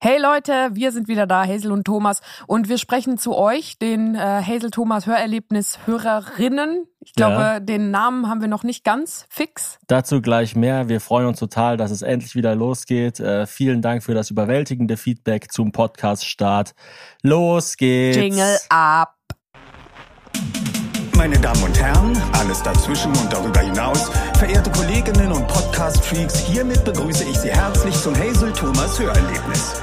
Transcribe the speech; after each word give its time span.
Hey 0.00 0.16
Leute, 0.20 0.52
wir 0.74 0.92
sind 0.92 1.08
wieder 1.08 1.26
da, 1.26 1.44
Hazel 1.44 1.72
und 1.72 1.82
Thomas, 1.84 2.20
und 2.46 2.68
wir 2.68 2.78
sprechen 2.78 3.18
zu 3.18 3.36
euch, 3.36 3.78
den 3.80 4.14
äh, 4.14 4.18
Hazel 4.18 4.70
Thomas 4.70 5.06
Hörerlebnis 5.08 5.80
Hörerinnen. 5.86 6.86
Ich 7.00 7.14
glaube, 7.14 7.34
Ja. 7.34 7.58
den 7.60 7.90
Namen 7.90 8.28
haben 8.28 8.40
wir 8.40 8.46
noch 8.46 8.62
nicht 8.62 8.84
ganz 8.84 9.26
fix. 9.28 9.80
Dazu 9.88 10.22
gleich 10.22 10.54
mehr. 10.54 10.88
Wir 10.88 11.00
freuen 11.00 11.26
uns 11.26 11.40
total, 11.40 11.76
dass 11.76 11.90
es 11.90 12.02
endlich 12.02 12.36
wieder 12.36 12.54
losgeht. 12.54 13.18
Äh, 13.18 13.46
vielen 13.46 13.82
Dank 13.82 14.04
für 14.04 14.14
das 14.14 14.30
überwältigende 14.30 14.96
Feedback 14.96 15.50
zum 15.50 15.72
Podcast-Start. 15.72 16.76
Los 17.22 17.76
geht's. 17.76 18.18
Jingle 18.18 18.56
ab. 18.68 19.17
Meine 21.18 21.36
Damen 21.40 21.64
und 21.64 21.76
Herren, 21.76 22.16
alles 22.38 22.62
dazwischen 22.62 23.10
und 23.16 23.32
darüber 23.32 23.58
hinaus, 23.58 24.08
verehrte 24.38 24.70
Kolleginnen 24.70 25.32
und 25.32 25.48
Podcast-Freaks, 25.48 26.38
hiermit 26.46 26.84
begrüße 26.84 27.24
ich 27.24 27.36
Sie 27.38 27.50
herzlich 27.50 27.92
zum 27.96 28.14
Hazel 28.14 28.52
Thomas 28.52 29.00
Hörerlebnis. 29.00 29.82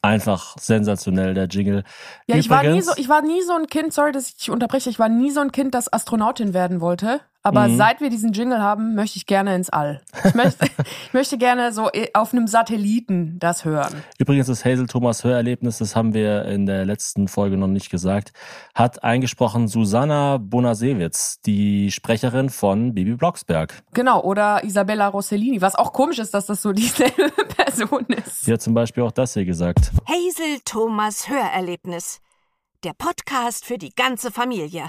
Einfach 0.00 0.54
sensationell, 0.60 1.34
der 1.34 1.46
Jingle. 1.48 1.82
Ja, 2.28 2.36
ich 2.36 2.48
war, 2.48 2.62
nie 2.62 2.82
so, 2.82 2.92
ich 2.96 3.08
war 3.08 3.22
nie 3.22 3.42
so 3.42 3.54
ein 3.54 3.66
Kind, 3.66 3.92
sorry, 3.92 4.12
dass 4.12 4.28
ich 4.28 4.36
dich 4.36 4.50
unterbreche, 4.50 4.90
ich 4.90 5.00
war 5.00 5.08
nie 5.08 5.32
so 5.32 5.40
ein 5.40 5.50
Kind, 5.50 5.74
das 5.74 5.92
Astronautin 5.92 6.54
werden 6.54 6.80
wollte. 6.80 7.20
Aber 7.46 7.68
Mhm. 7.68 7.76
seit 7.76 8.00
wir 8.00 8.10
diesen 8.10 8.32
Jingle 8.32 8.60
haben, 8.60 8.96
möchte 8.96 9.18
ich 9.18 9.26
gerne 9.26 9.54
ins 9.54 9.70
All. 9.70 10.00
Ich 10.24 10.34
möchte, 10.34 10.66
ich 11.06 11.12
möchte 11.12 11.38
gerne 11.38 11.72
so 11.72 11.88
eh, 11.92 12.08
auf 12.12 12.32
einem 12.32 12.48
Satelliten 12.48 13.38
das 13.38 13.64
hören. 13.64 14.02
Übrigens, 14.18 14.48
das 14.48 14.64
Hazel 14.64 14.88
Thomas 14.88 15.22
Hörerlebnis, 15.22 15.78
das 15.78 15.94
haben 15.94 16.12
wir 16.12 16.44
in 16.46 16.66
der 16.66 16.84
letzten 16.84 17.28
Folge 17.28 17.56
noch 17.56 17.68
nicht 17.68 17.88
gesagt, 17.88 18.32
hat 18.74 19.04
eingesprochen 19.04 19.68
Susanna 19.68 20.38
Bonasewitz, 20.38 21.40
die 21.42 21.92
Sprecherin 21.92 22.50
von 22.50 22.94
Bibi 22.94 23.14
Blocksberg. 23.14 23.80
Genau, 23.94 24.22
oder 24.24 24.64
Isabella 24.64 25.06
Rossellini, 25.06 25.60
was 25.60 25.76
auch 25.76 25.92
komisch 25.92 26.18
ist, 26.18 26.34
dass 26.34 26.46
das 26.46 26.62
so 26.62 26.72
dieselbe 26.72 27.30
Person 27.56 28.06
ist. 28.06 28.44
Sie 28.44 28.52
hat 28.52 28.60
zum 28.60 28.74
Beispiel 28.74 29.04
auch 29.04 29.12
das 29.12 29.34
hier 29.34 29.44
gesagt. 29.44 29.92
Hazel 30.08 30.58
Thomas 30.64 31.28
Hörerlebnis. 31.28 32.20
Der 32.82 32.92
Podcast 32.92 33.64
für 33.64 33.78
die 33.78 33.94
ganze 33.94 34.32
Familie. 34.32 34.88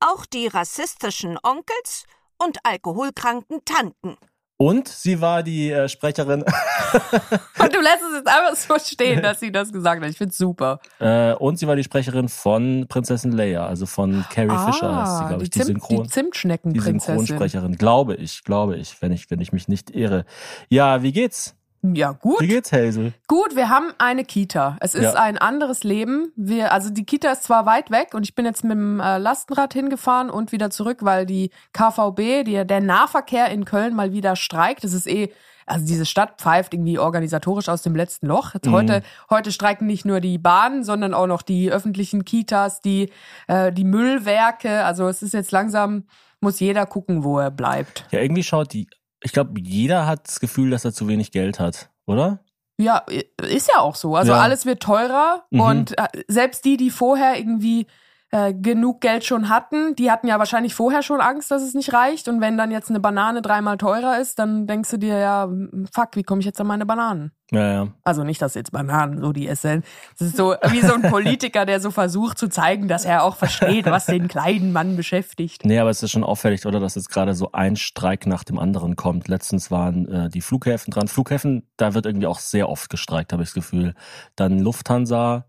Auch 0.00 0.26
die 0.26 0.46
rassistischen 0.46 1.38
Onkels 1.42 2.04
und 2.38 2.58
alkoholkranken 2.64 3.64
Tanten. 3.64 4.16
Und 4.60 4.88
sie 4.88 5.20
war 5.20 5.44
die 5.44 5.70
äh, 5.70 5.88
Sprecherin 5.88 6.42
Und 7.60 7.74
du 7.74 7.80
lässt 7.80 8.02
es 8.10 8.16
jetzt 8.16 8.26
einfach 8.26 8.56
so 8.56 8.76
stehen, 8.78 9.22
dass 9.22 9.38
sie 9.38 9.52
das 9.52 9.72
gesagt 9.72 10.02
hat. 10.02 10.10
Ich 10.10 10.18
find's 10.18 10.36
super. 10.36 10.80
äh, 10.98 11.32
und 11.34 11.58
sie 11.60 11.68
war 11.68 11.76
die 11.76 11.84
Sprecherin 11.84 12.28
von 12.28 12.86
Prinzessin 12.88 13.30
Leia, 13.30 13.64
also 13.66 13.86
von 13.86 14.24
Carrie 14.32 14.48
Fisher 14.72 14.96
heißt 14.96 15.18
sie, 15.18 15.24
glaube 15.28 15.42
ich, 15.44 15.50
die, 15.50 15.60
Ah, 15.60 15.64
Synchron. 15.64 15.96
die 15.98 16.02
Die 16.04 16.08
Zimtschneckenprinzessin. 16.08 16.98
Synchronsprecherin, 17.00 17.76
glaube 17.76 18.16
ich, 18.16 18.42
glaube 18.42 18.76
ich, 18.76 19.00
wenn 19.00 19.12
ich, 19.12 19.30
wenn 19.30 19.40
ich 19.40 19.52
mich 19.52 19.68
nicht 19.68 19.90
irre. 19.90 20.24
Ja, 20.68 21.02
wie 21.04 21.12
geht's? 21.12 21.54
Ja, 21.82 22.12
gut. 22.12 22.40
Wie 22.40 22.48
geht's, 22.48 22.72
Hazel? 22.72 23.12
Gut, 23.28 23.54
wir 23.54 23.68
haben 23.68 23.92
eine 23.98 24.24
Kita. 24.24 24.76
Es 24.80 24.94
ist 24.94 25.02
Ja. 25.04 25.12
ein 25.14 25.38
anderes 25.38 25.84
Leben. 25.84 26.32
Wir, 26.36 26.72
also 26.72 26.90
die 26.90 27.04
Kita 27.04 27.30
ist 27.30 27.44
zwar 27.44 27.66
weit 27.66 27.90
weg 27.90 28.14
und 28.14 28.24
ich 28.24 28.34
bin 28.34 28.44
jetzt 28.44 28.64
mit 28.64 28.72
dem 28.72 28.98
äh, 29.00 29.18
Lastenrad 29.18 29.72
hingefahren 29.74 30.28
und 30.30 30.50
wieder 30.52 30.70
zurück, 30.70 30.98
weil 31.02 31.24
die 31.24 31.50
KVB, 31.72 32.44
die, 32.44 32.64
der 32.66 32.80
Nahverkehr 32.80 33.48
in 33.50 33.64
Köln 33.64 33.94
mal 33.94 34.12
wieder 34.12 34.34
streikt. 34.34 34.82
Das 34.82 34.92
ist 34.92 35.06
eh, 35.06 35.30
also 35.66 35.86
diese 35.86 36.06
Stadt 36.06 36.40
pfeift 36.40 36.74
irgendwie 36.74 36.98
organisatorisch 36.98 37.68
aus 37.68 37.82
dem 37.82 37.94
letzten 37.94 38.26
Loch. 38.26 38.54
Jetzt 38.54 38.68
heute, 38.68 39.02
heute 39.30 39.52
streiken 39.52 39.86
nicht 39.86 40.04
nur 40.04 40.20
die 40.20 40.38
Bahnen, 40.38 40.82
sondern 40.82 41.12
auch 41.14 41.26
noch 41.26 41.42
die 41.42 41.70
öffentlichen 41.70 42.24
Kitas, 42.24 42.80
die, 42.80 43.12
äh, 43.46 43.70
die 43.72 43.84
Müllwerke. 43.84 44.84
Also 44.84 45.06
es 45.08 45.22
ist 45.22 45.34
jetzt 45.34 45.52
langsam, 45.52 46.04
muss 46.40 46.58
jeder 46.60 46.86
gucken, 46.86 47.22
wo 47.22 47.38
er 47.38 47.50
bleibt. 47.50 48.06
Ja, 48.10 48.20
irgendwie 48.20 48.42
schaut 48.42 48.72
die, 48.72 48.88
ich 49.22 49.32
glaube, 49.32 49.60
jeder 49.60 50.06
hat 50.06 50.26
das 50.28 50.40
Gefühl, 50.40 50.70
dass 50.70 50.84
er 50.84 50.92
zu 50.92 51.08
wenig 51.08 51.32
Geld 51.32 51.58
hat, 51.60 51.90
oder? 52.06 52.40
Ja, 52.80 53.02
ist 53.42 53.68
ja 53.68 53.80
auch 53.80 53.96
so. 53.96 54.14
Also 54.14 54.32
Ja. 54.32 54.38
alles 54.38 54.64
wird 54.64 54.80
teurer 54.82 55.44
Mhm. 55.50 55.60
und 55.60 55.98
äh, 55.98 56.06
selbst 56.28 56.64
die, 56.64 56.76
die 56.76 56.90
vorher 56.90 57.36
irgendwie 57.38 57.86
äh, 58.30 58.52
genug 58.54 59.00
Geld 59.00 59.24
schon 59.24 59.48
hatten, 59.48 59.96
die 59.96 60.10
hatten 60.10 60.26
ja 60.28 60.38
wahrscheinlich 60.38 60.74
vorher 60.74 61.02
schon 61.02 61.20
Angst, 61.20 61.50
dass 61.50 61.62
es 61.62 61.72
nicht 61.74 61.92
reicht. 61.94 62.28
Und 62.28 62.40
wenn 62.42 62.58
dann 62.58 62.70
jetzt 62.70 62.90
eine 62.90 63.00
Banane 63.00 63.40
dreimal 63.42 63.78
teurer 63.78 64.20
ist, 64.20 64.38
dann 64.38 64.66
denkst 64.66 64.90
du 64.90 64.98
dir 64.98 65.18
ja, 65.18 65.48
fuck, 65.92 66.10
wie 66.14 66.22
komme 66.22 66.40
ich 66.40 66.46
jetzt 66.46 66.60
an 66.60 66.66
meine 66.66 66.84
Bananen? 66.86 67.32
Ja, 67.50 67.72
ja. 67.72 67.88
Also 68.04 68.24
nicht, 68.24 68.42
dass 68.42 68.54
jetzt 68.54 68.72
Bananen 68.72 69.20
so 69.22 69.32
die 69.32 69.48
essen. 69.48 69.82
Das 70.18 70.28
ist 70.28 70.36
so 70.36 70.54
wie 70.70 70.82
so 70.82 70.92
ein 70.92 71.02
Politiker, 71.02 71.64
der 71.64 71.80
so 71.80 71.90
versucht 71.90 72.36
zu 72.36 72.48
zeigen, 72.48 72.88
dass 72.88 73.06
er 73.06 73.22
auch 73.22 73.36
versteht, 73.36 73.86
was 73.86 74.04
den 74.04 74.28
kleinen 74.28 74.70
Mann 74.72 74.96
beschäftigt. 74.96 75.64
Nee, 75.64 75.78
aber 75.78 75.88
es 75.88 76.02
ist 76.02 76.10
schon 76.10 76.24
auffällig, 76.24 76.66
oder, 76.66 76.78
dass 76.78 76.94
jetzt 76.94 77.08
gerade 77.08 77.34
so 77.34 77.52
ein 77.52 77.76
Streik 77.76 78.26
nach 78.26 78.44
dem 78.44 78.58
anderen 78.58 78.96
kommt. 78.96 79.28
Letztens 79.28 79.70
waren 79.70 80.06
äh, 80.08 80.28
die 80.28 80.42
Flughäfen 80.42 80.90
dran. 80.92 81.08
Flughäfen, 81.08 81.66
da 81.78 81.94
wird 81.94 82.04
irgendwie 82.04 82.26
auch 82.26 82.38
sehr 82.38 82.68
oft 82.68 82.90
gestreikt, 82.90 83.32
habe 83.32 83.42
ich 83.42 83.48
das 83.48 83.54
Gefühl. 83.54 83.94
Dann 84.36 84.58
Lufthansa, 84.58 85.46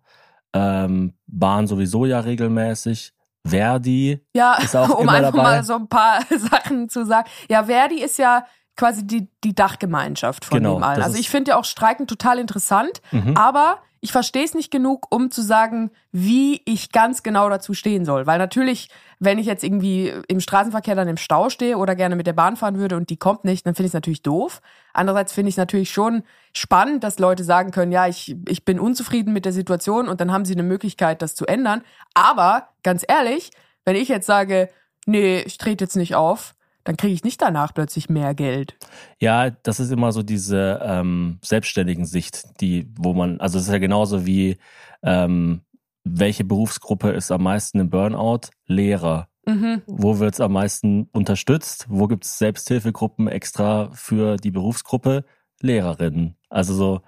ähm, 0.53 1.15
Bahn 1.27 1.67
sowieso 1.67 2.05
ja 2.05 2.21
regelmäßig. 2.21 3.11
Verdi, 3.47 4.19
Ja, 4.33 4.55
Ist 4.61 4.75
auch 4.75 4.89
um 4.97 5.03
immer 5.03 5.13
einfach 5.13 5.31
dabei. 5.31 5.43
mal 5.43 5.63
so 5.63 5.75
ein 5.75 5.87
paar 5.87 6.19
Sachen 6.51 6.89
zu 6.89 7.05
sagen. 7.05 7.27
Ja, 7.49 7.63
Verdi 7.63 8.01
ist 8.03 8.17
ja 8.17 8.45
quasi 8.79 9.05
die, 9.05 9.27
die 9.43 9.53
Dachgemeinschaft 9.53 10.45
von 10.45 10.57
Genau, 10.57 10.75
dem 10.75 10.83
allen. 10.83 11.03
Also 11.03 11.17
ich 11.19 11.29
finde 11.29 11.51
ja 11.51 11.57
auch 11.57 11.65
Streiken 11.65 12.07
total 12.07 12.39
interessant, 12.39 13.01
Mhm. 13.11 13.35
aber 13.35 13.79
ich 14.01 14.13
verstehe 14.13 14.45
es 14.45 14.53
nicht 14.53 14.71
genug, 14.71 15.07
um 15.13 15.29
zu 15.29 15.41
sagen, 15.41 15.91
wie 16.13 16.61
ich 16.63 16.93
ganz 16.93 17.21
genau 17.21 17.49
dazu 17.49 17.73
stehen 17.73 18.05
soll. 18.05 18.25
Weil 18.25 18.37
natürlich, 18.39 18.89
wenn 19.19 19.37
ich 19.37 19.45
jetzt 19.45 19.61
irgendwie 19.65 20.13
im 20.29 20.39
Straßenverkehr 20.39 20.95
dann 20.95 21.09
im 21.09 21.17
Stau 21.17 21.49
stehe 21.49 21.75
oder 21.77 21.95
gerne 21.95 22.15
mit 22.15 22.25
der 22.25 22.31
Bahn 22.31 22.55
fahren 22.55 22.77
würde 22.77 22.95
und 22.95 23.09
die 23.09 23.17
kommt 23.17 23.43
nicht, 23.43 23.65
dann 23.67 23.75
finde 23.75 23.87
ich 23.87 23.89
es 23.89 23.93
natürlich 23.95 24.21
doof. 24.21 24.61
Andererseits 24.93 25.33
finde 25.33 25.49
ich 25.49 25.55
es 25.55 25.57
natürlich 25.57 25.91
schon 25.91 26.23
spannend, 26.53 27.03
dass 27.03 27.19
Leute 27.19 27.43
sagen 27.43 27.71
können, 27.71 27.91
ja, 27.91 28.07
ich, 28.07 28.37
ich 28.47 28.63
bin 28.63 28.79
unzufrieden 28.79 29.33
mit 29.33 29.43
der 29.43 29.51
Situation 29.51 30.07
und 30.07 30.21
dann 30.21 30.31
haben 30.31 30.45
sie 30.45 30.53
eine 30.53 30.63
Möglichkeit, 30.63 31.21
das 31.21 31.35
zu 31.35 31.45
ändern. 31.45 31.81
Aber 32.13 32.69
ganz 32.83 33.03
ehrlich, 33.05 33.51
wenn 33.83 33.97
ich 33.97 34.07
jetzt 34.07 34.27
sage, 34.27 34.69
nee, 35.05 35.41
ich 35.41 35.57
trete 35.57 35.83
jetzt 35.83 35.97
nicht 35.97 36.15
auf, 36.15 36.55
dann 36.89 36.97
kriege 36.97 37.13
ich 37.13 37.23
nicht 37.23 37.39
danach 37.39 37.71
plötzlich 37.75 38.09
mehr 38.09 38.33
Geld. 38.33 38.75
Ja, 39.19 39.51
das 39.51 39.79
ist 39.79 39.91
immer 39.91 40.11
so 40.11 40.23
diese 40.23 40.79
ähm, 40.83 41.37
selbstständigen 41.43 42.07
Sicht, 42.07 42.59
die, 42.61 42.91
wo 42.97 43.13
man, 43.13 43.39
also 43.39 43.59
es 43.59 43.65
ist 43.65 43.71
ja 43.71 43.77
genauso 43.77 44.25
wie, 44.25 44.57
ähm, 45.03 45.61
welche 46.03 46.43
Berufsgruppe 46.43 47.11
ist 47.11 47.29
am 47.29 47.43
meisten 47.43 47.79
im 47.79 47.91
Burnout? 47.91 48.49
Lehrer. 48.65 49.27
Mhm. 49.45 49.83
Wo 49.85 50.17
wird's 50.17 50.41
am 50.41 50.53
meisten 50.53 51.03
unterstützt? 51.11 51.85
Wo 51.89 52.07
gibt's 52.07 52.39
Selbsthilfegruppen 52.39 53.27
extra 53.27 53.91
für 53.93 54.37
die 54.37 54.49
Berufsgruppe? 54.49 55.25
Lehrerinnen. 55.61 56.37
Also 56.49 56.73
so, 56.73 57.01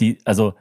die, 0.00 0.18
also 0.24 0.54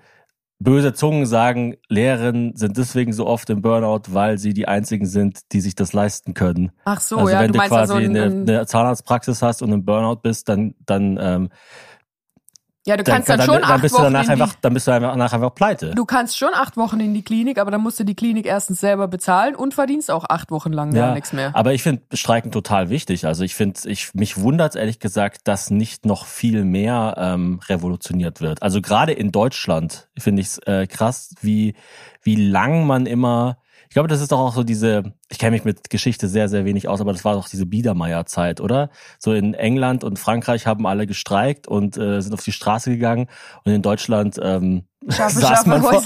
böse 0.60 0.94
Zungen 0.94 1.26
sagen, 1.26 1.78
Lehrerinnen 1.88 2.56
sind 2.56 2.78
deswegen 2.78 3.14
so 3.14 3.26
oft 3.26 3.50
im 3.50 3.62
Burnout, 3.62 4.04
weil 4.10 4.38
sie 4.38 4.54
die 4.54 4.68
einzigen 4.68 5.06
sind, 5.06 5.52
die 5.54 5.62
sich 5.62 5.74
das 5.74 5.94
leisten 5.94 6.34
können. 6.34 6.72
Ach 6.84 7.00
so, 7.00 7.18
also 7.18 7.32
ja, 7.32 7.40
wenn 7.40 7.54
du 7.54 7.60
du, 7.60 7.66
quasi 7.66 7.94
also 7.94 7.96
ein, 7.96 8.10
eine, 8.10 8.24
ein, 8.24 8.50
eine 8.50 8.66
Zahnarztpraxis 8.66 9.42
hast 9.42 9.62
und 9.62 9.72
im 9.72 9.86
Burnout 9.86 10.18
bist, 10.22 10.50
dann, 10.50 10.76
dann, 10.86 11.18
ähm, 11.22 11.50
ja, 12.86 12.96
du 12.96 13.04
dann, 13.04 13.16
kannst 13.16 13.30
dann, 13.30 13.38
dann, 13.40 13.46
schon 13.46 13.62
dann 13.62 13.72
acht 13.72 13.82
bist 13.82 13.94
du 13.94 14.00
Wochen 14.00 14.04
danach 14.06 14.22
in 14.22 14.26
die, 14.28 14.32
einfach, 14.42 14.56
dann 14.62 14.74
bist 14.74 14.88
du 14.88 14.92
danach 14.92 15.34
einfach 15.34 15.54
pleite. 15.54 15.94
du 15.94 16.06
kannst 16.06 16.38
schon 16.38 16.54
acht 16.54 16.78
Wochen 16.78 17.00
in 17.00 17.14
die 17.14 17.24
Klinik, 17.24 17.58
aber 17.58 17.72
dann 17.72 17.82
musst 17.82 18.00
du 18.00 18.04
die 18.04 18.16
Klinik 18.16 18.46
erstens 18.46 18.80
selber 18.80 19.08
bezahlen 19.08 19.56
und 19.56 19.74
verdienst 19.74 20.10
auch 20.10 20.26
acht 20.30 20.50
Wochen 20.50 20.72
lang 20.72 20.94
gar 20.94 21.14
nichts 21.14 21.34
mehr. 21.34 21.52
Aber 21.56 21.74
ich 21.74 21.84
finde 21.84 22.04
Streiken 22.14 22.52
total 22.52 22.90
wichtig. 22.90 23.26
Also 23.26 23.44
ich 23.44 23.56
finde, 23.56 23.80
ich 23.86 24.14
mich 24.14 24.38
wundert 24.38 24.76
ehrlich 24.76 25.00
gesagt, 25.00 25.42
dass 25.48 25.70
nicht 25.70 26.06
noch 26.06 26.26
viel 26.26 26.64
mehr 26.64 27.16
ähm, 27.18 27.60
revolutioniert 27.68 28.42
wird. 28.42 28.64
Also 28.64 28.82
gerade 28.82 29.12
in 29.12 29.32
Deutschland 29.32 30.10
finde 30.18 30.42
ich 30.42 30.48
es 30.48 30.58
äh, 30.60 30.88
krass, 30.88 31.36
wie 31.42 31.76
wie 32.22 32.36
lang 32.36 32.86
man 32.88 33.06
immer. 33.06 33.58
Ich 33.90 33.96
glaube, 33.96 34.08
das 34.08 34.22
ist 34.22 34.32
doch 34.32 34.40
auch 34.40 34.54
so 34.54 34.64
diese. 34.64 35.16
Ich 35.30 35.40
kenne 35.40 35.52
mich 35.52 35.66
mit 35.66 35.90
Geschichte 35.90 36.28
sehr 36.28 36.48
sehr 36.48 36.64
wenig 36.64 36.88
aus, 36.88 37.02
aber 37.02 37.12
das 37.12 37.26
war 37.26 37.34
doch 37.34 37.50
diese 37.50 37.66
Biedermeier-Zeit, 37.66 38.62
oder? 38.62 38.92
So 39.18 39.34
in 39.34 39.56
England 39.56 40.04
und 40.04 40.20
Frankreich 40.20 40.68
haben 40.68 40.86
alle 40.86 41.08
gestreikt 41.08 41.68
und 41.68 41.98
äh, 41.98 42.22
sind 42.22 42.34
auf 42.34 42.44
die 42.44 42.52
Straße 42.52 42.92
gegangen 42.92 43.28
und 43.64 43.72
in 43.74 43.82
Deutschland 43.82 44.40
ähm, 44.42 44.84
Schaffe, 45.08 45.40
saß, 45.40 45.50
schaffe, 45.50 45.70
man 45.70 45.82
vor, 45.82 46.04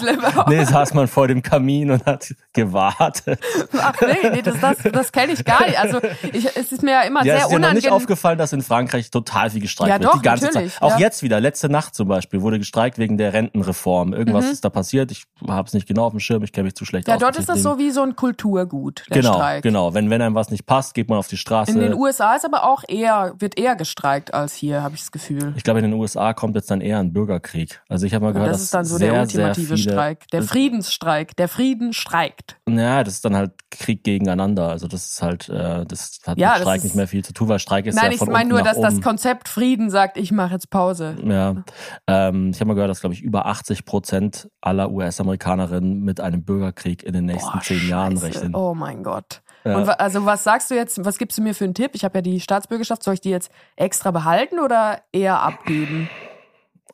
nee, 0.50 0.64
saß 0.64 0.94
man 0.94 1.08
vor 1.08 1.28
dem 1.28 1.42
Kamin 1.42 1.90
und 1.90 2.06
hat 2.06 2.36
gewartet. 2.54 3.40
Ach 3.82 3.94
nee, 4.02 4.30
nee 4.32 4.42
das, 4.44 4.60
das, 4.60 4.78
das 4.92 5.12
kenne 5.12 5.34
ich 5.34 5.44
gar 5.44 5.66
nicht. 5.66 5.80
Also 5.80 6.00
ich, 6.32 6.46
es 6.56 6.72
ist 6.72 6.84
mir 6.84 6.92
ja 6.92 7.02
immer 7.02 7.26
Ja, 7.26 7.38
sehr 7.38 7.46
ist 7.46 7.52
dir 7.52 7.60
noch 7.60 7.60
nicht 7.74 7.86
unangenehm. 7.86 7.92
aufgefallen, 7.94 8.38
dass 8.38 8.54
in 8.54 8.62
Frankreich 8.62 9.10
total 9.10 9.50
viel 9.50 9.62
gestreikt 9.62 9.90
Ja, 9.90 10.00
wird. 10.00 10.06
doch, 10.14 10.18
die 10.18 10.22
ganze 10.22 10.46
natürlich, 10.46 10.74
Zeit. 10.74 10.82
Auch 10.84 10.92
ja. 10.92 11.00
jetzt 11.00 11.24
wieder, 11.24 11.40
letzte 11.40 11.70
Nacht 11.70 11.96
zum 11.96 12.08
Beispiel, 12.08 12.42
wurde 12.44 12.60
gestreikt 12.60 13.00
wegen 13.00 13.18
der 13.18 13.34
Rentenreform. 13.34 14.14
Irgendwas 14.14 14.46
ist 14.46 14.64
da 14.64 14.70
passiert. 14.70 15.12
Ich 15.12 15.24
habe 15.48 15.68
es 15.68 15.74
nicht 15.74 15.88
genau 15.88 16.06
auf 16.06 16.12
dem 16.14 16.20
Schirm, 16.20 16.44
ich 16.44 16.54
kenne 16.54 16.66
mich 16.66 16.76
zu 16.76 16.86
schlecht 16.86 17.08
Mhm. 17.08 17.12
Ja, 17.12 17.16
aus. 17.16 17.22
dort 17.22 17.34
mit 17.34 17.40
ist 17.42 17.50
das 17.50 17.64
so 17.64 17.80
wie 17.80 17.90
so 17.90 18.04
ein 18.04 18.16
Kulturgut, 18.16 19.06
der 19.10 19.22
Genau, 19.22 19.34
Streik. 19.34 19.64
genau. 19.64 19.96
Wenn, 19.96 20.12
wenn 20.12 20.22
einem 20.22 20.36
was 20.36 20.52
nicht 20.52 20.68
passt, 20.68 20.94
geht 20.94 21.10
man 21.10 21.18
auf 21.18 21.28
die 21.28 21.38
Straße. 21.38 21.72
In 21.72 21.80
den 21.80 21.96
USA 21.96 22.36
ist 22.36 22.46
aber 22.46 22.64
auch 22.70 22.84
eher, 22.88 23.34
wird 23.40 23.58
eher 23.58 23.76
gestreikt 23.76 24.36
als 24.36 24.54
hier, 24.54 24.84
habe 24.84 24.94
ich 24.94 25.02
das 25.02 25.12
Gefühl. 25.12 25.54
ich 25.58 25.64
glaube, 25.64 25.80
in 25.80 25.86
den 25.90 25.94
USA 26.00 26.34
kommt 26.34 26.56
jetzt 26.56 26.70
dann 26.70 26.80
eher 26.80 27.00
ein 27.00 27.12
Bürgerkrieg. 27.12 27.82
Also 27.90 28.06
ich 28.06 28.14
habe 28.14 28.26
mal 28.26 28.34
gehört, 28.34 28.52
das 28.52 28.70
dass 28.70 28.83
dann 28.84 28.90
so 28.90 28.98
sehr, 28.98 29.12
der 29.14 29.22
ultimative 29.22 29.78
Streik. 29.78 30.28
Der 30.32 30.44
Friedensstreik. 30.44 31.36
Der 31.36 31.48
Frieden 31.48 31.94
streikt. 31.94 32.58
Ja, 32.68 33.04
das 33.04 33.16
ist 33.16 33.26
dann 33.26 33.36
halt 33.36 33.52
Krieg 33.72 34.04
gegeneinander. 34.04 34.70
Also 34.70 34.88
das 34.88 35.06
ist 35.10 35.22
halt, 35.22 35.50
äh, 35.50 35.86
das 35.86 36.20
hat 36.26 36.38
Ja, 36.38 36.50
mit 36.50 36.56
das 36.58 36.62
Streik 36.64 36.78
ist- 36.78 36.84
nicht 36.84 36.96
mehr 36.96 37.08
viel 37.08 37.24
zu 37.24 37.34
tun, 37.34 37.48
weil 37.48 37.60
Streik 37.60 37.86
ist 37.86 37.96
Nein, 37.96 38.06
ja 38.06 38.12
ich 38.12 38.18
von 38.20 38.30
meine 38.32 38.50
nur, 38.50 38.62
dass 38.62 38.80
das 38.80 38.96
oben. 38.96 39.04
Konzept 39.04 39.50
Frieden 39.50 39.90
sagt, 39.90 40.18
ich 40.18 40.32
mache 40.32 40.54
jetzt 40.54 40.70
Pause. 40.70 41.16
Ja, 41.24 41.64
ähm, 42.08 42.50
ich 42.52 42.60
habe 42.60 42.68
mal 42.68 42.74
gehört, 42.76 42.90
dass 42.92 43.00
glaube 43.02 43.14
ich 43.16 43.22
über 43.22 43.46
80 43.46 43.86
Prozent 43.86 44.50
aller 44.62 44.92
US-Amerikanerinnen 44.92 46.02
mit 46.02 46.20
einem 46.20 46.44
Bürgerkrieg 46.44 47.04
in 47.04 47.14
den 47.14 47.26
nächsten 47.26 47.52
Boah, 47.52 47.62
zehn 47.62 47.88
Jahren 47.88 48.14
Scheiße. 48.18 48.26
rechnen. 48.26 48.56
Oh 48.56 48.74
mein 48.74 49.04
Gott. 49.04 49.42
Ja. 49.66 49.78
Und 49.78 49.88
also 49.90 50.26
was 50.26 50.44
sagst 50.44 50.70
du 50.72 50.76
jetzt, 50.76 51.04
was 51.06 51.18
gibst 51.18 51.38
du 51.38 51.42
mir 51.42 51.56
für 51.56 51.64
einen 51.64 51.74
Tipp? 51.74 51.92
Ich 51.94 52.04
habe 52.04 52.18
ja 52.18 52.22
die 52.22 52.40
Staatsbürgerschaft, 52.42 53.02
soll 53.02 53.14
ich 53.14 53.22
die 53.22 53.30
jetzt 53.30 53.50
extra 53.78 54.12
behalten 54.12 54.60
oder 54.60 55.00
eher 55.14 55.40
abgeben? 55.42 56.10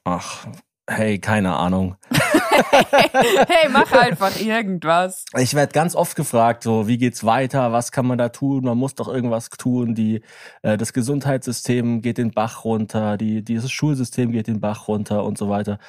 Ach, 0.03 0.45
hey, 0.89 1.19
keine 1.19 1.55
Ahnung. 1.55 1.95
hey, 2.71 3.69
mach 3.71 3.91
einfach 3.91 4.39
irgendwas. 4.39 5.25
Ich 5.37 5.53
werde 5.53 5.71
ganz 5.71 5.95
oft 5.95 6.15
gefragt, 6.15 6.63
so 6.63 6.87
wie 6.87 6.97
geht's 6.97 7.23
weiter, 7.23 7.71
was 7.71 7.91
kann 7.91 8.05
man 8.05 8.17
da 8.17 8.29
tun? 8.29 8.63
Man 8.63 8.77
muss 8.77 8.95
doch 8.95 9.07
irgendwas 9.07 9.49
tun. 9.49 9.95
Die, 9.95 10.21
äh, 10.61 10.77
das 10.77 10.93
Gesundheitssystem 10.93 12.01
geht 12.01 12.17
den 12.17 12.31
Bach 12.31 12.65
runter, 12.65 13.17
die, 13.17 13.43
dieses 13.43 13.71
Schulsystem 13.71 14.31
geht 14.31 14.47
den 14.47 14.59
Bach 14.59 14.87
runter 14.87 15.23
und 15.23 15.37
so 15.37 15.49
weiter. 15.49 15.79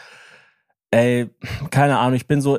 Ey, 0.90 1.30
keine 1.70 1.98
Ahnung. 1.98 2.14
Ich 2.14 2.26
bin 2.26 2.40
so, 2.40 2.58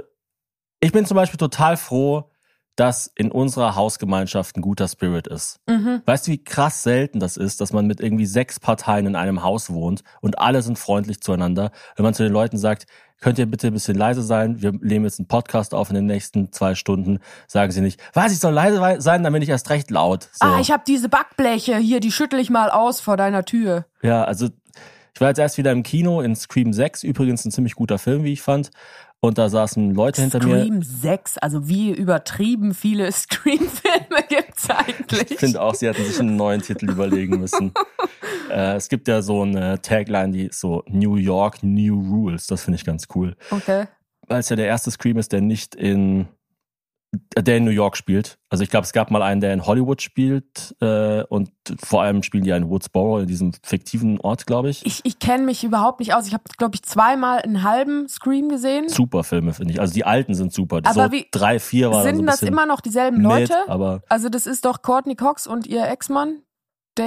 ich 0.79 0.91
bin 0.91 1.05
zum 1.05 1.15
Beispiel 1.15 1.37
total 1.37 1.77
froh, 1.77 2.30
dass 2.75 3.11
in 3.15 3.31
unserer 3.31 3.75
Hausgemeinschaft 3.75 4.57
ein 4.57 4.61
guter 4.61 4.87
Spirit 4.87 5.27
ist. 5.27 5.59
Mhm. 5.67 6.01
Weißt 6.05 6.27
du, 6.27 6.31
wie 6.31 6.43
krass 6.43 6.83
selten 6.83 7.19
das 7.19 7.37
ist, 7.37 7.61
dass 7.61 7.73
man 7.73 7.85
mit 7.85 7.99
irgendwie 7.99 8.25
sechs 8.25 8.59
Parteien 8.59 9.05
in 9.05 9.15
einem 9.15 9.43
Haus 9.43 9.71
wohnt 9.71 10.03
und 10.21 10.39
alle 10.39 10.61
sind 10.61 10.79
freundlich 10.79 11.21
zueinander. 11.21 11.71
Wenn 11.95 12.03
man 12.03 12.13
zu 12.13 12.23
den 12.23 12.31
Leuten 12.31 12.57
sagt, 12.57 12.85
könnt 13.19 13.37
ihr 13.37 13.45
bitte 13.45 13.67
ein 13.67 13.73
bisschen 13.73 13.95
leise 13.95 14.23
sein, 14.23 14.61
wir 14.61 14.71
nehmen 14.71 15.05
jetzt 15.05 15.19
einen 15.19 15.27
Podcast 15.27 15.73
auf 15.73 15.89
in 15.89 15.95
den 15.95 16.07
nächsten 16.07 16.51
zwei 16.51 16.73
Stunden, 16.75 17.19
sagen 17.47 17.71
sie 17.71 17.81
nicht, 17.81 18.01
was, 18.13 18.31
ich 18.31 18.39
soll 18.39 18.53
leise 18.53 18.99
sein, 18.99 19.23
dann 19.23 19.31
bin 19.31 19.41
ich 19.41 19.49
erst 19.49 19.69
recht 19.69 19.91
laut. 19.91 20.29
So. 20.33 20.45
Ah, 20.45 20.59
ich 20.59 20.71
habe 20.71 20.83
diese 20.87 21.07
Backbleche 21.07 21.77
hier, 21.77 21.99
die 21.99 22.11
schüttel 22.11 22.39
ich 22.39 22.49
mal 22.49 22.71
aus 22.71 22.99
vor 22.99 23.17
deiner 23.17 23.45
Tür. 23.45 23.85
Ja, 24.01 24.23
also 24.23 24.47
ich 25.13 25.21
war 25.21 25.27
jetzt 25.27 25.39
erst 25.39 25.57
wieder 25.57 25.71
im 25.71 25.83
Kino 25.83 26.21
in 26.21 26.35
Scream 26.35 26.73
6, 26.73 27.03
übrigens 27.03 27.45
ein 27.45 27.51
ziemlich 27.51 27.75
guter 27.75 27.99
Film, 27.99 28.23
wie 28.23 28.33
ich 28.33 28.41
fand. 28.41 28.71
Und 29.23 29.37
da 29.37 29.49
saßen 29.49 29.93
Leute 29.93 30.21
hinter 30.21 30.43
mir. 30.43 30.63
Scream 30.63 30.81
6, 30.81 31.37
also 31.37 31.67
wie 31.67 31.91
übertrieben 31.91 32.73
viele 32.73 33.11
Scream-Filme 33.11 34.23
gibt's 34.27 34.67
eigentlich? 34.67 35.31
Ich 35.31 35.37
finde 35.37 35.61
auch, 35.61 35.75
sie 35.75 35.87
hätten 35.87 36.03
sich 36.03 36.19
einen 36.19 36.35
neuen 36.35 36.61
Titel 36.63 36.89
überlegen 36.89 37.39
müssen. 37.39 37.71
äh, 38.49 38.75
es 38.75 38.89
gibt 38.89 39.07
ja 39.07 39.21
so 39.21 39.43
eine 39.43 39.79
Tagline, 39.79 40.33
die 40.33 40.45
ist 40.47 40.59
so 40.59 40.83
New 40.87 41.17
York, 41.17 41.61
New 41.61 41.99
Rules. 41.99 42.47
Das 42.47 42.63
finde 42.63 42.77
ich 42.77 42.83
ganz 42.83 43.07
cool. 43.13 43.35
Okay. 43.51 43.85
Weil 44.27 44.39
es 44.39 44.49
ja 44.49 44.55
der 44.55 44.65
erste 44.65 44.89
Scream 44.89 45.17
ist, 45.17 45.31
der 45.31 45.41
nicht 45.41 45.75
in 45.75 46.27
der 47.37 47.57
in 47.57 47.65
New 47.65 47.71
York 47.71 47.97
spielt. 47.97 48.37
Also 48.49 48.63
ich 48.63 48.69
glaube, 48.69 48.85
es 48.85 48.93
gab 48.93 49.11
mal 49.11 49.21
einen, 49.21 49.41
der 49.41 49.53
in 49.53 49.65
Hollywood 49.65 50.01
spielt 50.01 50.75
äh, 50.81 51.23
und 51.23 51.49
vor 51.83 52.01
allem 52.03 52.23
spielen 52.23 52.43
die 52.43 52.49
ja 52.51 52.57
in 52.57 52.69
Woodsboro, 52.69 53.19
in 53.19 53.27
diesem 53.27 53.51
fiktiven 53.63 54.19
Ort, 54.21 54.45
glaube 54.45 54.69
ich. 54.69 54.85
Ich, 54.85 55.01
ich 55.03 55.19
kenne 55.19 55.43
mich 55.43 55.63
überhaupt 55.63 55.99
nicht 55.99 56.13
aus. 56.13 56.25
Ich 56.27 56.33
habe, 56.33 56.43
glaube 56.57 56.75
ich, 56.75 56.83
zweimal 56.83 57.39
einen 57.39 57.63
halben 57.63 58.07
Scream 58.07 58.47
gesehen. 58.49 58.87
Super 58.87 59.23
Filme, 59.23 59.53
finde 59.53 59.73
ich. 59.73 59.81
Also 59.81 59.93
die 59.93 60.05
alten 60.05 60.33
sind 60.35 60.53
super. 60.53 60.77
Aber 60.83 61.05
so 61.07 61.11
wie- 61.11 61.27
drei, 61.31 61.59
vier 61.59 61.91
waren 61.91 62.03
so 62.03 62.07
Sind 62.09 62.19
ein 62.19 62.25
das 62.27 62.41
immer 62.43 62.65
noch 62.65 62.79
dieselben 62.81 63.17
mit, 63.17 63.25
Leute? 63.25 63.55
aber 63.67 64.01
Also 64.07 64.29
das 64.29 64.47
ist 64.47 64.63
doch 64.65 64.81
Courtney 64.81 65.15
Cox 65.15 65.47
und 65.47 65.67
ihr 65.67 65.85
Ex-Mann, 65.87 66.41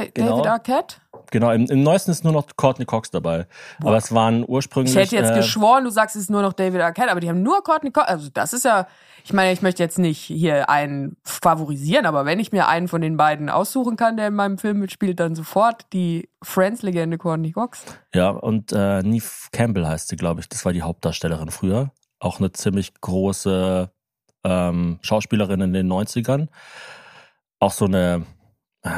Da- 0.02 0.06
Genau. 0.14 0.31
David 0.43 0.46
Arquette. 0.46 0.96
genau, 1.31 1.50
im, 1.50 1.67
im 1.67 1.82
neuesten 1.82 2.11
ist 2.11 2.25
nur 2.25 2.32
noch 2.32 2.46
Courtney 2.56 2.85
Cox 2.85 3.11
dabei. 3.11 3.46
Aber 3.81 3.96
es 3.96 4.12
waren 4.14 4.44
ursprünglich. 4.46 4.94
Ich 4.94 5.00
hätte 5.00 5.17
jetzt 5.17 5.32
äh, 5.32 5.37
geschworen, 5.37 5.85
du 5.85 5.91
sagst, 5.91 6.17
es 6.17 6.23
ist 6.23 6.31
nur 6.31 6.43
noch 6.43 6.52
David 6.52 6.81
Arquette, 6.81 7.11
aber 7.11 7.20
die 7.20 7.29
haben 7.29 7.43
nur 7.43 7.62
Courtney 7.62 7.91
Cox. 7.91 8.06
Also 8.08 8.29
das 8.32 8.52
ist 8.52 8.64
ja, 8.64 8.87
ich 9.25 9.32
meine, 9.32 9.52
ich 9.52 9.62
möchte 9.62 9.82
jetzt 9.82 9.99
nicht 9.99 10.19
hier 10.20 10.69
einen 10.69 11.17
favorisieren, 11.25 12.06
aber 12.06 12.25
wenn 12.26 12.38
ich 12.41 12.52
mir 12.52 12.69
einen 12.69 12.88
von 12.88 13.00
den 13.00 13.17
beiden 13.17 13.49
aussuchen 13.49 13.96
kann, 13.96 14.17
der 14.17 14.29
in 14.29 14.35
meinem 14.35 14.58
Film 14.58 14.79
mitspielt, 14.81 15.19
dann 15.20 15.35
sofort 15.35 15.87
die 15.93 16.29
Friends-Legende 16.43 17.17
Courtney 17.19 17.52
Cox. 17.52 17.82
Ja, 18.14 18.29
und 18.31 18.73
äh, 18.73 19.02
Neve 19.02 19.25
Campbell 19.52 19.87
heißt 19.87 20.08
sie, 20.08 20.17
glaube 20.17 20.40
ich. 20.40 20.49
Das 20.49 20.64
war 20.64 20.73
die 20.73 20.82
Hauptdarstellerin 20.82 21.50
früher. 21.50 21.90
Auch 22.20 22.38
eine 22.38 22.52
ziemlich 22.52 22.93
große 23.00 23.90
ähm, 24.44 24.99
Schauspielerin 25.02 25.61
in 25.62 25.73
den 25.73 25.90
90ern. 25.90 26.49
Auch 27.61 27.73
so 27.73 27.87
eine, 27.87 28.25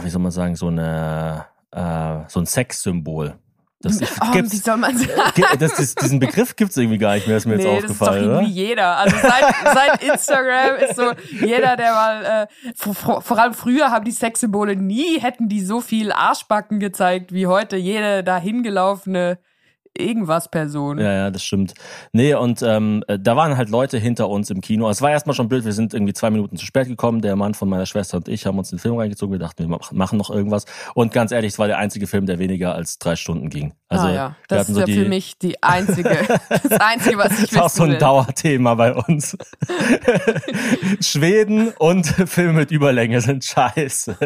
wie 0.03 0.09
soll 0.11 0.21
man 0.23 0.33
sagen, 0.33 0.57
so 0.57 0.69
eine, 0.69 1.47
äh, 1.73 2.29
so 2.29 2.41
ein 2.41 2.47
Sexsymbol. 2.47 3.37
Das, 3.83 4.01
ich, 4.01 4.09
Oh, 4.23 4.33
gibt's, 4.33 4.53
wie 4.53 4.57
soll 4.57 4.79
man 4.79 4.97
sagen? 4.99 5.11
Ge- 5.35 5.45
das, 5.59 5.75
das, 5.77 5.95
diesen 5.95 6.19
Begriff 6.19 6.57
gibt's 6.57 6.77
irgendwie 6.77 6.99
gar 6.99 7.15
nicht 7.15 7.27
mehr, 7.29 7.37
ist 7.37 7.47
mir 7.47 7.57
Nee, 7.57 7.63
jetzt 7.75 7.85
das 7.85 7.91
ist 7.93 8.01
doch 8.01 8.07
aufgefallen, 8.09 8.31
irgendwie 8.31 8.53
oder? 8.63 8.69
jeder. 8.69 8.97
Also 8.97 9.17
seit, 9.19 9.55
seit 9.75 10.03
Instagram 10.03 10.77
ist 10.77 10.97
so 10.97 11.13
jeder, 11.45 11.77
der 11.77 11.93
mal, 11.93 12.25
äh, 12.25 12.73
vor, 12.75 13.21
vor 13.21 13.39
allem 13.39 13.53
früher 13.55 13.91
haben 13.91 14.05
die 14.05 14.13
Sexsymbole 14.13 14.77
nie, 14.77 15.21
hätten 15.21 15.49
die 15.49 15.63
so 15.63 15.81
viel 15.81 16.11
Arschbacken 16.11 16.81
gezeigt 16.81 17.33
wie 17.33 17.47
heute 17.47 17.77
jede 17.77 18.25
dahin 18.25 18.63
gelaufene 18.63 19.39
irgendwas 19.99 20.51
Person. 20.51 20.99
Ja, 20.99 21.13
ja, 21.13 21.31
das 21.31 21.45
stimmt. 21.45 21.75
Nee, 22.13 22.35
und 22.35 22.63
ähm, 22.63 23.03
äh, 23.09 23.19
da 23.19 23.37
waren 23.37 23.57
halt 23.57 23.69
Leute 23.71 23.99
hinter 23.99 24.29
uns 24.29 24.51
im 24.51 24.61
Kino. 24.61 24.89
Es 24.89 25.03
war 25.03 25.11
erstmal 25.11 25.35
schon 25.35 25.49
blöd, 25.49 25.65
wir 25.65 25.73
sind 25.73 25.95
irgendwie 25.95 26.13
zwei 26.13 26.31
Minuten 26.31 26.57
zu 26.57 26.67
spät 26.67 26.89
gekommen. 26.89 27.21
Der 27.23 27.37
Mann 27.37 27.55
von 27.55 27.69
meiner 27.69 27.87
Schwester 27.87 28.17
und 28.19 28.29
ich 28.29 28.47
haben 28.47 28.59
uns 28.59 28.71
den 28.71 28.79
Film 28.79 28.97
reingezogen. 28.97 29.33
Wir 29.33 29.39
dachten, 29.39 29.65
wir 29.65 29.69
mach- 29.69 29.93
machen 29.93 30.19
noch 30.19 30.31
irgendwas. 30.31 30.65
Und 30.95 31.13
ganz 31.13 31.33
ehrlich, 31.33 31.53
es 31.55 31.59
war 31.59 31.67
der 31.67 31.79
einzige 31.79 32.07
Film, 32.07 32.27
der 32.27 32.39
weniger 32.39 32.75
als 32.75 32.99
drei 32.99 33.17
Stunden 33.17 33.49
ging. 33.51 33.75
Also 33.89 34.07
ah, 34.07 34.13
ja. 34.13 34.37
Das 34.49 34.69
ist 34.69 34.75
so 34.75 34.81
ja 34.81 34.87
für 34.87 35.09
mich 35.09 35.39
die 35.39 35.63
einzige, 35.63 36.11
das 36.49 36.73
einzige, 36.81 37.19
was 37.19 37.33
ich 37.33 37.51
das 37.51 37.53
ist 37.53 37.61
auch 37.61 37.69
so 37.71 37.85
ein 37.85 37.91
will. 37.91 37.99
Dauerthema 37.99 38.75
bei 38.75 38.95
uns. 38.95 39.37
Schweden 41.01 41.69
und 41.79 42.07
Filme 42.27 42.53
mit 42.55 42.71
Überlänge 42.71 43.21
sind 43.21 43.45
scheiße. 43.45 44.17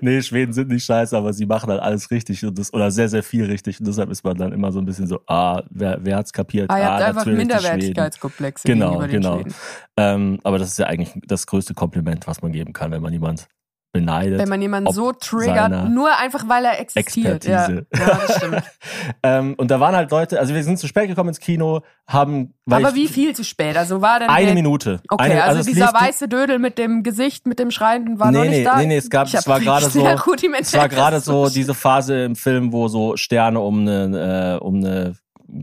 nee, 0.00 0.22
Schweden 0.22 0.52
sind 0.52 0.68
nicht 0.68 0.84
scheiße, 0.84 1.16
aber 1.16 1.32
sie 1.32 1.46
machen 1.46 1.70
halt 1.70 1.80
alles 1.80 2.10
richtig 2.10 2.44
und 2.44 2.58
das, 2.58 2.72
oder 2.72 2.90
sehr, 2.90 3.08
sehr 3.08 3.22
viel 3.22 3.44
richtig. 3.44 3.80
Und 3.80 3.86
deshalb 3.86 4.10
ist 4.10 4.24
man 4.24 4.33
dann 4.34 4.52
immer 4.52 4.72
so 4.72 4.78
ein 4.78 4.84
bisschen 4.84 5.06
so, 5.06 5.20
ah, 5.26 5.62
wer, 5.70 5.98
wer 6.02 6.16
hat's 6.16 6.32
kapiert? 6.32 6.70
Ah, 6.70 6.78
ihr 6.78 6.90
habt 6.90 7.02
einfach. 7.02 7.26
Minderwertigkeitskomplexe 7.26 8.66
Genau, 8.66 8.98
gegenüber 8.98 9.08
den 9.08 9.20
genau. 9.20 9.36
Schweden. 9.36 9.54
Ähm, 9.96 10.40
aber 10.42 10.58
das 10.58 10.68
ist 10.68 10.78
ja 10.78 10.86
eigentlich 10.86 11.12
das 11.26 11.46
größte 11.46 11.74
Kompliment, 11.74 12.26
was 12.26 12.42
man 12.42 12.52
geben 12.52 12.72
kann, 12.72 12.90
wenn 12.90 13.02
man 13.02 13.12
jemand 13.12 13.48
beneidet. 13.94 14.38
Wenn 14.38 14.48
man 14.48 14.60
jemanden 14.60 14.92
so 14.92 15.12
triggert, 15.12 15.88
nur 15.88 16.14
einfach 16.18 16.46
weil 16.48 16.64
er 16.64 16.80
existiert. 16.80 17.46
Expertise. 17.46 17.86
Ja, 17.94 18.06
ja, 18.06 18.20
das 18.26 18.36
stimmt. 18.36 18.62
ähm, 19.22 19.54
und 19.56 19.70
da 19.70 19.80
waren 19.80 19.94
halt 19.94 20.10
Leute, 20.10 20.40
also 20.40 20.52
wir 20.52 20.62
sind 20.64 20.78
zu 20.78 20.88
spät 20.88 21.06
gekommen 21.06 21.28
ins 21.28 21.40
Kino, 21.40 21.80
haben 22.06 22.52
Aber 22.68 22.94
wie 22.94 23.06
viel 23.06 23.34
zu 23.34 23.44
spät? 23.44 23.76
Also 23.76 24.02
war 24.02 24.18
denn 24.18 24.28
eine 24.28 24.52
Minute. 24.52 25.00
Okay, 25.08 25.22
eine, 25.22 25.44
also, 25.44 25.60
es 25.60 25.66
dieser 25.66 25.94
weiße 25.94 26.28
Dödel 26.28 26.58
mit 26.58 26.76
dem 26.76 27.04
Gesicht, 27.04 27.46
mit 27.46 27.60
dem 27.60 27.70
Schreienden 27.70 28.18
war 28.18 28.32
nee, 28.32 28.38
noch 28.38 28.44
nicht 28.44 28.58
nee, 28.58 28.64
da. 28.64 28.76
nee, 28.78 28.86
nee, 28.86 28.96
es 28.96 29.08
gab, 29.08 29.28
Ich 29.28 29.34
es 29.34 29.46
war 29.46 29.60
gerade 29.60 29.86
so, 29.90 30.04
es 30.04 30.74
war 30.74 30.88
gerade 30.88 31.20
so 31.20 31.48
diese 31.48 31.72
Phase 31.72 32.24
im 32.24 32.36
Film, 32.36 32.72
wo 32.72 32.88
so 32.88 33.16
Sterne 33.16 33.60
um 33.60 33.80
eine, 33.80 34.58
äh, 34.58 34.64
um 34.64 34.76
eine 34.76 35.14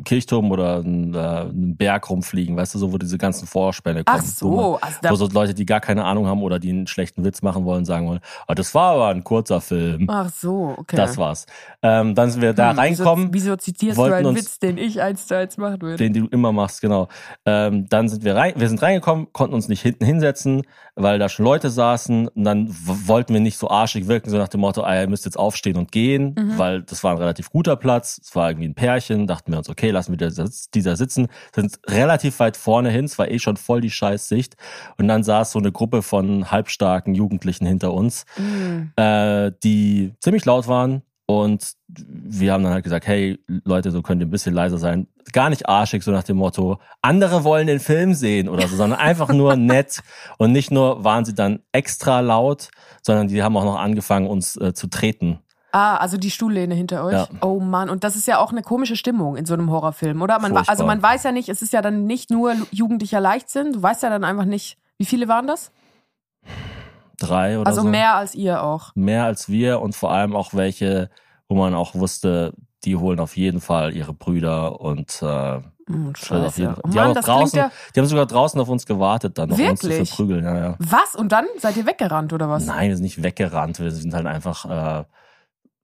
Kirchturm 0.05 0.51
oder 0.51 0.77
einen, 0.77 1.13
äh, 1.13 1.17
einen 1.17 1.75
Berg 1.75 2.09
rumfliegen, 2.09 2.55
weißt 2.55 2.75
du, 2.75 2.79
so 2.79 2.93
wo 2.93 2.97
diese 2.97 3.17
ganzen 3.17 3.47
Vorspänne 3.47 4.03
kommen. 4.03 4.21
Ach 4.21 4.25
so, 4.25 4.77
also 4.79 4.97
wo 5.09 5.15
so 5.15 5.27
Leute, 5.27 5.53
die 5.53 5.65
gar 5.65 5.79
keine 5.79 6.05
Ahnung 6.05 6.27
haben 6.27 6.43
oder 6.43 6.59
die 6.59 6.69
einen 6.69 6.87
schlechten 6.87 7.23
Witz 7.25 7.41
machen 7.41 7.65
wollen, 7.65 7.83
sagen 7.85 8.07
wollen, 8.07 8.19
ah, 8.47 8.53
das 8.55 8.73
war 8.75 8.93
aber 8.93 9.07
ein 9.09 9.23
kurzer 9.23 9.59
Film. 9.61 10.07
ach 10.09 10.29
so, 10.29 10.75
okay. 10.77 10.95
Das 10.95 11.17
war's. 11.17 11.45
Ähm, 11.81 12.13
dann 12.15 12.29
sind 12.29 12.41
wir 12.41 12.53
da 12.53 12.71
Hm, 12.71 12.79
reinkommen, 12.79 13.29
Wieso, 13.31 13.45
wieso 13.51 13.55
zitierst 13.57 13.97
du 13.97 14.03
einen 14.03 14.27
uns- 14.27 14.39
Witz, 14.39 14.59
den 14.59 14.77
ich 14.77 15.01
eins 15.01 15.25
zu 15.27 15.35
eins 15.35 15.57
machen 15.57 15.81
würde? 15.81 15.97
den 15.97 16.13
du 16.13 16.27
immer 16.27 16.51
machst, 16.51 16.81
genau. 16.81 17.07
Ähm, 17.45 17.87
dann 17.89 18.07
sind 18.07 18.23
wir 18.23 18.35
rein, 18.35 18.53
wir 18.55 18.69
sind 18.69 18.81
reingekommen, 18.81 19.33
konnten 19.33 19.55
uns 19.55 19.67
nicht 19.67 19.81
hinten 19.81 20.05
hinsetzen, 20.05 20.61
weil 20.95 21.17
da 21.19 21.27
schon 21.29 21.45
Leute 21.45 21.69
saßen. 21.69 22.27
Und 22.27 22.43
dann 22.43 22.67
wollten 22.69 23.33
wir 23.33 23.41
nicht 23.41 23.57
so 23.57 23.69
arschig 23.69 24.07
wirken, 24.07 24.29
so 24.29 24.37
nach 24.37 24.47
dem 24.49 24.61
Motto, 24.61 24.83
ah, 24.83 24.99
ihr 25.01 25.07
müsst 25.07 25.25
jetzt 25.25 25.37
aufstehen 25.39 25.77
und 25.77 25.91
gehen, 25.91 26.35
Mhm. 26.37 26.57
weil 26.57 26.83
das 26.83 27.03
war 27.03 27.11
ein 27.11 27.17
relativ 27.17 27.49
guter 27.49 27.75
Platz. 27.75 28.19
Es 28.23 28.35
war 28.35 28.49
irgendwie 28.49 28.67
ein 28.67 28.75
Pärchen, 28.75 29.25
dachten 29.27 29.51
wir 29.51 29.57
uns, 29.57 29.70
okay, 29.71 29.89
lassen 29.91 30.17
wir 30.17 30.29
dieser, 30.73 30.95
sitzen. 30.95 31.27
Sind 31.55 31.79
relativ 31.87 32.39
weit 32.39 32.57
vorne 32.57 32.89
hin, 32.89 33.05
es 33.05 33.17
war 33.17 33.29
eh 33.29 33.39
schon 33.39 33.57
voll 33.57 33.81
die 33.81 33.89
Scheißsicht. 33.89 34.55
Und 34.97 35.07
dann 35.07 35.23
saß 35.23 35.51
so 35.51 35.59
eine 35.59 35.71
Gruppe 35.71 36.01
von 36.01 36.51
halbstarken 36.51 37.15
Jugendlichen 37.15 37.65
hinter 37.65 37.93
uns 37.93 38.25
Hm. 38.35 38.91
äh, 38.95 39.51
die 39.63 40.13
ziemlich 40.19 40.45
laut 40.45 40.67
waren. 40.67 41.01
Und 41.25 41.75
wir 41.87 42.51
haben 42.51 42.63
dann 42.63 42.73
halt 42.73 42.83
gesagt, 42.83 43.07
hey 43.07 43.39
Leute, 43.63 43.91
so 43.91 44.01
könnt 44.01 44.21
ihr 44.21 44.27
ein 44.27 44.31
bisschen 44.31 44.53
leiser 44.53 44.77
sein. 44.77 45.07
Gar 45.31 45.49
nicht 45.49 45.69
arschig, 45.69 46.03
so 46.03 46.11
nach 46.11 46.23
dem 46.23 46.35
Motto, 46.35 46.79
andere 47.01 47.45
wollen 47.45 47.67
den 47.67 47.79
Film 47.79 48.13
sehen 48.13 48.49
oder 48.49 48.67
so, 48.67 48.75
sondern 48.75 48.99
einfach 48.99 49.29
nur 49.29 49.55
nett. 49.55 50.01
Und 50.37 50.51
nicht 50.51 50.71
nur 50.71 51.05
waren 51.05 51.23
sie 51.23 51.33
dann 51.33 51.59
extra 51.71 52.19
laut, 52.19 52.69
sondern 53.01 53.29
die 53.29 53.43
haben 53.43 53.55
auch 53.55 53.63
noch 53.63 53.79
angefangen, 53.79 54.27
uns 54.27 54.57
äh, 54.57 54.73
zu 54.73 54.87
treten. 54.87 55.39
Ah, 55.73 55.95
also 55.97 56.17
die 56.17 56.31
Stuhllehne 56.31 56.75
hinter 56.75 57.03
euch. 57.05 57.13
Ja. 57.13 57.27
Oh 57.41 57.59
Mann, 57.59 57.89
und 57.89 58.03
das 58.03 58.15
ist 58.15 58.27
ja 58.27 58.39
auch 58.39 58.51
eine 58.51 58.61
komische 58.61 58.95
Stimmung 58.95 59.37
in 59.37 59.45
so 59.45 59.53
einem 59.53 59.71
Horrorfilm, 59.71 60.21
oder? 60.21 60.39
Man, 60.39 60.55
also 60.57 60.85
man 60.85 61.01
weiß 61.01 61.23
ja 61.23 61.31
nicht, 61.31 61.47
es 61.49 61.61
ist 61.61 61.71
ja 61.73 61.81
dann 61.81 62.05
nicht 62.05 62.29
nur 62.29 62.53
jugendlicher 62.71 63.21
Leichtsinn, 63.21 63.73
du 63.73 63.81
weißt 63.81 64.03
ja 64.03 64.09
dann 64.09 64.23
einfach 64.25 64.45
nicht, 64.45 64.77
wie 64.97 65.05
viele 65.05 65.27
waren 65.27 65.47
das? 65.47 65.71
Drei 67.19 67.59
oder 67.59 67.67
Also 67.67 67.81
so. 67.83 67.87
mehr 67.87 68.15
als 68.15 68.35
ihr 68.35 68.63
auch. 68.63 68.91
mehr 68.95 69.25
als 69.25 69.47
wir 69.47 69.79
und 69.79 69.95
vor 69.95 70.11
allem 70.11 70.35
auch 70.35 70.53
welche, 70.53 71.09
wo 71.47 71.55
man 71.55 71.73
auch 71.75 71.95
wusste, 71.95 72.53
die 72.83 72.95
holen 72.95 73.19
auf 73.19 73.37
jeden 73.37 73.61
Fall 73.61 73.95
ihre 73.95 74.13
Brüder 74.13 74.81
und 74.81 75.21
äh, 75.21 75.59
Scheiße. 76.15 76.75
Oh 76.83 76.87
Die, 76.89 76.99
haben 76.99 77.13
draußen, 77.13 77.59
ja. 77.59 77.71
die 77.95 78.05
sogar 78.05 78.25
draußen 78.25 78.59
auf 78.59 78.69
uns 78.69 78.85
gewartet, 78.85 79.37
dann 79.37 79.49
noch 79.49 79.59
uns 79.59 79.81
zu 79.81 79.89
Wirklich? 79.89 80.09
verprügeln. 80.09 80.43
Ja, 80.43 80.57
ja. 80.57 80.75
Was? 80.79 81.15
Und 81.15 81.31
dann 81.31 81.45
seid 81.59 81.77
ihr 81.77 81.85
weggerannt 81.85 82.33
oder 82.33 82.49
was? 82.49 82.65
Nein, 82.65 82.89
wir 82.89 82.95
sind 82.95 83.03
nicht 83.03 83.21
weggerannt. 83.21 83.79
Wir 83.79 83.91
sind 83.91 84.13
halt 84.13 84.25
einfach, 84.25 84.65
äh, 85.01 85.03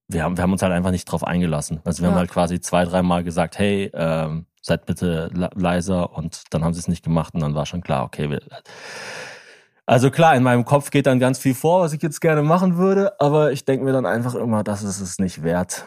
wir, 0.07 0.23
haben, 0.23 0.37
wir 0.37 0.41
haben 0.43 0.51
uns 0.53 0.61
halt 0.61 0.73
einfach 0.73 0.91
nicht 0.91 1.05
drauf 1.05 1.23
eingelassen. 1.25 1.81
Also 1.83 2.01
wir 2.01 2.07
Ja. 2.07 2.11
haben 2.13 2.19
halt 2.19 2.29
quasi 2.31 2.59
zwei, 2.61 2.85
dreimal 2.85 3.23
gesagt, 3.23 3.57
hey, 3.59 3.91
ähm, 3.93 4.45
seid 4.61 4.85
bitte 4.85 5.29
le- 5.33 5.49
leiser 5.55 6.15
und 6.17 6.43
dann 6.51 6.63
haben 6.63 6.73
sie 6.73 6.79
es 6.79 6.87
nicht 6.87 7.03
gemacht 7.03 7.33
und 7.33 7.41
dann 7.41 7.55
war 7.55 7.65
schon 7.65 7.81
klar, 7.81 8.03
okay, 8.05 8.29
wir, 8.29 8.41
also 9.85 10.11
klar, 10.11 10.35
in 10.35 10.43
meinem 10.43 10.65
Kopf 10.65 10.91
geht 10.91 11.07
dann 11.07 11.19
ganz 11.19 11.39
viel 11.39 11.53
vor, 11.55 11.81
was 11.81 11.93
ich 11.93 12.01
jetzt 12.01 12.19
gerne 12.19 12.41
machen 12.41 12.77
würde, 12.77 13.19
aber 13.21 13.51
ich 13.53 13.63
denke 13.65 13.85
mir 13.85 13.93
dann 13.93 14.05
einfach 14.05 14.35
immer, 14.35 14.63
das 14.63 14.83
ist 14.83 14.99
es 14.99 15.19
nicht 15.19 15.43
wert. 15.43 15.85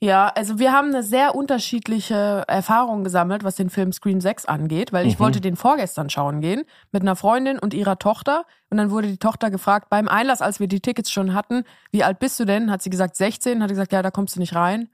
Ja, 0.00 0.28
also 0.28 0.58
wir 0.58 0.72
haben 0.72 0.88
eine 0.88 1.02
sehr 1.02 1.34
unterschiedliche 1.34 2.44
Erfahrung 2.46 3.04
gesammelt, 3.04 3.44
was 3.44 3.56
den 3.56 3.70
Film 3.70 3.92
Scream 3.92 4.20
6 4.20 4.46
angeht, 4.46 4.92
weil 4.92 5.06
ich 5.06 5.14
Mhm. 5.18 5.24
wollte 5.24 5.40
den 5.40 5.56
vorgestern 5.56 6.08
schauen 6.10 6.40
gehen 6.40 6.62
mit 6.92 7.02
einer 7.02 7.16
Freundin 7.16 7.58
und 7.58 7.74
ihrer 7.74 7.98
Tochter 7.98 8.44
und 8.70 8.76
dann 8.78 8.90
wurde 8.90 9.08
die 9.08 9.18
Tochter 9.18 9.50
gefragt 9.50 9.90
beim 9.90 10.08
Einlass, 10.08 10.40
als 10.40 10.60
wir 10.60 10.68
die 10.68 10.80
Tickets 10.80 11.10
schon 11.10 11.34
hatten, 11.34 11.64
wie 11.90 12.04
alt 12.04 12.18
bist 12.18 12.38
du 12.40 12.44
denn? 12.44 12.70
Hat 12.70 12.82
sie 12.82 12.90
gesagt 12.90 13.16
16, 13.16 13.62
hat 13.62 13.68
sie 13.68 13.74
gesagt, 13.74 13.92
ja, 13.92 14.00
da 14.02 14.10
kommst 14.10 14.36
du 14.36 14.40
nicht 14.40 14.54
rein. 14.54 14.88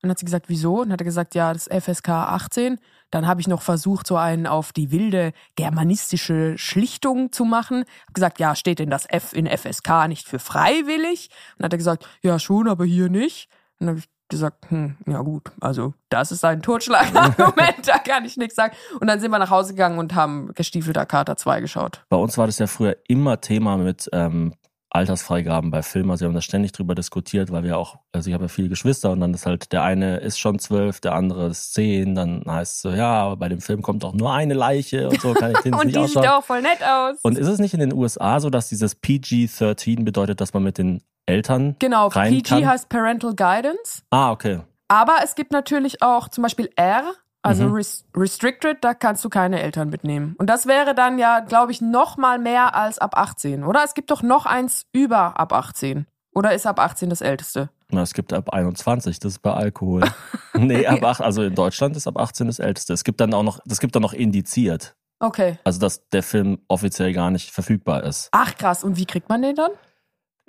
Dann 0.00 0.10
hat 0.12 0.18
sie 0.20 0.26
gesagt, 0.26 0.48
wieso? 0.48 0.82
Und 0.82 0.92
hat 0.92 1.00
er 1.00 1.04
gesagt, 1.04 1.34
ja, 1.34 1.52
das 1.52 1.66
ist 1.66 1.82
FSK 1.84 2.08
18. 2.10 2.78
Dann 3.10 3.26
habe 3.26 3.40
ich 3.40 3.48
noch 3.48 3.62
versucht, 3.62 4.06
so 4.06 4.16
einen 4.16 4.46
auf 4.46 4.72
die 4.72 4.92
wilde 4.92 5.32
germanistische 5.56 6.56
Schlichtung 6.58 7.32
zu 7.32 7.44
machen. 7.44 7.84
Hab 8.06 8.14
gesagt, 8.14 8.38
ja, 8.38 8.54
steht 8.54 8.78
denn 8.78 8.90
das 8.90 9.06
F 9.08 9.32
in 9.32 9.46
FSK 9.46 10.06
nicht 10.08 10.28
für 10.28 10.38
freiwillig? 10.38 11.30
Und 11.58 11.64
hat 11.64 11.72
er 11.72 11.78
gesagt, 11.78 12.06
ja, 12.22 12.38
schon, 12.38 12.68
aber 12.68 12.84
hier 12.84 13.08
nicht. 13.08 13.48
Und 13.80 13.86
dann 13.86 13.88
habe 13.90 13.98
ich 14.00 14.08
gesagt, 14.28 14.70
hm, 14.70 14.96
ja 15.06 15.20
gut, 15.22 15.50
also 15.60 15.94
das 16.10 16.32
ist 16.32 16.44
ein 16.44 16.62
Totschlagargument, 16.62 17.76
da 17.86 17.98
kann 17.98 18.24
ich 18.24 18.36
nichts 18.36 18.56
sagen. 18.56 18.74
Und 19.00 19.06
dann 19.06 19.20
sind 19.20 19.30
wir 19.30 19.38
nach 19.38 19.50
Hause 19.50 19.72
gegangen 19.72 19.98
und 19.98 20.14
haben 20.14 20.52
gestiefelter 20.54 21.06
Kater 21.06 21.36
2 21.36 21.60
geschaut. 21.60 22.04
Bei 22.08 22.16
uns 22.16 22.36
war 22.36 22.46
das 22.46 22.58
ja 22.58 22.66
früher 22.66 22.96
immer 23.08 23.40
Thema 23.40 23.76
mit 23.76 24.08
ähm, 24.12 24.54
Altersfreigaben 24.90 25.70
bei 25.70 25.82
Filmen. 25.82 26.10
Also 26.10 26.22
wir 26.22 26.28
haben 26.28 26.34
da 26.34 26.40
ständig 26.40 26.72
drüber 26.72 26.94
diskutiert, 26.94 27.52
weil 27.52 27.62
wir 27.62 27.76
auch, 27.76 27.98
also 28.12 28.28
ich 28.28 28.34
habe 28.34 28.44
ja 28.44 28.48
viele 28.48 28.68
Geschwister 28.68 29.10
und 29.10 29.20
dann 29.20 29.34
ist 29.34 29.46
halt, 29.46 29.72
der 29.72 29.82
eine 29.82 30.18
ist 30.18 30.38
schon 30.38 30.58
zwölf, 30.58 31.00
der 31.00 31.14
andere 31.14 31.48
ist 31.48 31.74
zehn, 31.74 32.14
dann 32.14 32.42
heißt 32.46 32.76
es 32.76 32.80
so, 32.82 32.90
ja, 32.90 33.22
aber 33.22 33.36
bei 33.36 33.48
dem 33.48 33.60
Film 33.60 33.82
kommt 33.82 34.04
auch 34.04 34.14
nur 34.14 34.32
eine 34.32 34.54
Leiche 34.54 35.08
und 35.08 35.20
so 35.20 35.34
kann 35.34 35.52
ich 35.52 35.58
den 35.58 35.74
Und 35.78 35.94
die 35.94 36.06
sieht 36.06 36.26
auch 36.26 36.42
voll 36.42 36.62
nett 36.62 36.82
aus. 36.82 37.18
Und 37.22 37.36
ist 37.36 37.48
es 37.48 37.58
nicht 37.58 37.74
in 37.74 37.80
den 37.80 37.92
USA 37.92 38.40
so, 38.40 38.50
dass 38.50 38.68
dieses 38.68 38.94
PG-13 38.96 40.04
bedeutet, 40.04 40.40
dass 40.40 40.54
man 40.54 40.62
mit 40.62 40.78
den 40.78 41.02
Eltern 41.26 41.76
genau, 41.78 42.08
rein 42.08 42.32
PG 42.32 42.48
kann? 42.48 42.66
heißt 42.66 42.88
Parental 42.88 43.34
Guidance. 43.34 44.02
Ah, 44.10 44.32
okay. 44.32 44.60
Aber 44.88 45.16
es 45.22 45.34
gibt 45.34 45.52
natürlich 45.52 46.02
auch 46.02 46.28
zum 46.28 46.42
Beispiel 46.42 46.70
R, 46.76 47.12
also 47.42 47.64
Mhm. 47.64 47.74
res 47.74 48.04
Restricted, 48.16 48.78
da 48.82 48.94
kannst 48.94 49.24
du 49.24 49.28
keine 49.28 49.60
Eltern 49.62 49.90
mitnehmen. 49.90 50.34
Und 50.38 50.48
das 50.48 50.66
wäre 50.66 50.94
dann 50.94 51.18
ja, 51.18 51.40
glaube 51.40 51.72
ich, 51.72 51.80
noch 51.80 52.16
mal 52.16 52.38
mehr 52.38 52.74
als 52.74 52.98
ab 52.98 53.16
18, 53.16 53.64
oder? 53.64 53.82
Es 53.84 53.94
gibt 53.94 54.10
doch 54.10 54.22
noch 54.22 54.46
eins 54.46 54.86
über 54.92 55.38
ab 55.38 55.52
18. 55.52 56.06
Oder 56.34 56.52
ist 56.54 56.66
ab 56.66 56.78
18 56.78 57.10
das 57.10 57.20
älteste? 57.20 57.70
Na, 57.90 58.02
es 58.02 58.12
gibt 58.12 58.32
ab 58.32 58.50
21, 58.50 59.18
das 59.18 59.32
ist 59.32 59.38
bei 59.38 59.52
Alkohol. 59.52 60.02
nee, 60.54 60.86
ab 60.86 61.02
8, 61.02 61.20
also 61.22 61.42
in 61.42 61.54
Deutschland 61.54 61.96
ist 61.96 62.06
ab 62.06 62.18
18 62.18 62.46
das 62.48 62.58
älteste. 62.58 62.92
Es 62.92 63.02
gibt 63.02 63.20
dann 63.20 63.32
auch 63.34 63.42
noch, 63.42 63.60
das 63.64 63.80
gibt 63.80 63.94
dann 63.94 64.02
noch 64.02 64.12
indiziert. 64.12 64.94
Okay. 65.20 65.58
Also, 65.64 65.80
dass 65.80 66.08
der 66.10 66.22
Film 66.22 66.58
offiziell 66.68 67.12
gar 67.12 67.30
nicht 67.30 67.50
verfügbar 67.50 68.04
ist. 68.04 68.28
Ach 68.30 68.54
krass, 68.56 68.84
und 68.84 68.96
wie 68.98 69.06
kriegt 69.06 69.28
man 69.28 69.42
den 69.42 69.56
dann? 69.56 69.70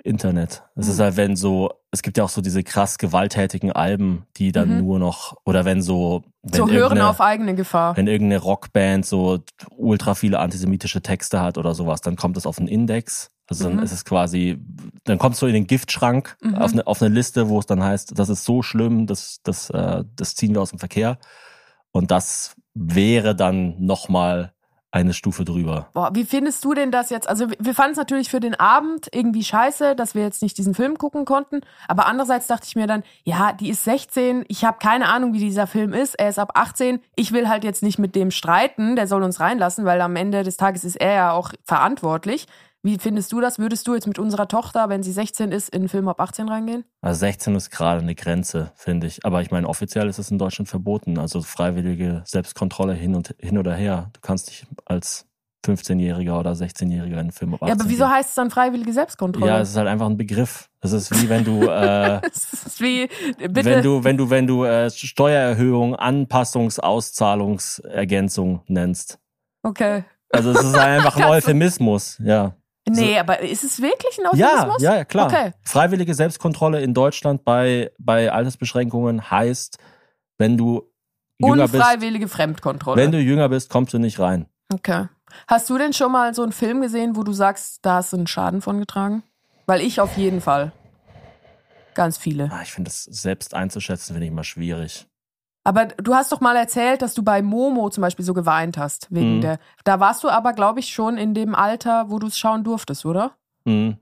Internet. 0.04 0.62
Es 0.76 0.86
Mhm. 0.86 0.92
ist 0.92 1.00
halt, 1.00 1.16
wenn 1.16 1.36
so, 1.36 1.70
es 1.90 2.02
gibt 2.02 2.16
ja 2.18 2.24
auch 2.24 2.28
so 2.28 2.40
diese 2.40 2.62
krass 2.62 2.98
gewalttätigen 2.98 3.72
Alben, 3.72 4.24
die 4.36 4.52
dann 4.52 4.70
Mhm. 4.70 4.78
nur 4.78 4.98
noch, 4.98 5.36
oder 5.44 5.64
wenn 5.64 5.82
so, 5.82 6.22
wenn 6.42 6.68
hören 6.70 7.00
auf 7.00 7.20
eigene 7.20 7.54
Gefahr. 7.54 7.96
wenn 7.96 8.06
irgendeine 8.06 8.40
Rockband 8.42 9.04
so 9.06 9.40
ultra 9.76 10.14
viele 10.14 10.38
antisemitische 10.38 11.02
Texte 11.02 11.40
hat 11.40 11.58
oder 11.58 11.74
sowas, 11.74 12.00
dann 12.00 12.16
kommt 12.16 12.36
es 12.36 12.46
auf 12.46 12.58
einen 12.58 12.68
Index. 12.68 13.30
Also 13.48 13.64
dann 13.64 13.76
Mhm. 13.78 13.82
ist 13.82 13.92
es 13.92 14.04
quasi, 14.04 14.58
dann 15.04 15.18
kommst 15.18 15.42
du 15.42 15.46
in 15.46 15.54
den 15.54 15.66
Giftschrank 15.66 16.36
Mhm. 16.40 16.54
auf, 16.54 16.72
eine, 16.72 16.86
auf 16.86 17.02
eine 17.02 17.12
Liste, 17.14 17.48
wo 17.48 17.58
es 17.58 17.66
dann 17.66 17.82
heißt, 17.82 18.16
das 18.18 18.28
ist 18.28 18.44
so 18.44 18.62
schlimm, 18.62 19.06
das, 19.06 19.40
das, 19.42 19.70
äh, 19.70 20.04
das 20.16 20.34
ziehen 20.36 20.54
wir 20.54 20.60
aus 20.62 20.70
dem 20.70 20.78
Verkehr. 20.78 21.18
Und 21.92 22.12
das 22.12 22.54
wäre 22.74 23.34
dann 23.34 23.74
nochmal 23.84 24.52
eine 24.92 25.12
Stufe 25.14 25.44
drüber. 25.44 25.88
Boah, 25.92 26.10
wie 26.14 26.24
findest 26.24 26.64
du 26.64 26.74
denn 26.74 26.90
das 26.90 27.10
jetzt? 27.10 27.28
Also 27.28 27.46
wir- 27.58 27.74
fanden 27.74 27.92
es 27.92 27.98
natürlich 27.98 28.28
für 28.28 28.40
den 28.40 28.54
Abend 28.58 29.08
irgendwie 29.12 29.44
scheiße, 29.44 29.94
dass 29.94 30.14
wir 30.16 30.22
jetzt 30.22 30.42
nicht 30.42 30.58
diesen 30.58 30.74
Film 30.74 30.98
gucken 30.98 31.24
konnten. 31.24 31.60
Aber 31.86 32.06
andererseits 32.06 32.48
dachte 32.48 32.66
ich 32.66 32.74
mir 32.74 32.86
dann, 32.88 33.04
ja, 33.22 33.52
die 33.52 33.70
ist 33.70 33.84
16, 33.84 34.44
ich 34.48 34.64
habe 34.64 34.78
keine 34.80 35.08
Ahnung, 35.08 35.32
wie 35.32 35.38
dieser 35.38 35.66
Film 35.68 35.92
ist. 35.92 36.14
Er 36.16 36.28
ist 36.28 36.38
ab 36.40 36.52
18. 36.54 37.00
Ich 37.14 37.32
will 37.32 37.48
halt 37.48 37.62
jetzt 37.62 37.82
nicht 37.84 37.98
mit 38.00 38.16
dem 38.16 38.30
streiten, 38.32 38.96
der 38.96 39.06
soll 39.06 39.22
uns 39.22 39.38
reinlassen, 39.38 39.84
weil 39.84 40.00
am 40.00 40.16
Ende 40.16 40.42
des 40.42 40.56
Tages 40.56 40.82
ist 40.84 40.96
er 40.96 41.12
ja 41.12 41.32
auch 41.32 41.52
verantwortlich. 41.64 42.46
Wie 42.82 42.98
findest 42.98 43.30
du 43.32 43.40
das? 43.40 43.58
Würdest 43.58 43.86
du 43.86 43.94
jetzt 43.94 44.06
mit 44.06 44.18
unserer 44.18 44.48
Tochter, 44.48 44.88
wenn 44.88 45.02
sie 45.02 45.12
16 45.12 45.52
ist, 45.52 45.68
in 45.68 45.82
einen 45.82 45.88
Film 45.90 46.08
ab 46.08 46.18
18 46.20 46.48
reingehen? 46.48 46.84
Also 47.02 47.20
16 47.20 47.54
ist 47.54 47.70
gerade 47.70 48.00
eine 48.00 48.14
Grenze, 48.14 48.72
finde 48.74 49.06
ich. 49.06 49.24
Aber 49.24 49.42
ich 49.42 49.50
meine, 49.50 49.68
offiziell 49.68 50.08
ist 50.08 50.18
es 50.18 50.30
in 50.30 50.38
Deutschland 50.38 50.68
verboten. 50.68 51.18
Also 51.18 51.42
freiwillige 51.42 52.22
Selbstkontrolle 52.24 52.94
hin 52.94 53.14
und 53.14 53.34
hin 53.38 53.58
oder 53.58 53.74
her. 53.74 54.08
Du 54.14 54.20
kannst 54.22 54.48
nicht 54.48 54.66
als 54.86 55.26
15-Jähriger 55.66 56.38
oder 56.38 56.52
16-Jähriger 56.52 57.12
in 57.12 57.18
einen 57.18 57.32
Film 57.32 57.52
ab 57.52 57.62
18 57.62 57.68
Ja, 57.68 57.74
aber 57.74 57.90
wieso 57.90 58.08
heißt 58.08 58.30
es 58.30 58.34
dann 58.34 58.50
freiwillige 58.50 58.94
Selbstkontrolle? 58.94 59.46
Ja, 59.46 59.60
es 59.60 59.68
ist 59.70 59.76
halt 59.76 59.88
einfach 59.88 60.06
ein 60.06 60.16
Begriff. 60.16 60.70
Das 60.80 60.92
ist 60.92 61.10
wie 61.22 61.28
wenn 61.28 61.44
du, 61.44 61.62
äh, 61.68 62.22
Es 62.26 62.50
ist 62.54 62.80
wie, 62.80 63.10
bitte. 63.36 63.64
wenn 63.66 63.82
du, 63.82 64.04
wenn 64.04 64.16
du, 64.16 64.30
wenn 64.30 64.46
du 64.46 64.64
äh, 64.64 64.88
Steuererhöhung, 64.90 65.96
Anpassungs-, 65.96 66.80
Auszahlungsergänzung 66.80 68.62
nennst. 68.66 69.18
okay. 69.62 70.04
Also 70.32 70.52
es 70.52 70.62
ist 70.62 70.78
halt 70.78 71.00
einfach 71.00 71.16
ein 71.16 71.24
Euphemismus, 71.30 72.16
ja. 72.24 72.54
Nee, 72.88 73.18
aber 73.18 73.40
ist 73.40 73.62
es 73.62 73.80
wirklich 73.80 74.18
ein 74.18 74.36
Ja, 74.38 74.48
Euphemismus? 74.54 74.82
ja, 74.82 74.96
ja, 74.96 75.04
klar. 75.04 75.26
Okay. 75.26 75.52
Freiwillige 75.64 76.14
Selbstkontrolle 76.14 76.80
in 76.80 76.92
Deutschland 76.94 77.44
bei, 77.44 77.92
bei 77.98 78.32
Altersbeschränkungen 78.32 79.30
heißt, 79.30 79.78
wenn 80.38 80.56
du 80.56 80.90
jünger 81.38 81.64
bist, 81.64 81.74
Unfreiwillige 81.74 82.26
Fremdkontrolle. 82.28 83.00
wenn 83.00 83.12
du 83.12 83.18
jünger 83.20 83.48
bist, 83.48 83.70
kommst 83.70 83.92
du 83.94 83.98
nicht 83.98 84.18
rein. 84.18 84.46
okay. 84.72 85.06
Hast 85.46 85.70
du 85.70 85.78
denn 85.78 85.92
schon 85.92 86.10
mal 86.10 86.34
so 86.34 86.42
einen 86.42 86.50
Film 86.50 86.80
gesehen, 86.80 87.14
wo 87.14 87.22
du 87.22 87.32
sagst, 87.32 87.78
da 87.86 87.96
hast 87.96 88.12
du 88.12 88.16
einen 88.16 88.26
Schaden 88.26 88.60
von 88.62 88.80
getragen? 88.80 89.22
Weil 89.66 89.80
ich 89.80 90.00
auf 90.00 90.16
jeden 90.16 90.40
Fall. 90.40 90.72
Ganz 91.94 92.18
viele. 92.18 92.50
Ah, 92.52 92.62
Ich 92.62 92.72
finde 92.72 92.88
das 92.90 93.04
selbst 93.04 93.54
einzuschätzen, 93.54 94.14
finde 94.14 94.26
ich 94.26 94.32
immer 94.32 94.42
schwierig. 94.42 95.06
Aber 95.64 95.86
du 95.86 96.14
hast 96.14 96.32
doch 96.32 96.40
mal 96.40 96.56
erzählt, 96.56 97.02
dass 97.02 97.14
du 97.14 97.22
bei 97.22 97.42
Momo 97.42 97.90
zum 97.90 98.02
Beispiel 98.02 98.24
so 98.24 98.32
geweint 98.34 98.78
hast. 98.78 99.08
Wegen 99.10 99.36
Mhm. 99.36 99.40
der. 99.42 99.58
Da 99.84 100.00
warst 100.00 100.24
du 100.24 100.28
aber, 100.28 100.52
glaube 100.52 100.80
ich, 100.80 100.88
schon 100.92 101.18
in 101.18 101.34
dem 101.34 101.54
Alter, 101.54 102.10
wo 102.10 102.18
du 102.18 102.28
es 102.28 102.38
schauen 102.38 102.64
durftest, 102.64 103.04
oder? 103.04 103.32
Mhm. 103.64 103.98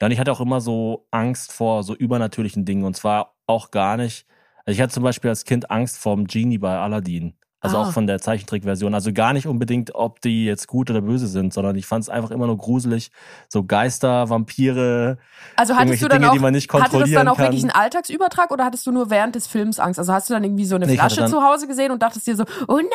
Ja, 0.00 0.06
und 0.06 0.12
ich 0.12 0.18
hatte 0.18 0.32
auch 0.32 0.40
immer 0.40 0.60
so 0.60 1.06
Angst 1.10 1.52
vor 1.52 1.82
so 1.82 1.94
übernatürlichen 1.94 2.64
Dingen 2.64 2.84
und 2.84 2.96
zwar 2.96 3.34
auch 3.46 3.70
gar 3.70 3.96
nicht. 3.96 4.26
Also 4.64 4.76
ich 4.76 4.80
hatte 4.80 4.92
zum 4.92 5.02
Beispiel 5.02 5.30
als 5.30 5.44
Kind 5.44 5.70
Angst 5.70 5.98
vorm 5.98 6.26
Genie 6.26 6.58
bei 6.58 6.76
Aladdin. 6.78 7.34
Also 7.62 7.76
Ah. 7.76 7.82
auch 7.82 7.92
von 7.92 8.06
der 8.06 8.20
Zeichentrickversion. 8.20 8.94
Also 8.94 9.12
gar 9.12 9.32
nicht 9.34 9.46
unbedingt, 9.46 9.94
ob 9.94 10.20
die 10.22 10.46
jetzt 10.46 10.66
gut 10.66 10.90
oder 10.90 11.02
böse 11.02 11.26
sind, 11.26 11.52
sondern 11.52 11.76
ich 11.76 11.84
fand 11.86 12.04
es 12.04 12.08
einfach 12.08 12.30
immer 12.30 12.46
nur 12.46 12.56
gruselig. 12.56 13.10
So 13.48 13.64
Geister, 13.64 14.30
Vampire, 14.30 15.18
Also 15.56 15.74
hattest 15.76 16.02
du 16.02 16.08
dann 16.08 16.20
Dinge, 16.20 16.30
auch, 16.30 16.34
die 16.34 16.38
man 16.40 16.52
nicht 16.54 16.72
hatte 16.72 16.82
das 16.82 16.90
dann 16.90 17.00
kontrollieren 17.00 17.28
auch 17.28 17.36
kann. 17.36 17.46
wirklich 17.46 17.62
einen 17.62 17.70
Alltagsübertrag 17.72 18.50
oder 18.50 18.64
hattest 18.64 18.86
du 18.86 18.92
nur 18.92 19.10
während 19.10 19.34
des 19.34 19.46
Films 19.46 19.78
Angst? 19.78 19.98
Also 19.98 20.12
hast 20.12 20.30
du 20.30 20.34
dann 20.34 20.44
irgendwie 20.44 20.64
so 20.64 20.76
eine 20.76 20.86
Nee, 20.86 20.94
Flasche 20.94 21.20
dann- 21.20 21.30
zu 21.30 21.42
Hause 21.42 21.66
gesehen 21.66 21.92
und 21.92 22.00
dachtest 22.02 22.26
dir 22.26 22.36
so, 22.36 22.44
oh 22.66 22.76
nein! 22.76 22.86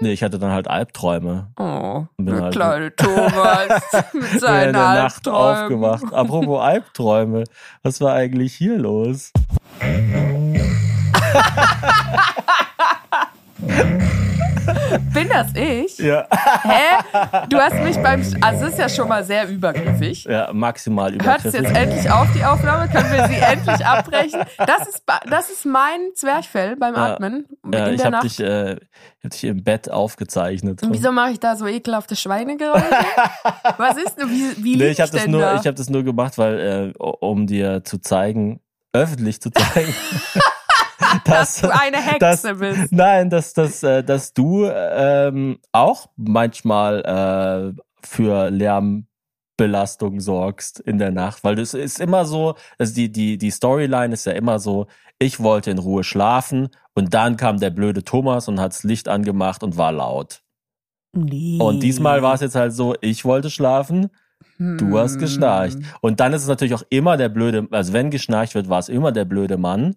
nee, 0.00 0.12
ich 0.12 0.22
hatte 0.22 0.38
dann 0.38 0.50
halt 0.52 0.68
Albträume. 0.68 1.48
Oh, 1.58 2.04
der 2.18 2.42
halt- 2.42 2.54
kleine 2.54 2.94
Thomas 2.96 3.68
mit 4.12 4.22
Bin 4.30 4.34
in 4.34 4.40
der 4.40 4.72
Nacht 4.72 5.26
aufgewacht. 5.26 6.12
Apropos 6.12 6.60
Albträume, 6.60 7.44
was 7.82 8.00
war 8.02 8.12
eigentlich 8.12 8.52
hier 8.54 8.76
los? 8.76 9.32
Bin 15.14 15.28
das 15.28 15.46
ich? 15.54 15.96
Ja, 15.98 16.26
Hä? 16.62 17.46
Du 17.48 17.56
hast 17.58 17.74
mich 17.84 17.96
beim. 17.98 18.20
Also, 18.40 18.64
das 18.64 18.72
ist 18.72 18.78
ja 18.78 18.88
schon 18.88 19.08
mal 19.08 19.22
sehr 19.22 19.48
übergriffig. 19.48 20.24
ja 20.24 20.52
maximal 20.52 21.12
Hört 21.12 21.44
es 21.44 21.54
übergriffig. 21.54 21.62
jetzt 21.62 21.76
endlich 21.76 22.10
auf, 22.10 22.26
die 22.34 22.44
Aufnahme? 22.44 22.88
Können 22.88 23.12
wir 23.12 23.28
sie 23.28 23.36
endlich 23.36 23.86
abbrechen? 23.86 24.40
Das 24.58 24.88
ist, 24.88 25.02
das 25.30 25.50
ist 25.50 25.64
mein 25.66 26.10
Zwerchfell 26.14 26.76
beim. 26.76 26.96
Atmen 26.96 27.46
Ja, 27.72 27.88
ich 27.90 28.04
habe 28.04 28.18
dich, 28.20 28.40
äh, 28.40 28.76
hab 29.22 29.30
dich 29.30 29.44
im 29.44 29.62
Bett 29.62 29.88
aufgezeichnet. 29.90 30.82
Und 30.82 30.92
Wieso 30.92 31.12
mache 31.12 31.30
ich 31.30 31.40
da 31.40 31.54
so 31.56 31.66
ekelhafte 31.66 32.16
Schweinegeräusche? 32.16 32.84
Was 33.78 33.96
ist 33.98 34.16
denn? 34.18 34.28
Wie, 34.30 34.64
wie 34.64 34.76
Nee, 34.76 34.88
ich 34.88 35.00
habe 35.00 35.12
das 35.12 35.26
nur, 35.28 35.40
da? 35.42 35.54
ich 35.54 35.66
habe 35.66 35.74
das 35.74 35.88
nur 35.88 36.02
gemacht, 36.02 36.38
weil 36.38 36.92
äh, 36.94 36.98
um 36.98 37.46
dir 37.46 37.84
zu 37.84 37.98
zeigen, 37.98 38.60
öffentlich 38.92 39.40
zu 39.40 39.50
zeigen, 39.50 39.94
dass 41.24 41.60
du 41.60 41.68
eine 41.68 41.98
Hexe 41.98 42.18
dass, 42.18 42.42
bist. 42.58 42.92
Nein, 42.92 43.30
dass, 43.30 43.52
dass, 43.52 43.82
äh, 43.82 44.02
dass 44.02 44.32
du 44.32 44.66
ähm, 44.66 45.58
auch 45.72 46.08
manchmal 46.16 47.74
äh, 47.76 47.82
für 48.06 48.50
Lärm 48.50 49.06
Belastung 49.56 50.20
sorgst 50.20 50.80
in 50.80 50.98
der 50.98 51.10
Nacht, 51.10 51.42
weil 51.42 51.54
das 51.54 51.74
ist 51.74 51.98
immer 51.98 52.26
so, 52.26 52.56
also 52.78 52.94
die, 52.94 53.10
die, 53.10 53.38
die 53.38 53.50
Storyline 53.50 54.12
ist 54.12 54.26
ja 54.26 54.32
immer 54.32 54.58
so, 54.58 54.86
ich 55.18 55.40
wollte 55.40 55.70
in 55.70 55.78
Ruhe 55.78 56.04
schlafen 56.04 56.68
und 56.94 57.14
dann 57.14 57.36
kam 57.36 57.58
der 57.58 57.70
blöde 57.70 58.04
Thomas 58.04 58.48
und 58.48 58.60
hat 58.60 58.72
das 58.72 58.84
Licht 58.84 59.08
angemacht 59.08 59.62
und 59.62 59.78
war 59.78 59.92
laut. 59.92 60.42
Nee. 61.14 61.58
Und 61.58 61.80
diesmal 61.80 62.22
war 62.22 62.34
es 62.34 62.42
jetzt 62.42 62.54
halt 62.54 62.74
so, 62.74 62.94
ich 63.00 63.24
wollte 63.24 63.48
schlafen, 63.48 64.10
du 64.58 64.98
hast 64.98 65.18
geschnarcht. 65.18 65.78
Und 66.02 66.20
dann 66.20 66.34
ist 66.34 66.42
es 66.42 66.48
natürlich 66.48 66.74
auch 66.74 66.84
immer 66.90 67.16
der 67.16 67.30
blöde, 67.30 67.66
also 67.70 67.92
wenn 67.94 68.10
geschnarcht 68.10 68.54
wird, 68.54 68.68
war 68.68 68.78
es 68.78 68.90
immer 68.90 69.12
der 69.12 69.24
blöde 69.24 69.56
Mann. 69.56 69.96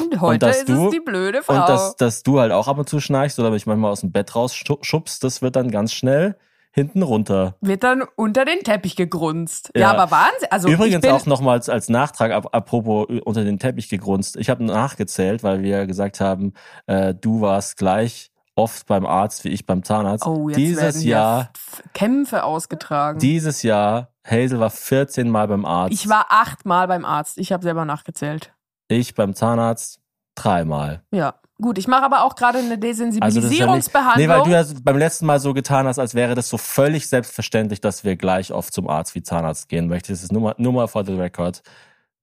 Und 0.00 0.20
heute 0.20 0.46
dass 0.46 0.58
ist 0.58 0.68
du- 0.68 0.86
es 0.86 0.90
die 0.92 1.00
blöde 1.00 1.42
Frau. 1.42 1.54
Und 1.60 1.68
dass, 1.68 1.96
dass 1.96 2.22
du 2.22 2.40
halt 2.40 2.52
auch 2.52 2.68
ab 2.68 2.78
und 2.78 2.88
zu 2.88 3.00
schnarchst 3.00 3.38
oder 3.38 3.50
mich 3.50 3.66
manchmal 3.66 3.90
aus 3.92 4.00
dem 4.00 4.12
Bett 4.12 4.34
rausschubst, 4.34 5.22
das 5.22 5.42
wird 5.42 5.56
dann 5.56 5.70
ganz 5.70 5.92
schnell 5.92 6.36
hinten 6.72 7.02
runter. 7.02 7.54
wird 7.62 7.84
dann 7.84 8.02
unter 8.16 8.44
den 8.44 8.60
Teppich 8.60 8.96
gegrunzt. 8.96 9.70
Ja, 9.74 9.80
Ja. 9.80 9.90
aber 9.92 10.10
Wahnsinn. 10.10 10.48
Also 10.50 10.68
Übrigens 10.68 10.96
ich 10.96 11.00
bin, 11.00 11.10
auch 11.12 11.24
nochmals 11.24 11.70
als 11.70 11.88
Nachtrag, 11.88 12.32
ap 12.32 12.54
apropos 12.54 13.06
unter 13.24 13.44
den 13.44 13.58
Teppich 13.58 13.88
gegrunzt. 13.88 14.36
Ich 14.36 14.50
habe 14.50 14.62
nachgezählt, 14.62 15.42
weil 15.42 15.62
wir 15.62 15.86
gesagt 15.86 16.20
haben, 16.20 16.52
äh, 16.86 17.14
du 17.14 17.40
warst 17.40 17.78
gleich 17.78 18.30
oft 18.56 18.86
beim 18.86 19.06
Arzt 19.06 19.44
wie 19.44 19.48
ich 19.50 19.64
beim 19.64 19.84
Zahnarzt. 19.84 20.26
Oh, 20.26 20.48
jetzt 20.50 20.58
dieses 20.58 20.82
werden 20.82 21.00
Jahr, 21.02 21.50
Kämpfe 21.94 22.44
ausgetragen. 22.44 23.18
dieses 23.20 23.62
Jahr, 23.62 24.08
Hazel 24.26 24.60
war 24.60 24.70
14 24.70 25.30
Mal 25.30 25.48
beim 25.48 25.64
Arzt. 25.64 25.94
ich 25.94 26.08
war 26.10 26.26
achtmal 26.28 26.88
beim 26.88 27.04
Arzt. 27.06 27.38
Ich 27.38 27.52
habe 27.52 27.62
selber 27.62 27.84
nachgezählt. 27.86 28.52
Ich 28.88 29.14
beim 29.14 29.34
Zahnarzt 29.34 30.00
dreimal. 30.34 31.02
Ja. 31.10 31.34
Gut, 31.58 31.78
ich 31.78 31.88
mache 31.88 32.02
aber 32.02 32.24
auch 32.24 32.34
gerade 32.34 32.58
eine 32.58 32.74
Also 32.74 32.76
das 32.76 32.98
ist 32.98 33.10
ja 33.18 33.18
Desensibilisierungsbehandlung. 33.18 34.26
nee, 34.26 34.28
weil 34.28 34.42
du 34.42 34.50
ja 34.50 34.64
beim 34.82 34.98
letzten 34.98 35.24
Mal 35.24 35.40
so 35.40 35.54
getan 35.54 35.86
hast, 35.86 35.98
als 35.98 36.14
wäre 36.14 36.34
das 36.34 36.50
so 36.50 36.58
völlig 36.58 37.08
selbstverständlich, 37.08 37.80
dass 37.80 38.04
wir 38.04 38.16
gleich 38.16 38.52
oft 38.52 38.74
zum 38.74 38.88
Arzt 38.88 39.14
wie 39.14 39.22
Zahnarzt 39.22 39.70
gehen 39.70 39.88
möchten. 39.88 40.12
Das 40.12 40.22
ist 40.22 40.32
nur 40.32 40.42
mal, 40.42 40.54
nur 40.58 40.74
mal 40.74 40.86
for 40.86 41.04
the 41.04 41.14
record. 41.14 41.62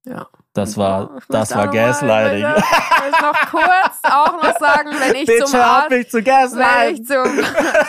ja. 0.05 0.27
Das 0.53 0.77
war, 0.77 1.17
das 1.29 1.49
war 1.55 1.65
noch 1.65 1.73
mal- 1.73 1.79
Gaslighting. 1.79 2.45
Ich 2.45 3.03
möchte 3.03 3.21
noch 3.23 3.49
kurz 3.49 3.99
auch 4.03 4.33
noch 4.43 4.59
sagen, 4.59 4.89
wenn 4.99 5.15
ich 5.15 5.25
Bitte 5.25 5.45
zum 5.45 5.59
Arzt 5.59 5.89
mich 5.89 6.09
zu 6.11 6.17
Wenn 6.17 6.93
ich 6.93 7.05
zum, 7.05 7.23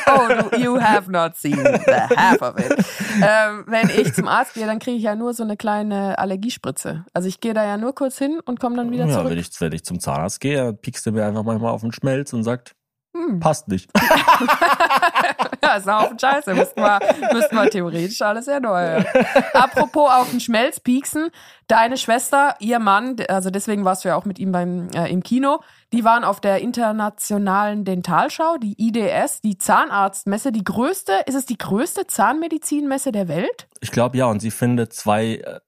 oh, 0.06 0.56
you 0.56 0.80
have 0.80 1.10
not 1.10 1.36
seen 1.36 1.56
the 1.62 1.92
half 2.16 2.40
of 2.40 2.58
it. 2.58 2.82
Ähm, 3.22 3.64
wenn 3.66 3.90
ich 3.90 4.14
zum 4.14 4.28
Arzt 4.28 4.54
gehe, 4.54 4.66
dann 4.66 4.78
kriege 4.78 4.96
ich 4.96 5.02
ja 5.02 5.14
nur 5.14 5.34
so 5.34 5.42
eine 5.42 5.56
kleine 5.58 6.18
Allergiespritze. 6.18 7.04
Also 7.12 7.28
ich 7.28 7.40
gehe 7.40 7.52
da 7.52 7.64
ja 7.64 7.76
nur 7.76 7.94
kurz 7.94 8.16
hin 8.16 8.40
und 8.44 8.60
komme 8.60 8.76
dann 8.76 8.90
wieder 8.90 9.04
Ja, 9.06 9.14
zurück. 9.18 9.30
wenn 9.30 9.38
ich, 9.38 9.50
wenn 9.60 9.72
ich 9.72 9.84
zum 9.84 10.00
Zahnarzt 10.00 10.40
gehe, 10.40 10.56
dann 10.56 10.78
piekst 10.78 11.04
du 11.04 11.12
mir 11.12 11.26
einfach 11.26 11.42
manchmal 11.42 11.70
auf 11.70 11.82
den 11.82 11.92
Schmelz 11.92 12.32
und 12.32 12.44
sagt, 12.44 12.74
Hm. 13.16 13.40
passt 13.40 13.68
nicht. 13.68 13.90
Ja, 15.62 15.76
ist 15.76 15.88
ein 15.88 15.98
Haufen 15.98 16.18
Scheiße. 16.18 16.54
Müssten 16.54 16.80
wir, 16.82 16.98
müssten 17.32 17.56
wir 17.56 17.70
theoretisch 17.70 18.20
alles 18.20 18.48
erneuern. 18.48 19.04
Apropos 19.54 20.10
auf 20.12 20.28
den 20.30 20.40
Schmelz 20.40 20.78
pieksen. 20.78 21.30
Deine 21.68 21.96
Schwester, 21.96 22.54
ihr 22.58 22.78
Mann, 22.78 23.16
also 23.28 23.48
deswegen 23.48 23.82
warst 23.86 24.04
du 24.04 24.08
ja 24.10 24.16
auch 24.16 24.26
mit 24.26 24.38
ihm 24.38 24.52
beim, 24.52 24.88
äh, 24.94 25.10
im 25.10 25.22
Kino, 25.22 25.60
die 25.94 26.04
waren 26.04 26.22
auf 26.22 26.40
der 26.40 26.60
internationalen 26.60 27.86
Dentalschau, 27.86 28.58
die 28.58 28.74
IDS, 28.78 29.40
die 29.40 29.56
Zahnarztmesse, 29.56 30.52
die 30.52 30.64
größte, 30.64 31.12
ist 31.24 31.34
es 31.34 31.46
die 31.46 31.56
größte 31.56 32.06
Zahnmedizinmesse 32.06 33.10
der 33.10 33.28
Welt? 33.28 33.66
Ich 33.80 33.90
glaube 33.90 34.18
ja, 34.18 34.26
und 34.26 34.40
sie 34.40 34.50
findet 34.50 34.92
zwei, 34.92 35.36
äh, 35.36 35.60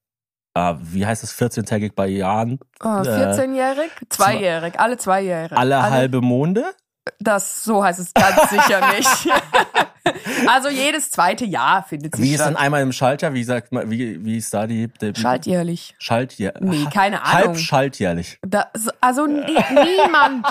ah, 0.53 0.77
wie 0.79 1.07
heißt 1.07 1.23
es, 1.25 1.33
14-tägig 1.35 1.93
bei 1.97 2.09
Jahren, 2.09 2.59
Oh, 2.85 2.89
Äh, 2.89 3.33
14-jährig? 3.33 3.91
Zweijährig, 4.11 4.79
alle 4.79 4.99
zweijährig. 4.99 5.57
alle 5.57 5.83
halbe 5.91 6.21
Monde. 6.21 6.65
Das, 7.19 7.65
so 7.65 7.85
heißt 7.85 8.01
es 8.01 8.13
ganz 8.15 8.51
sicher 8.51 8.95
nicht. 8.95 9.29
also 10.49 10.69
jedes 10.69 11.11
zweite 11.11 11.45
Jahr 11.45 11.83
findet 11.83 12.17
sie 12.17 12.23
Wie 12.23 12.35
ist 12.35 12.45
denn 12.45 12.57
einmal 12.57 12.83
im 12.83 12.93
Schaltjahr? 12.93 13.35
Wie 13.35 13.45
sagt 13.45 13.73
man, 13.73 13.91
wie, 13.91 14.25
wie 14.25 14.37
ist 14.37 14.53
da 14.53 14.67
die, 14.67 14.89
die 15.01 15.21
Schaltjährlich. 15.21 15.95
Schaltjahr? 15.99 16.55
Nee, 16.61 16.87
keine 16.93 17.23
Ahnung. 17.23 17.49
Halb 17.49 17.59
schaltjährlich. 17.59 18.39
Das, 18.43 18.67
also 19.01 19.27
nie, 19.27 19.43
niemand. 19.45 20.47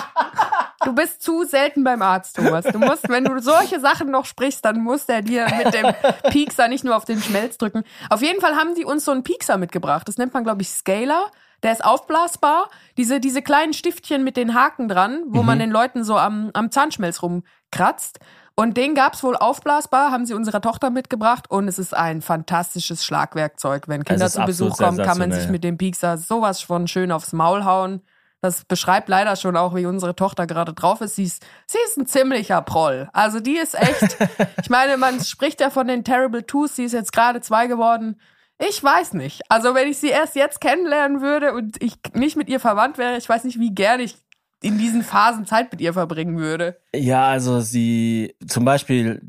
Du 0.84 0.94
bist 0.94 1.22
zu 1.22 1.44
selten 1.44 1.84
beim 1.84 2.02
Arzt, 2.02 2.36
Thomas. 2.36 2.64
Du 2.64 2.78
musst, 2.78 3.08
wenn 3.08 3.24
du 3.24 3.40
solche 3.40 3.80
Sachen 3.80 4.10
noch 4.10 4.24
sprichst, 4.24 4.64
dann 4.64 4.80
muss 4.82 5.06
der 5.06 5.22
dir 5.22 5.46
mit 5.56 5.74
dem 5.74 5.92
Piekser 6.30 6.68
nicht 6.68 6.84
nur 6.84 6.96
auf 6.96 7.04
den 7.04 7.20
Schmelz 7.20 7.58
drücken. 7.58 7.84
Auf 8.10 8.22
jeden 8.22 8.40
Fall 8.40 8.54
haben 8.54 8.74
die 8.74 8.84
uns 8.84 9.04
so 9.04 9.12
einen 9.12 9.22
Piekser 9.22 9.56
mitgebracht. 9.56 10.08
Das 10.08 10.18
nennt 10.18 10.34
man, 10.34 10.44
glaube 10.44 10.62
ich, 10.62 10.70
Scaler. 10.70 11.30
Der 11.62 11.72
ist 11.72 11.84
aufblasbar. 11.84 12.68
Diese, 12.96 13.20
diese 13.20 13.42
kleinen 13.42 13.72
Stiftchen 13.72 14.24
mit 14.24 14.36
den 14.36 14.54
Haken 14.54 14.88
dran, 14.88 15.22
wo 15.28 15.42
man 15.42 15.58
den 15.58 15.70
Leuten 15.70 16.04
so 16.04 16.16
am, 16.16 16.50
am 16.54 16.70
Zahnschmelz 16.70 17.22
rumkratzt. 17.22 18.20
Und 18.58 18.78
den 18.78 18.94
gab's 18.94 19.22
wohl 19.22 19.36
aufblasbar, 19.36 20.10
haben 20.10 20.24
sie 20.24 20.32
unserer 20.32 20.62
Tochter 20.62 20.88
mitgebracht 20.88 21.50
und 21.50 21.68
es 21.68 21.78
ist 21.78 21.94
ein 21.94 22.22
fantastisches 22.22 23.04
Schlagwerkzeug. 23.04 23.86
Wenn 23.86 24.02
Kinder 24.02 24.30
zu 24.30 24.42
Besuch 24.46 24.78
kommen, 24.78 24.96
kann 24.96 25.18
man 25.18 25.30
sich 25.30 25.48
mit 25.50 25.62
dem 25.62 25.76
Piekser 25.76 26.16
sowas 26.16 26.62
von 26.62 26.88
schön 26.88 27.12
aufs 27.12 27.34
Maul 27.34 27.66
hauen. 27.66 28.00
Das 28.40 28.64
beschreibt 28.64 29.08
leider 29.08 29.36
schon 29.36 29.56
auch, 29.56 29.74
wie 29.74 29.84
unsere 29.84 30.16
Tochter 30.16 30.46
gerade 30.46 30.72
drauf 30.72 31.02
ist. 31.02 31.16
Sie 31.16 31.24
ist, 31.24 31.44
sie 31.66 31.78
ist 31.86 31.98
ein 31.98 32.06
ziemlicher 32.06 32.62
Proll. 32.62 33.08
Also 33.12 33.40
die 33.40 33.58
ist 33.58 33.74
echt, 33.74 34.16
ich 34.62 34.70
meine, 34.70 34.96
man 34.96 35.22
spricht 35.22 35.60
ja 35.60 35.68
von 35.68 35.86
den 35.86 36.04
Terrible 36.04 36.46
Twos, 36.46 36.76
sie 36.76 36.84
ist 36.84 36.92
jetzt 36.92 37.12
gerade 37.12 37.42
zwei 37.42 37.66
geworden. 37.66 38.18
Ich 38.58 38.82
weiß 38.82 39.12
nicht. 39.14 39.42
Also 39.48 39.74
wenn 39.74 39.88
ich 39.88 39.98
sie 39.98 40.08
erst 40.08 40.34
jetzt 40.34 40.60
kennenlernen 40.60 41.20
würde 41.20 41.52
und 41.52 41.82
ich 41.82 41.94
nicht 42.14 42.36
mit 42.36 42.48
ihr 42.48 42.60
verwandt 42.60 42.96
wäre, 42.96 43.16
ich 43.18 43.28
weiß 43.28 43.44
nicht, 43.44 43.60
wie 43.60 43.74
gerne 43.74 44.02
ich 44.02 44.16
in 44.62 44.78
diesen 44.78 45.02
Phasen 45.02 45.46
Zeit 45.46 45.70
mit 45.70 45.80
ihr 45.80 45.92
verbringen 45.92 46.38
würde. 46.38 46.80
Ja, 46.94 47.28
also 47.28 47.60
sie, 47.60 48.34
zum 48.46 48.64
Beispiel, 48.64 49.20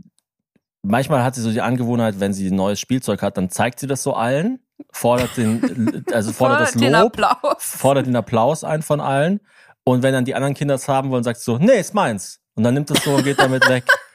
manchmal 0.81 1.23
hat 1.23 1.35
sie 1.35 1.41
so 1.41 1.51
die 1.51 1.61
Angewohnheit, 1.61 2.19
wenn 2.19 2.33
sie 2.33 2.49
ein 2.49 2.55
neues 2.55 2.79
Spielzeug 2.79 3.21
hat, 3.21 3.37
dann 3.37 3.49
zeigt 3.49 3.79
sie 3.79 3.87
das 3.87 4.01
so 4.01 4.13
allen, 4.13 4.59
fordert 4.91 5.35
den, 5.35 6.05
also 6.13 6.31
fordert 6.31 6.61
das 6.61 6.71
den 6.73 6.93
Lob, 6.93 7.19
Applaus. 7.19 7.57
fordert 7.59 8.07
den 8.07 8.15
Applaus 8.15 8.63
ein 8.63 8.81
von 8.81 9.01
allen. 9.01 9.41
Und 9.83 10.03
wenn 10.03 10.13
dann 10.13 10.25
die 10.25 10.35
anderen 10.35 10.53
Kinder 10.53 10.75
es 10.75 10.87
haben 10.87 11.09
wollen, 11.11 11.23
sagt 11.23 11.39
sie 11.39 11.45
so, 11.45 11.57
nee, 11.57 11.79
ist 11.79 11.93
meins. 11.93 12.39
Und 12.55 12.63
dann 12.63 12.73
nimmt 12.73 12.89
es 12.89 13.03
so 13.03 13.15
und 13.15 13.23
geht 13.23 13.39
damit 13.39 13.67
weg. 13.69 13.83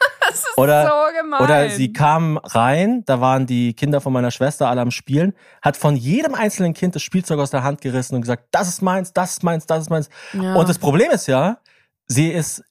Ist 0.45 0.59
Oder- 0.59 0.87
so 0.87 1.21
gemein. 1.23 1.41
Oder 1.41 1.71
sie 1.71 1.93
kam 1.93 2.39
rein, 2.39 3.05
da 3.07 3.21
waren 3.21 3.47
die 3.47 3.75
Kinder 3.75 4.01
von 4.01 4.13
meiner 4.13 4.31
Schwester 4.31 4.69
alle 4.69 4.81
am 4.81 4.91
Spielen, 4.91 5.35
hat 5.61 5.77
von 5.77 5.97
jedem 5.97 6.35
einzelnen 6.35 6.75
Kind 6.75 6.95
das 6.95 7.03
Spielzeug 7.03 7.39
aus 7.39 7.51
der 7.51 7.63
Hand 7.63 7.81
gerissen 7.81 8.15
und 8.15 8.21
gesagt, 8.23 8.45
das 8.51 8.69
ist 8.69 8.83
meins, 8.83 9.13
das 9.13 9.33
ist 9.33 9.43
meins, 9.43 9.67
das 9.67 9.83
ist 9.83 9.91
meins. 9.91 10.09
ja. 10.33 10.55
Und 10.55 10.69
das 10.69 10.79
Problem 10.79 11.11
ist 11.11 11.27
ja, 11.27 11.59
sie 12.07 12.29
ist, 12.29 12.65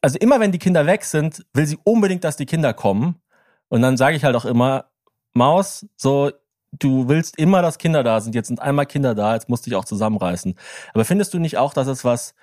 also 0.00 0.18
immer 0.18 0.40
wenn 0.40 0.52
die 0.52 0.58
Kinder 0.58 0.86
weg 0.86 1.04
sind, 1.04 1.44
will 1.52 1.66
sie 1.66 1.78
unbedingt, 1.84 2.24
dass 2.24 2.36
die 2.36 2.46
Kinder 2.46 2.72
kommen. 2.72 3.16
Und 3.68 3.82
dann 3.82 3.96
sage 3.96 4.16
ich 4.16 4.24
halt 4.24 4.36
auch 4.36 4.44
immer, 4.44 4.86
Maus, 5.32 5.86
so, 5.96 6.30
du 6.78 7.08
willst 7.08 7.38
immer, 7.38 7.62
dass 7.62 7.78
Kinder 7.78 8.02
da 8.02 8.20
sind. 8.20 8.34
Jetzt 8.34 8.48
sind 8.48 8.60
einmal 8.60 8.86
Kinder 8.86 9.14
da, 9.14 9.34
jetzt 9.34 9.48
musst 9.48 9.66
du 9.66 9.70
dich 9.70 9.76
auch 9.76 9.84
zusammenreißen. 9.84 10.54
Aber 10.92 11.04
findest 11.04 11.34
du 11.34 11.38
nicht 11.38 11.56
auch, 11.58 11.74
dass 11.74 11.86
es 11.86 12.04
was 12.04 12.34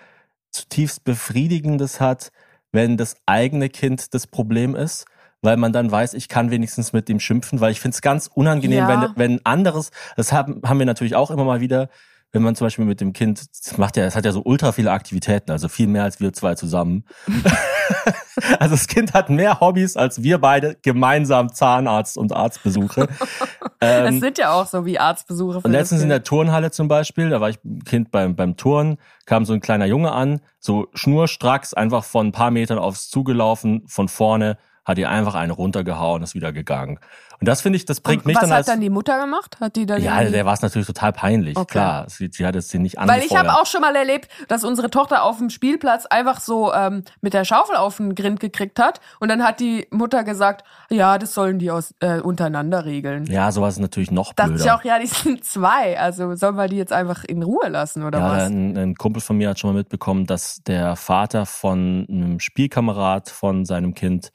zutiefst 0.51 1.03
Befriedigendes 1.03 1.99
hat, 2.01 2.31
wenn 2.71 2.97
das 2.97 3.15
eigene 3.25 3.69
Kind 3.69 4.13
das 4.13 4.27
Problem 4.27 4.75
ist? 4.75 5.05
Weil 5.43 5.57
man 5.57 5.73
dann 5.73 5.89
weiß, 5.91 6.13
ich 6.13 6.29
kann 6.29 6.51
wenigstens 6.51 6.93
mit 6.93 7.09
dem 7.09 7.19
schimpfen, 7.19 7.59
weil 7.61 7.71
ich 7.71 7.79
finde 7.81 7.95
es 7.95 8.01
ganz 8.01 8.29
unangenehm, 8.31 8.77
Ja. 8.87 9.13
wenn, 9.17 9.31
wenn 9.33 9.45
anderes, 9.45 9.89
das 10.15 10.31
haben, 10.31 10.61
haben 10.63 10.77
wir 10.77 10.85
natürlich 10.85 11.15
auch 11.15 11.31
immer 11.31 11.45
mal 11.45 11.61
wieder, 11.61 11.89
wenn 12.31 12.43
man 12.43 12.55
zum 12.55 12.65
Beispiel 12.67 12.85
mit 12.85 13.01
dem 13.01 13.11
Kind, 13.11 13.41
das 13.65 13.77
macht 13.77 13.97
ja, 13.97 14.05
es 14.05 14.15
hat 14.15 14.23
ja 14.23 14.31
so 14.31 14.41
ultra 14.45 14.71
viele 14.71 14.91
Aktivitäten, 14.91 15.51
also 15.51 15.67
viel 15.67 15.87
mehr 15.87 16.03
als 16.03 16.19
wir 16.19 16.31
zwei 16.31 16.53
zusammen. 16.55 17.05
also 18.59 18.75
das 18.75 18.87
Kind 18.87 19.13
hat 19.13 19.29
mehr 19.29 19.59
Hobbys 19.59 19.97
als 19.97 20.23
wir 20.23 20.39
beide 20.39 20.77
gemeinsam 20.81 21.53
Zahnarzt 21.53 22.17
und 22.17 22.33
Arztbesuche. 22.33 23.07
das 23.79 24.09
ähm, 24.09 24.19
sind 24.19 24.37
ja 24.37 24.51
auch 24.51 24.67
so 24.67 24.85
wie 24.85 24.99
Arztbesuche. 24.99 25.59
und 25.63 25.71
letztens 25.71 26.01
in 26.01 26.09
der 26.09 26.23
Turnhalle 26.23 26.71
zum 26.71 26.87
Beispiel, 26.87 27.29
da 27.29 27.41
war 27.41 27.49
ich 27.49 27.63
ein 27.63 27.83
Kind 27.83 28.11
beim, 28.11 28.35
beim 28.35 28.57
Turnen, 28.57 28.97
kam 29.25 29.45
so 29.45 29.53
ein 29.53 29.61
kleiner 29.61 29.85
Junge 29.85 30.11
an, 30.11 30.41
so 30.59 30.87
schnurstracks 30.93 31.73
einfach 31.73 32.03
von 32.03 32.27
ein 32.27 32.31
paar 32.31 32.51
Metern 32.51 32.77
aufs 32.77 33.09
zugelaufen, 33.09 33.83
von 33.87 34.07
vorne, 34.07 34.57
hat 34.85 34.97
ihr 34.97 35.09
einfach 35.09 35.35
eine 35.35 35.53
runtergehauen, 35.53 36.23
ist 36.23 36.33
wieder 36.35 36.51
gegangen. 36.51 36.99
Und 37.39 37.47
das 37.47 37.61
finde 37.61 37.77
ich, 37.77 37.85
das 37.85 38.01
bringt 38.01 38.21
Und 38.21 38.27
mich 38.27 38.35
was 38.35 38.41
dann 38.41 38.49
hat 38.51 38.57
als... 38.57 38.65
dann 38.67 38.81
die 38.81 38.91
Mutter 38.91 39.19
gemacht? 39.19 39.57
Hat 39.59 39.75
die 39.75 39.87
dann 39.87 40.01
ja, 40.01 40.23
der 40.23 40.45
war 40.45 40.53
es 40.53 40.61
natürlich 40.61 40.85
total 40.87 41.11
peinlich, 41.11 41.57
Okay. 41.57 41.71
klar. 41.71 42.05
Sie, 42.07 42.29
sie 42.31 42.45
hat 42.45 42.55
es 42.55 42.69
sie 42.69 42.77
nicht 42.77 42.97
Weil 42.97 43.09
angefeuert. 43.09 43.31
ich 43.31 43.37
habe 43.37 43.53
auch 43.59 43.65
schon 43.65 43.81
mal 43.81 43.95
erlebt, 43.95 44.29
dass 44.47 44.63
unsere 44.63 44.91
Tochter 44.91 45.23
auf 45.23 45.39
dem 45.39 45.49
Spielplatz 45.49 46.05
einfach 46.05 46.39
so 46.39 46.71
ähm, 46.71 47.03
mit 47.21 47.33
der 47.33 47.43
Schaufel 47.45 47.75
auf 47.77 47.97
den 47.97 48.13
Grind 48.13 48.39
gekriegt 48.39 48.77
hat 48.79 49.01
und 49.19 49.29
dann 49.29 49.43
hat 49.43 49.59
die 49.59 49.87
Mutter 49.89 50.23
gesagt, 50.23 50.65
ja, 50.91 51.17
das 51.17 51.33
sollen 51.33 51.57
die 51.57 51.71
aus, 51.71 51.95
äh, 51.99 52.19
untereinander 52.19 52.85
regeln. 52.85 53.25
Ja, 53.25 53.51
sowas 53.51 53.75
ist 53.75 53.79
natürlich 53.81 54.11
noch 54.11 54.33
Dachte 54.33 54.51
blöder. 54.51 54.65
ich 54.65 54.71
auch, 54.71 54.83
ja, 54.83 54.99
die 54.99 55.07
sind 55.07 55.43
zwei, 55.43 55.99
also 55.99 56.35
sollen 56.35 56.55
wir 56.57 56.67
die 56.67 56.77
jetzt 56.77 56.93
einfach 56.93 57.23
in 57.23 57.41
Ruhe 57.41 57.69
lassen 57.69 58.03
oder 58.03 58.19
ja, 58.19 58.29
was? 58.33 58.43
ein, 58.43 58.77
ein 58.77 58.95
Kumpel 58.95 59.21
von 59.21 59.37
mir 59.37 59.49
hat 59.49 59.59
schon 59.59 59.71
mal 59.73 59.77
mitbekommen, 59.79 60.27
dass 60.27 60.61
der 60.63 60.95
Vater 60.95 61.47
von 61.47 62.05
einem 62.07 62.39
Spielkamerad 62.39 63.29
von 63.29 63.65
seinem 63.65 63.95
Kind 63.95 64.31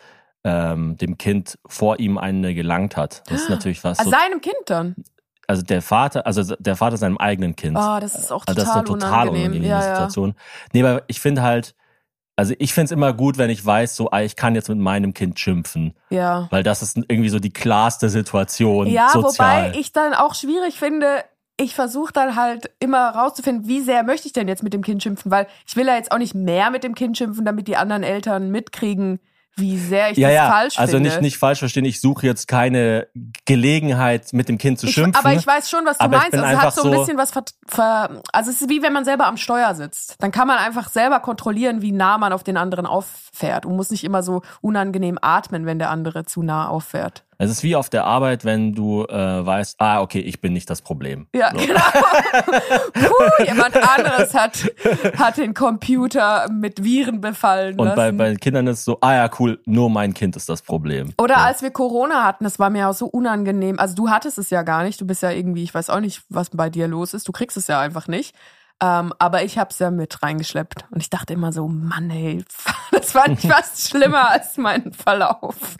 ähm, 0.46 0.96
dem 0.96 1.18
Kind 1.18 1.58
vor 1.66 1.98
ihm 1.98 2.18
eine 2.18 2.54
gelangt 2.54 2.96
hat. 2.96 3.22
Das 3.26 3.42
ist 3.42 3.50
natürlich 3.50 3.82
was. 3.82 3.98
Also 3.98 4.12
So, 4.12 4.16
seinem 4.16 4.40
Kind 4.40 4.54
dann. 4.66 4.94
also 5.48 5.62
der 5.62 5.82
Vater, 5.82 6.24
also 6.24 6.54
der 6.56 6.76
Vater 6.76 6.96
seinem 6.96 7.18
eigenen 7.18 7.56
Kind. 7.56 7.76
Oh, 7.76 7.98
das 8.00 8.14
ist 8.14 8.30
auch 8.30 8.44
Also 8.46 8.54
total, 8.54 8.54
das 8.54 8.64
ist 8.64 8.70
eine 8.70 8.84
total 8.84 9.28
unangenehm. 9.28 9.42
unangenehme 9.52 9.66
Ja, 9.68 9.80
ja. 9.80 9.94
Situation. 9.94 10.34
Nee, 10.72 10.82
aber 10.84 11.02
ich 11.08 11.18
finde 11.20 11.42
halt, 11.42 11.74
also 12.36 12.54
ich 12.58 12.72
find's 12.74 12.92
immer 12.92 13.12
gut, 13.12 13.38
wenn 13.38 13.50
ich 13.50 13.64
weiß, 13.64 13.96
so, 13.96 14.10
ah, 14.12 14.20
ich 14.20 14.36
kann 14.36 14.54
jetzt 14.54 14.68
mit 14.68 14.78
meinem 14.78 15.14
Kind 15.14 15.40
schimpfen. 15.40 15.94
Ja. 16.10 16.46
Weil 16.50 16.62
das 16.62 16.80
ist 16.82 16.96
irgendwie 17.08 17.30
so 17.30 17.40
die 17.40 17.52
klarste 17.52 18.08
Situation. 18.08 18.86
Ja, 18.86 19.08
sozial. 19.10 19.64
wobei 19.72 19.78
ich 19.78 19.92
dann 19.92 20.14
auch 20.14 20.34
schwierig 20.36 20.78
finde, 20.78 21.24
ich 21.58 21.74
versuche 21.74 22.12
dann 22.12 22.36
halt 22.36 22.70
immer 22.78 23.08
rauszufinden, 23.08 23.66
wie 23.66 23.80
sehr 23.80 24.04
möchte 24.04 24.26
ich 24.28 24.32
denn 24.32 24.46
jetzt 24.46 24.62
mit 24.62 24.74
dem 24.74 24.82
Kind 24.82 25.02
schimpfen, 25.02 25.30
weil 25.32 25.48
ich 25.66 25.74
will 25.74 25.86
ja 25.86 25.96
jetzt 25.96 26.12
auch 26.12 26.18
nicht 26.18 26.34
mehr 26.34 26.70
mit 26.70 26.84
dem 26.84 26.94
Kind 26.94 27.16
schimpfen, 27.16 27.44
damit 27.46 27.66
die 27.66 27.76
anderen 27.78 28.02
Eltern 28.04 28.50
mitkriegen, 28.50 29.18
wie 29.56 29.78
sehr 29.78 30.10
ich 30.10 30.18
ja, 30.18 30.28
das 30.28 30.34
ja. 30.34 30.50
falsch 30.50 30.78
also 30.78 30.92
finde. 30.92 31.08
nicht 31.08 31.20
nicht 31.22 31.38
falsch 31.38 31.60
verstehen. 31.60 31.84
Ich 31.84 32.00
suche 32.00 32.26
jetzt 32.26 32.46
keine 32.46 33.08
Gelegenheit, 33.46 34.32
mit 34.32 34.48
dem 34.48 34.58
Kind 34.58 34.78
zu 34.78 34.86
ich, 34.86 34.94
schimpfen. 34.94 35.16
aber 35.16 35.34
ich 35.34 35.46
weiß 35.46 35.70
schon, 35.70 35.84
was 35.86 35.98
du 35.98 36.08
meinst. 36.08 36.34
Also 36.34 36.44
es 36.44 36.58
hat 36.58 36.74
so 36.74 36.82
ein 36.84 36.98
bisschen 36.98 37.18
was 37.18 37.30
ver, 37.30 37.44
ver 37.66 38.22
also 38.32 38.50
es 38.50 38.60
ist 38.60 38.68
wie 38.68 38.82
wenn 38.82 38.92
man 38.92 39.04
selber 39.04 39.26
am 39.26 39.36
Steuer 39.36 39.74
sitzt. 39.74 40.16
Dann 40.18 40.30
kann 40.30 40.46
man 40.46 40.58
einfach 40.58 40.90
selber 40.90 41.20
kontrollieren, 41.20 41.82
wie 41.82 41.92
nah 41.92 42.18
man 42.18 42.32
auf 42.32 42.44
den 42.44 42.56
anderen 42.56 42.86
auffährt 42.86 43.66
und 43.66 43.76
muss 43.76 43.90
nicht 43.90 44.04
immer 44.04 44.22
so 44.22 44.42
unangenehm 44.60 45.18
atmen, 45.20 45.66
wenn 45.66 45.78
der 45.78 45.90
andere 45.90 46.24
zu 46.26 46.42
nah 46.42 46.68
auffährt. 46.68 47.25
Es 47.38 47.50
ist 47.50 47.62
wie 47.62 47.76
auf 47.76 47.90
der 47.90 48.04
Arbeit, 48.04 48.44
wenn 48.44 48.72
du 48.74 49.04
äh, 49.04 49.44
weißt, 49.46 49.76
ah, 49.78 50.00
okay, 50.00 50.20
ich 50.20 50.40
bin 50.40 50.52
nicht 50.52 50.70
das 50.70 50.80
Problem. 50.82 51.26
Ja, 51.34 51.50
So. 51.50 51.58
genau. 51.58 51.80
Puh, 52.94 53.44
jemand 53.44 53.76
anderes 53.76 54.34
hat, 54.34 54.70
hat 55.18 55.36
den 55.36 55.52
Computer 55.54 56.48
mit 56.50 56.82
Viren 56.82 57.20
befallen 57.20 57.78
Und 57.78 57.86
lassen. 57.88 57.96
bei, 57.96 58.12
bei 58.12 58.34
Kindern 58.36 58.66
ist 58.68 58.78
es 58.80 58.84
so, 58.84 58.98
ah 59.00 59.14
ja, 59.14 59.30
cool, 59.38 59.60
nur 59.66 59.90
mein 59.90 60.14
Kind 60.14 60.36
ist 60.36 60.48
das 60.48 60.62
Problem. 60.62 61.12
Oder 61.18 61.34
ja. 61.36 61.44
als 61.44 61.62
wir 61.62 61.70
Corona 61.70 62.24
hatten, 62.24 62.44
das 62.44 62.58
war 62.58 62.70
mir 62.70 62.88
auch 62.88 62.94
so 62.94 63.06
unangenehm. 63.06 63.78
Also 63.78 63.94
du 63.94 64.08
hattest 64.08 64.38
es 64.38 64.50
ja 64.50 64.62
gar 64.62 64.82
nicht. 64.84 65.00
Du 65.00 65.06
bist 65.06 65.22
ja 65.22 65.30
irgendwie, 65.30 65.62
ich 65.62 65.74
weiß 65.74 65.90
auch 65.90 66.00
nicht, 66.00 66.22
was 66.28 66.50
bei 66.50 66.70
dir 66.70 66.88
los 66.88 67.12
ist. 67.14 67.28
Du 67.28 67.32
kriegst 67.32 67.56
es 67.56 67.66
ja 67.66 67.80
einfach 67.80 68.08
nicht. 68.08 68.34
Ähm, 68.82 69.12
aber 69.18 69.42
ich 69.42 69.58
hab's 69.58 69.78
ja 69.78 69.90
mit 69.90 70.22
reingeschleppt. 70.22 70.84
Und 70.90 71.00
ich 71.00 71.08
dachte 71.08 71.32
immer 71.32 71.52
so, 71.52 71.66
Mann, 71.66 72.10
ey, 72.10 72.44
das 72.92 73.12
fand 73.12 73.42
ich 73.42 73.50
fast 73.50 73.80
schlimmer 73.88 74.30
als 74.30 74.56
mein 74.58 74.92
Verlauf. 74.92 75.76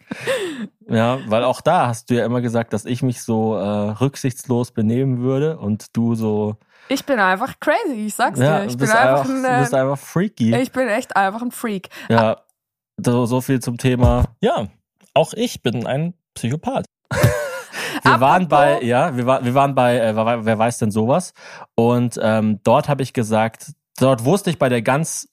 Ja, 0.88 1.18
weil 1.26 1.44
auch 1.44 1.61
da 1.61 1.88
hast 1.88 2.11
du 2.11 2.14
ja 2.14 2.24
immer 2.24 2.40
gesagt, 2.40 2.72
dass 2.72 2.85
ich 2.87 3.02
mich 3.02 3.22
so 3.22 3.56
äh, 3.56 3.90
rücksichtslos 3.90 4.70
benehmen 4.70 5.18
würde 5.18 5.59
und 5.59 5.96
du 5.96 6.14
so, 6.14 6.56
Ich 6.88 7.04
bin 7.04 7.18
einfach 7.18 7.61
crazy, 7.61 8.06
ich 8.06 8.14
sag's 8.14 8.38
ja, 8.38 8.61
dir. 8.61 8.66
Ich 8.66 8.72
du 8.72 8.78
bin 8.78 8.87
bist 8.87 8.96
einfach, 8.96 9.24
einfach, 9.24 9.30
ein, 9.30 9.42
du 9.42 9.61
bist 9.61 9.72
äh, 9.72 9.76
einfach 9.76 9.98
freaky. 9.98 10.56
ich 10.56 10.72
bin 10.72 10.88
echt 10.88 11.16
einfach 11.16 11.42
ein 11.42 11.50
Freak. 11.50 11.90
ja, 12.09 12.40
so, 12.96 13.26
so 13.26 13.40
viel 13.40 13.61
zum 13.61 13.76
Thema. 13.76 14.24
Ja, 14.40 14.68
auch 15.12 15.35
ich 15.35 15.62
bin 15.62 15.87
ein 15.87 16.14
Psychopath. 16.35 16.87
Wir 18.16 18.20
waren 18.20 18.48
bei, 18.48 18.83
ja, 18.83 19.16
wir, 19.16 19.26
war, 19.26 19.44
wir 19.44 19.55
waren 19.55 19.74
bei, 19.74 19.98
äh, 19.98 20.16
wer, 20.16 20.44
wer 20.44 20.59
weiß 20.59 20.79
denn 20.79 20.90
sowas? 20.90 21.33
Und 21.74 22.18
ähm, 22.22 22.61
dort 22.62 22.88
habe 22.88 23.02
ich 23.02 23.12
gesagt, 23.12 23.72
dort 23.98 24.24
wusste 24.24 24.50
ich 24.50 24.59
bei 24.59 24.68
der 24.68 24.83
ganz, 24.83 25.29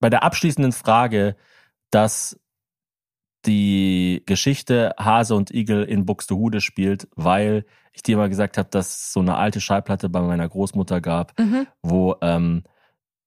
bei 0.00 0.10
der 0.10 0.22
abschließenden 0.22 0.72
Frage, 0.72 1.36
dass 1.90 2.38
die 3.46 4.22
Geschichte 4.26 4.92
Hase 4.98 5.34
und 5.34 5.52
Igel 5.52 5.84
in 5.84 6.04
Buxtehude 6.04 6.60
spielt, 6.60 7.08
weil 7.14 7.64
ich 7.92 8.02
dir 8.02 8.16
mal 8.16 8.28
gesagt 8.28 8.58
habe, 8.58 8.68
dass 8.70 8.88
es 8.88 9.12
so 9.12 9.20
eine 9.20 9.36
alte 9.36 9.60
Schallplatte 9.60 10.08
bei 10.08 10.20
meiner 10.20 10.48
Großmutter 10.48 11.00
gab, 11.00 11.38
Mhm. 11.38 11.66
wo, 11.82 12.16
ähm, 12.20 12.64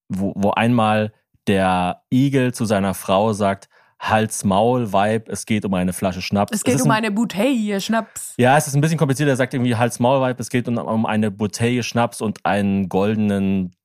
wo, 0.09 0.33
wo 0.35 0.51
einmal 0.51 1.13
der 1.47 2.03
Igel 2.11 2.53
zu 2.53 2.65
seiner 2.65 2.93
Frau 2.93 3.33
sagt, 3.33 3.69
Hals, 3.99 4.43
Maul, 4.45 4.93
Weib, 4.93 5.27
es 5.29 5.45
geht 5.45 5.65
um 5.65 5.73
eine 5.73 5.91
Flasche 5.93 6.21
Schnaps. 6.21 6.51
Es 6.53 6.63
geht 6.63 6.75
ist 6.75 6.81
um 6.83 6.91
ein- 6.91 6.97
eine 6.97 7.11
Bouteille 7.11 7.81
Schnaps. 7.81 8.33
ja, 8.37 8.55
es 8.57 8.67
ist 8.67 8.75
ein 8.75 8.81
bisschen 8.81 8.97
kompliziert. 8.97 9.27
Er 9.29 9.35
sagt 9.35 9.53
irgendwie 9.53 9.75
Hals 9.75 9.99
Maul 9.99 10.21
Vibe. 10.25 10.39
Es 10.41 10.49
geht 10.49 10.67
um, 10.69 10.77
um 10.77 11.05
eine 11.05 11.31
Bouteille 11.31 11.83
Schnaps 11.83 12.21
und 12.21 12.39
einen 12.45 12.87
goldenen 12.87 13.75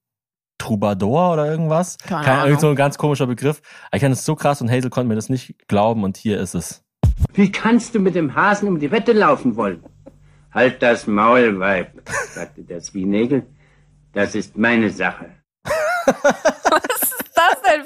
Troubadour 0.59 1.33
oder 1.33 1.50
irgendwas. 1.50 1.98
Keine 1.98 2.24
Kein, 2.24 2.33
Ahnung. 2.35 2.46
irgend 2.46 2.61
so 2.61 2.68
ein 2.70 2.77
ganz 2.77 2.96
komischer 2.96 3.27
Begriff. 3.27 3.61
Ich 3.92 4.00
fand 4.03 4.12
es 4.14 4.24
so 4.24 4.37
krass 4.37 4.61
und 4.62 4.70
Hazel 4.70 4.88
konnte 4.90 5.09
mir 5.09 5.16
das 5.16 5.29
nicht 5.29 5.57
glauben 5.66 6.05
und 6.05 6.16
hier 6.16 6.38
ist 6.40 6.55
es. 6.55 6.85
Wie 7.33 7.50
kannst 7.50 7.94
du 7.94 7.98
mit 7.98 8.14
dem 8.14 8.35
Hasen 8.37 8.68
um 8.68 8.79
die 8.79 8.90
Wette 8.92 9.12
laufen 9.12 9.57
wollen? 9.57 9.85
Halt 10.53 10.81
das 10.83 11.09
Maul, 11.09 11.59
Weib, 11.59 12.00
sagte 12.33 12.62
der 12.62 12.79
Zwienägel. 12.81 13.44
Das 14.12 14.37
ist 14.37 14.57
meine 14.57 14.90
Sache. 14.90 15.31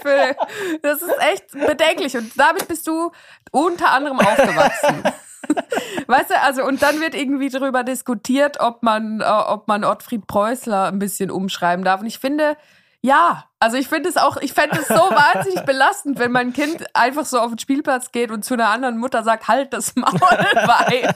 Für. 0.09 0.79
Das 0.83 1.03
ist 1.03 1.18
echt 1.33 1.53
bedenklich. 1.53 2.16
Und 2.16 2.33
damit 2.38 2.68
bist 2.68 2.87
du 2.87 3.12
unter 3.51 3.90
anderem 3.90 4.18
aufgewachsen. 4.21 5.03
Weißt 6.07 6.31
du, 6.31 6.40
also, 6.40 6.64
und 6.64 6.83
dann 6.83 7.01
wird 7.01 7.14
irgendwie 7.14 7.49
darüber 7.49 7.85
diskutiert, 7.85 8.61
ob 8.61 8.83
man, 8.83 9.21
äh, 9.21 9.25
ob 9.25 9.68
man 9.68 9.85
Ottfried 9.85 10.27
Preußler 10.27 10.87
ein 10.87 10.99
bisschen 10.99 11.31
umschreiben 11.31 11.85
darf. 11.85 12.01
Und 12.01 12.07
ich 12.07 12.18
finde, 12.18 12.57
ja, 13.01 13.44
also 13.61 13.77
ich 13.77 13.88
finde 13.88 14.09
es 14.09 14.16
auch, 14.16 14.37
ich 14.38 14.53
fände 14.53 14.79
es 14.81 14.88
so 14.88 14.94
wahnsinnig 14.94 15.61
belastend, 15.64 16.18
wenn 16.18 16.31
mein 16.33 16.53
Kind 16.53 16.85
einfach 16.94 17.25
so 17.27 17.38
auf 17.40 17.49
den 17.51 17.59
Spielplatz 17.59 18.12
geht 18.12 18.31
und 18.31 18.44
zu 18.44 18.55
einer 18.55 18.68
anderen 18.68 18.99
Mutter 18.99 19.23
sagt, 19.25 19.49
halt 19.49 19.73
das 19.73 19.97
Maul, 19.97 20.12
Weib. 20.12 21.14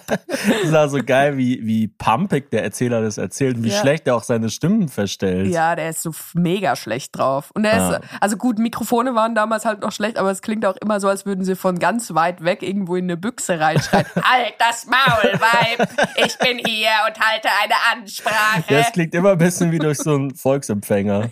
Das 0.62 0.72
war 0.72 0.88
so 0.88 0.98
geil, 1.04 1.36
wie, 1.36 1.64
wie 1.66 1.88
pumpig 1.88 2.50
der 2.50 2.64
Erzähler 2.64 3.00
das 3.02 3.18
erzählt 3.18 3.56
und 3.58 3.64
wie 3.64 3.70
Ja. 3.70 3.80
schlecht 3.80 4.06
er 4.06 4.16
auch 4.16 4.22
seine 4.24 4.50
Stimmen 4.50 4.88
verstellt. 4.88 5.48
Ja, 5.48 5.76
der 5.76 5.90
ist 5.90 6.02
so 6.02 6.12
mega 6.34 6.74
schlecht 6.76 7.16
drauf. 7.16 7.50
Und 7.54 7.64
er 7.64 7.76
Ja. 7.76 7.90
ist, 7.96 8.00
also 8.20 8.36
gut, 8.36 8.58
Mikrofone 8.58 9.14
waren 9.14 9.34
damals 9.34 9.64
halt 9.64 9.80
noch 9.80 9.92
schlecht, 9.92 10.18
aber 10.18 10.30
es 10.30 10.42
klingt 10.42 10.66
auch 10.66 10.76
immer 10.76 11.00
so, 11.00 11.08
als 11.08 11.24
würden 11.26 11.44
sie 11.44 11.54
von 11.56 11.78
ganz 11.78 12.12
weit 12.14 12.42
weg 12.44 12.62
irgendwo 12.62 12.96
in 12.96 13.04
eine 13.04 13.16
Büchse 13.16 13.60
reinschreien. 13.60 14.06
halt 14.22 14.54
das 14.58 14.86
Maul, 14.86 15.32
Weib! 15.40 15.88
Ich 16.16 16.36
bin 16.38 16.58
hier 16.58 16.90
und 17.06 17.18
halte 17.20 17.48
eine 17.62 17.74
Ansprache. 17.92 18.64
Das 18.68 18.92
klingt 18.92 19.14
immer 19.14 19.30
ein 19.32 19.38
bisschen 19.38 19.70
wie 19.70 19.78
durch 19.78 19.98
so 19.98 20.14
einen 20.14 20.34
Volksempfänger. 20.34 21.30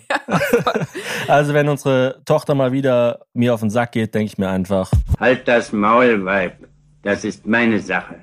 Also 1.27 1.53
wenn 1.53 1.69
unsere 1.69 2.21
Tochter 2.25 2.55
mal 2.55 2.71
wieder 2.71 3.19
mir 3.33 3.53
auf 3.53 3.59
den 3.59 3.69
Sack 3.69 3.93
geht, 3.93 4.13
denke 4.13 4.25
ich 4.27 4.37
mir 4.37 4.49
einfach, 4.49 4.91
Halt 5.19 5.47
das 5.47 5.71
Maul, 5.71 6.25
Weib. 6.25 6.67
Das 7.03 7.23
ist 7.23 7.45
meine 7.45 7.79
Sache. 7.79 8.15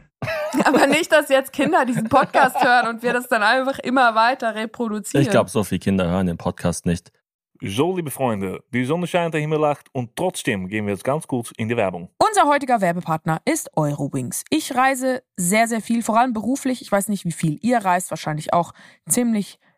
Aber 0.64 0.86
nicht, 0.86 1.12
dass 1.12 1.28
jetzt 1.28 1.52
Kinder 1.52 1.84
diesen 1.84 2.08
Podcast 2.08 2.62
hören 2.62 2.88
und 2.88 3.02
wir 3.02 3.12
das 3.12 3.28
dann 3.28 3.42
einfach 3.42 3.78
immer 3.80 4.14
weiter 4.14 4.54
reproduzieren. 4.54 5.22
ich 5.22 5.30
glaube, 5.30 5.50
so 5.50 5.62
viele 5.64 5.78
Kinder 5.78 6.08
hören 6.08 6.26
den 6.26 6.36
Podcast 6.36 6.86
nicht. 6.86 7.12
So, 7.60 7.96
liebe 7.96 8.12
Freunde, 8.12 8.60
die 8.72 8.84
Sonne 8.84 9.08
scheint, 9.08 9.34
der 9.34 9.40
Himmel 9.40 9.58
lacht 9.58 9.86
und 9.92 10.14
trotzdem 10.14 10.68
gehen 10.68 10.86
wir 10.86 10.92
jetzt 10.92 11.02
ganz 11.02 11.26
kurz 11.26 11.50
in 11.56 11.68
die 11.68 11.76
Werbung. 11.76 12.08
Unser 12.24 12.48
heutiger 12.48 12.80
Werbepartner 12.80 13.40
ist 13.44 13.68
Eurowings. 13.76 14.44
Ich 14.48 14.76
reise 14.76 15.24
sehr, 15.36 15.66
sehr 15.66 15.80
viel, 15.80 16.04
vor 16.04 16.16
allem 16.16 16.32
beruflich. 16.32 16.82
Ich 16.82 16.92
weiß 16.92 17.08
nicht, 17.08 17.24
wie 17.24 17.32
viel 17.32 17.58
ihr 17.60 17.78
reist, 17.78 18.10
wahrscheinlich 18.10 18.52
auch 18.52 18.74
ziemlich 19.08 19.58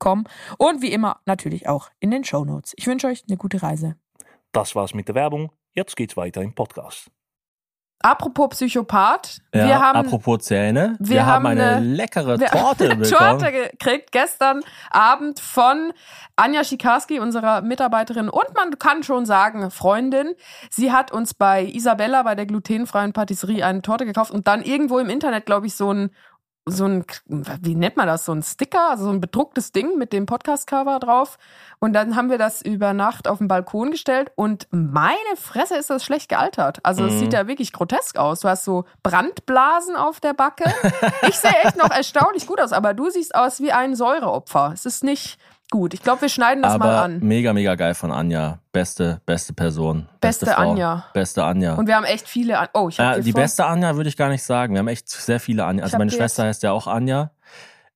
eurowings.com 0.00 0.24
und 0.58 0.82
wie 0.82 0.92
immer 0.92 1.20
natürlich 1.26 1.68
auch 1.68 1.88
in 2.00 2.10
den 2.10 2.24
Shownotes. 2.24 2.72
Ich 2.76 2.86
wünsche 2.86 3.06
euch 3.08 3.24
eine 3.28 3.36
gute 3.36 3.62
Reise. 3.62 3.96
Das 4.52 4.74
war's 4.74 4.94
mit 4.94 5.08
der 5.08 5.14
Werbung. 5.14 5.52
Jetzt 5.74 5.96
geht's 5.96 6.16
weiter 6.16 6.42
im 6.42 6.54
Podcast. 6.54 7.10
Apropos 8.00 8.50
Psychopath, 8.50 9.40
Ja, 9.52 9.66
wir 9.66 9.80
haben 9.80 9.96
apropos 9.98 10.38
Zähne, 10.44 10.94
wir, 11.00 11.08
wir 11.16 11.26
haben 11.26 11.32
haben 11.32 11.46
eine, 11.46 11.64
eine- 11.78 11.86
leckere 11.96 12.38
wir 12.38 12.46
Torte 12.46 12.84
haben 12.90 12.92
eine 12.92 13.08
bekommen. 13.10 13.38
Torte 13.40 13.50
gekriegt 13.72 14.12
gestern 14.12 14.60
Abend 14.90 15.40
von 15.40 15.92
Anja 16.36 16.62
Schikarski, 16.62 17.18
unserer 17.18 17.60
Mitarbeiterin 17.60 18.28
und 18.28 18.54
man 18.54 18.78
kann 18.78 19.02
schon 19.02 19.26
sagen 19.26 19.72
Freundin. 19.72 20.34
Sie 20.70 20.92
hat 20.92 21.10
uns 21.10 21.34
bei 21.34 21.64
Isabella 21.64 22.22
bei 22.22 22.36
der 22.36 22.46
glutenfreien 22.46 23.12
Patisserie 23.12 23.66
eine 23.66 23.82
Torte 23.82 24.06
gekauft 24.06 24.30
und 24.30 24.46
dann 24.46 24.62
irgendwo 24.62 25.00
im 25.00 25.10
Internet, 25.10 25.44
glaube 25.46 25.66
ich, 25.66 25.74
so 25.74 25.92
ein 25.92 26.10
so 26.70 26.84
ein, 26.86 27.04
wie 27.26 27.74
nennt 27.74 27.96
man 27.96 28.06
das, 28.06 28.24
so 28.24 28.32
ein 28.32 28.42
Sticker, 28.42 28.90
also 28.90 29.04
so 29.04 29.10
ein 29.10 29.20
bedrucktes 29.20 29.72
Ding 29.72 29.96
mit 29.98 30.12
dem 30.12 30.26
Podcast-Cover 30.26 30.98
drauf. 31.00 31.38
Und 31.80 31.92
dann 31.92 32.16
haben 32.16 32.30
wir 32.30 32.38
das 32.38 32.62
über 32.62 32.92
Nacht 32.94 33.28
auf 33.28 33.38
den 33.38 33.48
Balkon 33.48 33.90
gestellt 33.90 34.30
und 34.36 34.66
meine 34.70 35.16
Fresse 35.36 35.76
ist 35.76 35.90
das 35.90 36.04
schlecht 36.04 36.28
gealtert. 36.28 36.78
Also 36.82 37.04
es 37.04 37.14
Mhm. 37.14 37.18
sieht 37.20 37.32
ja 37.32 37.46
wirklich 37.46 37.72
grotesk 37.72 38.16
aus. 38.18 38.40
Du 38.40 38.48
hast 38.48 38.64
so 38.64 38.84
Brandblasen 39.02 39.96
auf 39.96 40.20
der 40.20 40.34
Backe. 40.34 40.72
Ich 41.28 41.38
sehe 41.38 41.52
echt 41.64 41.76
noch 41.76 41.90
erstaunlich 41.96 42.46
gut 42.46 42.60
aus, 42.60 42.72
aber 42.72 42.94
du 42.94 43.10
siehst 43.10 43.34
aus 43.34 43.60
wie 43.60 43.72
ein 43.72 43.94
Säureopfer. 43.94 44.70
Es 44.74 44.86
ist 44.86 45.04
nicht 45.04 45.38
gut. 45.70 45.94
Ich 45.94 46.02
glaube, 46.02 46.22
wir 46.22 46.28
schneiden 46.28 46.62
das 46.62 46.78
mal 46.78 46.88
Aber 46.88 47.02
an. 47.02 47.20
mega, 47.20 47.52
mega 47.52 47.74
geil 47.74 47.94
von 47.94 48.10
Anja. 48.12 48.58
Beste, 48.72 49.20
beste 49.26 49.52
Person. 49.52 50.08
Beste 50.20 50.46
Frau. 50.46 50.70
Anja. 50.72 51.04
Beste 51.14 51.44
Anja. 51.44 51.74
Und 51.74 51.86
wir 51.86 51.96
haben 51.96 52.04
echt 52.04 52.28
viele 52.28 52.58
an. 52.58 52.68
Oh, 52.74 52.88
ich 52.88 52.98
hab 52.98 53.16
dir 53.16 53.22
die 53.22 53.32
beste 53.32 53.66
Anja 53.66 53.96
würde 53.96 54.08
ich 54.08 54.16
gar 54.16 54.28
nicht 54.28 54.42
sagen. 54.42 54.74
Wir 54.74 54.80
haben 54.80 54.88
echt 54.88 55.08
sehr 55.08 55.40
viele 55.40 55.64
Anja. 55.64 55.84
Also 55.84 55.98
meine 55.98 56.10
Schwester 56.10 56.44
heißt 56.44 56.62
ja 56.62 56.72
auch 56.72 56.86
Anja. 56.86 57.30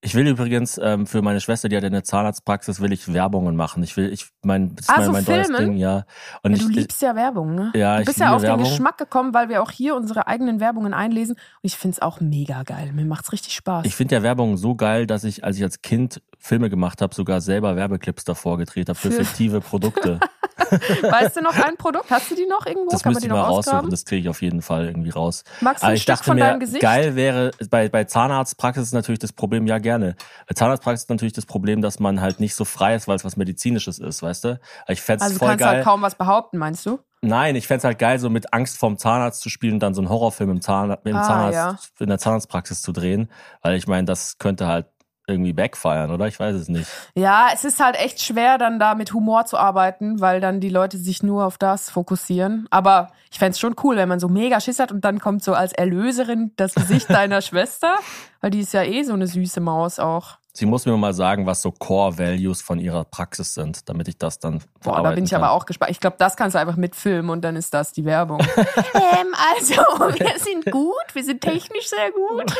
Ich 0.04 0.16
will 0.16 0.26
übrigens 0.26 0.80
ähm, 0.82 1.06
für 1.06 1.22
meine 1.22 1.40
Schwester, 1.40 1.68
die 1.68 1.76
hat 1.76 1.84
eine 1.84 2.02
Zahnarztpraxis, 2.02 2.80
will 2.80 2.92
ich 2.92 3.12
Werbungen 3.14 3.54
machen. 3.54 3.84
Ich 3.84 3.96
will, 3.96 4.12
ich 4.12 4.26
mein, 4.42 4.74
das 4.74 4.86
ist 4.86 4.90
Ah, 4.90 4.96
mein, 4.98 5.12
mein 5.12 5.24
neues? 5.24 5.48
Ding, 5.56 5.76
ja. 5.76 6.06
Und 6.42 6.50
Ja, 6.50 6.56
ich, 6.56 6.62
du 6.64 6.68
liebst 6.72 7.02
ja 7.02 7.14
Werbung, 7.14 7.54
ne? 7.54 7.70
Ja, 7.76 7.94
du 7.94 8.00
ich 8.02 8.06
bist 8.06 8.18
ja 8.18 8.34
auf 8.34 8.42
Werbung. 8.42 8.64
den 8.64 8.70
Geschmack 8.72 8.98
gekommen, 8.98 9.32
weil 9.32 9.48
wir 9.48 9.62
auch 9.62 9.70
hier 9.70 9.94
unsere 9.94 10.26
eigenen 10.26 10.58
Werbungen 10.58 10.92
einlesen. 10.92 11.36
Und 11.36 11.40
ich 11.62 11.76
finde 11.76 11.94
es 11.94 12.02
auch 12.02 12.18
mega 12.18 12.64
geil. 12.64 12.90
Mir 12.92 13.04
macht's 13.04 13.30
richtig 13.30 13.54
Spaß. 13.54 13.86
ich 13.86 13.94
finde 13.94 14.16
ja 14.16 14.24
Werbung 14.24 14.56
so 14.56 14.74
geil, 14.74 15.06
dass 15.06 15.22
ich, 15.22 15.44
als 15.44 15.56
ich 15.56 15.62
als 15.62 15.82
Kind 15.82 16.20
Filme 16.42 16.68
gemacht 16.70 17.00
habe, 17.00 17.14
sogar 17.14 17.40
selber 17.40 17.76
Werbeclips 17.76 18.24
davor 18.24 18.58
gedreht 18.58 18.88
habe 18.88 18.98
für 18.98 19.10
Für- 19.12 19.24
fiktive 19.24 19.60
Produkte. 19.60 20.18
weißt 20.70 21.36
du 21.36 21.42
noch 21.42 21.54
ein 21.56 21.76
Produkt? 21.76 22.10
Hast 22.10 22.30
du 22.30 22.34
die 22.34 22.46
noch 22.46 22.66
irgendwo? 22.66 22.90
Das 22.90 23.02
Kann 23.02 23.12
man 23.12 23.14
müsste 23.14 23.28
die 23.28 23.34
ich 23.34 23.40
mal 23.40 23.46
raussuchen. 23.46 23.90
Das 23.90 24.04
kriege 24.04 24.22
ich 24.22 24.28
auf 24.28 24.42
jeden 24.42 24.62
Fall 24.62 24.86
irgendwie 24.86 25.10
raus. 25.10 25.44
Magst 25.60 25.82
du 25.82 25.88
ein 25.88 25.94
ich 25.94 26.02
Stück 26.02 26.14
dachte 26.16 26.24
von 26.24 26.34
mir, 26.36 26.44
deinem 26.44 26.60
Gesicht? 26.60 26.80
geil 26.82 27.14
wäre, 27.14 27.50
bei, 27.70 27.88
bei 27.88 28.04
Zahnarztpraxis 28.04 28.84
ist 28.84 28.92
natürlich 28.94 29.18
das 29.18 29.32
Problem, 29.32 29.66
ja 29.66 29.78
gerne. 29.78 30.16
Bei 30.48 30.54
Zahnarztpraxis 30.54 31.04
ist 31.04 31.10
natürlich 31.10 31.32
das 31.32 31.46
Problem, 31.46 31.80
dass 31.82 31.98
man 32.00 32.20
halt 32.20 32.40
nicht 32.40 32.54
so 32.54 32.64
frei 32.64 32.94
ist, 32.94 33.06
weil 33.08 33.16
es 33.16 33.24
was 33.24 33.36
Medizinisches 33.36 33.98
ist, 33.98 34.22
weißt 34.22 34.44
du? 34.44 34.60
Ich 34.88 35.00
fänd's 35.00 35.22
Also 35.22 35.34
du 35.34 35.38
voll 35.40 35.48
kannst 35.50 35.60
geil. 35.64 35.74
halt 35.76 35.84
kaum 35.84 36.02
was 36.02 36.14
behaupten, 36.16 36.58
meinst 36.58 36.84
du? 36.86 36.98
Nein, 37.24 37.54
ich 37.54 37.68
fänd's 37.68 37.84
halt 37.84 38.00
geil, 38.00 38.18
so 38.18 38.30
mit 38.30 38.52
Angst 38.52 38.78
vorm 38.78 38.98
Zahnarzt 38.98 39.42
zu 39.42 39.48
spielen 39.48 39.74
und 39.74 39.80
dann 39.80 39.94
so 39.94 40.00
einen 40.00 40.08
Horrorfilm 40.10 40.50
im, 40.50 40.60
Zahn, 40.60 40.96
im 41.04 41.14
Ah, 41.16 41.22
Zahnarzt, 41.22 41.54
ja. 41.54 42.02
in 42.02 42.08
der 42.08 42.18
Zahnarztpraxis 42.18 42.82
zu 42.82 42.90
drehen. 42.90 43.30
Weil 43.62 43.76
ich 43.76 43.86
meine, 43.86 44.06
das 44.06 44.38
könnte 44.38 44.66
halt 44.66 44.86
irgendwie 45.26 45.52
backfeiern, 45.52 46.10
oder? 46.10 46.26
Ich 46.26 46.38
weiß 46.38 46.54
es 46.56 46.68
nicht. 46.68 46.88
Ja, 47.14 47.48
es 47.52 47.64
ist 47.64 47.80
halt 47.80 47.96
echt 47.96 48.20
schwer, 48.20 48.58
dann 48.58 48.78
da 48.78 48.94
mit 48.94 49.12
Humor 49.12 49.46
zu 49.46 49.56
arbeiten, 49.56 50.20
weil 50.20 50.40
dann 50.40 50.60
die 50.60 50.68
Leute 50.68 50.98
sich 50.98 51.22
nur 51.22 51.44
auf 51.44 51.58
das 51.58 51.90
fokussieren. 51.90 52.66
Aber 52.70 53.12
ich 53.30 53.38
fänd's 53.38 53.60
schon 53.60 53.76
cool, 53.82 53.96
wenn 53.96 54.08
man 54.08 54.20
so 54.20 54.28
mega 54.28 54.60
Schiss 54.60 54.78
hat 54.78 54.90
und 54.90 55.04
dann 55.04 55.20
kommt 55.20 55.44
so 55.44 55.54
als 55.54 55.72
Erlöserin 55.72 56.52
das 56.56 56.74
Gesicht 56.74 57.08
deiner 57.10 57.40
Schwester, 57.40 57.96
weil 58.40 58.50
die 58.50 58.60
ist 58.60 58.74
ja 58.74 58.82
eh 58.82 59.04
so 59.04 59.12
eine 59.12 59.26
süße 59.26 59.60
Maus 59.60 59.98
auch. 59.98 60.38
Sie 60.54 60.66
muss 60.66 60.84
mir 60.84 60.94
mal 60.98 61.14
sagen, 61.14 61.46
was 61.46 61.62
so 61.62 61.70
Core 61.72 62.18
Values 62.18 62.60
von 62.60 62.78
ihrer 62.78 63.04
Praxis 63.04 63.54
sind, 63.54 63.88
damit 63.88 64.06
ich 64.08 64.18
das 64.18 64.38
dann 64.38 64.60
Boah, 64.84 65.02
da 65.02 65.12
bin 65.12 65.24
ich 65.24 65.30
kann. 65.30 65.42
aber 65.42 65.52
auch 65.52 65.64
gespannt. 65.64 65.90
Ich 65.92 65.98
glaube, 65.98 66.16
das 66.18 66.36
kannst 66.36 66.54
du 66.54 66.58
einfach 66.58 66.76
mitfilmen 66.76 67.30
und 67.30 67.40
dann 67.42 67.56
ist 67.56 67.72
das 67.72 67.92
die 67.92 68.04
Werbung. 68.04 68.38
ähm, 68.94 69.34
also, 69.56 69.74
wir 70.18 70.38
sind 70.38 70.70
gut, 70.70 70.92
wir 71.14 71.24
sind 71.24 71.40
technisch 71.40 71.88
sehr 71.88 72.10
gut. 72.12 72.54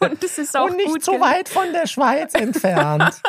und 0.00 0.24
es 0.24 0.38
ist 0.38 0.56
auch 0.56 0.68
gut. 0.68 1.04
gel- 1.04 1.20
weit 1.20 1.50
von 1.50 1.70
der 1.74 1.86
Schweiz 1.86 2.32
entfernt. 2.54 3.20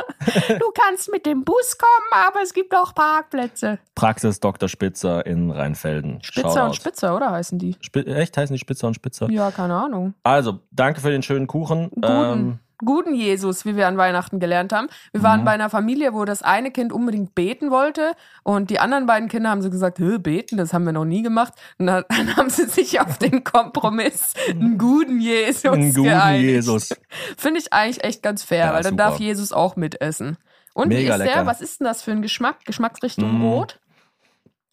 Du 0.57 0.71
kannst 0.73 1.11
mit 1.11 1.25
dem 1.25 1.43
Bus 1.43 1.77
kommen, 1.77 2.25
aber 2.27 2.41
es 2.43 2.53
gibt 2.53 2.73
auch 2.73 2.95
Parkplätze. 2.95 3.79
Praxis 3.93 4.39
Dr. 4.39 4.69
Spitzer 4.69 5.25
in 5.25 5.51
Rheinfelden. 5.51 6.19
Spitzer 6.23 6.49
Shoutout. 6.49 6.65
und 6.67 6.75
Spitzer, 6.77 7.13
oder 7.15 7.31
heißen 7.31 7.59
die? 7.59 7.75
Spi 7.81 7.99
echt 8.05 8.37
heißen 8.37 8.53
die 8.53 8.59
Spitzer 8.59 8.87
und 8.87 8.93
Spitzer? 8.93 9.29
Ja, 9.29 9.51
keine 9.51 9.75
Ahnung. 9.75 10.13
Also, 10.23 10.59
danke 10.71 11.01
für 11.01 11.09
den 11.11 11.23
schönen 11.23 11.47
Kuchen. 11.47 11.89
Guten, 11.89 12.03
Ähm, 12.07 12.59
guten 12.85 13.13
Jesus, 13.15 13.65
wie 13.65 13.75
wir 13.75 13.87
an 13.87 13.97
Weihnachten 13.97 14.39
gelernt 14.39 14.71
haben. 14.73 14.87
Wir 15.11 15.23
waren 15.23 15.41
Mhm. 15.41 15.45
bei 15.45 15.51
einer 15.51 15.69
Familie, 15.69 16.13
wo 16.13 16.23
das 16.25 16.41
eine 16.41 16.71
Kind 16.71 16.93
unbedingt 16.93 17.35
beten 17.35 17.71
wollte 17.71 18.13
und 18.43 18.69
die 18.69 18.79
anderen 18.79 19.05
beiden 19.05 19.27
Kinder 19.29 19.49
haben 19.49 19.61
so 19.61 19.69
gesagt, 19.69 19.99
beten, 20.23 20.57
das 20.57 20.73
haben 20.73 20.85
wir 20.85 20.93
noch 20.93 21.05
nie 21.05 21.21
gemacht. 21.23 21.53
Und 21.77 21.87
dann, 21.87 22.05
haben 22.37 22.49
sie 22.49 22.65
sich 22.65 22.99
auf 23.01 23.17
den 23.17 23.43
Kompromiss 23.43 24.33
einen 24.49 24.77
guten 24.77 25.19
Jesus 25.19 25.65
einen 25.65 25.93
guten 25.93 26.09
geeinigt. 26.09 26.43
Jesus. 26.49 26.89
Finde 27.37 27.59
ich 27.59 27.73
eigentlich 27.73 28.03
echt 28.03 28.21
ganz 28.23 28.43
fair, 28.43 28.65
Ja, 28.67 28.73
weil 28.73 28.83
dann 28.83 28.93
super. 28.93 29.03
darf 29.03 29.19
Jesus 29.19 29.51
auch 29.51 29.75
mitessen. 29.75 30.37
Und 30.73 30.89
wie 30.89 30.95
Mega 30.95 31.15
ist 31.15 31.19
der? 31.19 31.27
lecker. 31.27 31.45
Was 31.45 31.61
ist 31.61 31.79
denn 31.79 31.85
das 31.85 32.01
für 32.01 32.11
ein 32.11 32.21
Geschmack? 32.21 32.65
Geschmacksrichtung 32.65 33.39
Mm. 33.39 33.43
Rot? 33.43 33.79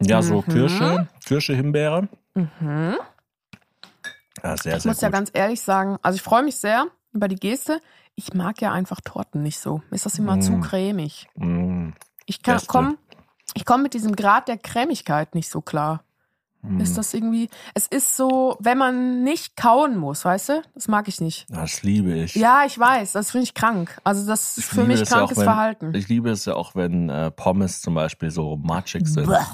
Ja, 0.03 0.21
so 0.21 0.43
Mhm. 0.47 0.53
Kirsche, 0.53 1.09
Kirsche, 1.25 1.55
Himbeere. 1.55 2.09
Mhm. 2.35 2.97
Ja, 4.43 4.57
sehr, 4.57 4.77
Ich 4.77 4.83
sehr 4.83 4.91
muss 4.91 4.97
gut. 4.97 5.03
ja 5.03 5.09
ganz 5.11 5.31
ehrlich 5.33 5.61
sagen, 5.61 5.99
also 6.03 6.17
ich 6.17 6.23
freue 6.23 6.43
mich 6.43 6.57
sehr 6.57 6.87
über 7.13 7.29
die 7.29 7.37
Geste. 7.37 7.81
Ich 8.15 8.35
mag 8.35 8.61
ja 8.61 8.73
einfach 8.73 9.01
Torten 9.01 9.43
nicht 9.43 9.59
so. 9.61 9.83
Mir 9.91 9.97
ist 9.97 10.07
das 10.07 10.19
immer 10.19 10.37
Mm. 10.37 10.43
zu 10.43 10.61
cremig. 10.61 11.29
Mm, 11.37 11.91
Ich 12.27 12.43
komme 12.43 12.97
ich 13.55 13.65
komm 13.67 13.83
mit 13.83 13.93
diesem 13.95 14.15
Grad 14.17 14.49
der 14.49 14.57
Cremigkeit 14.59 15.35
nicht 15.35 15.51
so 15.51 15.61
klar. 15.61 16.03
mm. 16.63 16.81
Ist 16.81 16.97
das 16.97 17.13
irgendwie, 17.13 17.49
es 17.75 17.87
ist 17.87 18.17
so, 18.17 18.57
wenn 18.61 18.79
man 18.79 19.25
nicht 19.25 19.57
kauen 19.57 19.97
muss, 19.99 20.25
weißt 20.25 20.49
du? 20.51 20.63
Das 20.75 20.89
mag 20.89 21.09
ich 21.09 21.21
nicht. 21.21 21.47
Das 21.51 21.83
liebe 21.83 22.13
ich. 22.15 22.35
Ja, 22.35 22.65
ich 22.65 22.79
weiß, 22.79 23.13
das 23.13 23.31
finde 23.31 23.45
ich 23.45 23.55
krank. 23.55 24.01
Also 24.05 24.27
das 24.27 24.57
ist 24.57 24.59
Ich 24.59 24.65
für 24.67 24.85
mich 24.85 25.01
es 25.01 25.11
ja 25.11 25.17
krankes 25.17 25.37
auch, 25.37 25.41
wenn, 25.41 25.45
Verhalten. 25.49 25.95
Ich 25.95 26.09
liebe 26.09 26.31
es 26.31 26.45
ja 26.47 26.55
auch, 26.55 26.75
wenn 26.75 27.09
äh, 27.11 27.31
Pommes 27.31 27.83
zum 27.83 27.95
Beispiel 27.95 28.31
so 28.31 28.57
matschig 28.57 29.07
sind. 29.07 29.27
Blech. 29.27 29.47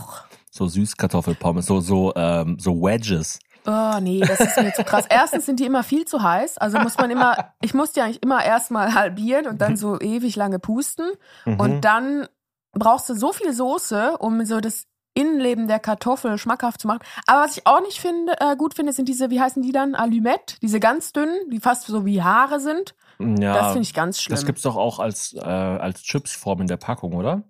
So 0.50 0.66
Süßkartoffelpommes, 0.66 1.66
so, 1.66 1.80
so, 1.80 2.12
ähm, 2.16 2.56
so 2.58 2.72
Wedges. 2.82 3.38
Oh, 3.68 4.00
nee, 4.00 4.20
das 4.20 4.40
ist 4.40 4.56
mir 4.56 4.72
zu 4.72 4.82
krass. 4.82 5.04
Erstens 5.10 5.44
sind 5.44 5.60
die 5.60 5.66
immer 5.66 5.82
viel 5.82 6.06
zu 6.06 6.22
heiß. 6.22 6.56
Also 6.56 6.78
muss 6.78 6.96
man 6.96 7.10
immer, 7.10 7.52
ich 7.60 7.74
muss 7.74 7.92
die 7.92 8.00
eigentlich 8.00 8.22
immer 8.22 8.42
erstmal 8.42 8.94
halbieren 8.94 9.46
und 9.46 9.60
dann 9.60 9.76
so 9.76 10.00
ewig 10.00 10.36
lange 10.36 10.58
pusten. 10.58 11.06
Mhm. 11.44 11.60
Und 11.60 11.80
dann 11.82 12.26
brauchst 12.72 13.10
du 13.10 13.14
so 13.14 13.30
viel 13.32 13.52
Soße, 13.52 14.16
um 14.18 14.42
so 14.46 14.60
das 14.60 14.86
Innenleben 15.12 15.68
der 15.68 15.80
Kartoffel 15.80 16.38
schmackhaft 16.38 16.80
zu 16.80 16.86
machen. 16.86 17.00
Aber 17.26 17.42
was 17.42 17.58
ich 17.58 17.66
auch 17.66 17.82
nicht 17.82 18.00
finde, 18.00 18.40
äh, 18.40 18.56
gut 18.56 18.72
finde, 18.72 18.94
sind 18.94 19.06
diese, 19.06 19.28
wie 19.28 19.40
heißen 19.40 19.62
die 19.62 19.72
dann? 19.72 19.94
Alumette, 19.94 20.56
diese 20.62 20.80
ganz 20.80 21.12
dünnen, 21.12 21.36
die 21.50 21.60
fast 21.60 21.86
so 21.86 22.06
wie 22.06 22.22
Haare 22.22 22.60
sind. 22.60 22.94
ja, 23.18 23.52
das 23.52 23.66
finde 23.72 23.82
ich 23.82 23.92
ganz 23.92 24.22
schlimm. 24.22 24.34
Das 24.34 24.46
gibt's 24.46 24.62
doch 24.62 24.76
auch 24.76 24.98
als, 24.98 25.34
äh, 25.34 25.40
als 25.40 26.02
Chipsform 26.02 26.62
in 26.62 26.68
der 26.68 26.78
Packung, 26.78 27.12
oder? 27.12 27.42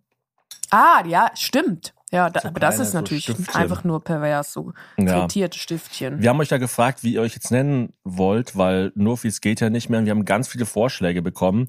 ah, 0.71 1.03
ja, 1.07 1.31
stimmt. 1.35 1.95
Ja, 2.11 2.31
da, 2.31 2.41
So 2.41 2.49
aber 2.49 2.61
das 2.61 2.79
ist 2.79 2.93
so 2.93 2.99
natürlich 2.99 3.25
Stiftchen. 3.25 3.55
einfach 3.55 3.85
nur 3.85 4.03
pervers, 4.03 4.53
so 4.53 4.73
Ja. 4.99 5.21
frittierte 5.21 5.59
Stiftchen. 5.59 6.21
Wir 6.23 6.31
haben 6.31 6.41
euch 6.41 6.49
ja 6.51 6.57
gefragt, 6.59 7.03
wie 7.03 7.15
ihr 7.15 7.21
euch 7.21 7.35
jetzt 7.35 7.51
nennen 7.51 7.93
wollt, 8.05 8.57
weil 8.57 8.93
nur 8.95 9.19
es 9.25 9.41
geht 9.41 9.61
ja 9.61 9.69
nicht 9.71 9.89
mehr. 9.91 9.99
Und 10.01 10.07
wir 10.07 10.13
haben 10.13 10.25
ganz 10.25 10.49
viele 10.49 10.65
Vorschläge 10.67 11.21
bekommen. 11.23 11.69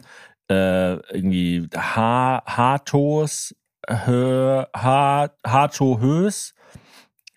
Äh, 0.50 0.94
irgendwie 1.14 1.68
ha 1.76 2.42
Hatos, 2.46 3.54
Hö, 3.88 4.64
ha 4.76 5.30
Hato 5.46 6.00
Hös, 6.00 6.54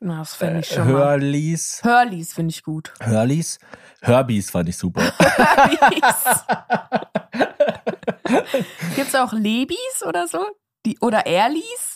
Na, 0.00 0.18
das 0.20 0.34
finde 0.34 0.60
ich 0.60 0.70
äh, 0.70 0.74
schon 0.76 0.92
mal. 0.92 0.98
Hörlies, 1.00 1.80
Hurleys 1.84 2.32
finde 2.34 2.50
ich 2.50 2.62
gut. 2.62 2.92
Hörlies, 3.00 3.58
Herbies 4.00 4.50
fand 4.50 4.68
ich 4.68 4.76
super. 4.76 5.02
Gibt 8.96 9.08
es 9.08 9.14
auch 9.14 9.32
Lebis 9.32 10.02
oder 10.06 10.26
so? 10.26 10.44
Die, 10.86 10.98
oder 11.00 11.26
Erlis? 11.26 11.91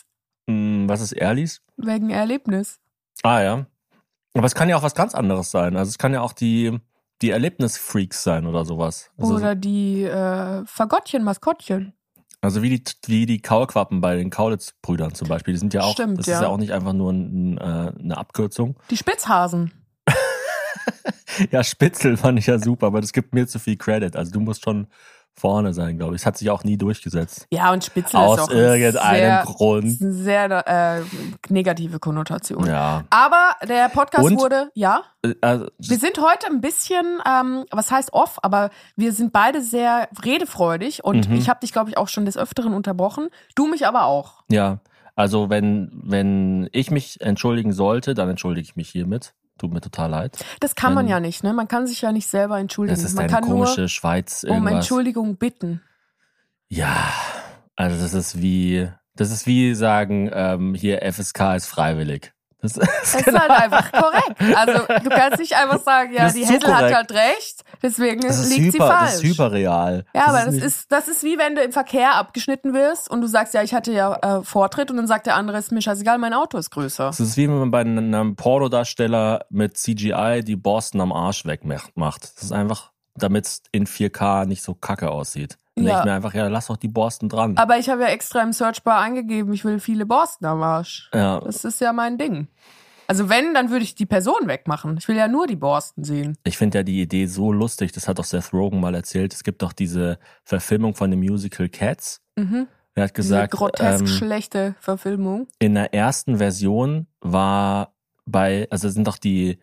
Hm, 0.86 0.88
was 0.88 1.00
ist 1.00 1.12
Erlies? 1.12 1.62
Wegen 1.76 2.10
Erlebnis. 2.10 2.78
Ah 3.22 3.42
ja. 3.42 3.66
Aber 4.34 4.46
es 4.46 4.54
kann 4.54 4.68
ja 4.68 4.76
auch 4.76 4.82
was 4.82 4.94
ganz 4.94 5.14
anderes 5.14 5.50
sein. 5.50 5.76
Also 5.76 5.88
es 5.90 5.98
kann 5.98 6.12
ja 6.12 6.20
auch 6.20 6.32
die, 6.32 6.78
die 7.22 7.30
Erlebnisfreaks 7.30 8.22
sein 8.22 8.46
oder 8.46 8.64
sowas. 8.64 9.10
Also, 9.16 9.34
Oder 9.34 9.54
die 9.54 10.02
äh, 10.04 10.64
Fagottchen, 10.66 11.24
Maskottchen. 11.24 11.94
also 12.42 12.62
wie 12.62 12.68
die, 12.68 12.84
wie 13.06 13.24
die 13.26 13.40
Kaulquappen 13.40 14.00
bei 14.02 14.16
den 14.16 14.28
Kaulitz-Brüdern 14.30 15.14
zum 15.14 15.28
Beispiel. 15.28 15.54
Die 15.54 15.60
sind 15.60 15.72
ja 15.74 15.82
auch, 15.82 15.92
Stimmt, 15.92 16.18
das 16.18 16.26
ja. 16.26 16.34
ist 16.36 16.42
ja 16.42 16.48
auch 16.48 16.58
nicht 16.58 16.72
einfach 16.72 16.92
nur 16.92 17.12
ein, 17.12 17.56
äh, 17.58 17.92
eine 17.98 18.18
Abkürzung. 18.18 18.76
Die 18.90 18.96
Spitzhasen. 18.96 19.72
Ja, 21.50 21.62
Spitzel 21.62 22.16
fand 22.16 22.38
ich 22.38 22.46
ja 22.46 22.58
super, 22.58 22.86
aber 22.86 23.00
das 23.02 23.12
gibt 23.12 23.34
mir 23.34 23.46
zu 23.46 23.58
viel 23.58 23.76
Credit. 23.76 24.16
Also 24.16 24.32
du 24.32 24.40
musst 24.40 24.64
schon 24.64 24.86
vorne 25.38 25.74
sein, 25.74 25.98
glaube 25.98 26.14
ich. 26.14 26.22
Es 26.22 26.26
hat 26.26 26.38
sich 26.38 26.48
auch 26.50 26.64
nie 26.64 26.78
durchgesetzt. 26.78 27.46
Ja, 27.50 27.72
und 27.72 27.84
Spitzel 27.84 28.16
Aus 28.18 28.38
ist 28.38 28.44
auch 28.44 28.50
irgendeinem 28.50 29.16
sehr, 29.16 29.42
Grund. 29.44 29.96
sehr 29.98 30.66
äh, 30.66 31.02
negative 31.52 31.98
Konnotation. 31.98 32.66
Ja. 32.66 33.04
Aber 33.10 33.52
der 33.68 33.88
Podcast 33.90 34.24
Und? 34.24 34.38
wurde, 34.40 34.70
ja, 34.74 35.02
Äh, 35.22 35.34
Also, 35.42 35.66
wir 35.78 35.98
sind 35.98 36.18
heute 36.18 36.46
ein 36.46 36.60
bisschen, 36.60 37.20
ähm, 37.28 37.64
was 37.70 37.90
heißt 37.90 38.12
off, 38.12 38.38
aber 38.42 38.70
wir 38.96 39.12
sind 39.12 39.32
beide 39.32 39.60
sehr 39.62 40.08
redefreudig 40.24 41.04
und 41.04 41.28
Mhm. 41.28 41.36
ich 41.36 41.48
habe 41.48 41.60
dich, 41.60 41.72
glaube 41.72 41.90
ich, 41.90 41.98
auch 41.98 42.08
schon 42.08 42.24
des 42.24 42.36
Öfteren 42.38 42.72
unterbrochen. 42.72 43.28
Du 43.54 43.66
mich 43.66 43.86
aber 43.86 44.04
auch. 44.06 44.42
ja. 44.48 44.78
Also 45.18 45.48
wenn, 45.48 45.90
wenn 46.04 46.68
ich 46.72 46.90
mich 46.90 47.22
entschuldigen 47.22 47.72
sollte, 47.72 48.12
dann 48.12 48.28
entschuldige 48.28 48.66
ich 48.68 48.76
mich 48.76 48.90
hiermit. 48.90 49.32
Tut 49.58 49.72
mir 49.72 49.80
total 49.80 50.10
leid. 50.10 50.44
Das 50.60 50.74
kann 50.74 50.92
man 50.92 51.08
ja 51.08 51.18
nicht, 51.18 51.42
ne? 51.42 51.54
Man 51.54 51.66
kann 51.66 51.86
sich 51.86 52.02
ja 52.02 52.12
nicht 52.12 52.28
selber 52.28 52.58
entschuldigen. 52.58 52.94
Das 52.94 53.04
ist 53.04 53.14
man 53.14 53.24
eine 53.24 53.32
kann 53.32 53.44
komische 53.44 53.80
nur 53.82 53.88
Schweiz 53.88 54.44
um 54.44 54.50
irgendwas. 54.50 54.74
Entschuldigung 54.74 55.36
bitten. 55.36 55.80
Ja, 56.68 57.12
also 57.74 58.00
das 58.00 58.12
ist 58.12 58.42
wie, 58.42 58.88
das 59.14 59.30
ist 59.30 59.46
wie 59.46 59.74
sagen, 59.74 60.28
ähm, 60.32 60.74
hier 60.74 61.00
FSK 61.10 61.56
ist 61.56 61.66
freiwillig. 61.66 62.32
Das, 62.66 62.72
das 63.12 63.12
Das 63.12 63.26
ist 63.26 63.38
halt 63.38 63.50
einfach 63.50 63.92
korrekt. 63.92 64.56
Also 64.56 64.72
du 65.02 65.08
kannst 65.10 65.38
nicht 65.38 65.54
einfach 65.56 65.80
sagen, 65.82 66.12
ja, 66.12 66.24
Das 66.24 66.34
ist 66.34 66.48
die 66.48 66.52
Hessel 66.54 66.74
hat 66.74 66.92
halt 66.94 67.12
recht, 67.12 67.64
deswegen 67.82 68.20
das 68.20 68.38
ist 68.40 68.48
liegt 68.50 68.72
sie 68.72 68.78
hyper, 68.78 68.86
falsch. 68.88 69.00
das 69.12 69.14
ist 69.16 69.24
hyperreal. 69.24 70.04
ja, 70.14 70.26
aber 70.26 70.44
das 70.44 70.54
nicht- 70.54 70.64
ist, 70.64 70.92
das 70.92 71.08
ist 71.08 71.22
wie 71.22 71.38
wenn 71.38 71.54
du 71.54 71.62
im 71.62 71.72
Verkehr 71.72 72.14
abgeschnitten 72.16 72.74
wirst 72.74 73.10
und 73.10 73.20
du 73.20 73.26
sagst, 73.26 73.54
ja, 73.54 73.62
ich 73.62 73.74
hatte 73.74 73.92
ja 73.92 74.14
äh, 74.38 74.42
Vortritt 74.42 74.90
und 74.90 74.96
dann 74.96 75.06
sagt 75.06 75.26
der 75.26 75.36
andere, 75.36 75.58
ist 75.58 75.72
mir 75.72 75.82
scheißegal, 75.82 76.18
mein 76.18 76.34
Auto 76.34 76.58
ist 76.58 76.70
größer. 76.70 77.06
Das 77.06 77.20
ist 77.20 77.36
wie 77.36 77.48
wenn 77.48 77.58
man 77.58 77.70
bei 77.70 77.80
einem 77.80 78.36
Pornodarsteller 78.36 79.44
mit 79.50 79.76
CGI 79.76 80.42
die 80.44 80.56
Borsten 80.56 81.00
am 81.00 81.12
Arsch 81.12 81.44
wegmacht. 81.46 82.32
Das 82.36 82.42
ist 82.44 82.52
einfach, 82.52 82.92
damit 83.14 83.46
es 83.46 83.62
in 83.72 83.86
4K 83.86 84.46
nicht 84.46 84.62
so 84.62 84.74
kacke 84.74 85.10
aussieht. 85.10 85.58
Dann 85.76 85.84
Ja. 85.84 85.90
denke 85.90 86.00
ich 86.00 86.04
mir 86.06 86.12
einfach, 86.16 86.34
ja, 86.34 86.48
lass 86.48 86.66
doch 86.68 86.76
die 86.78 86.88
Borsten 86.88 87.28
dran. 87.28 87.56
Aber 87.58 87.78
ich 87.78 87.88
habe 87.90 88.02
ja 88.02 88.08
extra 88.08 88.42
im 88.42 88.52
Searchbar 88.52 88.98
angegeben, 88.98 89.52
ich 89.52 89.64
will 89.64 89.78
viele 89.78 90.06
Borsten 90.06 90.46
am 90.46 90.62
Arsch. 90.62 91.10
ja, 91.12 91.40
Das 91.40 91.64
ist 91.64 91.80
ja 91.80 91.92
mein 91.92 92.16
Ding. 92.18 92.48
Also 93.08 93.28
wenn, 93.28 93.54
dann 93.54 93.70
würde 93.70 93.84
ich 93.84 93.94
die 93.94 94.06
Person 94.06 94.46
wegmachen. 94.48 94.96
Ich 94.98 95.06
will 95.06 95.16
ja 95.16 95.28
nur 95.28 95.46
die 95.46 95.54
Borsten 95.54 96.02
sehen. 96.02 96.36
ich 96.44 96.56
finde 96.58 96.78
ja 96.78 96.82
die 96.82 97.00
Idee 97.02 97.26
so 97.26 97.52
lustig, 97.52 97.92
das 97.92 98.08
hat 98.08 98.18
doch 98.18 98.24
Seth 98.24 98.52
Rogen 98.52 98.80
mal 98.80 98.94
erzählt. 98.94 99.32
Es 99.32 99.44
gibt 99.44 99.62
doch 99.62 99.72
diese 99.72 100.18
Verfilmung 100.44 100.94
von 100.94 101.10
dem 101.10 101.20
Musical 101.20 101.68
Cats. 101.68 102.20
Mhm. 102.36 102.66
Er 102.94 103.04
hat 103.04 103.10
Diese 103.10 103.28
gesagt, 103.28 103.52
grotesk 103.52 104.00
ähm, 104.00 104.06
schlechte 104.06 104.74
Verfilmung. 104.80 105.46
in 105.58 105.74
der 105.74 105.92
ersten 105.94 106.38
Version 106.38 107.06
war 107.20 107.92
bei, 108.24 108.66
also 108.70 108.88
sind 108.88 109.06
doch 109.06 109.18
die 109.18 109.58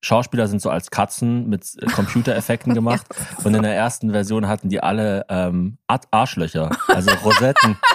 Schauspieler 0.00 0.48
sind 0.48 0.60
so 0.60 0.70
als 0.70 0.90
Katzen 0.90 1.48
mit 1.48 1.64
äh, 1.80 1.86
Computereffekten 1.86 2.74
gemacht 2.74 3.06
und 3.42 3.54
in 3.54 3.62
der 3.62 3.74
ersten 3.74 4.10
Version 4.10 4.48
hatten 4.48 4.68
die 4.68 4.82
alle 4.82 5.24
ähm, 5.28 5.78
Ar- 5.86 6.00
Arschlöcher, 6.10 6.70
also 6.88 7.10
Rosetten. 7.24 7.78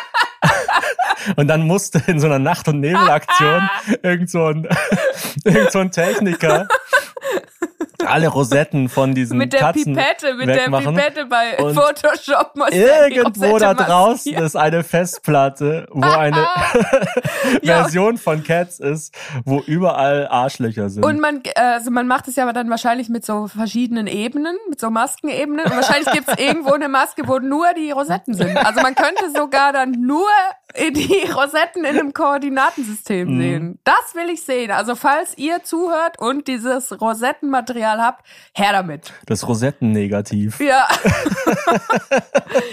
Und 1.36 1.48
dann 1.50 1.64
musste 1.68 2.02
in 2.08 2.20
so 2.20 2.28
einer 2.28 2.40
Nacht- 2.40 2.70
und 2.70 2.80
Nebelaktion 2.80 3.70
irgend 4.04 4.30
so 4.30 4.46
ein, 4.48 4.68
irgend 5.44 5.72
so 5.72 5.80
ein 5.80 5.92
Techniker 5.92 6.68
alle 8.10 8.28
Rosetten 8.28 8.90
von 8.90 9.14
diesen 9.16 9.38
Mit 9.38 9.54
der 9.54 9.60
Katzen 9.62 9.96
Pipette, 9.96 10.34
mit 10.36 10.48
wegmachen. 10.48 10.96
der 10.96 11.02
Pipette 11.04 11.26
bei 11.26 11.58
Und 11.64 11.76
Photoshop 11.76 12.54
Irgendwo 12.72 13.58
da 13.58 13.74
draußen 13.74 14.12
maskieren. 14.34 14.44
ist 14.46 14.56
eine 14.56 14.84
Festplatte, 14.84 15.88
wo 15.92 16.02
eine. 16.08 16.48
Version 17.64 18.18
von 18.18 18.44
Cats 18.44 18.80
ist, 18.80 19.16
wo 19.46 19.60
überall 19.60 20.28
Arschlöcher 20.28 20.90
sind. 20.90 21.04
Und 21.06 21.20
man, 21.20 21.42
äh, 21.44 21.60
also 21.60 21.92
man 21.92 22.08
macht 22.08 22.28
es 22.28 22.36
ja 22.36 22.44
aber 22.44 22.54
dann 22.54 22.70
wahrscheinlich 22.70 23.10
mit 23.10 23.26
so 23.26 23.48
verschiedenen 23.48 24.08
Ebenen, 24.08 24.56
mit 24.70 24.80
so 24.80 24.90
Maskenebenen. 24.90 25.66
Und 25.66 25.76
wahrscheinlich 25.76 26.12
gibt 26.12 26.28
es 26.30 26.38
irgendwo 26.40 26.74
eine 26.74 26.90
Maske, 26.90 27.28
wo 27.28 27.40
nur 27.40 27.68
die 27.76 27.92
Rosetten 27.92 28.34
sind. 28.34 28.56
Also 28.58 28.82
man 28.82 28.96
könnte 28.96 29.32
sogar 29.36 29.74
dann 29.74 29.92
nur 29.92 30.28
die 30.78 31.30
Rosetten 31.32 31.84
in 31.84 31.98
einem 32.00 32.14
Koordinatensystem 32.14 33.28
Mhm. 33.36 33.40
sehen. 33.42 33.80
Das 33.84 34.14
will 34.14 34.30
ich 34.30 34.44
sehen. 34.44 34.72
Also 34.72 34.96
falls 34.96 35.38
ihr 35.38 35.64
zuhört 35.64 36.20
und 36.20 36.48
dieses 36.48 37.00
Rosettenmaterial 37.02 37.99
habt, 38.02 38.26
her 38.54 38.72
damit. 38.72 39.14
das 39.26 39.48
Rosettennegativ. 39.48 40.60
Ja. 40.60 40.88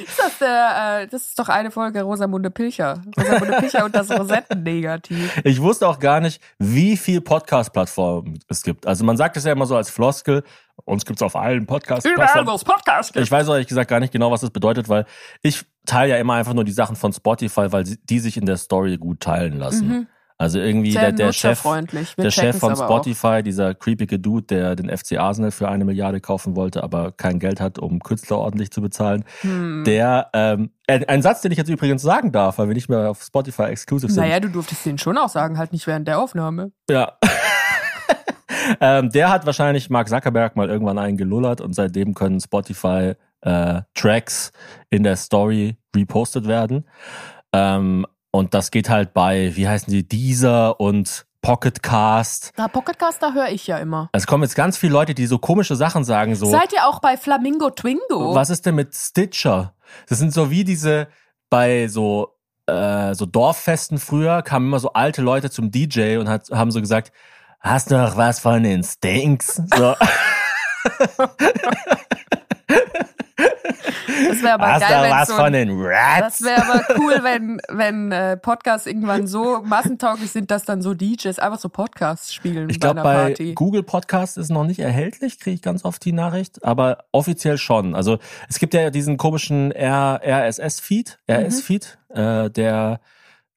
ist 0.05 0.19
das 0.19 0.39
der, 0.39 1.01
äh, 1.03 1.07
das 1.07 1.29
ist 1.29 1.39
doch 1.39 1.49
eine 1.49 1.71
Folge 1.71 2.03
Rosamunde 2.03 2.51
Pilcher. 2.51 3.03
Rosamunde 3.19 3.57
Pilcher 3.59 3.85
und 3.85 3.95
das 3.95 4.11
Rosettennegativ. 4.11 5.41
Ich 5.45 5.61
wusste 5.61 5.89
auch 5.89 5.99
gar 5.99 6.21
nicht, 6.21 6.41
wie 6.59 6.97
viel 6.97 7.21
Podcast-Plattformen 7.21 8.39
es 8.49 8.63
gibt. 8.63 8.87
Also 8.87 9.05
man 9.05 9.17
sagt 9.17 9.37
es 9.37 9.45
ja 9.45 9.53
immer 9.53 9.67
so 9.67 9.77
als 9.77 9.91
Floskel, 9.91 10.43
uns 10.85 11.05
gibt's 11.05 11.23
auf 11.23 11.37
allen 11.37 11.63
Überall, 11.63 11.77
wo 11.77 11.79
Podcast-Plattformen. 11.79 12.55
es 12.55 12.65
Podcast 12.65 13.13
gibt. 13.13 13.25
Ich 13.25 13.31
weiß 13.31 13.49
ehrlich 13.49 13.67
gesagt 13.67 13.89
gar 13.91 14.01
nicht 14.01 14.13
genau, 14.13 14.31
was 14.31 14.43
das 14.43 14.51
bedeutet, 14.51 14.89
weil 14.89 15.07
ich 15.43 15.65
teile 15.87 16.13
ja 16.13 16.19
immer 16.19 16.35
einfach 16.35 16.55
nur 16.55 16.65
die 16.65 16.73
Sachen 16.73 16.97
von 16.97 17.13
Spotify, 17.13 17.73
weil 17.73 17.85
die 17.85 18.19
sich 18.19 18.37
in 18.37 18.47
der 18.47 18.57
Story 18.57 18.97
gut 18.99 19.21
teilen 19.21 19.59
lassen. 19.59 20.09
Also 20.39 20.59
irgendwie 20.59 20.93
Sehr 20.93 21.13
der, 21.13 21.13
der 21.13 21.33
Chef, 21.33 21.63
der 22.19 22.31
Chef 22.31 22.59
von 22.59 22.75
auch. 22.75 22.85
Spotify, 22.85 23.43
dieser 23.43 23.75
creepige 23.75 24.19
Dude, 24.19 24.47
der 24.47 24.77
den 24.77 24.95
FC 24.95 25.19
Arsenal 25.19 25.51
für 25.51 25.69
eine 25.69 25.87
Milliarde 25.87 26.21
kaufen 26.21 26.57
wollte, 26.57 26.83
aber 26.83 27.13
kein 27.13 27.39
Geld 27.39 27.59
hat, 27.59 27.79
um 27.79 28.01
Künstler 28.01 28.39
ordentlich 28.39 28.71
zu 28.71 28.83
bezahlen, 28.83 29.25
Hm. 29.41 29.85
der, 29.87 30.29
ähm, 30.35 30.71
ein, 30.87 31.05
ein 31.05 31.23
Satz, 31.23 31.41
den 31.41 31.53
ich 31.53 31.59
jetzt 31.59 31.71
übrigens 31.71 32.03
sagen 32.03 32.33
darf, 32.33 32.59
weil 32.59 32.69
wir 32.69 32.75
nicht 32.75 32.91
mehr 32.91 33.09
auf 33.11 33.23
Spotify 33.23 33.65
exclusive 33.65 34.13
sind. 34.13 34.23
Naja, 34.23 34.39
du 34.41 34.49
durftest 34.49 34.85
den 34.85 34.99
schon 34.99 35.17
auch 35.17 35.31
sagen, 35.31 35.57
halt 35.57 35.73
nicht 35.73 35.87
während 35.87 36.07
der 36.07 36.19
Aufnahme. 36.19 36.71
Ja. 36.91 37.17
ähm, 38.81 39.11
der 39.11 39.31
hat 39.31 39.47
wahrscheinlich 39.47 39.89
Mark 39.89 40.09
Zuckerberg 40.09 40.55
mal 40.55 40.69
irgendwann 40.69 40.99
einen 40.99 41.17
gelullert 41.17 41.63
und 41.63 41.73
seitdem 41.75 42.15
können 42.15 42.41
Spotify 42.41 43.15
äh, 43.41 43.81
Tracks 43.95 44.53
in 44.91 45.03
der 45.03 45.17
Story 45.17 45.79
repostet 45.95 46.47
werden. 46.47 46.87
Ähm, 47.53 48.07
und 48.37 48.55
das 48.55 48.71
geht 48.71 48.89
halt 48.89 49.15
bei, 49.15 49.55
wie 49.57 49.69
heißen 49.69 49.93
die, 49.93 50.07
Deezer 50.07 50.79
und 50.79 51.27
Pocketcast. 51.43 52.53
Na, 52.57 52.69
Pocketcast, 52.69 53.23
da 53.23 53.33
höre 53.33 53.49
ich 53.49 53.67
ja 53.67 53.79
immer. 53.79 54.09
Es 54.13 54.27
kommen 54.27 54.43
jetzt 54.43 54.57
ganz 54.57 54.77
viele 54.77 54.93
Leute, 54.93 55.15
die 55.15 55.27
so 55.27 55.39
komische 55.39 55.77
Sachen 55.77 56.05
sagen, 56.05 56.35
so. 56.35 56.47
Seid 56.47 56.73
ihr 56.73 56.87
auch 56.87 57.01
bei 57.01 57.17
Flamingo 57.17 57.71
Twingo? 57.71 58.35
Was 58.35 58.51
ist 58.51 58.67
denn 58.67 58.75
mit 58.75 58.95
Stitcher? 58.95 59.75
Das 60.09 60.19
sind 60.19 60.33
so 60.33 60.51
wie 60.51 60.65
diese 60.65 61.09
bei 61.49 61.87
so 61.89 62.37
äh, 62.67 63.15
so 63.15 63.27
Dorffesten 63.27 63.99
früher 63.99 64.43
kamen 64.43 64.67
immer 64.67 64.81
so 64.81 64.93
alte 64.93 65.23
Leute 65.23 65.51
zum 65.51 65.71
DJ 65.71 66.17
und 66.17 66.29
hat, 66.29 66.51
haben 66.51 66.73
so 66.73 66.81
gesagt, 66.81 67.13
hast 67.61 67.93
du 67.93 67.97
noch 67.97 68.17
was 68.17 68.41
von 68.41 68.65
den 68.65 68.83
Stinks? 68.83 69.63
So, 69.77 69.95
Das 74.29 74.43
wäre 74.43 74.55
aber 74.55 74.73
hast 74.73 74.81
geil, 74.81 75.03
wenn 75.05 75.11
was 75.11 75.29
so 75.29 75.35
von 75.35 75.53
den 75.53 75.71
Rats? 75.81 76.39
Das 76.39 76.43
wäre 76.43 76.63
aber 76.63 76.85
cool, 76.99 77.19
wenn, 77.23 77.61
wenn 77.69 78.13
äh, 78.13 78.37
Podcasts 78.37 78.87
irgendwann 78.87 79.27
so 79.27 79.63
massentauglich 79.65 80.31
sind, 80.31 80.51
dass 80.51 80.65
dann 80.65 80.83
so 80.83 80.95
DJs 80.95 81.39
einfach 81.39 81.59
so 81.59 81.69
Podcasts 81.69 82.33
spielen 82.35 82.69
ich 82.71 82.81
bei 82.81 82.93
glaube, 82.93 83.01
einer 83.01 83.09
bei 83.19 83.27
Party. 83.29 83.55
Google 83.55 83.83
Podcast 83.83 84.39
ist 84.39 84.51
noch 84.51 84.65
nicht 84.65 84.81
erhältlich, 84.81 85.39
kriege 85.41 85.55
ich 85.55 85.63
ganz 85.63 85.85
oft 85.85 86.05
die 86.05 86.13
Nachricht, 86.13 86.65
aber 86.65 87.05
offiziell 87.13 87.59
schon. 87.59 87.95
Also 87.95 88.19
es 88.49 88.59
gibt 88.59 88.75
ja 88.75 88.91
diesen 88.91 89.17
komischen 89.17 89.73
RSS-Feed, 89.73 91.19
Mhm. 91.29 91.35
RS-Feed, 91.35 91.99
äh, 92.15 92.51
der, 92.51 93.01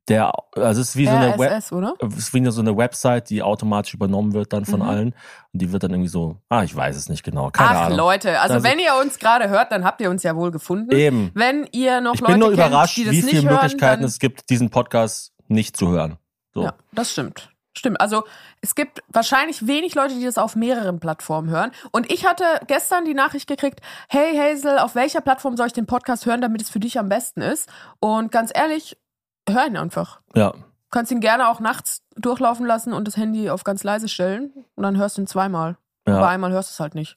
der, 0.10 0.32
also 0.56 0.82
es 0.82 0.90
ist 0.90 0.96
wie 0.96 1.06
so 1.06 1.12
eine 1.12 1.38
Web, 1.38 1.72
oder? 1.72 1.94
ist 2.18 2.34
wie 2.34 2.50
so 2.52 2.62
eine 2.62 2.76
Website, 2.76 3.30
die 3.30 3.42
automatisch 3.44 3.94
übernommen 3.94 4.34
wird 4.34 4.52
dann 4.52 4.66
von 4.66 4.80
Mhm. 4.82 4.90
allen. 4.90 5.08
Und 5.54 5.62
die 5.62 5.72
wird 5.72 5.84
dann 5.84 5.92
irgendwie 5.92 6.10
so, 6.10 6.38
ah, 6.50 6.64
ich 6.64 6.76
weiß 6.76 6.96
es 6.96 7.10
nicht 7.10 7.24
genau. 7.24 7.50
Keine 7.52 7.70
Ach 7.70 7.86
Ahnung. 7.86 7.98
Leute, 7.98 8.40
also 8.42 8.56
Also- 8.56 8.68
wenn 8.68 8.80
ihr 8.80 8.96
uns 9.00 9.20
gerade 9.20 9.50
hört, 9.50 9.72
dann 9.72 9.86
habt 9.86 10.02
ihr 10.02 10.10
uns 10.10 10.24
ja 10.24 10.36
wohl 10.36 10.52
gefunden. 10.52 10.92
Eben. 10.96 11.32
Wenn 11.36 11.68
ihr 11.72 12.02
noch 12.02 12.16
Ich 12.16 12.22
Leute 12.22 12.34
bin 12.34 12.40
nur 12.40 12.50
kennt, 12.54 12.68
überrascht, 12.68 12.98
die 12.98 13.06
das 13.06 13.14
wie 13.14 13.22
viele 13.22 13.44
hören, 13.44 13.54
Möglichkeiten 13.56 14.04
es 14.04 14.20
gibt, 14.20 14.50
diesen 14.50 14.70
Podcast 14.70 15.34
nicht 15.48 15.78
zu 15.78 15.90
hören. 15.90 16.18
So. 16.54 16.64
Ja, 16.64 16.74
das 16.92 17.12
stimmt. 17.12 17.52
Stimmt. 17.78 18.02
Also 18.02 18.24
es 18.62 18.76
gibt 18.76 19.02
wahrscheinlich 19.08 19.66
wenig 19.68 19.96
Leute, 19.96 20.16
die 20.16 20.26
das 20.26 20.38
auf 20.38 20.56
mehreren 20.56 21.00
Plattformen 21.00 21.50
hören. 21.50 21.72
Und 21.92 22.12
ich 22.12 22.26
hatte 22.26 22.44
gestern 22.68 23.06
die 23.06 23.14
Nachricht 23.14 23.48
gekriegt, 23.48 23.80
hey 24.10 24.36
Hazel, 24.36 24.80
auf 24.80 24.96
welcher 24.96 25.22
Plattform 25.22 25.56
soll 25.56 25.68
ich 25.68 25.74
den 25.74 25.86
Podcast 25.86 26.26
hören, 26.26 26.42
damit 26.42 26.62
es 26.64 26.70
für 26.70 26.80
dich 26.80 27.00
am 27.00 27.08
besten 27.10 27.42
ist? 27.42 27.70
Und 28.00 28.32
ganz 28.32 28.52
ehrlich, 28.54 28.98
hör 29.48 29.68
ihn 29.68 29.78
einfach. 29.78 30.22
ja. 30.36 30.54
Du 30.92 30.98
kannst 30.98 31.12
ihn 31.12 31.20
gerne 31.20 31.50
auch 31.50 31.60
nachts 31.60 32.02
durchlaufen 32.16 32.66
lassen 32.66 32.94
und 32.94 33.08
das 33.08 33.16
Handy 33.16 33.52
auf 33.52 33.64
ganz 33.64 33.84
leise 33.84 34.10
stellen. 34.10 34.52
Und 34.74 34.82
dann 34.82 34.98
hörst 34.98 35.18
du 35.18 35.22
ihn 35.22 35.28
zweimal. 35.28 35.78
ja. 36.08 36.18
Aber 36.18 36.30
einmal 36.30 36.52
hörst 36.52 36.72
du 36.72 36.74
es 36.74 36.80
halt 36.80 36.96
nicht. 36.96 37.16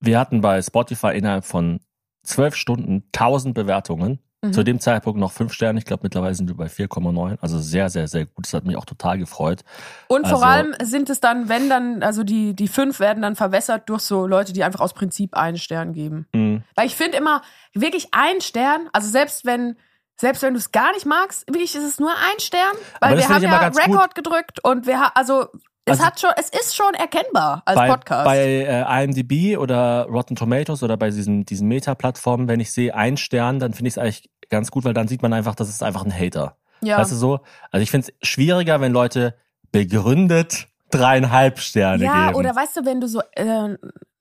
Wir 0.00 0.18
hatten 0.20 0.42
bei 0.42 0.60
Spotify 0.60 1.16
innerhalb 1.16 1.46
von 1.46 1.80
zwölf 2.24 2.54
Stunden 2.56 3.04
1000 3.14 3.54
Bewertungen. 3.54 4.18
Mhm. 4.42 4.52
Zu 4.52 4.64
dem 4.64 4.80
Zeitpunkt 4.80 5.18
noch 5.18 5.32
fünf 5.32 5.54
Sterne. 5.54 5.78
Ich 5.78 5.86
glaube, 5.86 6.02
mittlerweile 6.02 6.34
sind 6.34 6.46
wir 6.50 6.56
bei 6.58 6.66
4,9. 6.66 7.38
Also 7.40 7.58
sehr, 7.58 7.88
sehr, 7.88 8.06
sehr 8.06 8.26
gut. 8.26 8.44
Das 8.44 8.52
hat 8.52 8.66
mich 8.66 8.76
auch 8.76 8.84
total 8.84 9.16
gefreut. 9.16 9.64
Und 10.08 10.26
vor 10.28 10.34
Also- 10.34 10.44
allem 10.44 10.74
sind 10.82 11.08
es 11.08 11.18
dann, 11.20 11.48
wenn 11.48 11.70
dann, 11.70 12.02
also 12.02 12.22
die, 12.22 12.52
die 12.52 12.68
fünf 12.68 13.00
werden 13.00 13.22
dann 13.22 13.34
verwässert 13.34 13.88
durch 13.88 14.02
so 14.02 14.26
Leute, 14.26 14.52
die 14.52 14.62
einfach 14.62 14.80
aus 14.80 14.92
Prinzip 14.92 15.34
einen 15.34 15.56
Stern 15.56 15.94
geben. 15.94 16.26
Mhm. 16.34 16.64
Weil 16.74 16.86
ich 16.86 16.96
finde 16.96 17.16
immer, 17.16 17.40
wirklich 17.72 18.08
ein 18.12 18.42
Stern, 18.42 18.90
also 18.92 19.08
selbst 19.08 19.46
wenn, 19.46 19.76
selbst 20.16 20.42
wenn 20.42 20.54
du 20.54 20.58
es 20.58 20.72
gar 20.72 20.92
nicht 20.92 21.06
magst, 21.06 21.46
wirklich 21.46 21.74
ist 21.74 21.84
es 21.84 21.98
nur 22.00 22.10
ein 22.10 22.40
Stern, 22.40 22.72
weil 23.00 23.16
wir 23.18 23.28
haben 23.28 23.42
ja. 23.42 23.68
Rekord 23.68 24.14
gedrückt 24.14 24.64
und 24.64 24.86
wir 24.86 24.98
haben, 25.00 25.12
also 25.14 25.46
Es 25.88 26.00
Also- 26.00 26.04
hat 26.06 26.20
schon, 26.20 26.30
es 26.36 26.48
ist 26.48 26.74
schon 26.74 26.94
erkennbar 26.94 27.62
als 27.64 27.76
bei, 27.78 27.88
Podcast. 27.88 28.24
bei 28.24 28.38
äh, 28.38 29.04
IMDb 29.04 29.56
oder 29.56 30.06
Rotten 30.10 30.34
Tomatoes 30.34 30.82
oder 30.82 30.96
bei 30.96 31.10
diesen, 31.10 31.44
diesen 31.44 31.68
Meta-Plattformen, 31.68 32.48
wenn 32.48 32.58
ich 32.58 32.72
sehe 32.72 32.92
ein 32.92 33.16
Stern, 33.16 33.60
dann 33.60 33.72
finde 33.72 33.88
ich 33.88 33.94
es 33.94 33.98
eigentlich 33.98 34.28
ganz 34.50 34.72
gut, 34.72 34.84
weil 34.84 34.94
dann 34.94 35.06
sieht 35.06 35.22
man 35.22 35.32
einfach, 35.32 35.54
das 35.54 35.68
ist 35.68 35.84
einfach 35.84 36.04
ein 36.04 36.12
Hater. 36.12 36.56
ja. 36.80 36.98
Weißt 36.98 37.12
du 37.12 37.16
so? 37.16 37.38
Also 37.70 37.82
ich 37.84 37.90
finde 37.92 38.08
es 38.20 38.28
schwieriger, 38.28 38.80
wenn 38.80 38.92
Leute 38.92 39.34
begründet 39.70 40.66
dreieinhalb 40.90 41.58
Sterne 41.60 42.04
ja, 42.04 42.26
geben. 42.28 42.36
oder 42.38 42.54
weißt 42.56 42.76
du, 42.78 42.84
wenn 42.84 43.00
du 43.00 43.06
so 43.08 43.20
äh, 43.32 43.76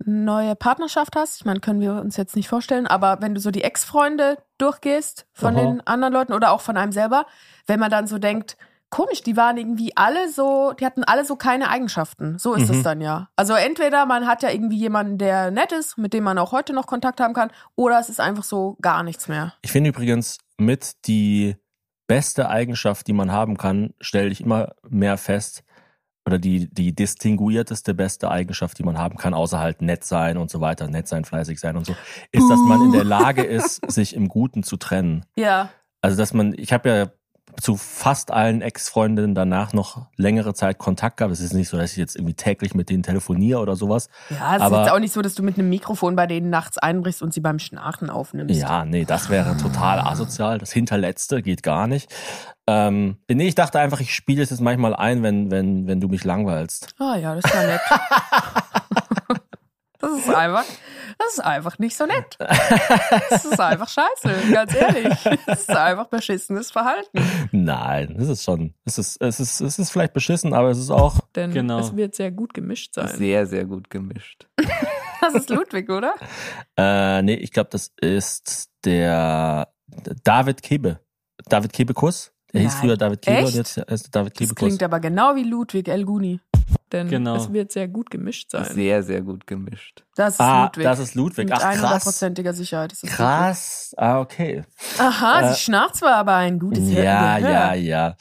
neue 0.06 0.56
Partnerschaft 0.56 1.16
hast, 1.16 1.38
ich 1.38 1.46
meine, 1.46 1.60
können 1.60 1.82
wir 1.82 1.94
uns 1.96 2.16
jetzt 2.18 2.36
nicht 2.36 2.48
vorstellen, 2.48 2.88
aber 2.88 3.18
wenn 3.22 3.34
du 3.34 3.42
so 3.42 3.52
die 3.52 3.64
Ex-Freunde 3.64 4.38
durchgehst 4.58 5.26
von 5.34 5.56
Aha. 5.56 5.62
den 5.62 5.88
anderen 5.88 6.14
Leuten 6.14 6.34
oder 6.34 6.52
auch 6.52 6.62
von 6.62 6.78
einem 6.78 6.92
selber, 6.92 7.26
wenn 7.68 7.80
man 7.80 7.90
dann 7.92 8.08
so 8.08 8.18
denkt, 8.20 8.58
komisch, 8.92 9.24
die 9.24 9.36
waren 9.36 9.58
irgendwie 9.58 9.92
alle 9.98 10.30
so, 10.30 10.74
die 10.74 10.86
hatten 10.86 11.04
alle 11.04 11.26
so 11.26 11.36
keine 11.36 11.70
Eigenschaften. 11.70 12.38
So 12.40 12.54
ist 12.54 12.70
es 12.70 12.78
Mhm. 12.78 12.84
dann 12.84 13.02
ja. 13.02 13.30
Also 13.36 13.54
entweder 13.54 14.06
man 14.06 14.28
hat 14.28 14.44
ja 14.44 14.50
irgendwie 14.52 14.78
jemanden, 14.78 15.18
der 15.18 15.52
nett 15.52 15.72
ist, 15.72 15.98
mit 15.98 16.14
dem 16.14 16.24
man 16.24 16.38
auch 16.38 16.52
heute 16.52 16.72
noch 16.74 16.88
Kontakt 16.88 17.20
haben 17.20 17.34
kann, 17.34 17.52
oder 17.76 18.00
es 18.00 18.08
ist 18.10 18.22
einfach 18.22 18.44
so 18.44 18.78
gar 18.82 19.04
nichts 19.04 19.28
mehr. 19.28 19.54
Ich 19.64 19.72
finde 19.72 19.90
übrigens 19.90 20.38
mit 20.58 20.94
die 21.08 21.58
beste 22.08 22.50
Eigenschaft, 22.50 23.08
die 23.08 23.14
man 23.14 23.32
haben 23.32 23.58
kann, 23.58 23.94
stelle 24.00 24.30
ich 24.30 24.42
immer 24.42 24.76
mehr 24.88 25.18
fest, 25.18 25.64
oder 26.26 26.40
die, 26.40 26.68
die 26.74 26.94
distinguierteste 26.94 27.94
beste 27.94 28.32
Eigenschaft, 28.32 28.80
die 28.80 28.84
man 28.84 28.98
haben 28.98 29.18
kann, 29.18 29.34
außer 29.34 29.60
halt 29.60 29.82
nett 29.82 30.04
sein 30.04 30.38
und 30.38 30.50
so 30.50 30.60
weiter, 30.60 30.88
nett 30.88 31.08
sein, 31.08 31.24
fleißig 31.24 31.60
sein 31.60 31.78
und 31.78 31.86
so, 31.86 31.96
ist, 32.32 32.50
dass 32.50 32.60
man 32.60 32.82
in 32.82 32.92
der 32.92 33.04
Lage 33.04 33.44
ist, 33.44 33.90
sich 33.92 34.16
im 34.16 34.28
Guten 34.28 34.64
zu 34.64 34.78
trennen. 34.78 35.26
Ja. 35.36 35.70
Also, 36.02 36.18
dass 36.18 36.34
man, 36.34 36.54
ich 36.58 36.74
habe 36.74 36.90
ja 36.90 37.08
zu 37.62 37.78
fast 37.78 38.32
allen 38.32 38.62
Ex-Freundinnen 38.62 39.36
danach 39.36 39.74
noch 39.74 40.08
längere 40.18 40.54
Zeit 40.54 40.78
Kontakt 40.78 41.18
gehabt. 41.18 41.34
Es 41.34 41.40
ist 41.40 41.54
nicht 41.54 41.70
so, 41.70 41.78
dass 41.78 41.92
ich 41.92 41.98
jetzt 41.98 42.16
irgendwie 42.16 42.34
täglich 42.34 42.74
mit 42.76 42.90
denen 42.90 43.04
telefoniere 43.04 43.60
oder 43.60 43.76
sowas. 43.76 44.10
Ja, 44.30 44.56
es 44.56 44.62
Aber- 44.62 44.78
ist 44.82 44.86
jetzt 44.86 44.94
auch 44.94 45.00
nicht 45.00 45.14
so, 45.14 45.22
dass 45.22 45.36
du 45.36 45.44
mit 45.44 45.58
einem 45.58 45.70
Mikrofon 45.70 46.16
bei 46.16 46.28
denen 46.28 46.50
nachts 46.50 46.78
einbrichst 46.78 47.22
und 47.22 47.34
sie 47.34 47.40
beim 47.42 47.60
Schnarchen 47.60 48.10
aufnimmst. 48.10 48.56
Ja, 48.56 48.86
nee, 48.86 49.06
das 49.06 49.30
wäre 49.30 49.56
total 49.58 50.00
asozial. 50.00 50.58
Das 50.60 50.72
Hinterletzte 50.72 51.42
geht 51.42 51.64
gar 51.64 51.88
nicht. 51.88 52.14
Ähm, 52.68 53.18
nee, 53.30 53.48
ich 53.48 53.56
dachte 53.56 53.80
einfach, 53.80 54.00
ich 54.00 54.14
spiele 54.16 54.42
es 54.42 54.50
jetzt 54.50 54.62
manchmal 54.62 54.96
ein, 54.96 55.22
wenn, 55.24 55.52
wenn, 55.52 55.88
wenn 55.88 56.00
du 56.02 56.08
mich 56.08 56.24
langweilst. 56.24 56.96
Ah 57.00 57.16
ja, 57.16 57.36
das 57.36 57.46
ist 57.46 57.54
ja 57.54 57.64
nett. 57.68 57.82
Das 60.00 60.12
ist 60.20 60.30
einfach, 60.30 60.64
das 61.18 61.34
ist 61.34 61.40
einfach 61.40 61.80
nicht 61.80 61.96
so 61.98 62.06
nett. 62.06 62.38
Das 63.30 63.46
ist 63.46 63.60
einfach 63.60 63.90
scheiße, 63.90 64.52
ganz 64.52 64.74
ehrlich. 64.76 65.14
Das 65.46 65.62
ist 65.62 65.70
einfach 65.70 66.08
beschissenes 66.08 66.72
Verhalten. 66.72 67.20
Nein, 67.52 68.16
es 68.20 68.28
ist 68.30 68.44
schon, 68.44 68.74
es 68.86 68.98
ist, 68.98 69.22
es 69.22 69.40
ist, 69.40 69.62
es 69.62 69.80
ist 69.80 69.92
vielleicht 69.92 70.14
beschissen, 70.14 70.54
aber 70.54 70.70
es 70.70 70.78
ist 70.78 70.92
auch, 70.92 71.20
Denn 71.36 71.52
Genau. 71.52 71.80
es 71.80 71.96
wird 71.96 72.16
sehr 72.16 72.32
gut 72.32 72.54
gemischt 72.54 72.94
sein. 72.94 73.08
Sehr, 73.16 73.46
sehr 73.48 73.66
gut 73.66 73.90
gemischt. 73.90 74.48
Das 75.22 75.34
ist 75.34 75.50
Ludwig, 75.50 75.90
oder? 75.90 76.14
äh, 76.78 77.22
nee, 77.24 77.34
ich 77.36 77.52
glaube, 77.52 77.70
das 77.72 77.92
ist 78.00 78.70
der 78.84 79.70
David 80.24 80.62
Kebe. 80.62 81.00
David 81.50 81.74
Kebekuss. 81.74 82.32
Der 82.54 82.62
hieß 82.62 82.76
früher 82.76 82.96
David 82.96 83.24
Kebe 83.24 83.38
Echt? 83.38 83.48
und 83.48 83.56
jetzt 83.56 83.78
ist 83.78 84.16
David 84.16 84.34
Das 84.34 84.38
Kebekuss. 84.40 84.68
klingt 84.68 84.84
aber 84.84 85.00
genau 85.00 85.36
wie 85.36 85.44
Ludwig 85.44 85.88
El 85.88 86.06
Guni. 86.06 86.40
Denn 86.92 87.08
Genau. 87.10 87.36
es 87.36 87.52
wird 87.52 87.72
sehr 87.72 87.88
gut 87.88 88.10
gemischt 88.12 88.52
sein. 88.52 88.66
Sehr, 88.66 89.02
sehr 89.02 89.22
gut 89.22 89.48
gemischt. 89.48 90.04
Das 90.16 90.36
ist 90.36 90.40
Ah, 90.40 90.66
Ludwig. 90.66 90.84
das 90.84 91.00
ist 91.00 91.16
Ludwig. 91.16 91.50
Mit 91.50 91.54
Ach, 91.58 91.74
krass. 91.74 92.06
100%iger 92.06 92.54
Sicherheit. 92.54 92.94
ist 92.94 93.04
es 93.04 93.10
Krass. 93.12 93.94
Ah, 93.98 94.20
okay. 94.20 94.58
Ludwig. 94.58 95.00
Aha, 95.00 95.42
Äh, 95.42 95.54
sie 95.54 95.60
schnarcht 95.62 95.96
zwar, 95.96 96.16
aber 96.16 96.36
ein 96.36 96.60
gutes 96.60 96.88
Ja, 96.92 97.40
Gehör. 97.40 97.52
ja, 97.52 97.74
ja. 97.74 98.16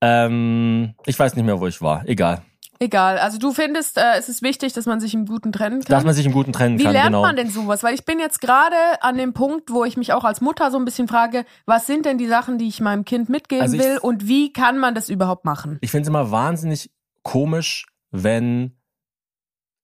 Ähm, 0.00 0.94
ich 1.06 1.18
weiß 1.18 1.34
nicht 1.36 1.44
mehr, 1.44 1.60
wo 1.60 1.66
ich 1.66 1.80
war. 1.80 2.02
Egal. 2.06 2.42
Egal. 2.82 3.18
Also 3.18 3.36
du 3.38 3.52
findest, 3.52 3.98
äh, 3.98 4.16
es 4.18 4.30
ist 4.30 4.40
wichtig, 4.40 4.72
dass 4.72 4.86
man 4.86 5.00
sich 5.00 5.12
im 5.12 5.26
Guten 5.26 5.52
trennen 5.52 5.80
kann. 5.82 5.94
Dass 5.94 6.04
man 6.04 6.14
sich 6.14 6.24
im 6.24 6.32
Guten 6.32 6.52
trennen 6.54 6.78
Wie 6.78 6.84
kann, 6.84 6.92
lernt 6.92 7.08
genau. 7.08 7.20
man 7.22 7.36
denn 7.36 7.50
sowas? 7.50 7.82
Weil 7.82 7.92
ich 7.94 8.06
bin 8.06 8.18
jetzt 8.18 8.40
gerade 8.40 8.74
an 9.02 9.18
dem 9.18 9.34
Punkt, 9.34 9.70
wo 9.70 9.84
ich 9.84 9.98
mich 9.98 10.14
auch 10.14 10.24
als 10.24 10.40
Mutter 10.40 10.70
so 10.70 10.78
ein 10.78 10.86
bisschen 10.86 11.06
frage, 11.06 11.44
was 11.66 11.86
sind 11.86 12.06
denn 12.06 12.16
die 12.16 12.26
Sachen, 12.26 12.56
die 12.56 12.68
ich 12.68 12.80
meinem 12.80 13.04
Kind 13.04 13.28
mitgeben 13.28 13.62
Also 13.62 13.76
ich- 13.76 13.82
will 13.82 13.98
und 13.98 14.26
wie 14.28 14.52
kann 14.52 14.78
man 14.78 14.94
das 14.94 15.10
überhaupt 15.10 15.44
machen? 15.44 15.76
Ich 15.82 15.90
finde 15.90 16.02
es 16.02 16.08
immer 16.08 16.30
wahnsinnig 16.30 16.90
komisch, 17.22 17.84
wenn 18.10 18.76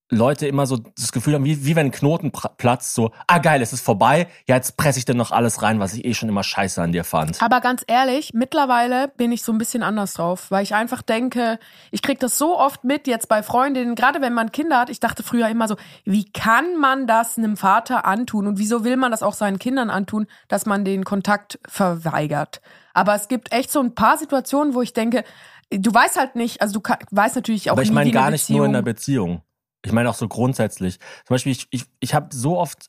Leute 0.09 0.47
immer 0.47 0.67
so 0.67 0.77
das 0.77 1.11
Gefühl 1.11 1.35
haben, 1.35 1.45
wie, 1.45 1.65
wie 1.67 1.75
wenn 1.75 1.87
ein 1.87 1.91
Knoten 1.91 2.31
platzt, 2.31 2.95
so, 2.95 3.11
ah 3.27 3.39
geil, 3.39 3.61
es 3.61 3.73
ist 3.73 3.81
vorbei, 3.85 4.29
ja, 4.47 4.55
jetzt 4.55 4.77
presse 4.77 5.01
ich 5.01 5.05
dann 5.05 5.17
noch 5.17 5.33
alles 5.33 5.63
rein, 5.63 5.81
was 5.81 5.95
ich 5.95 6.05
eh 6.05 6.15
schon 6.15 6.29
immer 6.29 6.45
scheiße 6.45 6.81
an 6.81 6.93
dir 6.93 7.03
fand. 7.03 7.43
Aber 7.43 7.61
ganz 7.61 7.83
ehrlich, 7.89 8.33
mittlerweile 8.33 9.09
bin 9.09 9.33
ich 9.33 9.43
so 9.43 9.51
ein 9.51 9.59
bisschen 9.59 9.83
anders 9.83 10.15
drauf, 10.15 10.51
weil 10.51 10.63
ich 10.63 10.77
einfach 10.77 11.03
denke, 11.03 11.59
ich 11.91 12.03
krieg 12.03 12.21
das 12.21 12.39
so 12.39 12.57
oft 12.57 12.85
mit 12.85 13.09
jetzt 13.09 13.29
bei 13.29 13.43
Freundinnen, 13.43 13.97
gerade 13.97 14.21
wenn 14.21 14.33
man 14.33 14.53
Kinder 14.53 14.79
hat. 14.79 14.91
Ich 14.91 15.01
dachte 15.01 15.25
früher 15.25 15.49
immer 15.49 15.67
so, 15.67 15.75
wie 16.05 16.31
kann 16.31 16.77
man 16.79 17.09
das 17.09 17.37
einem 17.37 17.57
Vater 17.57 18.05
antun 18.05 18.47
und 18.47 18.59
wieso 18.59 18.85
will 18.85 18.97
man 18.97 19.11
das 19.11 19.25
auch 19.25 19.35
seinen 19.35 19.59
Kindern 19.59 19.91
antun, 19.91 20.29
dass 20.47 20.67
man 20.67 20.85
den 20.85 21.05
Kontakt 21.05 21.59
verweigert? 21.67 22.61
Aber 22.95 23.15
es 23.15 23.29
gibt 23.29 23.53
echt 23.53 23.71
so 23.71 23.81
ein 23.81 23.95
paar 23.95 24.17
Situationen, 24.17 24.73
wo 24.73 24.81
ich 24.81 24.95
denke, 24.95 25.25
du 25.71 25.93
weißt 25.93 26.17
halt 26.17 26.37
nicht, 26.37 26.61
also 26.61 26.75
du 26.75 26.81
ka- 26.81 26.99
weißt 27.11 27.37
natürlich 27.37 27.71
auch 27.71 27.73
Aber 27.75 27.83
ich 27.83 27.91
meine 27.93 28.11
gar 28.11 28.31
nicht 28.31 28.49
nur 28.51 28.67
in 28.67 28.73
der 28.73 28.83
Beziehung- 28.83 29.37
Beziehung. 29.37 29.43
Ich 29.85 29.93
meine 29.93 30.11
auch 30.11 30.15
so 30.15 30.27
grundsätzlich. 30.27 30.99
Zum 30.99 31.35
Beispiel, 31.35 31.53
ich, 31.53 31.67
ich, 31.71 31.85
ich 32.01 32.15
habe 32.15 32.35
so 32.35 32.59
oft 32.59 32.87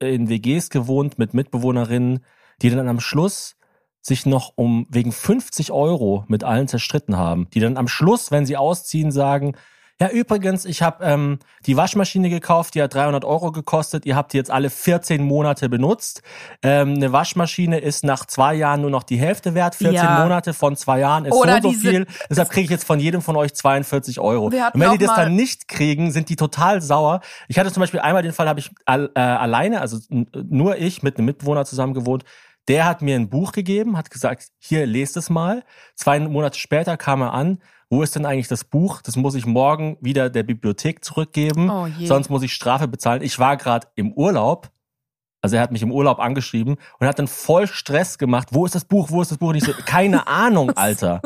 in 0.00 0.28
WGs 0.28 0.70
gewohnt 0.70 1.18
mit 1.18 1.32
Mitbewohnerinnen, 1.34 2.24
die 2.60 2.70
dann 2.70 2.88
am 2.88 2.98
Schluss 3.00 3.56
sich 4.00 4.26
noch 4.26 4.52
um 4.56 4.86
wegen 4.90 5.12
50 5.12 5.70
Euro 5.70 6.24
mit 6.28 6.42
allen 6.44 6.66
zerstritten 6.68 7.16
haben. 7.16 7.48
Die 7.50 7.60
dann 7.60 7.76
am 7.76 7.88
Schluss, 7.88 8.30
wenn 8.30 8.46
sie 8.46 8.56
ausziehen, 8.56 9.12
sagen, 9.12 9.56
ja 10.00 10.08
übrigens, 10.10 10.64
ich 10.64 10.82
habe 10.82 11.04
ähm, 11.04 11.38
die 11.66 11.76
Waschmaschine 11.76 12.28
gekauft, 12.28 12.74
die 12.74 12.82
hat 12.82 12.94
300 12.94 13.24
Euro 13.24 13.52
gekostet, 13.52 14.06
ihr 14.06 14.16
habt 14.16 14.32
die 14.32 14.36
jetzt 14.36 14.50
alle 14.50 14.70
14 14.70 15.22
Monate 15.22 15.68
benutzt. 15.68 16.22
Ähm, 16.62 16.94
eine 16.94 17.12
Waschmaschine 17.12 17.78
ist 17.78 18.04
nach 18.04 18.24
zwei 18.24 18.54
Jahren 18.54 18.80
nur 18.80 18.90
noch 18.90 19.04
die 19.04 19.16
Hälfte 19.18 19.54
wert, 19.54 19.76
14 19.76 19.94
Ja. 19.94 20.20
Monate 20.22 20.52
von 20.52 20.76
zwei 20.76 20.98
Jahren 20.98 21.26
ist 21.26 21.32
Oder 21.32 21.62
so 21.62 21.70
so 21.70 21.78
viel. 21.78 22.06
Deshalb 22.28 22.50
kriege 22.50 22.64
ich 22.64 22.70
jetzt 22.70 22.84
von 22.84 22.98
jedem 22.98 23.22
von 23.22 23.36
euch 23.36 23.54
42 23.54 24.18
Euro. 24.20 24.46
Und 24.46 24.52
wenn 24.74 24.90
die 24.92 24.98
das 24.98 25.14
dann 25.14 25.34
nicht 25.36 25.68
kriegen, 25.68 26.10
sind 26.10 26.28
die 26.28 26.36
total 26.36 26.82
sauer. 26.82 27.20
Ich 27.48 27.58
hatte 27.58 27.72
zum 27.72 27.80
Beispiel 27.80 28.00
einmal 28.00 28.22
den 28.22 28.32
Fall, 28.32 28.48
habe 28.48 28.60
ich 28.60 28.70
all, 28.86 29.10
äh, 29.14 29.20
alleine, 29.20 29.80
also 29.80 29.98
nur 30.10 30.76
ich 30.76 31.02
mit 31.02 31.18
einem 31.18 31.26
Mitbewohner 31.26 31.64
zusammen 31.64 31.94
gewohnt. 31.94 32.24
Der 32.68 32.86
hat 32.86 33.02
mir 33.02 33.16
ein 33.16 33.28
Buch 33.28 33.52
gegeben, 33.52 33.96
hat 33.96 34.10
gesagt, 34.10 34.48
hier, 34.58 34.86
lest 34.86 35.16
es 35.16 35.28
mal. 35.28 35.64
Zwei 35.94 36.18
Monate 36.18 36.58
später 36.58 36.96
kam 36.96 37.20
er 37.20 37.34
an, 37.34 37.58
wo 37.90 38.02
ist 38.02 38.14
denn 38.16 38.26
eigentlich 38.26 38.48
das 38.48 38.64
Buch? 38.64 39.02
Das 39.02 39.16
muss 39.16 39.34
ich 39.34 39.46
morgen 39.46 39.96
wieder 40.00 40.30
der 40.30 40.42
Bibliothek 40.42 41.04
zurückgeben, 41.04 41.70
Oh 41.70 41.86
sonst 42.04 42.30
muss 42.30 42.42
ich 42.42 42.52
Strafe 42.52 42.88
bezahlen. 42.88 43.22
Ich 43.22 43.38
war 43.38 43.56
gerade 43.56 43.88
im 43.94 44.12
Urlaub. 44.12 44.70
Also 45.42 45.56
er 45.56 45.62
hat 45.62 45.72
mich 45.72 45.82
im 45.82 45.92
Urlaub 45.92 46.20
angeschrieben 46.20 46.76
und 46.98 47.06
hat 47.06 47.18
dann 47.18 47.28
voll 47.28 47.66
Stress 47.66 48.16
gemacht. 48.16 48.48
Wo 48.52 48.64
ist 48.64 48.74
das 48.74 48.86
Buch? 48.86 49.10
Wo 49.10 49.20
ist 49.20 49.30
das 49.30 49.36
Buch? 49.36 49.50
Und 49.50 49.56
ich 49.56 49.64
so, 49.64 49.72
keine 49.84 50.26
Ahnung, 50.26 50.70
Alter. 50.70 51.20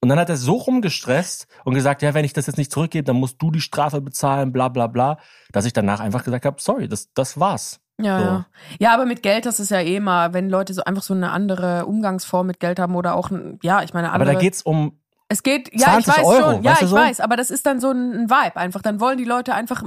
Und 0.00 0.08
dann 0.08 0.18
hat 0.20 0.28
er 0.28 0.36
so 0.36 0.54
rumgestresst 0.54 1.48
und 1.64 1.74
gesagt, 1.74 2.02
ja, 2.02 2.14
wenn 2.14 2.24
ich 2.24 2.32
das 2.34 2.46
jetzt 2.46 2.56
nicht 2.56 2.70
zurückgebe, 2.70 3.02
dann 3.02 3.16
musst 3.16 3.42
du 3.42 3.50
die 3.50 3.60
Strafe 3.60 4.00
bezahlen, 4.00 4.52
bla 4.52 4.68
bla 4.68 4.86
bla, 4.86 5.18
dass 5.50 5.64
ich 5.64 5.72
danach 5.72 5.98
einfach 5.98 6.22
gesagt 6.22 6.44
habe, 6.44 6.56
sorry, 6.60 6.86
das, 6.86 7.12
das 7.14 7.40
war's. 7.40 7.80
Ja, 8.00 8.18
So. 8.18 8.24
ja. 8.24 8.46
ja, 8.78 8.94
aber 8.94 9.06
mit 9.06 9.22
Geld, 9.24 9.46
das 9.46 9.58
ist 9.58 9.70
ja 9.70 9.80
eh 9.80 9.98
mal, 9.98 10.32
wenn 10.32 10.48
Leute 10.48 10.72
so 10.74 10.84
einfach 10.84 11.02
so 11.02 11.14
eine 11.14 11.30
andere 11.32 11.86
Umgangsform 11.86 12.46
mit 12.46 12.60
Geld 12.60 12.78
haben 12.78 12.94
oder 12.94 13.14
auch, 13.16 13.30
ein, 13.30 13.58
ja, 13.62 13.82
ich 13.82 13.92
meine, 13.94 14.08
Aber 14.12 14.20
andere. 14.22 14.34
da 14.34 14.40
geht's 14.40 14.62
um, 14.62 15.00
Es 15.28 15.42
geht, 15.42 15.70
ja, 15.72 15.98
ich 15.98 16.04
20 16.04 16.18
weiß 16.18 16.24
Euro, 16.24 16.52
schon, 16.52 16.62
ja, 16.62 16.70
weißt 16.70 16.82
du 16.82 16.84
ich 16.84 16.90
so? 16.90 16.96
weiß, 16.96 17.20
aber 17.20 17.36
das 17.36 17.50
ist 17.50 17.66
dann 17.66 17.80
so 17.80 17.90
ein, 17.90 18.30
Vibe 18.30 18.56
einfach. 18.56 18.80
Dann 18.80 19.00
wollen 19.00 19.18
die 19.18 19.24
Leute 19.24 19.54
einfach 19.54 19.82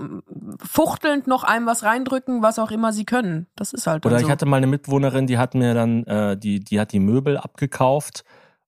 fuchtelnd 0.62 1.28
noch 1.28 1.44
einem 1.44 1.66
was 1.66 1.84
reindrücken, 1.84 2.42
was 2.42 2.60
auch 2.60 2.72
immer 2.72 2.92
sie 2.92 3.06
können. 3.06 3.48
Das 3.56 3.72
ist 3.72 3.88
halt 3.88 4.06
oder 4.06 4.20
so. 4.20 4.26
ich 4.26 4.32
hatte 4.32 4.46
mal 4.46 4.58
eine 4.58 4.68
Mitbewohnerin, 4.68 5.28
die 5.28 5.38
hat 5.38 5.56
mir 5.56 5.74
dann, 5.74 6.04
äh, 6.06 6.38
die, 6.38 6.60
die 6.60 6.80
hat 6.80 6.92
die 6.92 7.00
Möbel 7.00 7.38
abgekauft 7.38 8.26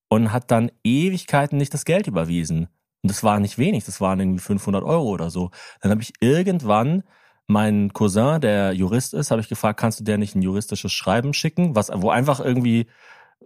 und 0.08 0.32
hat 0.32 0.50
dann 0.50 0.72
Ewigkeiten 0.84 1.58
nicht 1.58 1.74
das 1.74 1.84
Geld 1.84 2.08
überwiesen. 2.08 2.68
Und 3.04 3.12
das 3.12 3.24
war 3.24 3.40
nicht 3.40 3.58
wenig, 3.58 3.84
das 3.84 4.00
waren 4.00 4.20
irgendwie 4.20 4.42
500 4.42 4.84
Euro 4.84 5.10
oder 5.10 5.30
so. 5.30 5.52
Dann 5.82 5.92
habe 5.92 6.02
ich 6.02 6.14
irgendwann 6.22 7.04
meinen 7.48 7.92
Cousin, 7.92 8.40
der 8.40 8.74
Jurist 8.74 9.14
ist, 9.14 9.32
habe 9.32 9.42
ich 9.42 9.50
gefragt, 9.50 9.80
kannst 9.80 10.00
du 10.00 10.04
der 10.04 10.18
nicht 10.18 10.36
ein 10.36 10.42
juristisches 10.42 10.94
Schreiben 10.94 11.34
schicken, 11.34 11.76
was, 11.76 11.92
wo 11.94 12.10
einfach 12.10 12.40
irgendwie 12.40 12.88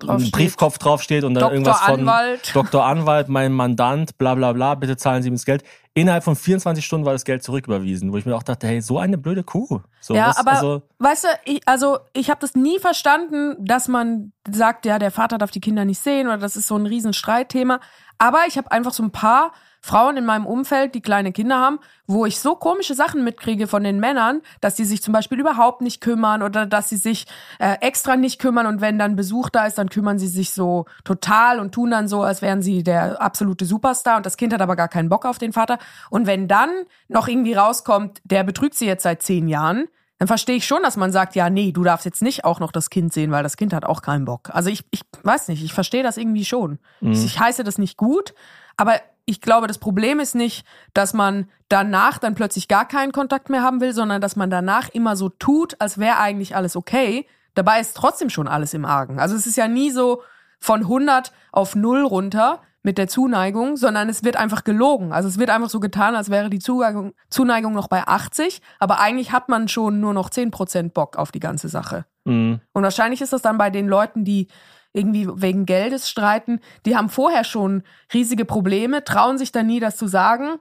ein. 0.04 0.32
Briefkopf 0.32 0.78
draufsteht 0.78 1.24
und 1.24 1.34
dann 1.34 1.42
Dr. 1.42 1.54
irgendwas 1.54 1.80
von 1.82 2.00
Anwalt. 2.02 2.52
Dr. 2.54 2.86
Anwalt, 2.86 3.30
mein 3.30 3.54
Mandant, 3.54 4.18
bla 4.18 4.36
bla 4.36 4.54
bla, 4.54 4.76
bitte 4.76 4.98
zahlen 4.98 5.24
Sie 5.24 5.30
mir 5.30 5.36
das 5.36 5.46
Geld. 5.46 5.64
Innerhalb 5.94 6.24
von 6.24 6.36
24 6.36 6.86
Stunden 6.86 7.06
war 7.06 7.14
das 7.14 7.24
Geld 7.24 7.44
zurücküberwiesen, 7.44 8.12
wo 8.12 8.18
ich 8.18 8.26
mir 8.26 8.36
auch 8.36 8.44
dachte, 8.44 8.68
hey, 8.68 8.82
so 8.82 9.00
eine 9.00 9.18
blöde 9.18 9.44
Kuh. 9.44 9.80
So, 10.02 10.14
ja, 10.14 10.28
was, 10.28 10.38
aber 10.38 10.52
also, 10.52 10.82
weißt 11.00 11.24
du, 11.24 11.28
ich, 11.46 11.62
also 11.66 12.00
ich 12.14 12.30
habe 12.30 12.42
das 12.42 12.56
nie 12.56 12.80
verstanden, 12.80 13.56
dass 13.60 13.88
man 13.88 14.34
sagt, 14.50 14.86
ja, 14.86 15.00
der 15.00 15.12
Vater 15.12 15.38
darf 15.38 15.52
die 15.52 15.62
Kinder 15.62 15.86
nicht 15.86 16.02
sehen 16.02 16.28
oder 16.28 16.38
das 16.38 16.58
ist 16.58 16.68
so 16.68 16.76
ein 16.76 16.86
riesen 16.86 17.14
Streitthema. 17.14 17.80
Aber 18.18 18.44
ich 18.48 18.58
habe 18.58 18.72
einfach 18.72 18.94
so 18.94 19.04
ein 19.04 19.12
paar 19.12 19.54
Frauen 19.86 20.18
in 20.18 20.26
meinem 20.26 20.48
Umfeld, 20.48 20.96
die 20.96 21.02
kleine 21.02 21.32
Kinder 21.32 21.60
haben, 21.60 21.80
wo 22.08 22.26
ich 22.26 22.40
so 22.40 22.56
komische 22.56 22.96
Sachen 22.96 23.24
mitkriege 23.24 23.68
von 23.68 23.84
den 23.84 24.00
Männern, 24.00 24.42
dass 24.60 24.74
die 24.74 24.84
sich 24.84 25.04
zum 25.04 25.14
Beispiel 25.14 25.40
überhaupt 25.40 25.82
nicht 25.82 26.02
kümmern 26.02 26.42
oder 26.42 26.66
dass 26.66 26.90
sie 26.90 26.98
sich 26.98 27.28
äh, 27.60 27.76
extra 27.82 28.16
nicht 28.16 28.40
kümmern 28.40 28.66
und 28.66 28.82
wenn 28.82 28.98
dann 28.98 29.16
Besuch 29.16 29.52
da 29.52 29.68
ist, 29.68 29.78
dann 29.78 29.90
kümmern 29.90 30.18
sie 30.18 30.28
sich 30.28 30.54
so 30.54 30.86
total 31.04 31.60
und 31.60 31.72
tun 31.72 31.92
dann 31.92 32.08
so, 32.08 32.24
als 32.24 32.42
wären 32.42 32.64
sie 32.64 32.82
der 32.82 33.22
absolute 33.22 33.66
Superstar 33.66 34.18
und 34.18 34.26
das 34.26 34.38
Kind 34.38 34.54
hat 34.54 34.62
aber 34.62 34.76
gar 34.76 34.88
keinen 34.88 35.10
Bock 35.10 35.24
auf 35.24 35.38
den 35.38 35.54
Vater. 35.54 35.78
Und 36.10 36.26
wenn 36.26 36.48
dann 36.48 36.72
noch 37.08 37.28
irgendwie 37.28 37.54
rauskommt, 37.54 38.22
der 38.24 38.44
betrügt 38.44 38.74
sie 38.74 38.88
jetzt 38.88 39.04
seit 39.04 39.22
zehn 39.22 39.48
Jahren, 39.48 39.86
dann 40.18 40.28
verstehe 40.28 40.56
ich 40.56 40.66
schon, 40.66 40.82
dass 40.82 40.98
man 40.98 41.12
sagt, 41.12 41.36
ja, 41.36 41.50
nee, 41.50 41.72
du 41.72 41.84
darfst 41.84 42.06
jetzt 42.06 42.24
nicht 42.24 42.46
auch 42.46 42.60
noch 42.60 42.72
das 42.72 42.90
Kind 42.90 43.14
sehen, 43.14 43.32
weil 43.32 43.44
das 43.44 43.58
Kind 43.58 43.72
hat 43.72 43.86
auch 43.86 44.02
keinen 44.02 44.26
Bock. 44.26 44.50
Also 44.52 44.70
ich, 44.70 44.84
ich 44.90 45.02
weiß 45.22 45.50
nicht, 45.50 45.64
ich 45.64 45.74
verstehe 45.74 46.04
das 46.04 46.18
irgendwie 46.18 46.46
schon. 46.46 46.80
Mhm. 47.02 47.12
Ich 47.12 47.40
heiße 47.40 47.64
das 47.64 47.78
nicht 47.78 47.98
gut, 47.98 48.34
aber 48.78 49.00
ich 49.26 49.42
glaube, 49.42 49.68
das 49.68 49.80
Problem 49.80 50.20
ist 50.20 50.36
nicht, 50.36 50.66
dass 50.94 51.14
man 51.14 51.50
danach 51.68 52.20
dann 52.20 52.36
plötzlich 52.36 52.68
gar 52.68 52.88
keinen 52.88 53.12
Kontakt 53.12 53.50
mehr 53.50 53.64
haben 53.64 53.82
will, 53.82 53.94
sondern 53.94 54.22
dass 54.22 54.36
man 54.36 54.50
danach 54.50 54.90
immer 54.90 55.16
so 55.16 55.30
tut, 55.30 55.80
als 55.82 55.98
wäre 55.98 56.20
eigentlich 56.20 56.56
alles 56.56 56.76
okay. 56.76 57.26
Dabei 57.56 57.80
ist 57.80 57.98
trotzdem 57.98 58.30
schon 58.30 58.48
alles 58.48 58.74
im 58.74 58.86
Argen. 58.86 59.20
Also 59.20 59.36
es 59.36 59.48
ist 59.48 59.58
ja 59.58 59.68
nie 59.68 59.90
so 59.90 60.22
von 60.60 60.82
100 60.82 61.32
auf 61.52 61.76
0 61.76 62.04
runter 62.04 62.62
mit 62.84 63.00
der 63.00 63.08
Zuneigung, 63.08 63.78
sondern 63.78 64.10
es 64.10 64.24
wird 64.24 64.36
einfach 64.36 64.64
gelogen. 64.64 65.12
Also 65.12 65.28
es 65.28 65.40
wird 65.40 65.50
einfach 65.50 65.70
so 65.70 65.80
getan, 65.80 66.16
als 66.16 66.30
wäre 66.30 66.52
die 66.52 66.60
Zuneigung, 66.60 67.14
Zuneigung 67.30 67.74
noch 67.74 67.88
bei 67.88 68.08
80, 68.08 68.62
aber 68.80 69.00
eigentlich 69.00 69.32
hat 69.32 69.50
man 69.50 69.68
schon 69.68 70.00
nur 70.00 70.14
noch 70.14 70.30
10% 70.30 70.92
Bock 70.92 71.18
auf 71.18 71.32
die 71.32 71.40
ganze 71.40 71.68
Sache. 71.68 72.06
Mhm. 72.26 72.62
Und 72.74 72.84
wahrscheinlich 72.84 73.22
ist 73.22 73.34
das 73.34 73.42
dann 73.42 73.58
bei 73.58 73.72
den 73.72 73.88
Leuten, 73.88 74.24
die 74.24 74.50
irgendwie 74.96 75.28
wegen 75.30 75.66
Geldes 75.66 76.10
streiten, 76.10 76.60
die 76.86 76.96
haben 76.96 77.10
vorher 77.10 77.44
schon 77.44 77.84
riesige 78.14 78.46
Probleme, 78.46 79.04
trauen 79.04 79.38
sich 79.38 79.52
dann 79.52 79.68
nie, 79.68 79.80
das 79.80 79.98
zu 79.98 80.08
sagen. 80.08 80.60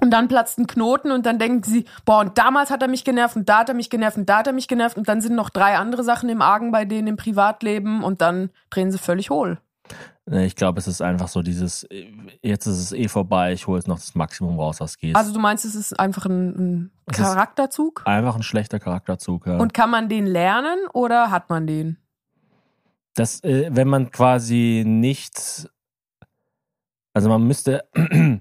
Und 0.00 0.12
dann 0.12 0.28
platzt 0.28 0.58
ein 0.58 0.66
Knoten 0.66 1.10
und 1.10 1.26
dann 1.26 1.38
denken 1.38 1.62
sie, 1.62 1.84
boah, 2.04 2.20
und 2.20 2.38
damals 2.38 2.70
hat 2.70 2.80
er 2.80 2.88
mich 2.88 3.04
genervt 3.04 3.36
und 3.36 3.48
da 3.48 3.58
hat 3.58 3.68
er 3.68 3.74
mich 3.74 3.90
genervt 3.90 4.16
und 4.16 4.28
da 4.28 4.38
hat 4.38 4.46
er 4.46 4.52
mich 4.52 4.68
genervt 4.68 4.96
und 4.96 5.08
dann 5.08 5.20
sind 5.20 5.34
noch 5.34 5.50
drei 5.50 5.76
andere 5.76 6.04
Sachen 6.04 6.28
im 6.28 6.40
Argen 6.40 6.70
bei 6.70 6.84
denen 6.84 7.08
im 7.08 7.16
Privatleben 7.16 8.04
und 8.04 8.22
dann 8.22 8.50
drehen 8.70 8.90
sie 8.90 8.98
völlig 8.98 9.30
hohl. 9.30 9.58
Ich 10.30 10.54
glaube, 10.54 10.78
es 10.78 10.86
ist 10.86 11.02
einfach 11.02 11.26
so 11.26 11.42
dieses, 11.42 11.86
jetzt 12.40 12.66
ist 12.66 12.78
es 12.78 12.92
eh 12.92 13.08
vorbei, 13.08 13.52
ich 13.52 13.66
hole 13.66 13.78
jetzt 13.78 13.88
noch 13.88 13.98
das 13.98 14.14
Maximum 14.14 14.60
raus, 14.60 14.80
was 14.80 14.96
geht. 14.96 15.16
Also 15.16 15.32
du 15.34 15.40
meinst, 15.40 15.64
es 15.64 15.74
ist 15.74 15.98
einfach 15.98 16.24
ein, 16.26 16.90
ein 17.08 17.12
Charakterzug? 17.12 18.02
einfach 18.06 18.36
ein 18.36 18.44
schlechter 18.44 18.78
Charakterzug. 18.78 19.46
Ja. 19.46 19.58
Und 19.58 19.74
kann 19.74 19.90
man 19.90 20.08
den 20.08 20.26
lernen 20.26 20.78
oder 20.92 21.32
hat 21.32 21.50
man 21.50 21.66
den? 21.66 21.98
Das, 23.20 23.42
äh, 23.44 23.68
wenn 23.70 23.86
man 23.88 24.10
quasi 24.10 24.82
nicht, 24.86 25.68
also 27.14 27.28
man 27.28 27.46
müsste, 27.46 27.88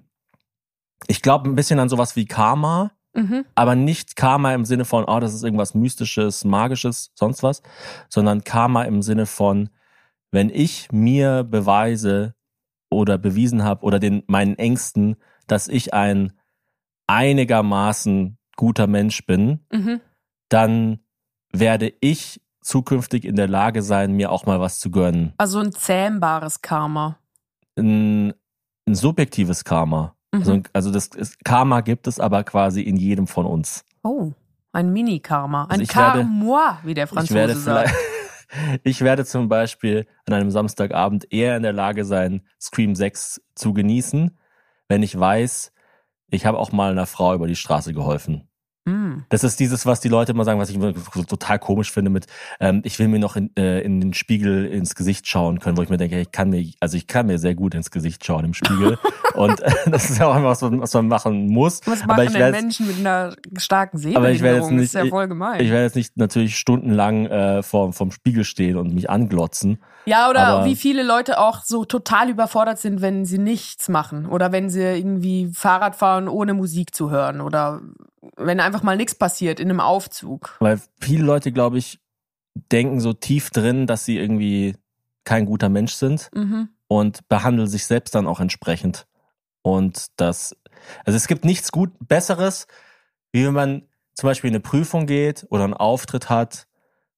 ich 1.08 1.22
glaube 1.22 1.50
ein 1.50 1.56
bisschen 1.56 1.80
an 1.80 1.90
sowas 1.90 2.16
wie 2.16 2.26
Karma, 2.26 2.92
Mhm. 3.16 3.44
aber 3.56 3.76
nicht 3.76 4.16
Karma 4.16 4.54
im 4.54 4.66
Sinne 4.66 4.86
von, 4.86 5.04
oh, 5.06 5.20
das 5.20 5.34
ist 5.34 5.44
irgendwas 5.44 5.74
Mystisches, 5.74 6.46
Magisches, 6.46 7.12
sonst 7.16 7.42
was, 7.42 7.64
sondern 8.08 8.44
Karma 8.44 8.84
im 8.84 9.02
Sinne 9.02 9.26
von, 9.26 9.70
wenn 10.32 10.50
ich 10.52 10.92
mir 10.92 11.44
beweise 11.44 12.36
oder 12.92 13.18
bewiesen 13.18 13.64
habe 13.64 13.84
oder 13.84 13.98
den 14.00 14.24
meinen 14.28 14.58
Ängsten, 14.60 15.16
dass 15.48 15.68
ich 15.68 15.94
ein 15.94 16.34
einigermaßen 17.08 18.38
guter 18.56 18.86
Mensch 18.86 19.26
bin, 19.26 19.66
Mhm. 19.72 20.02
dann 20.50 21.00
werde 21.52 21.92
ich 22.02 22.40
zukünftig 22.70 23.26
in 23.26 23.36
der 23.36 23.48
Lage 23.48 23.82
sein, 23.82 24.14
mir 24.14 24.32
auch 24.32 24.46
mal 24.46 24.60
was 24.60 24.80
zu 24.80 24.92
gönnen. 24.92 25.34
Also 25.38 25.60
ein 25.60 25.72
zähmbares 25.72 26.62
Karma. 26.62 27.18
Ein, 27.78 28.34
ein 28.88 28.96
subjektives 28.96 29.64
Karma. 29.64 30.16
Mhm. 30.32 30.40
Also, 30.40 30.62
also 30.74 30.92
das 30.92 31.08
ist, 31.08 31.44
Karma 31.44 31.82
gibt 31.82 32.08
es 32.08 32.20
aber 32.20 32.44
quasi 32.44 32.82
in 32.82 32.96
jedem 32.98 33.28
von 33.28 33.46
uns. 33.46 33.84
Oh, 34.04 34.32
ein 34.72 34.94
Mini-Karma. 34.94 35.64
Ein 35.64 35.72
Also 35.72 35.82
ich 35.84 35.96
werde- 35.96 36.20
Karmois, 36.20 36.78
wie 36.84 36.94
der 36.94 37.06
Ich 37.06 37.10
Franzose 37.10 37.34
werde 37.34 37.56
sagt. 37.56 37.94
ich 38.84 39.02
werde 39.02 39.26
zum 39.26 39.50
Beispiel 39.50 40.06
an 40.28 40.34
einem 40.34 40.52
Samstagabend 40.52 41.32
eher 41.34 41.58
in 41.58 41.64
der 41.64 41.74
Lage 41.74 42.06
sein, 42.06 42.42
Scream 42.62 42.94
6 42.96 43.42
zu 43.56 43.74
genießen, 43.74 44.38
wenn 44.88 45.04
ich 45.04 45.18
weiß, 45.20 45.72
ich 46.30 46.46
habe 46.46 46.60
auch 46.60 46.72
mal 46.72 46.92
einer 46.92 47.08
Frau 47.08 47.34
über 47.34 47.48
die 47.48 47.56
Straße 47.56 47.94
geholfen. 47.94 48.49
Mm. 48.90 49.24
Das 49.30 49.44
ist 49.44 49.60
dieses, 49.60 49.86
was 49.86 50.00
die 50.00 50.10
Leute 50.10 50.32
immer 50.32 50.44
sagen, 50.44 50.60
was 50.60 50.70
ich 50.70 50.76
immer 50.76 50.94
total 51.28 51.60
komisch 51.60 51.92
finde 51.92 52.10
mit, 52.10 52.26
ähm, 52.60 52.82
ich 52.84 52.98
will 53.00 53.08
mir 53.08 53.20
noch 53.20 53.36
in, 53.36 53.56
äh, 53.56 53.82
in 53.82 54.02
den 54.02 54.14
Spiegel 54.14 54.66
ins 54.66 54.96
Gesicht 54.96 55.28
schauen 55.28 55.60
können, 55.60 55.78
wo 55.78 55.82
ich 55.82 55.90
mir 55.90 55.98
denke, 55.98 56.20
ich 56.20 56.32
kann 56.32 56.50
mir, 56.50 56.66
also 56.80 56.98
ich 56.98 57.08
kann 57.08 57.28
mir 57.28 57.38
sehr 57.40 57.56
gut 57.56 57.76
ins 57.76 57.92
Gesicht 57.92 58.26
schauen 58.26 58.46
im 58.46 58.54
Spiegel. 58.54 58.98
Und 59.36 59.60
äh, 59.62 59.72
das 59.86 60.10
ist 60.10 60.20
ja 60.20 60.28
auch 60.28 60.36
einfach 60.36 60.50
was, 60.50 60.62
was 60.62 60.94
man 60.94 61.08
machen 61.08 61.48
muss. 61.48 61.82
Was 61.86 62.02
aber 62.04 62.14
machen 62.16 62.28
ich 62.28 62.34
denn 62.34 62.52
Menschen 62.52 62.88
mit 62.88 63.00
einer 63.00 63.36
starken 63.58 63.98
Aber 64.16 64.32
ich 64.32 64.42
werde 64.42 64.58
jetzt 64.58 64.68
Sehbehinderung? 64.68 64.78
Das 64.78 64.86
ist 64.86 64.94
ja 64.94 65.02
nicht- 65.04 65.12
voll 65.12 65.28
gemein. 65.28 65.60
ich 65.62 65.70
werde 65.70 65.84
jetzt 65.84 65.96
nicht 65.96 66.18
natürlich 66.18 66.58
stundenlang 66.58 67.26
äh, 67.28 67.64
vor, 67.64 67.94
vom 67.94 68.12
Spiegel 68.12 68.44
stehen 68.44 68.78
und 68.78 68.94
mich 68.94 69.10
anglotzen. 69.10 69.78
ja, 70.06 70.30
oder 70.30 70.48
aber- 70.48 70.66
wie 70.66 70.76
viele 70.76 71.04
Leute 71.04 71.40
auch 71.40 71.64
so 71.64 71.86
total 71.86 72.30
überfordert 72.30 72.80
sind, 72.80 73.02
wenn 73.02 73.26
sie 73.26 73.38
nichts 73.38 73.90
machen. 73.90 74.26
Oder 74.26 74.52
wenn 74.52 74.70
sie 74.70 74.82
irgendwie 74.82 75.52
Fahrrad 75.54 75.96
fahren, 75.96 76.28
ohne 76.28 76.54
Musik 76.54 76.94
zu 76.96 77.12
hören. 77.12 77.42
Oder 77.42 77.82
wenn 78.40 78.60
einfach 78.60 78.84
mal 78.84 78.98
nichts 78.98 79.16
passiert 79.16 79.60
in 79.60 79.70
einem 79.70 79.80
Aufzug. 79.80 80.58
Weil 80.60 80.82
viele 81.00 81.24
Leute, 81.24 81.52
glaube 81.52 81.78
ich, 81.78 82.00
denken 82.72 83.00
so 83.00 83.14
tief 83.14 83.52
drin, 83.52 83.88
dass 83.88 84.06
sie 84.06 84.18
irgendwie 84.18 84.76
kein 85.24 85.46
guter 85.46 85.70
Mensch 85.70 85.94
sind. 85.94 86.30
Mhm. 86.34 86.70
und 86.90 87.28
behandle 87.30 87.68
sich 87.68 87.86
selbst 87.86 88.16
dann 88.16 88.28
auch 88.28 88.40
entsprechend. 88.40 89.06
Und 89.62 90.08
das, 90.18 90.56
also 91.06 91.16
es 91.16 91.28
gibt 91.28 91.46
nichts 91.46 91.72
gut 91.72 91.92
Besseres, 92.00 92.66
wie 93.32 93.46
wenn 93.46 93.54
man 93.54 93.84
zum 94.16 94.28
Beispiel 94.28 94.50
in 94.50 94.56
eine 94.56 94.62
Prüfung 94.62 95.06
geht 95.06 95.46
oder 95.50 95.64
einen 95.66 95.76
Auftritt 95.76 96.30
hat, 96.30 96.68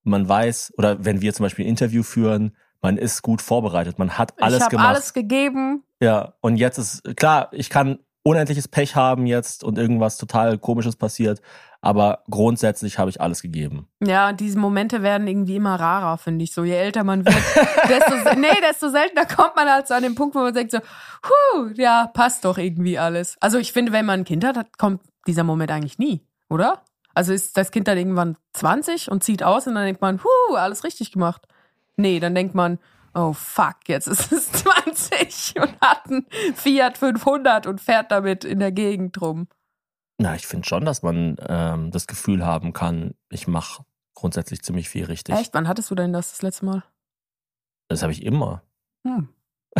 man 0.03 0.28
weiß, 0.28 0.74
oder 0.78 1.05
wenn 1.05 1.22
wir 1.22 1.34
zum 1.34 1.45
Beispiel 1.45 1.65
ein 1.65 1.69
Interview 1.69 2.03
führen, 2.03 2.55
man 2.82 2.97
ist 2.97 3.22
gut 3.22 3.41
vorbereitet, 3.41 3.97
man 3.97 4.17
hat 4.17 4.41
alles 4.41 4.63
ich 4.63 4.69
gemacht. 4.69 4.88
alles 4.88 5.13
gegeben. 5.13 5.84
Ja, 6.01 6.34
und 6.41 6.57
jetzt 6.57 6.78
ist 6.78 7.15
klar, 7.15 7.49
ich 7.53 7.69
kann 7.69 7.99
unendliches 8.24 8.67
Pech 8.67 8.95
haben 8.95 9.26
jetzt 9.26 9.63
und 9.63 9.78
irgendwas 9.78 10.17
total 10.17 10.57
komisches 10.57 10.95
passiert, 10.95 11.41
aber 11.82 12.24
grundsätzlich 12.30 12.99
habe 12.99 13.09
ich 13.09 13.19
alles 13.19 13.41
gegeben. 13.41 13.88
Ja, 14.03 14.34
diese 14.34 14.59
Momente 14.59 15.01
werden 15.01 15.28
irgendwie 15.28 15.55
immer 15.55 15.76
rarer, 15.80 16.17
finde 16.19 16.43
ich. 16.43 16.53
So, 16.53 16.63
je 16.63 16.76
älter 16.76 17.03
man 17.03 17.26
wird, 17.26 17.36
desto, 17.89 18.39
nee, 18.39 18.47
desto 18.61 18.89
seltener 18.89 19.26
kommt 19.26 19.55
man 19.55 19.67
halt 19.67 19.88
so 19.88 19.95
an 19.95 20.03
den 20.03 20.13
Punkt, 20.15 20.36
wo 20.36 20.39
man 20.39 20.53
denkt 20.53 20.72
so, 20.72 20.78
huh, 20.80 21.69
ja, 21.76 22.07
passt 22.13 22.45
doch 22.45 22.57
irgendwie 22.59 22.99
alles. 22.99 23.38
Also 23.39 23.57
ich 23.57 23.72
finde, 23.74 23.91
wenn 23.91 24.05
man 24.05 24.19
ein 24.22 24.26
Kind 24.26 24.45
hat, 24.45 24.57
hat- 24.57 24.78
kommt 24.78 25.01
dieser 25.26 25.43
Moment 25.43 25.72
eigentlich 25.72 25.97
nie, 25.97 26.22
oder? 26.49 26.84
Also 27.15 27.34
ist 27.34 27.57
das 27.57 27.72
Kind 27.72 27.88
dann 27.88 27.97
irgendwann 27.97 28.38
20 28.53 29.09
und 29.11 29.24
zieht 29.24 29.41
aus 29.43 29.65
und 29.67 29.74
dann 29.76 29.86
denkt 29.86 30.01
man, 30.01 30.22
huh, 30.24 30.55
alles 30.55 30.84
richtig 30.84 31.11
gemacht. 31.11 31.47
Nee, 31.97 32.19
dann 32.19 32.36
denkt 32.36 32.53
man, 32.55 32.78
oh 33.14 33.34
fuck, 33.34 33.78
jetzt 33.88 34.07
ist 34.07 34.32
es 34.32 34.51
20 34.51 35.55
und 35.62 35.82
hat 35.82 36.09
einen 36.09 36.26
Fiat 36.55 36.97
500 36.97 37.68
und 37.68 37.82
fährt 37.82 38.12
damit 38.12 38.43
in 38.43 38.59
der 38.59 38.72
Gegend 38.72 39.20
rum. 39.22 39.47
Na, 40.18 40.36
ich 40.36 40.45
finde 40.45 40.68
schon, 40.68 40.86
dass 40.86 41.01
man 41.01 41.38
ähm, 41.47 41.91
das 41.91 42.07
Gefühl 42.07 42.45
haben 42.45 42.74
kann, 42.74 43.16
ich 43.30 43.47
mache 43.47 43.84
grundsätzlich 44.14 44.62
ziemlich 44.62 44.89
viel 44.89 45.05
richtig. 45.05 45.36
Echt? 45.36 45.53
Wann 45.53 45.68
hattest 45.68 45.89
du 45.89 45.95
denn 45.95 46.14
das 46.14 46.32
das 46.32 46.41
letzte 46.41 46.66
Mal? 46.66 46.84
Das 47.88 48.03
habe 48.03 48.12
ich 48.12 48.24
immer. 48.24 48.62
Hm. 49.05 49.30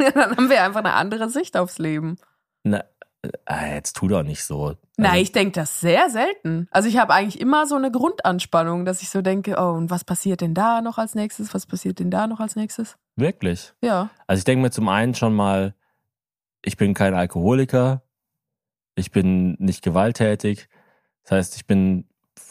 ja, 0.00 0.10
dann 0.12 0.36
haben 0.36 0.50
wir 0.50 0.62
einfach 0.62 0.80
eine 0.80 0.94
andere 0.94 1.28
Sicht 1.28 1.56
aufs 1.56 1.78
Leben. 1.78 2.16
Na, 2.62 2.84
äh, 3.22 3.74
jetzt 3.74 3.96
tu 3.96 4.08
doch 4.08 4.22
nicht 4.22 4.44
so. 4.44 4.74
Na, 4.96 5.10
Also, 5.10 5.22
ich 5.22 5.32
denke 5.32 5.52
das 5.52 5.80
sehr 5.80 6.10
selten. 6.10 6.68
Also 6.70 6.88
ich 6.88 6.96
habe 6.98 7.12
eigentlich 7.12 7.40
immer 7.40 7.66
so 7.66 7.74
eine 7.74 7.90
Grundanspannung, 7.90 8.84
dass 8.84 9.02
ich 9.02 9.10
so 9.10 9.22
denke, 9.22 9.56
oh, 9.58 9.72
und 9.72 9.90
was 9.90 10.04
passiert 10.04 10.40
denn 10.40 10.54
da 10.54 10.80
noch 10.80 10.98
als 10.98 11.14
nächstes? 11.14 11.52
Was 11.54 11.66
passiert 11.66 11.98
denn 11.98 12.10
da 12.10 12.26
noch 12.26 12.40
als 12.40 12.56
nächstes? 12.56 12.96
Wirklich. 13.16 13.72
Ja. 13.82 14.10
Also 14.26 14.38
ich 14.38 14.44
denke 14.44 14.62
mir 14.62 14.70
zum 14.70 14.88
einen 14.88 15.14
schon 15.14 15.34
mal, 15.34 15.74
ich 16.62 16.76
bin 16.76 16.94
kein 16.94 17.14
Alkoholiker, 17.14 18.02
ich 18.94 19.10
bin 19.10 19.56
nicht 19.58 19.82
gewalttätig. 19.82 20.68
Das 21.22 21.32
heißt, 21.32 21.56
ich 21.56 21.66
bin, 21.66 22.08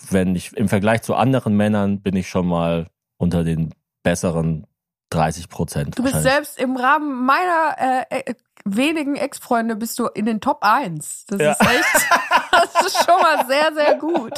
wenn 0.09 0.35
ich 0.35 0.55
im 0.55 0.69
Vergleich 0.69 1.01
zu 1.01 1.15
anderen 1.15 1.55
Männern, 1.55 2.01
bin 2.01 2.15
ich 2.15 2.29
schon 2.29 2.47
mal 2.47 2.87
unter 3.17 3.43
den 3.43 3.73
besseren 4.03 4.65
30 5.09 5.49
Prozent. 5.49 5.97
Du 5.97 6.03
bist 6.03 6.21
selbst 6.21 6.59
im 6.59 6.77
Rahmen 6.77 7.25
meiner 7.25 8.05
äh, 8.09 8.19
äh, 8.19 8.35
wenigen 8.65 9.15
Ex-Freunde 9.15 9.75
bist 9.75 9.97
du 9.99 10.07
in 10.07 10.25
den 10.25 10.41
Top 10.41 10.59
1. 10.61 11.25
Das 11.27 11.39
Ja. 11.41 11.51
ist 11.53 11.61
echt, 11.61 12.07
das 12.51 12.85
ist 12.87 13.05
schon 13.05 13.21
mal 13.21 13.45
sehr, 13.47 13.73
sehr 13.73 13.95
gut. 13.95 14.33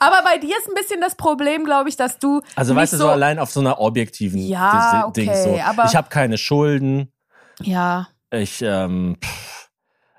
Aber 0.00 0.22
bei 0.24 0.38
dir 0.38 0.56
ist 0.58 0.68
ein 0.68 0.74
bisschen 0.74 1.00
das 1.00 1.14
Problem, 1.14 1.64
glaube 1.64 1.88
ich, 1.88 1.96
dass 1.96 2.18
du 2.18 2.40
Also 2.56 2.72
nicht 2.72 2.82
weißt 2.82 2.92
du, 2.94 2.96
so 2.98 3.08
allein 3.08 3.38
auf 3.38 3.50
so 3.50 3.60
einer 3.60 3.80
objektiven 3.80 4.40
Ja, 4.40 5.10
Ding 5.16 5.28
okay, 5.28 5.42
so. 5.44 5.60
aber- 5.64 5.84
ich 5.84 5.94
habe 5.96 6.08
keine 6.08 6.38
Schulden. 6.38 7.12
ja, 7.60 8.08
Ich, 8.32 8.62
ähm, 8.62 9.16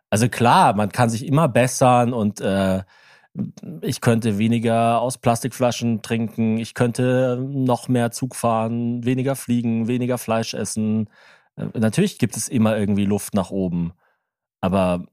also 0.09 0.29
klar, 0.29 0.73
man 0.75 0.89
kann 0.91 1.09
sich 1.09 1.25
immer 1.25 1.49
bessern 1.49 2.13
und 2.13 2.39
äh, 2.39 2.83
ich 3.81 3.99
könnte 3.99 4.37
weniger 4.37 5.01
aus 5.01 5.17
Plastikflaschen 5.17 6.01
trinken, 6.01 6.57
ich 6.57 6.73
könnte 6.73 7.37
noch 7.37 7.89
mehr 7.89 8.11
Zug 8.11 8.33
fahren, 8.37 9.03
weniger 9.03 9.35
fliegen, 9.35 9.89
weniger 9.89 10.17
Fleisch 10.17 10.53
essen. 10.53 11.09
Äh, 11.55 11.79
natürlich 11.79 12.19
gibt 12.19 12.37
es 12.37 12.47
immer 12.47 12.77
irgendwie 12.77 13.05
Luft 13.05 13.33
nach 13.33 13.51
oben. 13.51 13.93
aber 14.61 15.05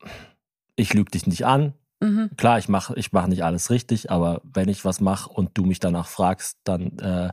ich 0.76 0.94
lüge 0.94 1.10
dich 1.10 1.26
nicht 1.26 1.44
an. 1.46 1.74
Mhm. 2.00 2.30
Klar, 2.36 2.58
ich 2.58 2.68
mache 2.68 2.94
ich 2.96 3.12
mach 3.12 3.26
nicht 3.26 3.44
alles 3.44 3.70
richtig, 3.70 4.10
aber 4.10 4.40
wenn 4.44 4.68
ich 4.68 4.84
was 4.84 5.00
mache 5.00 5.30
und 5.30 5.50
du 5.54 5.64
mich 5.64 5.78
danach 5.80 6.08
fragst, 6.08 6.58
dann 6.64 6.98
äh, 6.98 7.30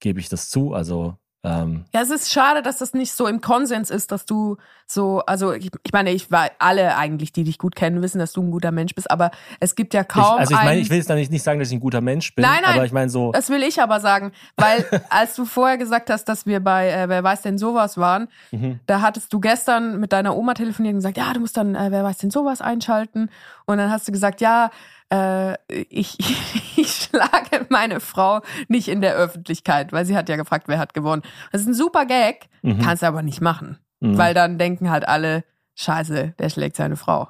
gebe 0.00 0.20
ich 0.20 0.28
das 0.28 0.50
zu. 0.50 0.74
Also 0.74 1.16
ähm, 1.42 1.84
Ja, 1.94 2.02
es 2.02 2.10
ist 2.10 2.30
schade, 2.32 2.62
dass 2.62 2.78
das 2.78 2.94
nicht 2.94 3.12
so 3.12 3.26
im 3.26 3.40
Konsens 3.40 3.90
ist, 3.90 4.12
dass 4.12 4.26
du 4.26 4.56
so, 4.86 5.20
also 5.20 5.52
ich, 5.52 5.70
ich 5.84 5.92
meine, 5.92 6.10
ich 6.10 6.30
war 6.30 6.50
alle 6.58 6.96
eigentlich, 6.96 7.32
die 7.32 7.44
dich 7.44 7.58
gut 7.58 7.76
kennen, 7.76 8.02
wissen, 8.02 8.18
dass 8.18 8.32
du 8.32 8.42
ein 8.42 8.50
guter 8.50 8.72
Mensch 8.72 8.94
bist, 8.94 9.10
aber 9.10 9.30
es 9.60 9.76
gibt 9.76 9.94
ja 9.94 10.02
ich, 10.02 10.08
kaum 10.08 10.38
also 10.38 10.54
ich 10.54 10.62
meine, 10.62 10.80
ich 10.80 10.90
will 10.90 10.98
jetzt 10.98 11.08
nicht, 11.10 11.30
nicht 11.30 11.42
sagen, 11.42 11.60
dass 11.60 11.68
ich 11.68 11.74
ein 11.76 11.80
guter 11.80 12.00
Mensch 12.00 12.34
bin, 12.34 12.42
Nein, 12.42 12.60
nein. 12.62 12.74
aber 12.74 12.84
ich 12.84 12.92
meine 12.92 13.08
so, 13.08 13.32
Das 13.32 13.48
will 13.50 13.62
ich 13.62 13.80
aber 13.80 14.00
sagen, 14.00 14.32
weil 14.56 14.84
als 15.08 15.34
du 15.36 15.44
vorher 15.44 15.78
gesagt 15.78 16.10
hast, 16.10 16.24
dass 16.24 16.44
wir 16.44 16.60
bei 16.60 16.90
äh, 16.90 17.08
Wer 17.08 17.22
weiß 17.22 17.42
denn 17.42 17.56
sowas 17.56 17.98
waren, 17.98 18.28
mhm. 18.50 18.80
da 18.86 19.00
hattest 19.00 19.32
du 19.32 19.40
gestern 19.40 20.00
mit 20.00 20.12
deiner 20.12 20.36
Oma 20.36 20.54
telefoniert 20.54 20.94
und 20.94 20.98
gesagt, 20.98 21.16
ja, 21.16 21.32
du 21.32 21.40
musst 21.40 21.56
dann 21.56 21.74
äh, 21.74 21.90
Wer 21.90 22.04
weiß 22.04 22.18
denn 22.18 22.30
sowas 22.30 22.60
einschalten. 22.60 23.30
Und 23.66 23.78
dann 23.78 23.90
hast 23.90 24.08
du 24.08 24.12
gesagt, 24.12 24.40
ja, 24.40 24.70
äh, 25.12 25.56
ich, 25.88 26.18
ich 26.76 26.90
schlage 27.10 27.66
meine 27.68 28.00
Frau 28.00 28.40
nicht 28.68 28.88
in 28.88 29.00
der 29.00 29.14
Öffentlichkeit, 29.14 29.92
weil 29.92 30.04
sie 30.04 30.16
hat 30.16 30.28
ja 30.28 30.36
gefragt, 30.36 30.68
wer 30.68 30.78
hat 30.78 30.94
gewonnen. 30.94 31.22
Das 31.52 31.60
ist 31.62 31.66
ein 31.68 31.74
super 31.74 32.06
Gag, 32.06 32.48
Mhm. 32.62 32.80
kannst 32.80 33.02
du 33.02 33.06
aber 33.06 33.22
nicht 33.22 33.40
machen, 33.40 33.78
Mhm. 34.00 34.18
weil 34.18 34.34
dann 34.34 34.58
denken 34.58 34.90
halt 34.90 35.06
alle, 35.08 35.44
scheiße, 35.76 36.34
der 36.38 36.48
schlägt 36.50 36.76
seine 36.76 36.96
Frau. 36.96 37.28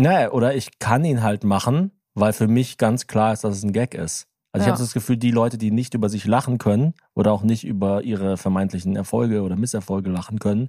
Naja, 0.00 0.30
oder 0.30 0.54
ich 0.54 0.78
kann 0.78 1.04
ihn 1.04 1.22
halt 1.22 1.44
machen, 1.44 1.90
weil 2.14 2.32
für 2.32 2.48
mich 2.48 2.78
ganz 2.78 3.06
klar 3.06 3.32
ist, 3.32 3.44
dass 3.44 3.56
es 3.56 3.62
ein 3.64 3.72
Gag 3.72 3.94
ist. 3.94 4.26
Also 4.52 4.62
ich 4.62 4.66
Ja. 4.68 4.72
habe 4.72 4.82
das 4.82 4.94
Gefühl, 4.94 5.16
die 5.18 5.30
Leute, 5.32 5.58
die 5.58 5.70
nicht 5.70 5.92
über 5.94 6.08
sich 6.08 6.24
lachen 6.24 6.58
können 6.58 6.94
oder 7.14 7.32
auch 7.32 7.42
nicht 7.42 7.64
über 7.64 8.02
ihre 8.02 8.36
vermeintlichen 8.38 8.96
Erfolge 8.96 9.42
oder 9.42 9.56
Misserfolge 9.56 10.08
lachen 10.08 10.38
können, 10.38 10.68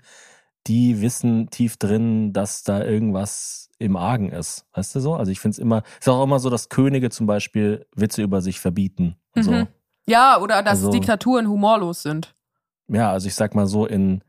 die 0.67 1.01
wissen 1.01 1.49
tief 1.49 1.77
drin, 1.77 2.33
dass 2.33 2.63
da 2.63 2.83
irgendwas 2.83 3.69
im 3.79 3.95
Argen 3.95 4.31
ist. 4.31 4.65
Weißt 4.73 4.93
du 4.95 4.99
so? 4.99 5.15
Also 5.15 5.31
ich 5.31 5.39
finde 5.39 5.53
es 5.53 5.59
immer, 5.59 5.83
ist 5.99 6.07
auch 6.09 6.23
immer 6.23 6.39
so, 6.39 6.49
dass 6.49 6.69
Könige 6.69 7.09
zum 7.09 7.27
Beispiel 7.27 7.85
Witze 7.95 8.21
über 8.21 8.41
sich 8.41 8.59
verbieten. 8.59 9.15
Und 9.35 9.43
so. 9.43 9.51
Mhm. 9.51 9.67
Ja, 10.07 10.39
oder 10.39 10.61
dass 10.63 10.79
Also- 10.79 10.91
Diktaturen 10.91 11.47
humorlos 11.47 12.01
sind. 12.03 12.35
Ja, 12.87 13.11
also 13.11 13.27
ich 13.27 13.35
sag 13.35 13.53
mal 13.55 13.67
so, 13.67 13.85
in 13.85 14.23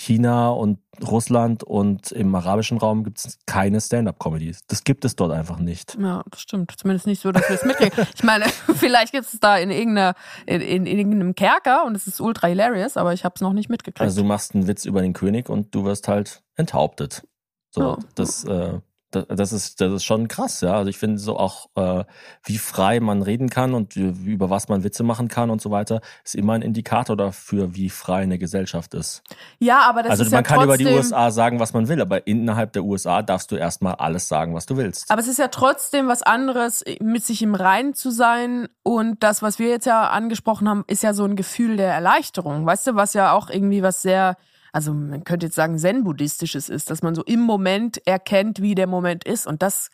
China 0.00 0.48
und 0.48 0.78
Russland 1.06 1.62
und 1.62 2.10
im 2.12 2.34
arabischen 2.34 2.78
Raum 2.78 3.04
gibt 3.04 3.18
es 3.18 3.38
keine 3.46 3.82
Stand-up-Comedies. 3.82 4.60
Das 4.66 4.82
gibt 4.84 5.04
es 5.04 5.14
dort 5.14 5.30
einfach 5.32 5.58
nicht. 5.58 5.98
Ja, 6.00 6.22
das 6.30 6.40
stimmt. 6.40 6.72
Zumindest 6.78 7.06
nicht 7.06 7.20
so, 7.20 7.32
dass 7.32 7.46
wir 7.50 7.56
es 7.56 7.64
mitkriegen. 7.64 8.06
Ich 8.14 8.22
meine, 8.22 8.46
vielleicht 8.76 9.12
gibt 9.12 9.26
es 9.26 9.38
da 9.40 9.58
in 9.58 9.70
irgendeiner, 9.70 10.14
in, 10.46 10.62
in, 10.62 10.86
in 10.86 10.98
irgendeinem 10.98 11.34
Kerker 11.34 11.84
und 11.84 11.94
es 11.94 12.06
ist 12.06 12.18
ultra 12.20 12.46
hilarious, 12.46 12.96
aber 12.96 13.12
ich 13.12 13.24
habe 13.26 13.34
es 13.34 13.42
noch 13.42 13.52
nicht 13.52 13.68
mitgekriegt. 13.68 14.00
Also 14.00 14.22
du 14.22 14.26
machst 14.26 14.54
einen 14.54 14.66
Witz 14.66 14.86
über 14.86 15.02
den 15.02 15.12
König 15.12 15.50
und 15.50 15.74
du 15.74 15.84
wirst 15.84 16.08
halt 16.08 16.42
enthauptet. 16.56 17.26
So, 17.70 17.82
Ja. 17.82 17.98
das, 18.14 18.44
äh, 18.44 18.80
das, 19.10 19.52
ist, 19.52 19.80
das 19.80 19.92
ist 19.92 20.04
schon 20.04 20.28
krass, 20.28 20.60
ja. 20.60 20.74
Also 20.74 20.88
ich 20.88 20.98
finde 20.98 21.18
so 21.18 21.36
auch, 21.36 21.68
äh, 21.74 22.04
wie 22.44 22.58
frei 22.58 23.00
man 23.00 23.22
reden 23.22 23.50
kann 23.50 23.74
und 23.74 23.96
über 23.96 24.50
was 24.50 24.68
man 24.68 24.84
Witze 24.84 25.02
machen 25.02 25.28
kann 25.28 25.50
und 25.50 25.60
so 25.60 25.70
weiter, 25.70 26.00
ist 26.24 26.34
immer 26.34 26.54
ein 26.54 26.62
Indikator 26.62 27.16
dafür, 27.16 27.74
wie 27.74 27.90
frei 27.90 28.22
eine 28.22 28.38
Gesellschaft 28.38 28.94
ist. 28.94 29.22
ja, 29.58 29.80
aber 29.88 30.02
das 30.02 30.12
also 30.12 30.24
ist 30.24 30.30
man 30.30 30.38
ja 30.38 30.42
kann 30.42 30.64
über 30.64 30.76
trotzdem, 30.76 30.86
die 30.86 30.94
USA 30.94 31.30
sagen, 31.30 31.60
was 31.60 31.72
man 31.72 31.88
will, 31.88 32.00
aber 32.00 32.26
innerhalb 32.26 32.72
der 32.72 32.84
USA 32.84 33.22
darfst 33.22 33.50
du 33.50 33.56
erstmal 33.56 33.94
alles 33.94 34.28
sagen, 34.28 34.54
was 34.54 34.66
du 34.66 34.76
willst. 34.76 35.10
Aber 35.10 35.20
es 35.20 35.28
ist 35.28 35.38
ja 35.38 35.48
trotzdem 35.48 36.08
was 36.08 36.22
anderes, 36.22 36.84
mit 37.00 37.24
sich 37.24 37.42
im 37.42 37.54
Reinen 37.54 37.94
zu 37.94 38.10
sein. 38.10 38.68
Und 38.82 39.22
das, 39.22 39.42
was 39.42 39.58
wir 39.58 39.68
jetzt 39.68 39.86
ja 39.86 40.08
angesprochen 40.08 40.68
haben, 40.68 40.84
ist 40.86 41.02
ja 41.02 41.14
so 41.14 41.24
ein 41.24 41.36
Gefühl 41.36 41.76
der 41.76 41.92
Erleichterung. 41.92 42.66
Weißt 42.66 42.86
du, 42.86 42.94
was 42.94 43.14
ja 43.14 43.32
auch 43.32 43.50
irgendwie 43.50 43.82
was 43.82 44.02
sehr, 44.02 44.36
also 44.72 44.92
man 44.94 45.24
könnte 45.24 45.46
jetzt 45.46 45.56
sagen, 45.56 45.78
zen-buddhistisches 45.78 46.68
ist, 46.68 46.90
dass 46.90 47.02
man 47.02 47.14
so 47.14 47.22
im 47.24 47.40
Moment 47.40 48.06
erkennt, 48.06 48.60
wie 48.62 48.74
der 48.74 48.86
Moment 48.86 49.24
ist. 49.24 49.46
Und 49.46 49.62
das 49.62 49.90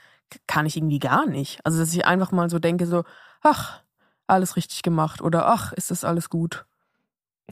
kann 0.47 0.67
ich 0.67 0.77
irgendwie 0.77 0.99
gar 0.99 1.27
nicht. 1.27 1.61
Also, 1.65 1.79
dass 1.79 1.93
ich 1.93 2.05
einfach 2.05 2.33
mal 2.33 2.51
so 2.51 2.59
denke, 2.59 2.87
so, 2.87 3.05
ach, 3.43 3.81
alles 4.27 4.57
richtig 4.57 4.83
gemacht 4.83 5.23
oder 5.23 5.47
ach, 5.49 5.73
ist 5.73 5.91
das 5.91 6.05
alles 6.05 6.31
gut. 6.31 6.67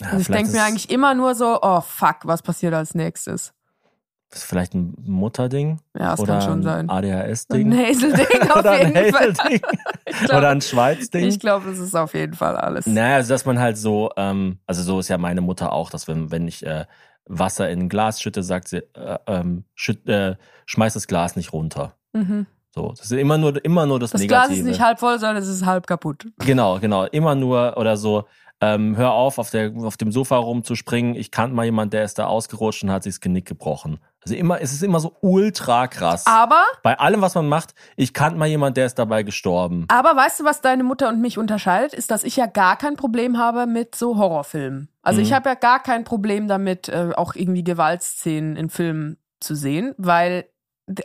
Ja, 0.01 0.11
Und 0.11 0.21
ich 0.21 0.27
denke 0.27 0.51
mir 0.53 0.65
eigentlich 0.65 0.91
immer 0.91 1.15
nur 1.15 1.35
so, 1.35 1.61
oh 1.63 1.81
fuck, 1.81 2.19
was 2.25 2.43
passiert 2.43 2.75
als 2.75 2.95
nächstes? 2.95 3.55
ist 4.35 4.45
vielleicht 4.45 4.75
ein 4.75 4.95
Mutterding 5.07 5.81
Ja, 5.97 6.11
das 6.11 6.21
oder 6.21 6.39
kann 6.39 6.43
schon 6.43 6.59
ein 6.61 6.63
sein. 6.63 6.91
ADHS-Ding 6.91 7.73
Ein 7.73 7.79
Hazel-Ding 7.79 8.43
auf 8.51 8.57
oder 8.57 8.71
ein 8.73 8.95
jeden 8.95 9.15
Fall. 9.15 9.33
Glaub- 10.25 10.39
oder 10.39 10.49
ein 10.51 10.61
Schweiz-Ding. 10.61 11.25
Ich 11.29 11.39
glaube, 11.39 11.71
das 11.71 11.79
ist 11.79 11.95
auf 11.95 12.15
jeden 12.15 12.35
Fall 12.35 12.57
alles. 12.57 12.87
Naja, 12.87 13.17
also 13.17 13.33
dass 13.33 13.45
man 13.45 13.59
halt 13.59 13.79
so, 13.79 14.11
ähm, 14.17 14.59
also 14.67 14.83
so 14.83 14.99
ist 14.99 15.09
ja 15.09 15.19
meine 15.19 15.41
Mutter 15.41 15.73
auch, 15.73 15.91
dass 15.91 16.09
wenn, 16.09 16.31
wenn 16.31 16.49
ich 16.49 16.65
äh, 16.67 16.85
Wasser 17.27 17.71
in 17.71 17.81
ein 17.81 17.89
Glas 17.89 18.21
schütte, 18.21 18.43
sagt 18.43 18.69
sie, 18.69 18.79
äh, 18.95 19.19
ähm, 19.27 19.65
schütt, 19.75 20.09
äh, 20.09 20.37
schmeiß 20.67 20.95
das 20.95 21.07
Glas 21.07 21.37
nicht 21.37 21.53
runter. 21.53 21.95
Mhm. 22.13 22.47
So, 22.75 22.91
das 22.91 23.07
ist 23.07 23.13
immer 23.13 23.39
nur, 23.39 23.65
immer 23.65 23.87
nur 23.87 24.01
das, 24.01 24.11
Das 24.11 24.21
Glas 24.23 24.49
Negative. 24.49 24.59
ist 24.59 24.65
nicht 24.65 24.85
halb 24.85 24.99
voll, 24.99 25.19
sondern 25.19 25.37
es 25.43 25.49
ist 25.49 25.65
halb 25.65 25.87
kaputt. 25.87 26.27
Genau, 26.39 26.81
genau. 26.81 27.05
Immer 27.05 27.35
nur 27.37 27.77
oder 27.77 27.97
so, 27.97 28.25
ähm, 28.61 28.97
hör 28.97 29.13
auf, 29.13 29.39
auf, 29.39 29.51
der, 29.51 29.73
auf 29.77 29.97
dem 29.97 30.11
Sofa 30.11 30.37
rumzuspringen. 30.37 31.15
Ich 31.15 31.31
kannte 31.31 31.55
mal 31.55 31.65
jemand, 31.65 31.93
der 31.93 32.05
ist 32.05 32.19
da 32.19 32.27
ausgerutscht 32.27 32.83
und 32.83 32.91
hat 32.91 33.05
sich 33.05 33.15
das 33.15 33.21
Genick 33.21 33.47
gebrochen. 33.47 33.99
Also 34.25 34.35
immer, 34.37 34.61
es 34.61 34.73
ist 34.73 34.83
immer 34.83 35.01
so 35.01 35.17
ultra 35.21 35.87
krass. 35.87 36.27
Aber, 36.27 36.63
Bei 36.83 36.99
allem, 36.99 37.21
was 37.21 37.35
man 37.35 37.49
macht, 37.49 37.75
ich 37.97 38.15
kannte 38.15 38.39
mal 38.39 38.47
jemand, 38.47 38.77
der 38.77 38.87
ist 38.87 38.99
dabei 38.99 39.23
gestorben. 39.23 39.85
aber 39.89 40.17
weißt 40.17 40.41
du, 40.41 40.45
was 40.45 40.61
deine 40.61 40.83
Mutter 40.85 41.09
und 41.09 41.21
mich 41.21 41.37
unterscheidet, 41.39 41.93
ist, 41.93 42.11
dass 42.11 42.25
ich 42.25 42.37
ja 42.37 42.47
gar 42.47 42.77
kein 42.77 42.97
Problem 42.97 43.39
habe 43.39 43.67
mit 43.67 43.95
so 43.95 44.17
Horrorfilmen. 44.17 44.89
Also 45.03 45.21
Mhm. 45.21 45.27
ich 45.27 45.33
habe 45.33 45.49
ja 45.51 45.55
gar 45.55 45.83
kein 45.83 46.05
Problem 46.05 46.49
damit, 46.49 46.89
äh, 46.89 47.11
auch 47.17 47.35
irgendwie 47.35 47.65
Gewaltszenen 47.65 48.57
in 48.57 48.71
Filmen 48.71 49.19
zu 49.41 49.55
sehen, 49.55 49.95
weil 49.99 50.47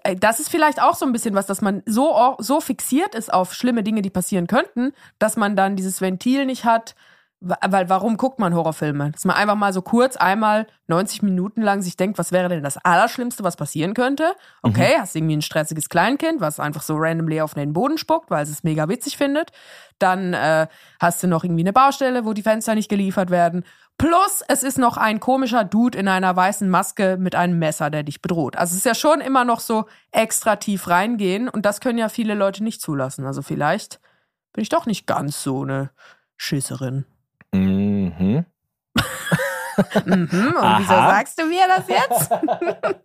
äh, 0.03 0.15
das 0.15 0.39
ist 0.39 0.49
vielleicht 0.49 0.81
auch 0.81 0.95
so 0.95 1.05
ein 1.05 1.11
bisschen 1.11 1.35
was, 1.35 1.45
dass 1.45 1.61
man 1.61 1.83
so, 1.85 2.35
so 2.39 2.61
fixiert 2.61 3.15
ist 3.15 3.33
auf 3.33 3.53
schlimme 3.53 3.83
Dinge, 3.83 4.01
die 4.01 4.09
passieren 4.09 4.47
könnten, 4.47 4.93
dass 5.19 5.35
man 5.37 5.55
dann 5.55 5.75
dieses 5.75 5.99
Ventil 6.01 6.45
nicht 6.45 6.63
hat. 6.65 6.95
Weil 7.41 7.87
warum 7.87 8.17
guckt 8.17 8.37
man 8.39 8.53
Horrorfilme? 8.53 9.11
Dass 9.11 9.23
man 9.23 9.37
einfach 9.37 9.55
mal 9.55 9.71
so 9.71 9.81
kurz 9.81 10.17
einmal 10.17 10.67
90 10.87 11.21
Minuten 11.21 11.61
lang 11.61 11.81
sich 11.81 11.95
denkt, 11.95 12.17
was 12.17 12.33
wäre 12.33 12.49
denn 12.49 12.63
das 12.63 12.77
Allerschlimmste, 12.77 13.45
was 13.45 13.55
passieren 13.55 13.93
könnte? 13.93 14.33
Okay, 14.61 14.97
hast 14.99 15.15
irgendwie 15.15 15.37
ein 15.37 15.41
stressiges 15.41 15.87
Kleinkind, 15.87 16.41
was 16.41 16.59
einfach 16.59 16.81
so 16.81 16.97
randomly 16.97 17.39
auf 17.39 17.53
den 17.53 17.71
Boden 17.71 17.97
spuckt, 17.97 18.29
weil 18.29 18.43
es 18.43 18.49
es 18.49 18.63
mega 18.63 18.89
witzig 18.89 19.15
findet. 19.15 19.51
Dann 19.99 20.33
äh, 20.33 20.67
hast 20.99 21.23
du 21.23 21.27
noch 21.27 21.45
irgendwie 21.45 21.63
eine 21.63 21.71
Baustelle, 21.71 22.25
wo 22.25 22.33
die 22.33 22.41
Fenster 22.41 22.75
nicht 22.75 22.89
geliefert 22.89 23.29
werden. 23.29 23.63
Plus, 23.97 24.43
es 24.47 24.63
ist 24.63 24.77
noch 24.77 24.97
ein 24.97 25.19
komischer 25.19 25.63
Dude 25.63 25.97
in 25.97 26.07
einer 26.07 26.35
weißen 26.35 26.69
Maske 26.69 27.17
mit 27.17 27.35
einem 27.35 27.57
Messer, 27.57 27.89
der 27.89 28.03
dich 28.03 28.21
bedroht. 28.21 28.57
Also 28.57 28.71
es 28.71 28.79
ist 28.79 28.85
ja 28.85 28.95
schon 28.95 29.21
immer 29.21 29.45
noch 29.45 29.61
so 29.61 29.85
extra 30.11 30.57
tief 30.57 30.87
reingehen 30.87 31.47
und 31.47 31.65
das 31.65 31.79
können 31.79 31.97
ja 31.97 32.09
viele 32.09 32.33
Leute 32.33 32.63
nicht 32.63 32.81
zulassen. 32.81 33.25
Also 33.25 33.41
vielleicht 33.41 34.01
bin 34.53 34.61
ich 34.61 34.69
doch 34.69 34.85
nicht 34.85 35.05
ganz 35.05 35.41
so 35.41 35.63
eine 35.63 35.91
Schisserin. 36.37 37.05
Mhm. 38.17 38.45
Mhm, 40.05 40.27
und 40.31 40.57
Aha. 40.57 40.79
wieso 40.79 40.89
sagst 40.89 41.39
du 41.39 41.45
mir 41.45 41.63
das 41.67 41.87
jetzt? 41.87 42.31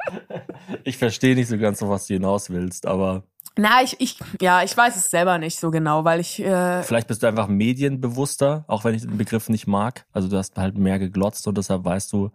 Ich 0.84 0.96
verstehe 0.96 1.34
nicht 1.34 1.48
so 1.48 1.58
ganz, 1.58 1.82
auf 1.82 1.88
was 1.90 2.06
du 2.06 2.14
hinaus 2.14 2.48
willst, 2.50 2.86
aber 2.86 3.22
Na, 3.56 3.82
ich, 3.82 4.00
ich, 4.00 4.18
ja, 4.40 4.62
ich 4.62 4.74
weiß 4.76 4.96
es 4.96 5.10
selber 5.10 5.38
nicht 5.38 5.58
so 5.58 5.70
genau, 5.70 6.04
weil 6.04 6.20
ich, 6.20 6.42
äh, 6.42 6.82
vielleicht 6.82 7.06
bist 7.06 7.22
du 7.22 7.26
einfach 7.26 7.48
medienbewusster, 7.48 8.64
auch 8.66 8.84
wenn 8.84 8.94
ich 8.94 9.02
den 9.02 9.18
Begriff 9.18 9.48
nicht 9.48 9.66
mag. 9.66 10.06
Also 10.12 10.28
du 10.28 10.36
hast 10.38 10.56
halt 10.56 10.78
mehr 10.78 10.98
geglotzt 10.98 11.46
und 11.46 11.58
deshalb 11.58 11.84
weißt 11.84 12.12
du, 12.12 12.30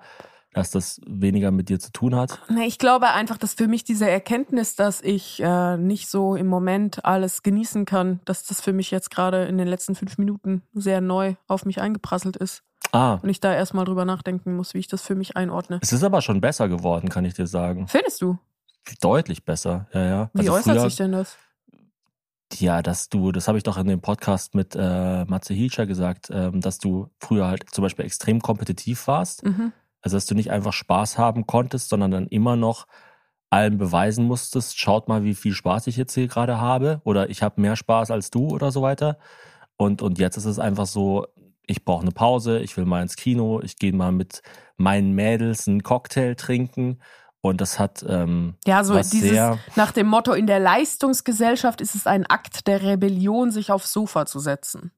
dass 0.53 0.71
das 0.71 0.99
weniger 1.05 1.51
mit 1.51 1.69
dir 1.69 1.79
zu 1.79 1.91
tun 1.91 2.15
hat. 2.15 2.39
ich 2.65 2.79
glaube 2.79 3.09
einfach, 3.09 3.37
dass 3.37 3.53
für 3.53 3.67
mich 3.67 3.83
diese 3.83 4.09
Erkenntnis, 4.09 4.75
dass 4.75 5.01
ich 5.01 5.39
äh, 5.43 5.77
nicht 5.77 6.09
so 6.09 6.35
im 6.35 6.47
Moment 6.47 7.05
alles 7.05 7.43
genießen 7.43 7.85
kann, 7.85 8.19
dass 8.25 8.43
das 8.45 8.59
für 8.61 8.73
mich 8.73 8.89
jetzt 8.91 9.11
gerade 9.11 9.45
in 9.45 9.57
den 9.57 9.67
letzten 9.67 9.95
fünf 9.95 10.17
Minuten 10.17 10.63
sehr 10.73 11.01
neu 11.01 11.35
auf 11.47 11.65
mich 11.65 11.79
eingeprasselt 11.81 12.35
ist. 12.37 12.63
Ah, 12.91 13.19
Und 13.21 13.29
ich 13.29 13.39
da 13.39 13.53
erstmal 13.53 13.85
drüber 13.85 14.05
nachdenken 14.05 14.55
muss, 14.55 14.73
wie 14.73 14.79
ich 14.79 14.87
das 14.87 15.03
für 15.03 15.13
mich 15.13 15.37
einordne. 15.37 15.79
es 15.81 15.93
ist 15.93 16.03
aber 16.03 16.21
schon 16.21 16.41
besser 16.41 16.67
geworden, 16.67 17.09
kann 17.09 17.25
ich 17.25 17.35
dir 17.35 17.45
sagen. 17.45 17.87
Findest 17.87 18.21
du? 18.21 18.39
Deutlich 19.01 19.45
besser, 19.45 19.87
ja, 19.93 20.05
ja. 20.05 20.29
Wie 20.33 20.39
Also 20.39 20.53
äußert 20.53 20.77
früher- 20.77 20.89
sich 20.89 20.95
denn 20.95 21.11
das? 21.11 21.37
Ja, 22.57 22.81
dass 22.81 23.09
du, 23.09 23.31
das 23.31 23.47
habe 23.47 23.59
ich 23.59 23.63
doch 23.63 23.77
in 23.77 23.85
dem 23.85 24.01
Podcast 24.01 24.55
mit 24.55 24.75
äh, 24.75 25.23
Matze 25.25 25.53
Hilscher 25.53 25.85
gesagt, 25.85 26.29
ähm, 26.31 26.61
dass 26.61 26.79
du 26.79 27.09
früher 27.19 27.45
halt 27.45 27.69
zum 27.71 27.83
Beispiel 27.83 28.05
extrem 28.05 28.41
kompetitiv 28.41 29.05
warst. 29.05 29.45
Mhm. 29.45 29.71
Also 30.01 30.17
dass 30.17 30.25
du 30.25 30.35
nicht 30.35 30.51
einfach 30.51 30.73
Spaß 30.73 31.17
haben 31.17 31.45
konntest, 31.45 31.89
sondern 31.89 32.11
dann 32.11 32.27
immer 32.27 32.55
noch 32.55 32.87
allen 33.49 33.77
beweisen 33.77 34.25
musstest, 34.25 34.77
schaut 34.77 35.07
mal, 35.07 35.23
wie 35.23 35.33
viel 35.33 35.53
Spaß 35.53 35.87
ich 35.87 35.97
jetzt 35.97 36.13
hier 36.13 36.27
gerade 36.27 36.61
habe 36.61 37.01
oder 37.03 37.29
ich 37.29 37.41
habe 37.41 37.61
mehr 37.61 37.75
Spaß 37.75 38.11
als 38.11 38.29
du 38.29 38.47
oder 38.49 38.71
so 38.71 38.81
weiter. 38.81 39.17
Und, 39.75 40.01
und 40.01 40.19
jetzt 40.19 40.37
ist 40.37 40.45
es 40.45 40.59
einfach 40.59 40.85
so, 40.85 41.25
ich 41.65 41.83
brauche 41.83 42.01
eine 42.01 42.11
Pause, 42.11 42.59
ich 42.59 42.75
will 42.77 42.85
mal 42.85 43.01
ins 43.01 43.15
Kino, 43.15 43.61
ich 43.61 43.77
gehe 43.77 43.93
mal 43.93 44.11
mit 44.11 44.41
meinen 44.77 45.13
Mädels 45.13 45.67
einen 45.67 45.83
Cocktail 45.83 46.35
trinken. 46.35 46.99
Und 47.41 47.61
das 47.61 47.79
hat 47.79 48.05
ähm, 48.07 48.55
Ja, 48.67 48.83
so 48.83 48.93
was 48.93 49.11
dieses, 49.11 49.29
sehr, 49.29 49.57
nach 49.75 49.93
dem 49.93 50.07
Motto, 50.07 50.33
in 50.33 50.45
der 50.45 50.59
Leistungsgesellschaft 50.59 51.79
ist 51.79 51.95
es 51.95 52.05
ein 52.05 52.25
Akt 52.25 52.67
der 52.67 52.83
Rebellion, 52.83 53.51
sich 53.51 53.71
aufs 53.71 53.93
Sofa 53.93 54.25
zu 54.25 54.39
setzen. 54.39 54.91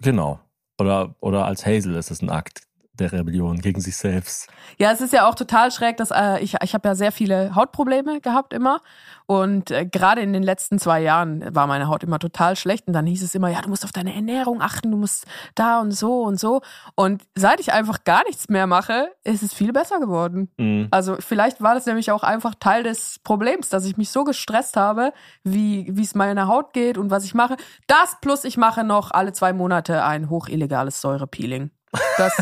genau. 0.00 0.40
Oder, 0.78 1.14
oder 1.20 1.46
als 1.46 1.64
Hazel 1.64 1.94
ist 1.96 2.10
es 2.10 2.20
ein 2.20 2.28
Akt 2.28 2.65
der 2.98 3.12
Rebellion 3.12 3.58
gegen 3.58 3.80
sich 3.80 3.96
selbst. 3.96 4.48
Ja, 4.78 4.90
es 4.92 5.00
ist 5.00 5.12
ja 5.12 5.28
auch 5.28 5.34
total 5.34 5.70
schräg, 5.70 5.96
dass 5.96 6.10
äh, 6.10 6.38
ich, 6.40 6.54
ich 6.62 6.74
habe 6.74 6.88
ja 6.88 6.94
sehr 6.94 7.12
viele 7.12 7.54
Hautprobleme 7.54 8.20
gehabt 8.20 8.52
immer. 8.52 8.80
Und 9.26 9.70
äh, 9.70 9.86
gerade 9.86 10.20
in 10.20 10.32
den 10.32 10.42
letzten 10.42 10.78
zwei 10.78 11.00
Jahren 11.02 11.44
war 11.54 11.66
meine 11.66 11.88
Haut 11.88 12.04
immer 12.04 12.18
total 12.18 12.56
schlecht. 12.56 12.86
Und 12.86 12.92
dann 12.92 13.06
hieß 13.06 13.22
es 13.22 13.34
immer, 13.34 13.48
ja, 13.48 13.60
du 13.60 13.68
musst 13.68 13.84
auf 13.84 13.92
deine 13.92 14.14
Ernährung 14.14 14.62
achten, 14.62 14.90
du 14.90 14.96
musst 14.96 15.26
da 15.54 15.80
und 15.80 15.92
so 15.92 16.22
und 16.22 16.38
so. 16.38 16.62
Und 16.94 17.22
seit 17.34 17.60
ich 17.60 17.72
einfach 17.72 18.04
gar 18.04 18.24
nichts 18.24 18.48
mehr 18.48 18.66
mache, 18.66 19.08
ist 19.24 19.42
es 19.42 19.52
viel 19.52 19.72
besser 19.72 19.98
geworden. 19.98 20.50
Mhm. 20.56 20.88
Also 20.90 21.16
vielleicht 21.18 21.60
war 21.60 21.74
das 21.74 21.86
nämlich 21.86 22.12
auch 22.12 22.22
einfach 22.22 22.54
Teil 22.54 22.82
des 22.82 23.18
Problems, 23.24 23.68
dass 23.68 23.84
ich 23.84 23.96
mich 23.96 24.10
so 24.10 24.24
gestresst 24.24 24.76
habe, 24.76 25.12
wie 25.42 25.92
es 26.00 26.14
meiner 26.14 26.46
Haut 26.46 26.72
geht 26.72 26.96
und 26.98 27.10
was 27.10 27.24
ich 27.24 27.34
mache. 27.34 27.56
Das 27.86 28.16
plus 28.20 28.44
ich 28.44 28.56
mache 28.56 28.84
noch 28.84 29.10
alle 29.10 29.32
zwei 29.32 29.52
Monate 29.52 30.04
ein 30.04 30.30
hochillegales 30.30 31.00
Säurepeeling. 31.00 31.70
Das 32.18 32.34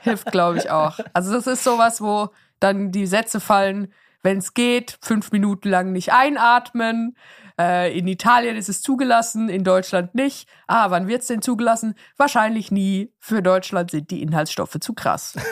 hilft, 0.00 0.30
glaube 0.32 0.58
ich, 0.58 0.70
auch. 0.70 0.98
Also 1.12 1.32
das 1.32 1.46
ist 1.46 1.64
sowas, 1.64 2.00
wo 2.00 2.30
dann 2.60 2.92
die 2.92 3.06
Sätze 3.06 3.40
fallen, 3.40 3.92
wenn 4.22 4.38
es 4.38 4.54
geht, 4.54 4.98
fünf 5.00 5.32
Minuten 5.32 5.68
lang 5.68 5.92
nicht 5.92 6.12
einatmen. 6.12 7.16
Äh, 7.58 7.96
in 7.96 8.06
Italien 8.06 8.56
ist 8.56 8.68
es 8.68 8.82
zugelassen, 8.82 9.48
in 9.48 9.64
Deutschland 9.64 10.14
nicht. 10.14 10.48
Ah, 10.66 10.90
wann 10.90 11.08
wird's 11.08 11.26
denn 11.26 11.42
zugelassen? 11.42 11.94
Wahrscheinlich 12.16 12.70
nie. 12.70 13.12
Für 13.18 13.42
Deutschland 13.42 13.90
sind 13.90 14.10
die 14.10 14.22
Inhaltsstoffe 14.22 14.78
zu 14.80 14.94
krass. 14.94 15.34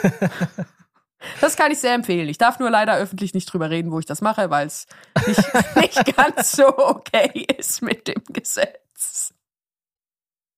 Das 1.41 1.55
kann 1.55 1.71
ich 1.71 1.79
sehr 1.79 1.93
empfehlen. 1.93 2.29
Ich 2.29 2.37
darf 2.37 2.59
nur 2.59 2.69
leider 2.69 2.95
öffentlich 2.95 3.33
nicht 3.33 3.51
drüber 3.51 3.69
reden, 3.69 3.91
wo 3.91 3.99
ich 3.99 4.05
das 4.05 4.21
mache, 4.21 4.49
weil 4.49 4.67
es 4.67 4.85
nicht, 5.25 5.41
nicht 5.75 6.15
ganz 6.15 6.51
so 6.51 6.67
okay 6.77 7.47
ist 7.57 7.81
mit 7.81 8.07
dem 8.07 8.21
Gesetz. 8.31 9.33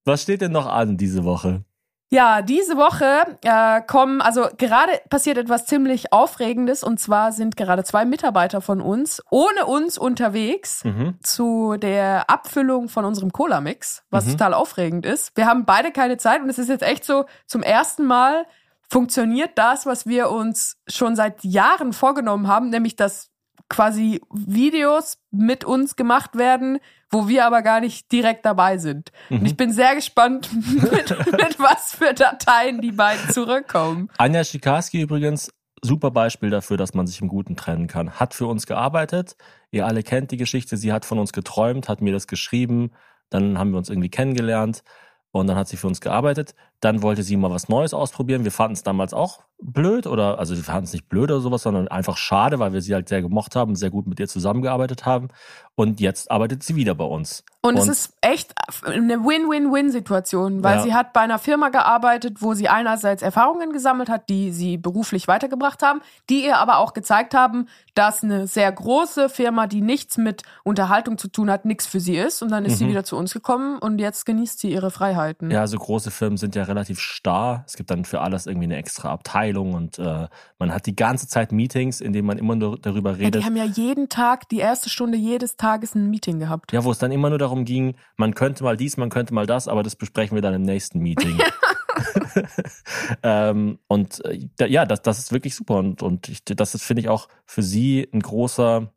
Was 0.06 0.24
steht 0.24 0.42
denn 0.42 0.52
noch 0.52 0.66
an 0.66 0.98
diese 0.98 1.24
Woche? 1.24 1.64
Ja, 2.12 2.42
diese 2.42 2.76
Woche 2.76 3.38
äh, 3.44 3.82
kommen, 3.82 4.20
also 4.20 4.48
gerade 4.58 4.92
passiert 5.12 5.38
etwas 5.38 5.68
ziemlich 5.68 6.12
Aufregendes 6.12 6.84
und 6.84 7.00
zwar 7.00 7.32
sind 7.32 7.56
gerade 7.56 7.84
zwei 7.84 8.04
Mitarbeiter 8.04 8.62
von 8.62 8.82
uns 8.82 9.22
ohne 9.30 9.68
uns 9.68 9.98
unterwegs 10.00 10.84
Mhm. 10.84 11.20
zu 11.22 11.76
der 11.78 12.28
Abfüllung 12.28 12.90
von 12.90 13.06
unserem 13.06 13.32
Cola-Mix, 13.32 14.04
was 14.10 14.26
Mhm. 14.26 14.32
total 14.32 14.54
aufregend 14.56 15.06
ist. 15.06 15.38
Wir 15.38 15.46
haben 15.46 15.66
beide 15.66 15.92
keine 15.92 16.18
Zeit 16.18 16.42
und 16.42 16.50
es 16.50 16.58
ist 16.58 16.70
jetzt 16.70 16.84
echt 16.84 17.06
so, 17.06 17.26
zum 17.46 17.62
ersten 17.62 18.06
Mal 18.06 18.46
funktioniert 18.90 19.52
das, 19.56 19.86
was 19.86 20.08
wir 20.08 20.32
uns 20.32 20.78
schon 20.88 21.16
seit 21.16 21.44
Jahren 21.44 21.94
vorgenommen 21.94 22.48
haben, 22.48 22.70
nämlich 22.70 22.96
dass 22.96 23.29
quasi 23.70 24.22
Videos 24.34 25.20
mit 25.32 25.64
uns 25.64 25.96
gemacht 25.96 26.36
werden, 26.36 26.80
wo 27.12 27.28
wir 27.28 27.46
aber 27.46 27.62
gar 27.62 27.80
nicht 27.80 28.12
direkt 28.12 28.46
dabei 28.46 28.78
sind. 28.78 29.12
Und 29.30 29.46
ich 29.46 29.56
bin 29.56 29.72
sehr 29.72 29.96
gespannt, 29.96 30.50
mit, 30.54 30.92
mit 30.92 31.60
was 31.60 31.94
für 31.94 32.14
Dateien 32.14 32.82
die 32.82 32.92
beiden 32.92 33.30
zurückkommen. 33.30 34.10
Anja 34.18 34.44
Schikarski 34.44 35.02
übrigens, 35.02 35.52
super 35.82 36.12
Beispiel 36.12 36.50
dafür, 36.50 36.78
dass 36.78 36.94
man 36.94 37.08
sich 37.08 37.22
im 37.22 37.28
Guten 37.28 37.56
trennen 37.56 37.88
kann. 37.88 38.12
Hat 38.20 38.34
für 38.34 38.48
uns 38.48 38.66
gearbeitet. 38.66 39.36
Ihr 39.72 39.86
alle 39.86 40.04
kennt 40.04 40.32
die 40.32 40.38
Geschichte. 40.38 40.78
Sie 40.78 40.92
hat 40.92 41.06
von 41.06 41.20
uns 41.20 41.32
geträumt, 41.32 41.90
hat 41.90 42.02
mir 42.02 42.14
das 42.14 42.28
geschrieben. 42.28 42.92
Dann 43.30 43.58
haben 43.58 43.72
wir 43.72 43.78
uns 43.78 43.90
irgendwie 43.90 44.10
kennengelernt. 44.10 44.84
Und 45.32 45.48
dann 45.48 45.58
hat 45.58 45.68
sie 45.68 45.78
für 45.78 45.88
uns 45.88 46.02
gearbeitet. 46.02 46.56
Dann 46.82 47.02
wollte 47.02 47.24
sie 47.24 47.36
mal 47.38 47.52
was 47.52 47.68
Neues 47.70 47.94
ausprobieren. 47.94 48.44
Wir 48.46 48.52
fanden 48.52 48.74
es 48.74 48.84
damals 48.84 49.14
auch 49.14 49.42
blöd 49.62 50.08
oder, 50.08 50.40
also 50.40 50.56
wir 50.56 50.64
fanden 50.64 50.86
es 50.86 50.94
nicht 50.94 51.10
blöd 51.10 51.26
oder 51.30 51.42
sowas, 51.42 51.64
sondern 51.64 51.90
einfach 51.90 52.16
schade, 52.16 52.60
weil 52.60 52.72
wir 52.72 52.82
sie 52.82 52.94
halt 52.94 53.10
sehr 53.10 53.22
gemocht 53.22 53.58
haben, 53.58 53.76
sehr 53.76 53.90
gut 53.90 54.08
mit 54.08 54.18
ihr 54.22 54.30
zusammengearbeitet 54.30 55.06
haben. 55.06 55.28
Und 55.76 56.00
jetzt 56.00 56.32
arbeitet 56.32 56.64
sie 56.64 56.76
wieder 56.78 56.96
bei 56.96 57.04
uns. 57.04 57.44
Und, 57.62 57.78
es 57.78 57.90
ist 57.90 58.14
echt 58.22 58.54
eine 58.86 59.20
Win-Win-Win-Situation, 59.26 60.64
weil 60.64 60.78
Ja. 60.78 60.84
sie 60.84 60.94
hat 60.94 61.12
bei 61.12 61.20
einer 61.22 61.40
Firma 61.40 61.70
gearbeitet, 61.70 62.42
wo 62.42 62.54
sie 62.54 62.70
einerseits 62.70 63.22
Erfahrungen 63.22 63.74
gesammelt 63.74 64.08
hat, 64.10 64.30
die 64.30 64.52
sie 64.52 64.78
beruflich 64.78 65.28
weitergebracht 65.28 65.82
haben, 65.84 66.02
die 66.30 66.46
ihr 66.46 66.58
aber 66.58 66.78
auch 66.78 66.94
gezeigt 66.94 67.34
haben, 67.34 67.68
dass 67.96 68.24
eine 68.24 68.48
sehr 68.48 68.72
große 68.72 69.28
Firma, 69.28 69.68
die 69.68 69.82
nichts 69.82 70.18
mit 70.18 70.44
Unterhaltung 70.64 71.18
zu 71.18 71.28
tun 71.28 71.52
hat, 71.52 71.66
nichts 71.66 71.86
für 71.86 72.00
sie 72.00 72.16
ist. 72.16 72.42
Und 72.42 72.50
dann 72.52 72.64
ist 72.64 72.78
sie 72.78 72.86
Mhm. 72.86 72.90
wieder 72.92 73.04
zu 73.04 73.18
uns 73.18 73.34
gekommen 73.34 73.78
und 73.80 74.00
jetzt 74.00 74.26
genießt 74.26 74.60
sie 74.60 74.72
ihre 74.72 74.90
Freiheiten. 74.92 75.52
Ja, 75.52 75.68
so 75.68 75.78
große 75.78 76.12
Firmen 76.12 76.38
sind 76.38 76.56
ja 76.56 76.64
relativ 76.70 77.00
starr. 77.02 77.64
Es 77.68 77.76
gibt 77.76 77.92
dann 77.92 78.06
für 78.06 78.22
alles 78.22 78.46
irgendwie 78.48 78.66
eine 78.68 78.78
extra 78.78 79.12
Abteilung 79.12 79.74
und 79.74 80.00
äh, 80.00 80.28
man 80.58 80.74
hat 80.74 80.86
die 80.86 80.96
ganze 80.96 81.28
Zeit 81.28 81.52
Meetings, 81.52 82.00
in 82.00 82.14
denen 82.14 82.26
man 82.28 82.38
immer 82.38 82.56
nur 82.56 82.80
darüber 82.80 83.12
Ja, 83.12 83.18
redet. 83.18 83.42
die 83.42 83.46
haben 83.46 83.58
ja 83.58 83.66
jeden 83.66 84.08
Tag, 84.08 84.48
die 84.48 84.60
erste 84.60 84.90
Stunde 84.90 85.18
jedes 85.18 85.58
Tages 85.58 85.96
ein 85.96 86.10
Meeting 86.10 86.40
gehabt. 86.40 86.72
Ja, 86.72 86.84
wo 86.86 86.92
es 86.92 87.00
dann 87.00 87.12
immer 87.12 87.30
nur 87.30 87.40
darum 87.40 87.66
ging, 87.66 87.96
man 88.16 88.34
könnte 88.34 88.64
mal 88.64 88.78
dies, 88.78 88.96
man 88.96 89.10
könnte 89.10 89.34
mal 89.34 89.46
das, 89.46 89.68
aber 89.68 89.84
das 89.84 89.98
besprechen 89.98 90.36
wir 90.36 90.42
dann 90.42 90.54
im 90.54 90.62
nächsten 90.64 91.00
Meeting. 91.00 91.38
ähm, 93.24 93.80
und 93.88 94.24
äh, 94.26 94.68
ja, 94.68 94.86
das, 94.86 95.02
das 95.02 95.20
ist 95.20 95.32
wirklich 95.32 95.56
super 95.56 95.76
und, 95.76 96.02
und 96.04 96.30
ich, 96.30 96.44
das 96.46 96.76
ist, 96.76 96.84
finde 96.84 97.02
ich, 97.02 97.10
auch 97.10 97.28
für 97.46 97.64
sie 97.64 98.08
ein 98.14 98.22
großer, 98.22 98.92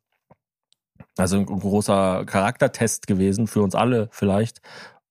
also 1.17 1.37
ein 1.37 1.47
großer 1.47 2.25
Charaktertest 2.27 3.07
gewesen, 3.07 3.47
für 3.47 3.63
uns 3.63 3.75
alle 3.75 4.09
vielleicht. 4.13 4.61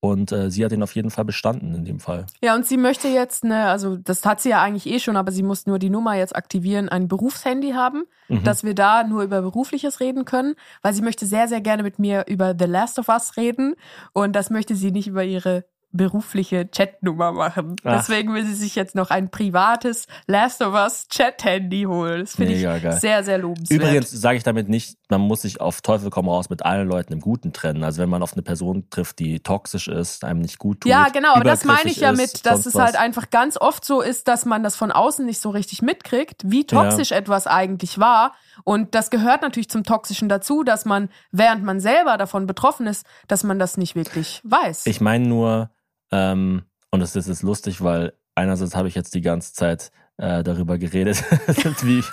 Und 0.04 0.32
äh, 0.32 0.50
sie 0.50 0.66
hat 0.66 0.72
ihn 0.72 0.82
auf 0.82 0.96
jeden 0.96 1.12
Fall 1.12 1.26
bestanden 1.26 1.76
in 1.76 1.86
dem 1.86 2.00
Fall. 2.00 2.26
Ja, 2.42 2.56
und 2.56 2.66
sie 2.66 2.78
möchte 2.78 3.08
jetzt 3.08 3.44
eine, 3.44 3.68
also 3.68 3.98
das 3.98 4.26
hat 4.26 4.42
sie 4.42 4.50
ja 4.50 4.60
eigentlich 4.60 4.92
eh 4.92 5.00
schon, 5.00 5.16
aber 5.16 5.32
sie 5.32 5.44
muss 5.44 5.68
nur 5.68 5.78
die 5.78 5.92
Nummer 5.92 6.16
jetzt 6.16 6.36
aktivieren, 6.36 6.90
ein 6.90 7.08
Berufshandy 7.08 7.72
haben, 7.74 8.04
Mhm. 8.28 8.44
dass 8.44 8.64
wir 8.64 8.74
da 8.74 9.04
nur 9.04 9.22
über 9.24 9.42
Berufliches 9.42 10.00
reden 10.00 10.26
können, 10.26 10.56
weil 10.82 10.94
sie 10.94 11.02
möchte 11.02 11.26
sehr, 11.26 11.48
sehr 11.48 11.62
gerne 11.62 11.84
mit 11.84 12.00
mir 12.00 12.26
über 12.28 12.56
The 12.58 12.66
Last 12.66 12.98
of 12.98 13.10
Us 13.10 13.38
reden 13.38 13.76
und 14.14 14.36
das 14.36 14.50
möchte 14.50 14.74
sie 14.74 14.92
nicht 14.92 15.08
über 15.08 15.24
ihre 15.24 15.66
berufliche 15.92 16.68
Chatnummer 16.68 17.32
machen. 17.32 17.76
Ach. 17.84 17.98
Deswegen 17.98 18.34
will 18.34 18.46
sie 18.46 18.56
sich 18.56 18.76
jetzt 18.76 18.96
noch 18.96 19.10
ein 19.10 19.30
privates 19.30 20.08
Last 20.28 20.62
of 20.62 20.74
Us 20.74 21.08
Chat-Handy 21.10 21.84
holen. 21.84 22.22
Das 22.22 22.36
finde 22.36 22.54
ich 22.54 22.64
geil. 22.64 22.98
sehr, 23.00 23.24
sehr 23.24 23.38
lobenswert. 23.38 23.82
Übrigens 23.82 24.12
sage 24.12 24.38
ich 24.38 24.44
damit 24.44 24.70
nicht, 24.70 24.98
man 25.10 25.22
muss 25.22 25.42
sich 25.42 25.60
auf 25.60 25.82
Teufel 25.82 26.10
komm 26.10 26.30
raus 26.30 26.50
mit 26.50 26.64
allen 26.64 26.88
Leuten 26.88 27.14
im 27.14 27.20
Guten 27.20 27.54
trennen. 27.54 27.84
Also 27.84 28.02
wenn 28.02 28.10
man 28.10 28.24
auf 28.24 28.34
eine 28.34 28.42
Person 28.42 28.90
trifft, 28.90 29.20
die 29.20 29.42
toxisch 29.42 29.88
ist, 29.88 30.24
einem 30.24 30.42
nicht 30.42 30.58
gut 30.58 30.82
tut. 30.82 30.90
Ja, 30.90 31.10
genau, 31.10 31.34
aber 31.34 31.44
das 31.44 31.66
meine 31.66 31.90
ich 31.90 31.98
ja 31.98 32.12
mit, 32.12 32.46
dass 32.46 32.66
es 32.66 32.76
halt 32.76 32.94
was. 32.94 33.00
einfach 33.00 33.30
ganz 33.30 33.58
oft 33.58 33.84
so 33.86 34.02
ist, 34.02 34.28
dass 34.28 34.46
man 34.46 34.64
das 34.64 34.76
von 34.76 34.92
außen 34.92 35.26
nicht 35.26 35.42
so 35.42 35.50
richtig 35.50 35.82
mitkriegt, 35.82 36.44
wie 36.46 36.66
toxisch 36.66 37.12
etwas 37.12 37.48
eigentlich 37.48 38.00
war. 38.00 38.34
Und 38.64 38.96
das 38.96 39.10
gehört 39.10 39.42
natürlich 39.42 39.70
zum 39.70 39.84
Toxischen 39.84 40.30
dazu, 40.30 40.64
dass 40.64 40.86
man, 40.86 41.10
während 41.32 41.64
man 41.64 41.80
selber 41.80 42.18
davon 42.18 42.48
betroffen 42.48 42.88
ist, 42.88 43.06
dass 43.28 43.44
man 43.44 43.60
das 43.60 43.78
nicht 43.78 43.96
wirklich 43.96 44.42
weiß. 44.44 44.86
Ich 44.86 45.02
meine 45.02 45.28
nur, 45.28 45.70
ähm, 46.12 46.64
und 46.92 47.00
das 47.00 47.16
ist 47.16 47.42
lustig, 47.44 47.82
weil 47.82 48.14
einerseits 48.36 48.76
habe 48.76 48.88
ich 48.88 48.96
jetzt 48.96 49.14
die 49.16 49.22
ganze 49.22 49.54
Zeit 49.54 49.92
äh, 50.18 50.44
darüber 50.44 50.78
geredet, 50.78 51.24
wie, 51.84 52.04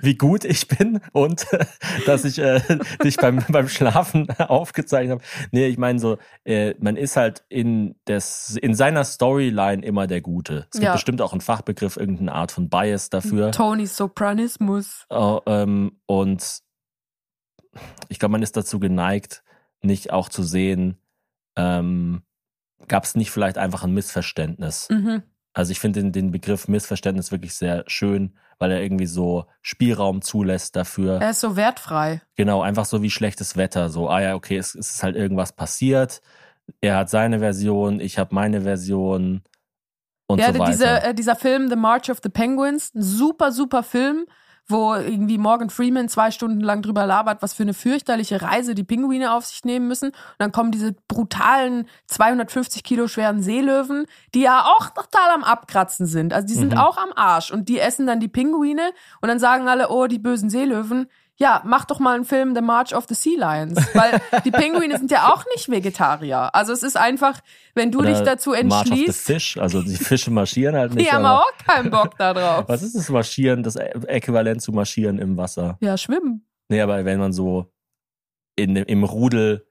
wie 0.00 0.14
gut 0.16 0.44
ich 0.44 0.68
bin 0.68 1.00
und 1.12 1.46
dass 2.06 2.24
ich 2.24 2.38
äh, 2.38 2.60
dich 3.04 3.16
beim, 3.16 3.44
beim 3.48 3.68
Schlafen 3.68 4.30
aufgezeichnet 4.38 5.18
habe. 5.18 5.48
Nee, 5.50 5.66
ich 5.66 5.76
meine 5.76 5.98
so, 5.98 6.18
äh, 6.44 6.74
man 6.78 6.96
ist 6.96 7.16
halt 7.16 7.44
in, 7.48 7.96
des, 8.06 8.56
in 8.56 8.74
seiner 8.74 9.04
Storyline 9.04 9.84
immer 9.84 10.06
der 10.06 10.20
Gute. 10.20 10.66
Es 10.70 10.78
gibt 10.78 10.84
Ja. 10.84 10.92
bestimmt 10.92 11.20
auch 11.20 11.32
einen 11.32 11.40
Fachbegriff, 11.42 11.96
irgendeine 11.96 12.32
Art 12.32 12.52
von 12.52 12.68
Bias 12.70 13.10
dafür. 13.10 13.50
Tony 13.52 13.86
Sopranismus. 13.86 15.04
Oh, 15.10 15.40
ähm, 15.46 16.00
und 16.06 16.60
ich 18.08 18.18
glaube, 18.18 18.32
man 18.32 18.42
ist 18.42 18.56
dazu 18.56 18.78
geneigt, 18.80 19.42
nicht 19.82 20.10
auch 20.10 20.28
zu 20.30 20.42
sehen, 20.42 20.96
ähm, 21.56 22.22
gab 22.88 23.04
es 23.04 23.14
nicht 23.14 23.30
vielleicht 23.30 23.58
einfach 23.58 23.84
ein 23.84 23.92
Missverständnis. 23.92 24.88
Mhm. 24.90 25.22
Also 25.52 25.72
ich 25.72 25.80
finde 25.80 26.00
den, 26.00 26.12
den 26.12 26.30
Begriff 26.32 26.68
Missverständnis 26.68 27.32
wirklich 27.32 27.54
sehr 27.54 27.84
schön, 27.86 28.36
weil 28.58 28.70
er 28.70 28.82
irgendwie 28.82 29.06
so 29.06 29.46
Spielraum 29.62 30.20
zulässt 30.20 30.76
dafür. 30.76 31.20
Er 31.20 31.30
ist 31.30 31.40
so 31.40 31.56
wertfrei. 31.56 32.20
Genau, 32.34 32.60
einfach 32.60 32.84
so 32.84 33.00
wie 33.00 33.10
schlechtes 33.10 33.56
Wetter. 33.56 33.88
So, 33.88 34.10
ah 34.10 34.20
ja, 34.20 34.34
okay, 34.34 34.58
es, 34.58 34.74
es 34.74 34.96
ist 34.96 35.02
halt 35.02 35.16
irgendwas 35.16 35.52
passiert. 35.52 36.20
Er 36.82 36.98
hat 36.98 37.08
seine 37.08 37.38
Version, 37.38 38.00
ich 38.00 38.18
habe 38.18 38.34
meine 38.34 38.62
Version 38.62 39.42
und 40.26 40.40
ja, 40.40 40.52
so 40.52 40.58
weiter. 40.58 40.70
diese, 40.70 41.02
äh, 41.02 41.14
dieser 41.14 41.36
Film 41.36 41.70
The 41.70 41.76
March 41.76 42.10
of 42.10 42.18
the 42.22 42.28
Penguins, 42.28 42.94
ein 42.94 43.02
super, 43.02 43.52
super 43.52 43.82
Film, 43.82 44.26
wo 44.68 44.94
irgendwie 44.94 45.38
Morgan 45.38 45.70
Freeman 45.70 46.08
zwei 46.08 46.30
Stunden 46.30 46.60
lang 46.60 46.82
drüber 46.82 47.06
labert, 47.06 47.40
was 47.42 47.54
für 47.54 47.62
eine 47.62 47.74
fürchterliche 47.74 48.42
Reise 48.42 48.74
die 48.74 48.82
Pinguine 48.84 49.32
auf 49.32 49.46
sich 49.46 49.64
nehmen 49.64 49.86
müssen. 49.86 50.08
Und 50.08 50.14
dann 50.38 50.50
kommen 50.52 50.72
diese 50.72 50.94
brutalen 51.08 51.86
250 52.06 52.82
Kilo 52.82 53.06
schweren 53.08 53.42
Seelöwen, 53.42 54.06
die 54.34 54.40
ja 54.40 54.64
auch 54.64 54.90
total 54.90 55.30
am 55.34 55.44
Abkratzen 55.44 56.06
sind. 56.06 56.32
Also 56.32 56.46
die 56.48 56.54
sind 56.54 56.72
Mhm. 56.72 56.78
auch 56.78 56.96
am 56.98 57.12
Arsch 57.14 57.50
und 57.52 57.68
die 57.68 57.78
essen 57.78 58.06
dann 58.06 58.20
die 58.20 58.28
Pinguine 58.28 58.90
und 59.20 59.28
dann 59.28 59.38
sagen 59.38 59.68
alle, 59.68 59.88
oh, 59.90 60.06
die 60.06 60.18
bösen 60.18 60.50
Seelöwen. 60.50 61.08
Ja, 61.38 61.60
mach 61.66 61.84
doch 61.84 61.98
mal 62.00 62.14
einen 62.14 62.24
Film 62.24 62.54
The 62.54 62.62
March 62.62 62.94
of 62.94 63.04
the 63.08 63.14
Sea 63.14 63.36
Lions, 63.36 63.78
weil 63.94 64.20
die 64.44 64.50
Pinguine 64.50 64.96
sind 64.96 65.10
ja 65.10 65.32
auch 65.32 65.44
nicht 65.54 65.68
Vegetarier. 65.70 66.54
Also 66.54 66.72
es 66.72 66.82
ist 66.82 66.96
einfach, 66.96 67.40
wenn 67.74 67.92
du 67.92 67.98
Oder 67.98 68.12
dich 68.14 68.20
dazu 68.22 68.50
March 68.50 68.62
of 68.62 68.68
the 68.84 68.90
entschließt, 68.92 69.26
Fish, 69.26 69.56
also 69.58 69.82
die 69.82 69.96
Fische 69.96 70.30
marschieren 70.30 70.74
halt 70.76 70.94
nicht. 70.94 71.06
die 71.06 71.12
haben 71.12 71.26
aber- 71.26 71.40
auch 71.40 71.52
keinen 71.66 71.90
Bock 71.90 72.16
da 72.16 72.32
drauf. 72.32 72.64
Was 72.68 72.82
ist 72.82 72.96
das 72.96 73.10
Marschieren, 73.10 73.62
das 73.62 73.76
Äquivalent 73.76 74.62
zu 74.62 74.72
Marschieren 74.72 75.18
im 75.18 75.36
Wasser? 75.36 75.76
Ja, 75.80 75.98
schwimmen. 75.98 76.46
Nee, 76.68 76.80
aber 76.80 77.04
wenn 77.04 77.18
man 77.18 77.32
so 77.34 77.70
in, 78.56 78.76
im 78.76 79.04
Rudel 79.04 79.66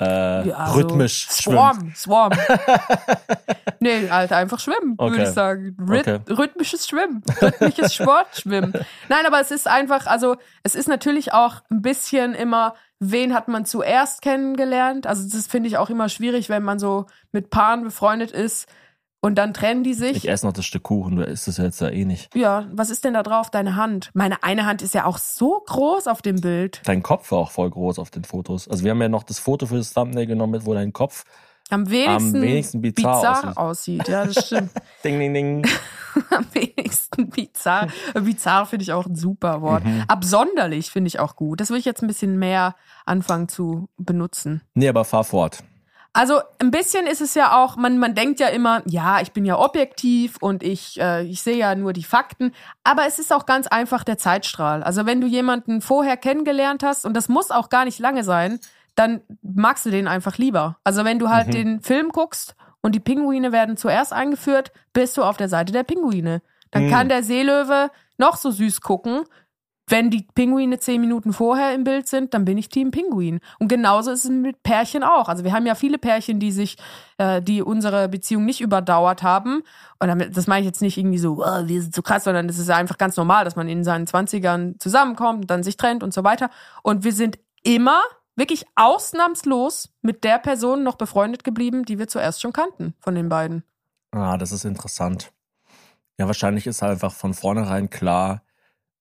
äh, 0.00 0.48
Ja, 0.48 0.66
so 0.66 0.74
rhythmisch 0.80 1.28
schwimmt. 1.30 1.56
Swarm, 1.56 1.92
Swarm. 1.94 2.32
nee, 3.80 4.08
halt 4.10 4.32
einfach 4.32 4.58
schwimmen, 4.58 4.98
würde 4.98 5.14
Okay. 5.16 5.22
ich 5.22 5.28
sagen. 5.30 5.76
Rhyth 5.88 6.08
Okay. 6.08 6.20
Rhythmisches 6.32 6.88
Schwimmen, 6.88 7.22
rhythmisches 7.40 7.94
Sportschwimmen. 7.94 8.72
Nein, 9.08 9.26
aber 9.26 9.40
es 9.40 9.50
ist 9.50 9.68
einfach, 9.68 10.06
also 10.06 10.36
es 10.62 10.74
ist 10.74 10.88
natürlich 10.88 11.32
auch 11.32 11.56
ein 11.70 11.82
bisschen 11.82 12.34
immer, 12.34 12.74
wen 12.98 13.34
hat 13.34 13.48
man 13.48 13.64
zuerst 13.66 14.22
kennengelernt? 14.22 15.06
Also 15.06 15.28
das 15.28 15.46
finde 15.46 15.68
ich 15.68 15.78
auch 15.78 15.90
immer 15.90 16.08
schwierig, 16.08 16.48
wenn 16.48 16.62
man 16.62 16.78
so 16.78 17.06
mit 17.32 17.50
Paaren 17.50 17.84
befreundet 17.84 18.30
ist 18.30 18.66
und 19.24 19.36
dann 19.36 19.54
trennen 19.54 19.84
die 19.84 19.94
sich. 19.94 20.18
Ich 20.18 20.28
esse 20.28 20.44
noch 20.44 20.52
das 20.52 20.66
Stück 20.66 20.82
Kuchen, 20.82 21.16
du 21.16 21.22
isst 21.24 21.48
es 21.48 21.56
jetzt 21.56 21.80
ja 21.80 21.88
eh 21.88 22.04
nicht. 22.04 22.34
Ja, 22.36 22.66
was 22.72 22.90
ist 22.90 23.04
denn 23.04 23.14
da 23.14 23.22
drauf? 23.22 23.48
Deine 23.50 23.74
Hand. 23.74 24.10
Meine 24.12 24.42
eine 24.42 24.66
Hand 24.66 24.82
ist 24.82 24.92
ja 24.92 25.06
auch 25.06 25.16
so 25.16 25.62
groß 25.66 26.08
auf 26.08 26.20
dem 26.20 26.42
Bild. 26.42 26.82
Dein 26.84 27.02
Kopf 27.02 27.30
war 27.30 27.38
auch 27.38 27.50
voll 27.50 27.70
groß 27.70 27.98
auf 27.98 28.10
den 28.10 28.24
Fotos. 28.24 28.68
Also 28.68 28.84
wir 28.84 28.90
haben 28.90 29.00
ja 29.00 29.08
noch 29.08 29.22
das 29.22 29.38
Foto 29.38 29.64
für 29.64 29.78
das 29.78 29.94
Thumbnail 29.94 30.26
genommen, 30.26 30.66
wo 30.66 30.74
dein 30.74 30.92
Kopf 30.92 31.24
Am 31.70 31.88
wenigsten, 31.88 32.36
am 32.36 32.42
wenigsten 32.42 32.82
bizarr, 32.82 33.56
aussieht. 33.56 34.04
aussieht. 34.04 34.08
Ja, 34.08 34.26
das 34.26 34.44
stimmt. 34.46 34.72
Ding, 35.04 35.18
ding, 35.18 35.32
ding. 35.32 35.66
Am 36.30 36.44
wenigsten 36.52 37.30
bizarr. 37.30 37.88
Bizarr 38.12 38.66
finde 38.66 38.82
ich 38.82 38.92
auch 38.92 39.06
ein 39.06 39.16
super 39.16 39.62
Wort. 39.62 39.86
Mhm. 39.86 40.04
Absonderlich 40.06 40.90
finde 40.90 41.08
ich 41.08 41.18
auch 41.18 41.34
gut. 41.34 41.60
Das 41.60 41.70
will 41.70 41.78
ich 41.78 41.86
jetzt 41.86 42.02
ein 42.02 42.08
bisschen 42.08 42.38
mehr 42.38 42.76
anfangen 43.06 43.48
zu 43.48 43.88
benutzen. 43.96 44.60
Nee, 44.74 44.88
aber 44.88 45.06
fahr 45.06 45.24
fort. 45.24 45.64
Also 46.16 46.40
ein 46.60 46.70
bisschen 46.70 47.08
ist 47.08 47.20
es 47.20 47.34
ja 47.34 47.60
auch, 47.60 47.74
man, 47.76 47.98
man 47.98 48.14
denkt 48.14 48.38
ja 48.38 48.46
immer, 48.46 48.82
ja, 48.86 49.20
ich 49.20 49.32
bin 49.32 49.44
ja 49.44 49.58
objektiv 49.58 50.36
und 50.40 50.62
ich, 50.62 51.00
äh, 51.00 51.24
ich 51.24 51.42
sehe 51.42 51.56
ja 51.56 51.74
nur 51.74 51.92
die 51.92 52.04
Fakten, 52.04 52.52
aber 52.84 53.04
es 53.06 53.18
ist 53.18 53.32
auch 53.32 53.46
ganz 53.46 53.66
einfach 53.66 54.04
der 54.04 54.16
Zeitstrahl. 54.16 54.84
Also 54.84 55.06
wenn 55.06 55.20
du 55.20 55.26
jemanden 55.26 55.80
vorher 55.80 56.16
kennengelernt 56.16 56.84
hast, 56.84 57.04
und 57.04 57.14
das 57.14 57.28
muss 57.28 57.50
auch 57.50 57.68
gar 57.68 57.84
nicht 57.84 57.98
lange 57.98 58.22
sein, 58.22 58.60
dann 58.94 59.22
magst 59.42 59.86
du 59.86 59.90
den 59.90 60.06
einfach 60.06 60.38
lieber. 60.38 60.78
Also 60.84 61.04
wenn 61.04 61.18
du 61.18 61.30
halt 61.30 61.52
den 61.52 61.80
Film 61.80 62.10
guckst 62.10 62.54
und 62.80 62.94
die 62.94 63.00
Pinguine 63.00 63.50
werden 63.50 63.76
zuerst 63.76 64.12
eingeführt, 64.12 64.70
bist 64.92 65.16
du 65.16 65.24
auf 65.24 65.36
der 65.36 65.48
Seite 65.48 65.72
der 65.72 65.82
Pinguine. 65.82 66.42
Dann 66.70 66.90
kann 66.90 67.08
der 67.08 67.24
Seelöwe 67.24 67.90
noch 68.18 68.36
so 68.36 68.52
süß 68.52 68.82
gucken. 68.82 69.24
Wenn 69.86 70.10
die 70.10 70.26
Pinguine 70.34 70.78
zehn 70.78 71.00
Minuten 71.00 71.34
vorher 71.34 71.74
im 71.74 71.84
Bild 71.84 72.08
sind, 72.08 72.32
dann 72.32 72.46
bin 72.46 72.56
ich 72.56 72.70
Team 72.70 72.90
Pinguin. 72.90 73.40
Und 73.58 73.68
genauso 73.68 74.12
ist 74.12 74.24
es 74.24 74.30
mit 74.30 74.62
Pärchen 74.62 75.02
auch. 75.02 75.28
Also 75.28 75.44
wir 75.44 75.52
haben 75.52 75.66
ja 75.66 75.74
viele 75.74 75.98
Pärchen, 75.98 76.40
die 76.40 76.52
sich, 76.52 76.78
äh, 77.18 77.42
die 77.42 77.60
unsere 77.62 78.08
Beziehung 78.08 78.46
nicht 78.46 78.62
überdauert 78.62 79.22
haben. 79.22 79.62
Und 79.98 80.08
damit, 80.08 80.36
das 80.36 80.46
meine 80.46 80.60
ich 80.60 80.66
jetzt 80.66 80.80
nicht 80.80 80.96
irgendwie 80.96 81.18
so, 81.18 81.44
oh, 81.44 81.66
wir 81.66 81.82
sind 81.82 81.94
so 81.94 82.00
krass, 82.00 82.24
sondern 82.24 82.48
es 82.48 82.58
ist 82.58 82.70
einfach 82.70 82.96
ganz 82.96 83.16
normal, 83.16 83.44
dass 83.44 83.56
man 83.56 83.68
in 83.68 83.84
seinen 83.84 84.06
Zwanzigern 84.06 84.76
zusammenkommt, 84.78 85.50
dann 85.50 85.62
sich 85.62 85.76
trennt 85.76 86.02
und 86.02 86.14
so 86.14 86.24
weiter. 86.24 86.48
Und 86.82 87.04
wir 87.04 87.12
sind 87.12 87.38
immer 87.62 88.00
wirklich 88.36 88.64
ausnahmslos 88.76 89.92
mit 90.00 90.24
der 90.24 90.38
Person 90.38 90.82
noch 90.82 90.96
befreundet 90.96 91.44
geblieben, 91.44 91.84
die 91.84 91.98
wir 91.98 92.08
zuerst 92.08 92.40
schon 92.40 92.52
kannten 92.52 92.94
von 93.00 93.14
den 93.14 93.28
beiden. 93.28 93.64
Ah, 94.12 94.38
das 94.38 94.50
ist 94.50 94.64
interessant. 94.64 95.32
Ja, 96.18 96.26
wahrscheinlich 96.26 96.66
ist 96.66 96.82
einfach 96.82 97.12
von 97.12 97.34
vornherein 97.34 97.90
klar, 97.90 98.43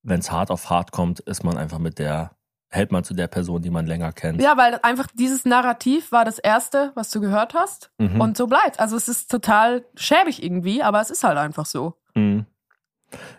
wenn 0.04 0.20
es 0.20 0.32
hart 0.32 0.52
auf 0.52 0.70
hart 0.70 0.92
kommt, 0.92 1.20
ist 1.22 1.44
man 1.44 1.58
einfach 1.58 1.80
mit 1.80 1.98
der, 1.98 2.36
hält 2.70 2.92
man 2.92 3.04
zu 3.04 3.14
der 3.14 3.28
Person, 3.28 3.62
die 3.62 3.70
man 3.70 3.88
länger 3.88 4.12
kennt. 4.12 4.42
Ja, 4.42 4.58
weil 4.58 4.80
einfach 4.84 5.08
dieses 5.14 5.46
Narrativ 5.46 6.12
war 6.12 6.26
das 6.26 6.40
erste, 6.40 6.92
was 6.96 7.10
du 7.10 7.22
gehört 7.22 7.54
hast. 7.54 7.92
Mhm. 7.98 8.20
Und 8.20 8.38
so 8.38 8.48
bleibt. 8.48 8.80
Also 8.80 8.96
es 8.96 9.08
ist 9.08 9.32
total 9.32 9.86
schäbig 9.96 10.44
irgendwie, 10.44 10.84
aber 10.84 11.02
es 11.02 11.10
ist 11.10 11.24
halt 11.24 11.38
einfach 11.38 11.66
so. 11.66 11.96
Mhm. 12.16 12.46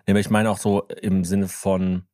Nee, 0.07 0.19
ich 0.19 0.31
meine 0.31 0.51
auch 0.51 0.59
so 0.59 0.83
im 1.03 1.25
Sinne 1.25 1.49
von 1.49 2.05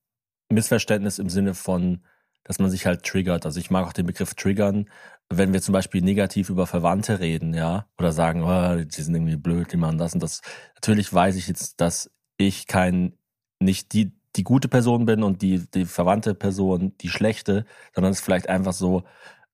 Missverständnis, 0.49 1.19
im 1.19 1.29
Sinne 1.29 1.55
von, 1.55 2.03
dass 2.45 2.59
man 2.59 2.71
sich 2.71 2.87
halt 2.87 3.05
triggert. 3.05 3.47
Also 3.47 3.61
ich 3.61 3.71
mag 3.71 3.87
auch 3.87 3.93
den 3.93 4.07
Begriff 4.07 4.35
triggern, 4.35 4.89
wenn 5.29 5.53
wir 5.53 5.63
zum 5.63 5.73
Beispiel 5.73 6.03
negativ 6.03 6.51
über 6.51 6.67
Verwandte 6.67 7.21
reden, 7.21 7.55
ja, 7.55 7.87
oder 7.99 8.13
sagen, 8.13 8.43
oh, 8.43 8.83
die 8.85 9.03
sind 9.03 9.15
irgendwie 9.15 9.37
blöd, 9.37 9.73
die 9.73 9.77
machen 9.77 9.99
das 9.99 10.15
und 10.15 10.23
das. 10.23 10.43
Natürlich 10.75 11.13
weiß 11.13 11.37
ich 11.37 11.47
jetzt, 11.47 11.81
dass 11.81 12.11
ich 12.37 12.67
kein, 12.67 13.17
nicht 13.61 13.93
die, 13.93 14.13
die 14.37 14.45
gute 14.45 14.69
Person 14.69 15.07
bin 15.07 15.23
und 15.23 15.43
die, 15.43 15.67
die 15.71 15.85
verwandte 15.85 16.35
Person 16.35 16.95
die 17.01 17.09
schlechte, 17.09 17.65
sondern 17.95 18.13
es 18.13 18.19
ist 18.19 18.25
vielleicht 18.25 18.49
einfach 18.49 18.73
so, 18.73 19.03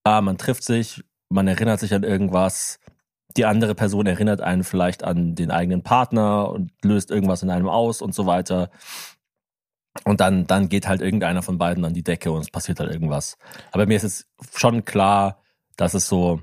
ah, 0.05 0.21
man 0.21 0.39
trifft 0.39 0.65
sich, 0.65 1.03
man 1.29 1.49
erinnert 1.49 1.81
sich 1.81 1.95
an 1.95 2.03
irgendwas, 2.03 2.79
die 3.37 3.45
andere 3.47 3.75
Person 3.75 4.07
erinnert 4.07 4.41
einen 4.41 4.65
vielleicht 4.65 5.05
an 5.05 5.35
den 5.35 5.51
eigenen 5.51 5.83
Partner 5.83 6.51
und 6.51 6.73
löst 6.83 7.11
irgendwas 7.11 7.43
in 7.43 7.51
einem 7.51 7.69
aus 7.69 8.01
und 8.03 8.15
so 8.15 8.27
weiter. 8.27 8.71
Und 10.05 10.21
dann, 10.21 10.47
dann 10.47 10.69
geht 10.69 10.87
halt 10.87 11.01
irgendeiner 11.01 11.43
von 11.43 11.59
beiden 11.59 11.85
an 11.85 11.95
die 11.95 12.05
Decke 12.05 12.31
und 12.31 12.41
es 12.41 12.51
passiert 12.51 12.81
halt 12.81 12.91
irgendwas. 12.93 13.39
Aber 13.73 13.87
mir 13.87 13.97
ist 13.97 14.05
es 14.05 14.27
schon 14.55 14.85
klar, 14.85 15.43
dass 15.77 15.95
es 15.95 16.07
so, 16.07 16.43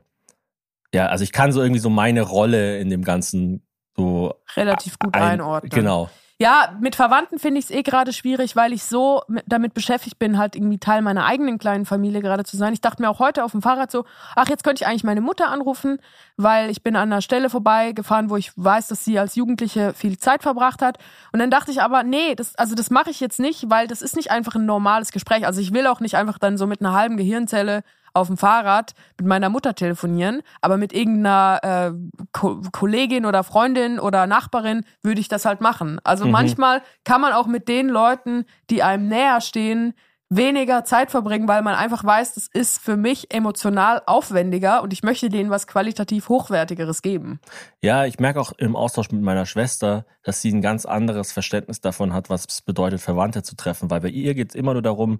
ja, 0.94 1.08
also 1.08 1.24
ich 1.24 1.32
kann 1.32 1.52
so 1.52 1.62
irgendwie 1.62 1.80
so 1.80 1.90
meine 1.90 2.22
Rolle 2.22 2.80
in 2.80 2.90
dem 2.90 3.04
Ganzen 3.04 3.66
so 3.96 4.34
Relativ 4.56 4.98
gut 5.00 5.14
ein- 5.14 5.22
einordnen. 5.40 5.70
Genau. 5.70 6.10
Ja, 6.40 6.76
mit 6.82 6.96
Verwandten 6.96 7.38
finde 7.38 7.60
ich 7.60 7.66
es 7.66 7.72
eh 7.72 7.84
gerade 7.84 8.12
schwierig, 8.12 8.56
weil 8.56 8.74
ich 8.74 8.84
so 8.84 9.22
mit, 9.28 9.44
damit 9.48 9.76
beschäftigt 9.76 10.18
bin, 10.18 10.40
halt 10.40 10.56
irgendwie 10.56 10.80
Teil 10.80 11.04
meiner 11.04 11.26
eigenen 11.26 11.60
kleinen 11.60 11.86
Familie 11.86 12.22
gerade 12.22 12.44
zu 12.44 12.58
sein. 12.58 12.74
Ich 12.74 12.82
dachte 12.82 13.04
mir 13.04 13.10
auch 13.10 13.20
heute 13.20 13.44
auf 13.44 13.52
dem 13.52 13.62
Fahrrad 13.62 13.92
so, 13.92 14.04
ach, 14.36 14.50
jetzt 14.50 14.64
könnte 14.64 14.84
ich 14.84 14.88
eigentlich 14.88 15.04
meine 15.04 15.22
Mutter 15.22 15.50
anrufen, 15.50 16.00
weil 16.36 16.72
ich 16.72 16.82
bin 16.82 16.96
an 16.96 17.12
einer 17.12 17.22
Stelle 17.22 17.52
vorbeigefahren, 17.52 18.32
wo 18.32 18.36
ich 18.36 18.52
weiß, 18.56 18.88
dass 18.88 19.06
sie 19.06 19.20
als 19.20 19.36
Jugendliche 19.36 19.94
viel 19.94 20.18
Zeit 20.18 20.42
verbracht 20.42 20.82
hat. 20.82 20.98
Und 21.32 21.40
dann 21.40 21.52
dachte 21.52 21.70
ich 21.72 21.84
aber, 21.84 22.02
nee, 22.04 22.34
das, 22.34 22.56
also 22.56 22.74
das 22.74 22.90
mache 22.90 23.12
ich 23.12 23.20
jetzt 23.20 23.40
nicht, 23.40 23.70
weil 23.70 23.88
das 23.88 24.02
ist 24.02 24.16
nicht 24.16 24.32
einfach 24.32 24.56
ein 24.56 24.66
normales 24.66 25.12
Gespräch. 25.12 25.46
Also 25.46 25.62
ich 25.62 25.72
will 25.72 25.86
auch 25.86 26.00
nicht 26.00 26.18
einfach 26.18 26.40
dann 26.40 26.58
so 26.58 26.66
mit 26.66 26.82
einer 26.82 26.94
halben 26.94 27.16
Gehirnzelle 27.16 27.84
auf 28.14 28.28
dem 28.28 28.38
Fahrrad 28.38 28.94
mit 29.20 29.28
meiner 29.28 29.50
Mutter 29.50 29.76
telefonieren, 29.76 30.42
aber 30.62 30.78
mit 30.78 30.94
irgendeiner 30.94 31.60
äh, 31.64 31.92
Ko 32.32 32.62
Kollegin 32.72 33.26
oder 33.26 33.44
Freundin 33.44 34.00
oder 34.00 34.28
Nachbarin 34.28 34.86
würde 35.02 35.20
ich 35.20 35.28
das 35.28 35.46
halt 35.46 35.62
machen. 35.62 36.00
Also 36.04 36.26
manchmal 36.28 36.82
kann 37.04 37.22
man 37.22 37.34
auch 37.34 37.48
mit 37.48 37.68
den 37.68 37.90
Leuten, 37.90 38.46
die 38.70 38.84
einem 38.84 39.08
näher 39.08 39.42
stehen, 39.42 39.94
weniger 40.36 40.84
Zeit 40.84 41.12
verbringen, 41.12 41.48
weil 41.48 41.62
man 41.62 41.76
einfach 41.76 42.04
weiß, 42.04 42.36
das 42.36 42.48
ist 42.48 42.80
für 42.80 42.98
mich 42.98 43.34
emotional 43.34 44.02
aufwendiger 44.06 44.82
und 44.82 44.94
ich 44.94 45.04
möchte 45.04 45.30
denen 45.30 45.50
was 45.50 45.68
qualitativ 45.68 46.30
hochwertigeres 46.30 47.02
geben. 47.02 47.40
Ja, 47.82 48.06
ich 48.06 48.20
merke 48.20 48.40
auch 48.40 48.52
im 48.58 48.76
Austausch 48.76 49.12
mit 49.12 49.22
meiner 49.22 49.46
Schwester, 49.46 50.06
dass 50.24 50.42
sie 50.42 50.52
ein 50.52 50.62
ganz 50.62 50.86
anderes 50.86 51.32
Verständnis 51.32 51.82
davon 51.82 52.14
hat, 52.14 52.30
was 52.30 52.46
es 52.48 52.62
bedeutet, 52.62 53.02
Verwandte 53.02 53.44
zu 53.44 53.56
treffen. 53.56 53.90
Weil 53.92 54.02
bei 54.02 54.10
ihr 54.10 54.34
geht 54.34 54.50
es 54.50 54.56
immer 54.56 54.74
nur 54.74 54.82
darum, 54.82 55.20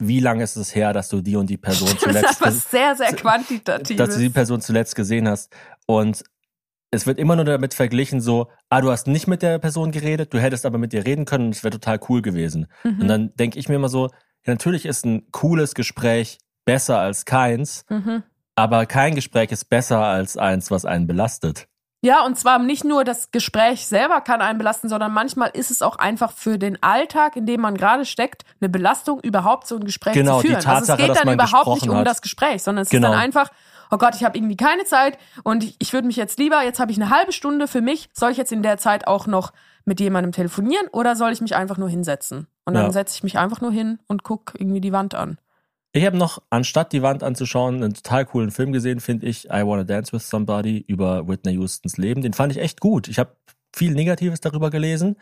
wie 0.00 0.18
lange 0.20 0.42
ist 0.42 0.56
es 0.56 0.74
her, 0.74 0.92
dass 0.92 1.08
du 1.08 1.20
die 1.20 1.36
und 1.36 1.48
die 1.48 1.56
Person 1.58 1.88
Das 1.92 1.94
ist 1.96 2.02
zuletzt, 2.02 2.40
was 2.40 2.70
sehr, 2.70 2.96
sehr 2.96 3.12
quantitatives. 3.14 3.96
dass 3.96 4.14
du 4.16 4.20
die 4.20 4.30
Person 4.30 4.60
zuletzt 4.60 4.96
gesehen 4.96 5.28
hast. 5.28 5.52
Und 5.86 6.24
es 6.90 7.06
wird 7.06 7.18
immer 7.20 7.36
nur 7.36 7.44
damit 7.44 7.74
verglichen, 7.74 8.20
so, 8.20 8.48
ah, 8.68 8.80
du 8.80 8.90
hast 8.90 9.06
nicht 9.06 9.28
mit 9.28 9.42
der 9.42 9.58
Person 9.60 9.92
geredet, 9.92 10.34
du 10.34 10.40
hättest 10.40 10.66
aber 10.66 10.78
mit 10.78 10.92
ihr 10.92 11.06
reden 11.06 11.24
können 11.24 11.46
und 11.46 11.54
es 11.54 11.62
wäre 11.62 11.70
total 11.70 12.00
cool 12.08 12.20
gewesen. 12.22 12.66
Mhm. 12.82 13.00
Und 13.02 13.08
dann 13.08 13.34
denke 13.36 13.58
ich 13.58 13.68
mir 13.68 13.76
immer 13.76 13.88
so, 13.88 14.10
natürlich 14.46 14.86
ist 14.86 15.04
ein 15.04 15.30
cooles 15.30 15.74
Gespräch 15.74 16.38
besser 16.64 16.98
als 16.98 17.24
keins, 17.26 17.84
Mhm. 17.88 18.24
aber 18.56 18.86
kein 18.86 19.14
Gespräch 19.14 19.52
ist 19.52 19.66
besser 19.70 19.98
als 20.04 20.36
eins, 20.36 20.70
was 20.70 20.84
einen 20.84 21.06
belastet. 21.06 21.68
Ja, 22.02 22.24
und 22.24 22.38
zwar 22.38 22.58
nicht 22.58 22.84
nur 22.84 23.04
das 23.04 23.30
Gespräch 23.30 23.86
selber 23.86 24.22
kann 24.22 24.40
einen 24.40 24.56
belasten, 24.58 24.88
sondern 24.88 25.12
manchmal 25.12 25.50
ist 25.52 25.70
es 25.70 25.82
auch 25.82 25.96
einfach 25.96 26.32
für 26.32 26.58
den 26.58 26.82
Alltag, 26.82 27.36
in 27.36 27.44
dem 27.44 27.60
man 27.60 27.76
gerade 27.76 28.06
steckt, 28.06 28.44
eine 28.60 28.70
Belastung, 28.70 29.20
überhaupt 29.20 29.66
so 29.66 29.76
ein 29.76 29.84
Gespräch 29.84 30.14
Genau, 30.14 30.36
zu 30.40 30.42
die 30.46 30.48
führen. 30.54 30.56
also 30.66 30.70
Tatsache, 30.70 31.02
es 31.02 31.08
geht 31.08 31.16
dann 31.26 31.34
überhaupt 31.34 31.66
nicht 31.74 31.88
um 31.90 31.98
hat. 31.98 32.06
das 32.06 32.22
Gespräch, 32.22 32.62
sondern 32.62 32.84
es 32.84 32.88
Genau. 32.88 33.08
ist 33.08 33.12
dann 33.12 33.20
einfach, 33.20 33.50
oh 33.90 33.98
Gott, 33.98 34.14
ich 34.14 34.24
habe 34.24 34.38
irgendwie 34.38 34.56
keine 34.56 34.84
Zeit 34.84 35.18
und 35.42 35.74
ich, 35.78 35.92
würde 35.92 36.06
mich 36.06 36.16
jetzt 36.16 36.38
lieber, 36.38 36.62
jetzt 36.62 36.80
habe 36.80 36.90
ich 36.90 36.98
eine 37.00 37.10
halbe 37.10 37.32
Stunde 37.32 37.68
für 37.68 37.82
mich, 37.82 38.08
soll 38.14 38.30
ich 38.30 38.38
jetzt 38.38 38.52
in 38.52 38.62
der 38.62 38.78
Zeit 38.78 39.06
auch 39.06 39.26
noch 39.26 39.52
mit 39.84 40.00
jemandem 40.00 40.32
telefonieren 40.32 40.86
oder 40.92 41.16
soll 41.16 41.32
ich 41.32 41.42
mich 41.42 41.54
einfach 41.54 41.76
nur 41.76 41.90
hinsetzen? 41.90 42.46
Und 42.64 42.74
dann 42.74 42.86
Ja. 42.86 42.92
setze 42.92 43.16
ich 43.16 43.22
mich 43.24 43.36
einfach 43.38 43.60
nur 43.60 43.72
hin 43.72 43.98
und 44.06 44.22
guck 44.22 44.52
irgendwie 44.56 44.80
die 44.80 44.92
Wand 44.92 45.14
an. 45.14 45.36
Ich 45.92 46.06
habe 46.06 46.16
noch, 46.16 46.40
anstatt 46.50 46.92
die 46.92 47.02
Wand 47.02 47.22
anzuschauen, 47.24 47.82
einen 47.82 47.94
total 47.94 48.24
coolen 48.24 48.50
Film 48.52 48.72
gesehen, 48.72 49.00
finde 49.00 49.26
ich, 49.26 49.46
I 49.46 49.64
Wanna 49.66 49.84
Dance 49.84 50.12
with 50.12 50.28
Somebody 50.28 50.84
über 50.86 51.26
Whitney 51.26 51.56
Houstons 51.56 51.96
Leben. 51.96 52.22
Den 52.22 52.32
fand 52.32 52.52
ich 52.52 52.58
echt 52.58 52.80
gut. 52.80 53.08
Ich 53.08 53.18
habe 53.18 53.34
viel 53.74 53.92
Negatives 53.92 54.40
darüber 54.40 54.70
gelesen. 54.70 55.16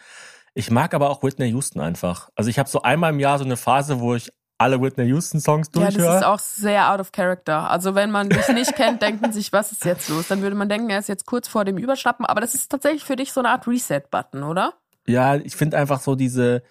Ich 0.55 0.71
mag 0.71 0.93
aber 0.93 1.09
auch 1.11 1.23
Whitney 1.23 1.49
Houston 1.51 1.81
einfach. 1.81 2.29
Also 2.35 2.51
ich 2.51 2.59
habe 2.59 2.69
so 2.69 2.83
einmal 2.83 3.13
im 3.13 3.21
Jahr 3.21 3.39
so 3.39 3.45
eine 3.45 3.57
Phase, 3.57 4.01
wo 4.01 4.15
ich 4.15 4.31
alle 4.59 4.81
Whitney 4.83 5.07
Houston 5.07 5.41
Songs 5.41 5.71
Ja, 5.75 5.85
das 5.87 5.95
durchhöre. 5.95 6.17
ist 6.19 6.25
auch 6.25 6.39
sehr 6.41 6.93
out 6.93 7.01
of 7.01 7.13
character. 7.13 7.71
Also 7.71 7.95
wenn 7.95 8.11
man 8.11 8.29
dich 8.29 8.49
nicht 8.49 8.75
kennt, 8.75 9.01
denkt 9.03 9.23
man 9.23 9.33
sich, 9.33 9.53
was 9.53 9.73
ist 9.73 9.85
jetzt 9.85 10.09
los? 10.09 10.29
Dann 10.29 10.43
würde 10.43 10.57
man 10.57 10.69
denken, 10.69 10.91
er 10.91 10.99
ist 10.99 11.09
jetzt 11.09 11.27
kurz 11.27 11.49
vor 11.49 11.65
dem 11.65 11.79
Überschnappen. 11.79 12.27
Aber 12.27 12.41
das 12.41 12.55
ist 12.55 12.71
tatsächlich 12.71 13.05
für 13.05 13.17
dich 13.17 13.33
so 13.33 13.41
eine 13.41 13.51
Art 13.51 13.67
Reset-Button, 13.69 14.43
oder? 14.43 14.75
Ja, 15.07 15.37
ich 15.37 15.55
finde 15.57 15.79
einfach 15.79 16.01
so 16.01 16.15
diese, 16.17 16.63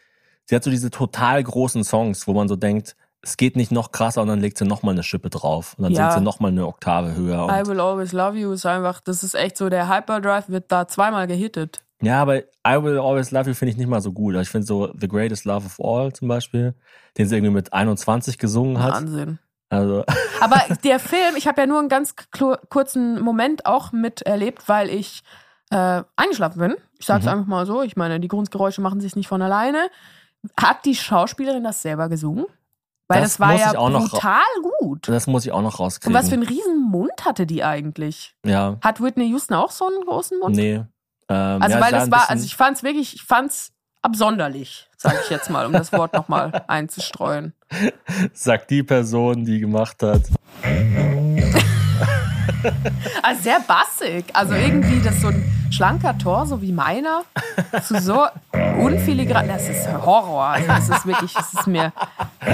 sie 0.45 0.55
hat 0.55 0.63
so 0.63 0.69
diese 0.69 0.91
total 0.91 1.41
großen 1.41 1.83
Songs, 1.83 2.27
wo 2.27 2.33
man 2.33 2.47
so 2.47 2.55
denkt, 2.57 2.95
es 3.21 3.35
geht 3.37 3.55
nicht 3.55 3.71
noch 3.71 3.91
krasser 3.91 4.21
und 4.21 4.27
dann 4.27 4.39
legt 4.39 4.57
sie 4.57 4.65
nochmal 4.65 4.93
eine 4.93 5.03
Schippe 5.03 5.29
drauf 5.29 5.73
und 5.77 5.83
dann 5.83 5.91
Ja. 5.91 6.03
singt 6.03 6.13
sie 6.13 6.21
nochmal 6.23 6.51
eine 6.51 6.65
Oktave 6.67 7.15
höher. 7.15 7.47
I 7.49 7.67
Will 7.67 7.79
Always 7.79 8.11
Love 8.13 8.37
You 8.37 8.51
ist 8.51 8.65
einfach, 8.65 8.99
das 9.01 9.23
ist 9.23 9.33
echt 9.35 9.57
so, 9.57 9.69
der 9.69 9.89
Hyperdrive 9.89 10.49
wird 10.49 10.71
da 10.71 10.87
zweimal 10.87 11.27
gehittet. 11.27 11.81
Ja, 12.01 12.21
aber 12.21 12.37
I 12.39 12.81
Will 12.81 12.99
Always 12.99 13.31
Love 13.31 13.49
You 13.49 13.55
finde 13.55 13.71
ich 13.71 13.77
nicht 13.77 13.87
mal 13.87 14.01
so 14.01 14.11
gut. 14.11 14.35
Ich 14.35 14.49
finde 14.49 14.67
so 14.67 14.91
The 14.99 15.07
Greatest 15.07 15.45
Love 15.45 15.65
of 15.65 15.79
All 15.83 16.13
zum 16.13 16.27
Beispiel, 16.27 16.75
den 17.17 17.27
sie 17.27 17.35
irgendwie 17.35 17.53
mit 17.53 17.73
21 17.73 18.37
gesungen 18.37 18.81
hat. 18.81 18.93
Wahnsinn. 18.93 19.39
Also, 19.69 20.05
Aber 20.41 20.61
der 20.83 20.99
Film, 20.99 21.35
ich 21.35 21.47
habe 21.47 21.61
ja 21.61 21.67
nur 21.67 21.79
einen 21.79 21.89
ganz 21.89 22.13
kurzen 22.69 23.19
Moment 23.19 23.65
auch 23.65 23.91
miterlebt, 23.91 24.69
weil 24.69 24.89
ich 24.89 25.23
äh, 25.71 26.03
eingeschlafen 26.15 26.59
bin. 26.59 26.75
Ich 26.99 27.05
sage 27.07 27.19
es 27.21 27.25
Mhm. 27.25 27.31
einfach 27.31 27.47
mal 27.47 27.65
so. 27.65 27.81
Ich 27.81 27.97
meine, 27.97 28.19
die 28.19 28.27
Grundgeräusche 28.29 28.79
machen 28.81 29.01
sich 29.01 29.15
nicht 29.15 29.27
von 29.27 29.41
alleine. 29.41 29.89
Hat 30.55 30.85
die 30.85 30.95
Schauspielerin 30.95 31.63
das 31.63 31.81
selber 31.81 32.07
gesungen? 32.09 32.45
Weil 33.09 33.21
das, 33.21 33.37
Das 33.37 33.39
war 33.39 33.53
ja 33.55 33.71
brutal 33.73 34.41
gut. 34.79 35.07
das 35.07 35.27
muss 35.27 35.45
ich 35.45 35.51
auch 35.53 35.61
noch 35.61 35.79
Und 35.79 35.85
rauskriegen. 35.85 36.13
was 36.13 36.27
für 36.29 36.33
einen 36.35 36.43
riesen 36.43 36.81
Mund 36.89 37.11
hatte 37.25 37.45
die 37.45 37.63
eigentlich? 37.63 38.35
ja, 38.45 38.77
Hat 38.81 39.01
Whitney 39.01 39.29
Houston 39.29 39.53
auch 39.55 39.71
so 39.71 39.87
einen 39.87 40.01
großen 40.05 40.39
Mund? 40.39 40.55
nee. 40.55 40.83
Ähm, 41.29 41.61
Also 41.61 41.77
ja, 41.77 41.81
weil 41.83 41.91
das 41.91 42.11
war, 42.11 42.29
also 42.29 42.43
ich 42.45 42.55
fand's 42.55 42.83
wirklich, 42.83 43.15
ich 43.15 43.23
fand's 43.23 43.71
absonderlich, 44.01 44.89
sage 44.97 45.17
ich 45.23 45.29
jetzt 45.29 45.49
mal, 45.49 45.65
um 45.65 45.73
das 45.73 45.91
Wort 45.93 46.13
nochmal 46.13 46.63
einzustreuen. 46.67 47.53
sagt 48.33 48.69
die 48.71 48.83
Person, 48.83 49.43
die 49.45 49.59
gemacht 49.59 50.01
hat. 50.03 50.21
Also 53.23 53.41
sehr 53.43 53.59
bassig. 53.61 54.25
Also 54.33 54.53
irgendwie 54.55 55.01
das 55.01 55.21
so 55.21 55.27
ein 55.27 55.43
schlanker 55.71 56.17
Torso 56.17 56.61
wie 56.61 56.71
meiner. 56.71 57.21
Zu 57.83 57.99
so 58.01 58.25
unfiligran. 58.79 59.47
Das 59.47 59.67
ist 59.69 59.87
Horror. 59.87 60.43
Also 60.45 60.67
das 60.67 60.89
ist 60.89 61.05
wirklich, 61.05 61.33
das 61.33 61.53
ist 61.53 61.67
mir, 61.67 61.93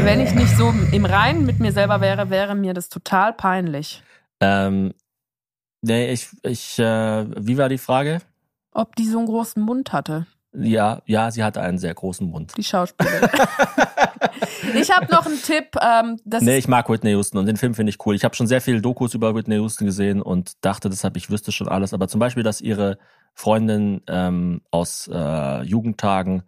wenn 0.01 0.19
ich 0.19 0.33
nicht 0.33 0.55
so 0.57 0.73
im 0.91 1.05
Reinen 1.05 1.45
mit 1.45 1.59
mir 1.59 1.71
selber 1.71 2.01
wäre, 2.01 2.29
wäre 2.29 2.55
mir 2.55 2.73
das 2.73 2.89
total 2.89 3.33
peinlich. 3.33 4.01
Ähm, 4.39 4.93
nee, 5.81 6.11
ich, 6.11 6.29
ich, 6.43 6.79
äh, 6.79 7.25
wie 7.45 7.57
war 7.57 7.69
die 7.69 7.77
Frage? 7.77 8.19
Ob 8.71 8.95
die 8.95 9.07
so 9.07 9.19
einen 9.19 9.27
großen 9.27 9.61
Mund 9.61 9.93
hatte, 9.93 10.25
Ja, 10.53 11.01
ja, 11.05 11.29
sie 11.31 11.43
hatte 11.43 11.61
einen 11.61 11.77
sehr 11.77 11.93
großen 11.93 12.27
Mund. 12.29 12.53
die 12.57 12.63
Schauspielerin. 12.63 13.29
ich 14.75 14.91
habe 14.91 15.11
noch 15.11 15.25
einen 15.25 15.41
Tipp. 15.41 15.75
Ähm, 15.81 16.19
das 16.25 16.41
Nee, 16.43 16.57
ich 16.57 16.67
mag 16.67 16.89
Whitney 16.89 17.11
Houston 17.11 17.37
und 17.37 17.45
den 17.45 17.57
Film 17.57 17.73
finde 17.75 17.91
ich 17.91 18.05
cool. 18.05 18.15
Ich 18.15 18.23
habe 18.23 18.35
schon 18.35 18.47
sehr 18.47 18.61
viele 18.61 18.81
Dokus 18.81 19.13
über 19.13 19.35
Whitney 19.35 19.55
Houston 19.55 19.85
gesehen 19.85 20.21
und 20.21 20.53
dachte 20.65 20.89
deshalb, 20.89 21.17
ich 21.17 21.29
wüsste 21.29 21.51
schon 21.51 21.67
alles. 21.67 21.93
Aber 21.93 22.07
zum 22.07 22.19
Beispiel, 22.19 22.43
dass 22.43 22.61
ihre 22.61 22.97
Freundin 23.35 24.01
ähm, 24.07 24.61
aus 24.71 25.07
äh, 25.11 25.61
Jugendtagen, 25.63 26.43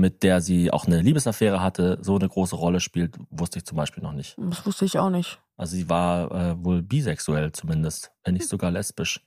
mit 0.00 0.22
der 0.22 0.40
sie 0.40 0.72
auch 0.72 0.86
eine 0.86 1.00
Liebesaffäre 1.00 1.62
hatte, 1.62 1.98
so 2.00 2.16
eine 2.16 2.28
große 2.28 2.56
Rolle 2.56 2.80
spielt, 2.80 3.16
wusste 3.30 3.58
ich 3.58 3.64
zum 3.64 3.76
Beispiel 3.76 4.02
noch 4.02 4.12
nicht. 4.12 4.36
das 4.38 4.64
wusste 4.66 4.84
ich 4.84 4.98
auch 4.98 5.10
nicht. 5.10 5.38
Also 5.56 5.76
sie 5.76 5.88
war 5.88 6.30
äh, 6.32 6.64
wohl 6.64 6.82
bisexuell 6.82 7.52
zumindest, 7.52 8.10
wenn 8.24 8.34
nicht 8.34 8.48
sogar 8.48 8.70
lesbisch. 8.70 9.24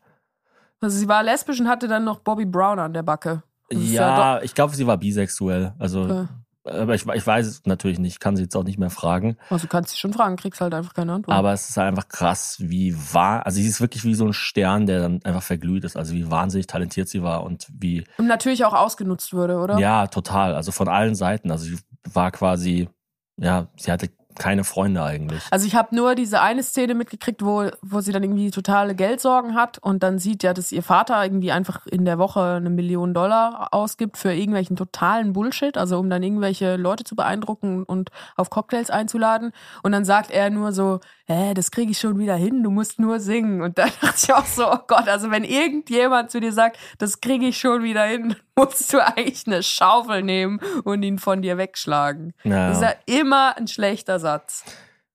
Also 0.81 0.97
sie 0.97 1.07
war 1.07 1.23
lesbisch 1.23 1.59
und 1.59 1.67
hatte 1.69 1.87
dann 1.87 2.03
noch 2.03 2.19
Bobby 2.19 2.45
Brown 2.45 2.79
an 2.79 2.93
der 2.93 3.03
Backe. 3.03 3.43
Ist 3.69 3.91
Ja, 3.91 4.41
ich 4.41 4.53
glaube, 4.53 4.75
sie 4.75 4.85
war 4.85 4.97
bisexuell. 4.97 5.73
Also, 5.79 6.03
Okay. 6.03 6.27
Aber 6.65 6.95
ich, 6.95 7.05
ich 7.05 7.27
weiß 7.27 7.45
es 7.45 7.65
natürlich 7.65 7.99
nicht, 7.99 8.19
kann 8.19 8.35
sie 8.35 8.43
jetzt 8.43 8.55
auch 8.55 8.63
nicht 8.63 8.79
mehr 8.79 8.89
fragen. 8.89 9.37
Also 9.49 9.63
du 9.63 9.69
kannst 9.69 9.91
sie 9.91 9.97
schon 9.97 10.13
fragen, 10.13 10.35
kriegst 10.35 10.61
halt 10.61 10.73
einfach 10.73 10.93
keine 10.93 11.13
Antwort. 11.13 11.35
Aber 11.35 11.51
es 11.51 11.69
ist 11.69 11.77
halt 11.77 11.89
einfach 11.89 12.07
krass, 12.07 12.57
wie 12.59 12.95
wahr, 13.13 13.45
also 13.45 13.57
sie 13.59 13.67
ist 13.67 13.81
wirklich 13.81 14.03
wie 14.03 14.15
so 14.15 14.25
ein 14.25 14.33
Stern, 14.33 14.85
der 14.85 15.01
dann 15.01 15.19
einfach 15.23 15.43
verglüht 15.43 15.83
ist. 15.83 15.97
Also 15.97 16.13
wie 16.13 16.29
wahnsinnig 16.31 16.67
talentiert 16.67 17.09
sie 17.09 17.21
war 17.21 17.43
und 17.43 17.67
wie, 17.73 18.05
Und 18.17 18.27
natürlich 18.27 18.65
auch 18.65 18.73
ausgenutzt 18.73 19.33
wurde, 19.33 19.57
oder? 19.57 19.77
ja, 19.77 20.07
total. 20.07 20.55
Also 20.55 20.71
von 20.71 20.87
allen 20.87 21.15
Seiten. 21.15 21.51
Also 21.51 21.65
sie 21.65 21.77
war 22.11 22.31
quasi, 22.31 22.89
ja, 23.37 23.67
sie 23.75 23.91
hatte 23.91 24.09
keine 24.39 24.63
Freunde 24.63 25.03
eigentlich. 25.03 25.43
Also 25.51 25.65
ich 25.67 25.75
habe 25.75 25.95
nur 25.95 26.15
diese 26.15 26.41
eine 26.41 26.63
Szene 26.63 26.95
mitgekriegt, 26.95 27.43
wo, 27.43 27.69
wo 27.81 28.01
sie 28.01 28.11
dann 28.11 28.23
irgendwie 28.23 28.51
totale 28.51 28.95
Geldsorgen 28.95 29.55
hat 29.55 29.77
und 29.79 30.03
dann 30.03 30.19
sieht 30.19 30.43
ja, 30.43 30.53
dass 30.53 30.71
ihr 30.71 30.83
Vater 30.83 31.23
irgendwie 31.23 31.51
einfach 31.51 31.85
in 31.87 32.05
der 32.05 32.17
Woche 32.17 32.41
eine 32.41 32.69
Million 32.69 33.13
Dollar 33.13 33.69
ausgibt 33.71 34.17
für 34.17 34.33
irgendwelchen 34.33 34.75
totalen 34.75 35.33
Bullshit, 35.33 35.77
also 35.77 35.99
um 35.99 36.09
dann 36.09 36.23
irgendwelche 36.23 36.75
Leute 36.75 37.03
zu 37.03 37.15
beeindrucken 37.15 37.83
und 37.83 38.09
auf 38.35 38.49
Cocktails 38.49 38.89
einzuladen. 38.89 39.51
Und 39.83 39.91
dann 39.91 40.05
sagt 40.05 40.31
er 40.31 40.49
nur 40.49 40.71
so, 40.71 40.99
hä, 41.25 41.53
das 41.53 41.71
kriege 41.71 41.91
ich 41.91 41.99
schon 41.99 42.19
wieder 42.19 42.35
hin, 42.35 42.63
du 42.63 42.69
musst 42.69 42.99
nur 42.99 43.19
singen. 43.19 43.61
Und 43.61 43.77
dann 43.77 43.89
dachte 44.01 44.19
ich 44.23 44.33
auch 44.33 44.45
so, 44.45 44.71
oh 44.71 44.79
Gott, 44.87 45.07
also 45.07 45.31
wenn 45.31 45.43
irgendjemand 45.43 46.31
zu 46.31 46.39
dir 46.39 46.51
sagt, 46.51 46.77
das 46.97 47.21
kriege 47.21 47.47
ich 47.47 47.57
schon 47.57 47.83
wieder 47.83 48.05
hin, 48.05 48.35
musst 48.55 48.93
du 48.93 49.05
eigentlich 49.05 49.47
eine 49.47 49.63
Schaufel 49.63 50.23
nehmen 50.23 50.59
und 50.83 51.03
ihn 51.03 51.19
von 51.19 51.41
dir 51.41 51.57
wegschlagen. 51.57 52.33
Ja. 52.43 52.69
Das 52.69 52.77
ist 52.77 52.83
ja 52.83 53.21
immer 53.21 53.57
ein 53.57 53.67
schlechter 53.67 54.19
Satz. 54.19 54.63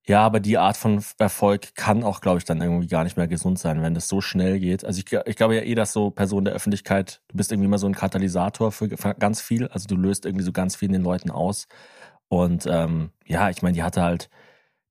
Ja, 0.08 0.22
aber 0.22 0.40
die 0.40 0.56
Art 0.56 0.78
von 0.78 1.04
Erfolg 1.18 1.74
kann 1.74 2.02
auch, 2.02 2.22
glaube 2.22 2.38
ich, 2.38 2.44
dann 2.46 2.62
irgendwie 2.62 2.86
gar 2.86 3.04
nicht 3.04 3.18
mehr 3.18 3.28
gesund 3.28 3.58
sein, 3.58 3.82
wenn 3.82 3.92
das 3.92 4.08
so 4.08 4.22
schnell 4.22 4.58
geht. 4.58 4.82
Also 4.82 5.02
ich, 5.04 5.12
ich 5.26 5.36
glaube 5.36 5.54
ja 5.54 5.60
eh, 5.60 5.74
dass 5.74 5.92
so 5.92 6.10
Personen 6.10 6.46
der 6.46 6.54
Öffentlichkeit, 6.54 7.20
du 7.28 7.36
bist 7.36 7.52
irgendwie 7.52 7.66
immer 7.66 7.76
so 7.76 7.86
ein 7.86 7.94
Katalysator 7.94 8.72
für, 8.72 8.88
für 8.88 9.14
ganz 9.16 9.42
viel. 9.42 9.68
Also 9.68 9.86
du 9.86 9.96
löst 9.96 10.24
irgendwie 10.24 10.46
so 10.46 10.52
ganz 10.52 10.76
viel 10.76 10.86
in 10.86 10.94
den 10.94 11.02
Leuten 11.02 11.30
aus. 11.30 11.68
Und 12.28 12.66
ähm, 12.66 13.10
ja, 13.26 13.50
ich 13.50 13.60
meine, 13.60 13.74
die 13.74 13.82
hatte 13.82 14.00
halt, 14.00 14.30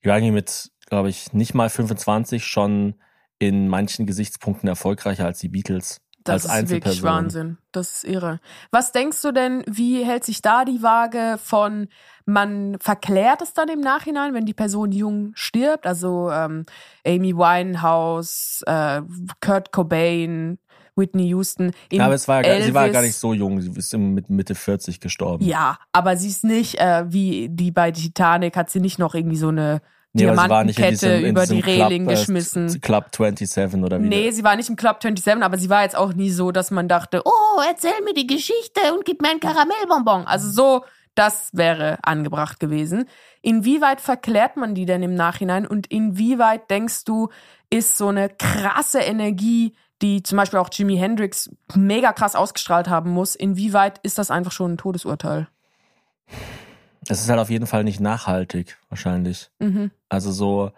die 0.03 0.09
war 0.09 0.17
irgendwie 0.17 0.33
mit, 0.33 0.71
glaube 0.87 1.09
ich, 1.09 1.33
nicht 1.33 1.53
mal 1.53 1.69
25 1.69 2.45
schon 2.45 2.95
in 3.39 3.67
manchen 3.67 4.05
Gesichtspunkten 4.07 4.67
erfolgreicher 4.67 5.25
als 5.25 5.39
die 5.39 5.49
Beatles. 5.49 6.01
Das 6.23 6.43
ist 6.43 6.69
wirklich. 6.69 7.03
Wahnsinn. 7.03 7.57
Das 7.71 7.93
ist 7.93 8.03
irre. 8.03 8.41
Was 8.71 8.91
denkst 8.91 9.21
du 9.21 9.31
denn, 9.31 9.63
wie 9.65 10.03
hält 10.03 10.25
sich 10.25 10.41
da 10.41 10.65
die 10.65 10.83
Waage 10.83 11.37
von, 11.41 11.87
man 12.25 12.75
verklärt 12.81 13.41
es 13.41 13.53
dann 13.53 13.69
im 13.69 13.79
Nachhinein, 13.79 14.33
wenn 14.33 14.45
die 14.45 14.53
Person 14.53 14.91
jung 14.91 15.31
stirbt? 15.35 15.87
Also 15.87 16.29
ähm, 16.29 16.65
Amy 17.05 17.33
Winehouse, 17.33 18.61
äh, 18.65 19.01
Kurt 19.39 19.71
Cobain, 19.71 20.59
Whitney 20.97 21.27
Houston. 21.29 21.71
Ja, 21.93 22.05
aber 22.05 22.15
es 22.15 22.27
war, 22.27 22.41
gar- 22.43 22.61
sie 22.61 22.73
war 22.73 22.89
gar 22.89 23.01
Elvis. 23.01 23.13
nicht 23.15 23.19
so 23.19 23.33
jung. 23.33 23.61
Sie 23.61 23.71
ist 23.71 23.93
mit 23.95 24.29
Mitte 24.29 24.55
40 24.55 24.99
gestorben. 24.99 25.45
Ja, 25.45 25.77
aber 25.93 26.17
sie 26.17 26.27
ist 26.27 26.43
nicht 26.43 26.75
äh, 26.75 27.05
wie 27.07 27.47
die 27.49 27.71
bei 27.71 27.91
Titanic, 27.91 28.57
hat 28.57 28.69
sie 28.69 28.79
nicht 28.81 28.99
noch 28.99 29.15
irgendwie 29.15 29.37
so 29.37 29.49
eine 29.49 29.81
Nee, 30.17 30.27
aber 30.29 30.41
sie 30.43 30.49
war 30.49 30.63
nicht 30.63 30.79
in 30.79 30.83
Diamantenkette 30.83 31.17
diesem, 31.17 31.29
über 31.29 31.45
die 31.45 31.59
Reling 31.59 32.05
Club, 32.05 32.15
äh, 32.15 32.19
geschmissen. 32.19 32.81
Club 32.81 33.05
27 33.15 33.83
oder 33.83 34.01
wie. 34.01 34.07
Nee, 34.07 34.31
sie 34.31 34.43
war 34.43 34.55
nicht 34.55 34.69
im 34.69 34.75
Club 34.75 34.97
27, 35.01 35.43
aber 35.43 35.57
sie 35.57 35.69
war 35.69 35.83
jetzt 35.83 35.95
auch 35.95 36.13
nie 36.13 36.29
so, 36.29 36.51
dass 36.51 36.71
man 36.71 36.87
dachte, 36.87 37.21
oh, 37.25 37.61
erzähl 37.67 38.01
mir 38.03 38.13
die 38.13 38.27
Geschichte 38.27 38.93
und 38.93 39.05
gib 39.05 39.21
mir 39.21 39.29
ein 39.29 39.39
Karamellbonbon. 39.39 40.25
Also 40.25 40.49
so, 40.49 40.85
das 41.15 41.49
wäre 41.53 41.97
angebracht 42.03 42.59
gewesen. 42.59 43.05
Inwieweit 43.41 44.01
verklärt 44.01 44.57
man 44.57 44.75
die 44.75 44.85
denn 44.85 45.03
im 45.03 45.15
Nachhinein 45.15 45.65
und 45.65 45.87
inwieweit 45.87 46.69
denkst 46.69 47.05
du, 47.05 47.29
ist 47.69 47.97
so 47.97 48.09
eine 48.09 48.29
krasse 48.29 48.99
Energie, 48.99 49.73
die 50.01 50.21
zum 50.21 50.37
Beispiel 50.37 50.59
auch 50.59 50.69
Jimi 50.71 50.97
Hendrix 50.97 51.49
mega 51.73 52.13
krass 52.13 52.35
ausgestrahlt 52.35 52.87
haben 52.87 53.11
muss, 53.11 53.35
inwieweit 53.35 53.99
ist 54.03 54.17
das 54.17 54.31
einfach 54.31 54.51
schon 54.51 54.73
ein 54.73 54.77
Todesurteil? 54.77 55.47
Es 57.09 57.21
ist 57.21 57.29
halt 57.29 57.39
auf 57.39 57.49
jeden 57.49 57.67
Fall 57.67 57.83
nicht 57.83 57.99
nachhaltig, 57.99 58.77
wahrscheinlich. 58.89 59.49
Mhm. 59.59 59.91
Also 60.09 60.31
so 60.31 60.71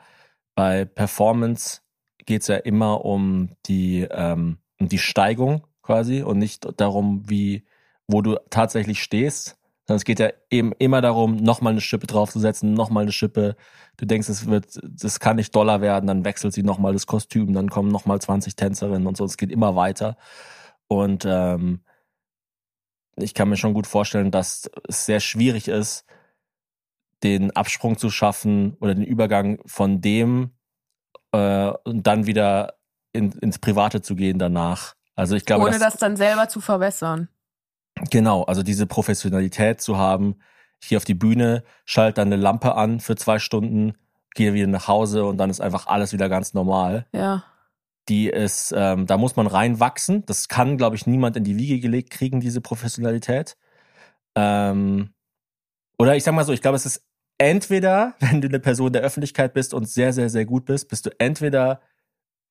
bei 0.55 0.85
Performance 0.85 1.81
geht's 2.25 2.47
ja 2.47 2.57
immer 2.57 3.05
um 3.05 3.49
die, 3.65 4.07
ähm, 4.11 4.57
um 4.79 4.89
die 4.89 4.99
Steigung 4.99 5.65
quasi 5.81 6.21
und 6.21 6.37
nicht 6.37 6.67
darum, 6.79 7.23
wie, 7.27 7.65
wo 8.07 8.21
du 8.21 8.37
tatsächlich 8.49 9.01
stehst. 9.01 9.57
Sondern 9.87 9.97
es 9.97 10.05
geht 10.05 10.19
ja 10.19 10.29
eben 10.51 10.71
immer 10.73 11.01
darum, 11.01 11.37
nochmal 11.37 11.73
eine 11.73 11.81
Schippe 11.81 12.05
draufzusetzen, 12.05 12.75
nochmal 12.75 13.03
eine 13.03 13.11
Schippe. 13.11 13.55
Du 13.97 14.05
denkst, 14.05 14.29
es 14.29 14.45
wird, 14.45 14.79
das 14.83 15.19
kann 15.19 15.37
nicht 15.37 15.55
Dollar 15.55 15.81
werden, 15.81 16.05
dann 16.05 16.25
wechselt 16.25 16.53
sie 16.53 16.61
nochmal 16.61 16.93
das 16.93 17.07
Kostüm, 17.07 17.53
dann 17.53 17.69
kommen 17.69 17.89
nochmal 17.89 18.21
20 18.21 18.55
Tänzerinnen 18.55 19.07
und 19.07 19.17
so. 19.17 19.25
Es 19.25 19.37
geht 19.37 19.51
immer 19.51 19.75
weiter. 19.75 20.15
Und 20.87 21.25
ähm, 21.27 21.81
ich 23.15 23.33
kann 23.33 23.49
mir 23.49 23.57
schon 23.57 23.73
gut 23.73 23.87
vorstellen, 23.87 24.29
dass 24.29 24.69
es 24.87 25.05
sehr 25.05 25.19
schwierig 25.19 25.67
ist, 25.67 26.05
den 27.23 27.51
Absprung 27.51 27.97
zu 27.97 28.09
schaffen 28.09 28.77
oder 28.79 28.95
den 28.95 29.03
Übergang 29.03 29.59
von 29.65 30.01
dem 30.01 30.51
äh, 31.31 31.71
und 31.83 32.07
dann 32.07 32.25
wieder 32.25 32.75
in, 33.13 33.31
ins 33.33 33.59
Private 33.59 34.01
zu 34.01 34.15
gehen 34.15 34.39
danach. 34.39 34.95
Also 35.15 35.35
ich 35.35 35.45
glaube, 35.45 35.65
Ohne 35.65 35.79
dass, 35.79 35.93
das 35.93 35.99
dann 35.99 36.15
selber 36.15 36.47
zu 36.47 36.61
verwässern. 36.61 37.27
genau, 38.09 38.43
also 38.43 38.63
diese 38.63 38.87
Professionalität 38.87 39.81
zu 39.81 39.97
haben, 39.97 40.35
hier 40.81 40.97
auf 40.97 41.05
die 41.05 41.13
Bühne, 41.13 41.63
schalt 41.85 42.17
dann 42.17 42.29
eine 42.29 42.41
Lampe 42.41 42.75
an 42.75 42.99
für 43.01 43.15
zwei 43.15 43.39
Stunden, 43.39 43.97
gehe 44.33 44.53
wieder 44.53 44.67
nach 44.67 44.87
Hause 44.87 45.25
und 45.25 45.37
dann 45.37 45.49
ist 45.49 45.59
einfach 45.59 45.87
alles 45.87 46.13
wieder 46.13 46.29
ganz 46.29 46.53
normal. 46.53 47.05
Ja. 47.11 47.43
Die 48.07 48.27
ist, 48.27 48.73
ähm, 48.75 49.05
da 49.05 49.17
muss 49.17 49.35
man 49.35 49.45
reinwachsen. 49.45 50.25
Das 50.25 50.47
kann, 50.47 50.77
glaube 50.77 50.95
ich, 50.95 51.05
niemand 51.05 51.35
in 51.35 51.43
die 51.43 51.57
Wiege 51.57 51.79
gelegt 51.79 52.11
kriegen, 52.11 52.39
diese 52.39 52.61
Professionalität. 52.61 53.57
Ähm, 54.35 55.13
oder 55.97 56.15
ich 56.15 56.23
sag 56.23 56.33
mal 56.33 56.45
so, 56.45 56.53
ich 56.53 56.61
glaube, 56.61 56.77
es 56.77 56.85
ist 56.85 57.03
entweder, 57.39 58.13
wenn 58.19 58.41
du 58.41 58.47
eine 58.47 58.59
Person 58.59 58.93
der 58.93 59.01
Öffentlichkeit 59.01 59.53
bist 59.53 59.73
und 59.73 59.89
sehr, 59.89 60.13
sehr, 60.13 60.29
sehr 60.29 60.45
gut 60.45 60.65
bist, 60.65 60.89
bist 60.89 61.07
du 61.07 61.09
entweder 61.19 61.81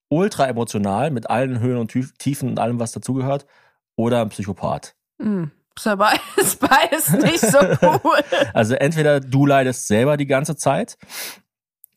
ultra 0.08 0.48
emotional 0.48 1.10
mit 1.10 1.30
allen 1.30 1.60
Höhen 1.60 1.76
und 1.76 1.92
Tief- 1.92 2.14
Tiefen 2.18 2.48
und 2.48 2.58
allem, 2.58 2.80
was 2.80 2.92
dazugehört, 2.92 3.46
oder 3.94 4.22
ein 4.22 4.30
Psychopath. 4.30 4.96
Hm. 5.20 5.50
Ist 5.76 5.86
ja 5.86 5.94
beides, 5.94 6.56
beides 6.60 7.12
nicht 7.12 7.40
so 7.40 7.58
cool. 7.82 8.18
Also 8.54 8.74
entweder 8.74 9.20
du 9.20 9.46
leidest 9.46 9.86
selber 9.86 10.16
die 10.16 10.26
ganze 10.26 10.56
Zeit 10.56 10.96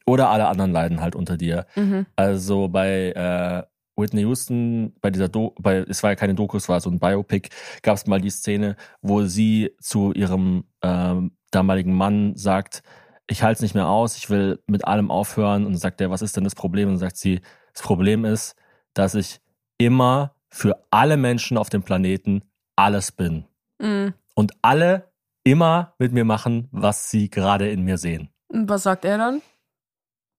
oder 0.05 0.29
alle 0.29 0.47
anderen 0.47 0.71
leiden 0.71 1.01
halt 1.01 1.15
unter 1.15 1.37
dir. 1.37 1.65
mhm. 1.75 2.05
Also 2.15 2.67
bei 2.67 3.11
äh, 3.11 3.63
Whitney 3.99 4.21
Houston, 4.21 4.93
bei 5.01 5.09
dieser 5.09 5.29
Do 5.29 5.55
bei, 5.59 5.77
es 5.87 6.03
war 6.03 6.11
ja 6.11 6.15
keine 6.15 6.35
Doku, 6.35 6.57
es 6.57 6.69
war 6.69 6.79
so 6.81 6.89
ein 6.89 6.99
Biopic, 6.99 7.49
gab 7.81 7.95
es 7.95 8.05
mal 8.07 8.19
die 8.21 8.29
Szene, 8.29 8.75
wo 9.01 9.23
sie 9.23 9.75
zu 9.79 10.11
ihrem 10.13 10.65
ähm, 10.81 11.31
damaligen 11.51 11.93
Mann 11.93 12.35
sagt, 12.35 12.83
ich 13.27 13.43
halte 13.43 13.57
es 13.57 13.61
nicht 13.61 13.75
mehr 13.75 13.87
aus, 13.87 14.17
ich 14.17 14.29
will 14.29 14.59
mit 14.67 14.85
allem 14.85 15.11
aufhören. 15.11 15.65
Und 15.65 15.73
dann 15.73 15.79
sagt 15.79 16.01
er, 16.01 16.09
was 16.09 16.21
ist 16.21 16.35
denn 16.35 16.43
das 16.43 16.55
Problem? 16.55 16.87
Und 16.87 16.95
dann 16.95 16.99
sagt 16.99 17.17
sie, 17.17 17.41
das 17.73 17.81
Problem 17.81 18.25
ist, 18.25 18.55
dass 18.93 19.15
ich 19.15 19.39
immer 19.77 20.35
für 20.49 20.83
alle 20.91 21.17
Menschen 21.17 21.57
auf 21.57 21.69
dem 21.69 21.83
Planeten 21.83 22.43
alles 22.75 23.11
bin. 23.11 23.45
Mhm. 23.79 24.13
Und 24.35 24.53
alle 24.61 25.11
immer 25.43 25.93
mit 25.97 26.11
mir 26.11 26.25
machen, 26.25 26.67
was 26.71 27.09
sie 27.09 27.29
gerade 27.29 27.69
in 27.69 27.83
mir 27.83 27.97
sehen. 27.97 28.29
Und 28.47 28.69
was 28.69 28.83
sagt 28.83 29.05
er 29.05 29.17
dann? 29.17 29.41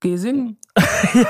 Geh 0.03 0.16
singen. 0.16 0.59
Geh 1.12 1.22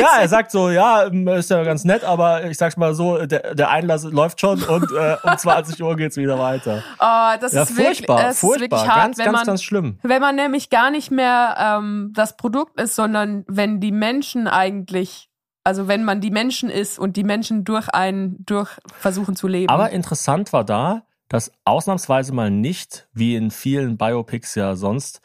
Ja, 0.00 0.18
er 0.20 0.28
sagt 0.28 0.50
so, 0.50 0.70
ja, 0.70 1.02
ist 1.02 1.50
ja 1.50 1.62
ganz 1.62 1.84
nett, 1.84 2.02
aber 2.04 2.44
ich 2.46 2.56
sag's 2.56 2.78
mal 2.78 2.94
so, 2.94 3.18
der, 3.26 3.54
der 3.54 3.70
Einlass 3.70 4.04
läuft 4.04 4.40
schon 4.40 4.62
und 4.62 4.90
äh, 4.92 5.16
um 5.22 5.36
20 5.38 5.82
Uhr 5.82 5.94
geht's 5.96 6.16
wieder 6.16 6.38
weiter. 6.38 6.82
Oh, 6.98 7.38
das 7.38 7.52
Ja, 7.52 7.62
ist 7.64 7.76
wirklich, 7.76 7.98
furchtbar, 7.98 8.28
es 8.28 8.34
ist 8.36 8.40
furchtbar, 8.40 8.78
wirklich 8.78 8.88
hart, 8.88 9.02
ganz, 9.02 9.18
wenn 9.18 9.24
ganz, 9.26 9.36
man, 9.36 9.46
ganz 9.46 9.62
schlimm. 9.62 9.98
wenn 10.02 10.22
man 10.22 10.36
nämlich 10.36 10.70
gar 10.70 10.90
nicht 10.90 11.10
mehr 11.10 11.56
ähm, 11.58 12.12
das 12.14 12.38
Produkt 12.38 12.80
ist, 12.80 12.94
sondern 12.94 13.44
wenn 13.46 13.78
die 13.78 13.92
Menschen 13.92 14.48
eigentlich, 14.48 15.28
also 15.64 15.86
wenn 15.86 16.02
man 16.02 16.22
die 16.22 16.30
Menschen 16.30 16.70
ist 16.70 16.98
und 16.98 17.16
die 17.18 17.24
Menschen 17.24 17.64
durch 17.64 17.90
einen 17.90 18.42
durch 18.46 18.70
versuchen 18.98 19.36
zu 19.36 19.48
leben. 19.48 19.68
Aber 19.68 19.90
interessant 19.90 20.54
war 20.54 20.64
da, 20.64 21.02
dass 21.28 21.52
ausnahmsweise 21.66 22.32
mal 22.32 22.50
nicht, 22.50 23.06
wie 23.12 23.36
in 23.36 23.50
vielen 23.50 23.98
Biopics 23.98 24.54
ja 24.54 24.76
sonst, 24.76 25.20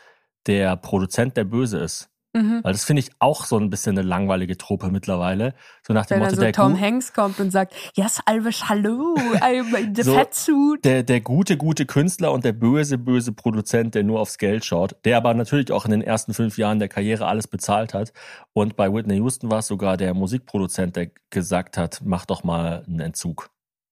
der 0.48 0.76
Produzent 0.78 1.38
der 1.38 1.44
Böse 1.46 1.78
ist. 1.80 2.10
mhm. 2.36 2.62
Weil 2.64 2.72
das 2.74 2.84
finde 2.84 3.02
ich 3.02 3.12
auch 3.20 3.46
so 3.46 3.58
ein 3.58 3.70
bisschen 3.70 3.98
eine 3.98 4.08
langweilige 4.08 4.58
Truppe 4.58 4.90
mittlerweile. 4.90 5.54
So 5.86 5.94
nach 5.94 6.06
dem 6.08 6.16
wenn 6.16 6.24
Motto, 6.24 6.36
so 6.36 6.42
der, 6.42 6.52
Tom 6.52 6.74
Gu- 6.74 6.80
Hanks 6.82 7.14
kommt 7.14 7.40
und 7.40 7.52
sagt, 7.52 7.74
yes, 7.96 8.20
Alves, 8.26 8.68
hallo, 8.70 9.16
I'm 9.40 9.76
in 9.78 9.94
the 9.96 10.02
So, 10.04 10.16
Fatsuit. 10.16 10.84
der, 10.84 11.04
der 11.04 11.22
gute, 11.22 11.58
gute 11.58 11.86
Künstler 11.86 12.32
und 12.32 12.44
der 12.44 12.54
böse, 12.54 12.98
böse 12.98 13.32
Produzent, 13.34 13.94
der 13.96 14.04
nur 14.04 14.20
aufs 14.20 14.38
Geld 14.40 14.66
schaut, 14.66 14.96
der 15.06 15.18
aber 15.18 15.34
natürlich 15.36 15.72
auch 15.72 15.86
in 15.86 15.92
den 15.92 16.02
ersten 16.02 16.34
fünf 16.34 16.58
Jahren 16.58 16.80
der 16.80 16.90
Karriere 16.90 17.28
alles 17.28 17.48
bezahlt 17.48 17.94
hat. 17.94 18.12
Und 18.54 18.76
bei 18.76 18.92
Whitney 18.92 19.18
Houston 19.18 19.52
war 19.52 19.60
es 19.60 19.68
sogar 19.68 19.96
der 19.98 20.14
Musikproduzent, 20.14 20.96
der 20.96 21.12
gesagt 21.30 21.78
hat, 21.78 22.02
mach 22.04 22.26
doch 22.26 22.44
mal 22.44 22.84
einen 22.88 23.00
Entzug. 23.00 23.50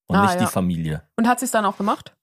Und 0.08 0.18
Ah, 0.18 0.24
nicht 0.24 0.34
ja. 0.36 0.42
die 0.42 0.52
Familie. 0.52 1.04
Und 1.16 1.28
hat 1.28 1.40
sie 1.40 1.46
es 1.46 1.52
dann 1.52 1.64
auch 1.64 1.78
gemacht? 1.78 2.14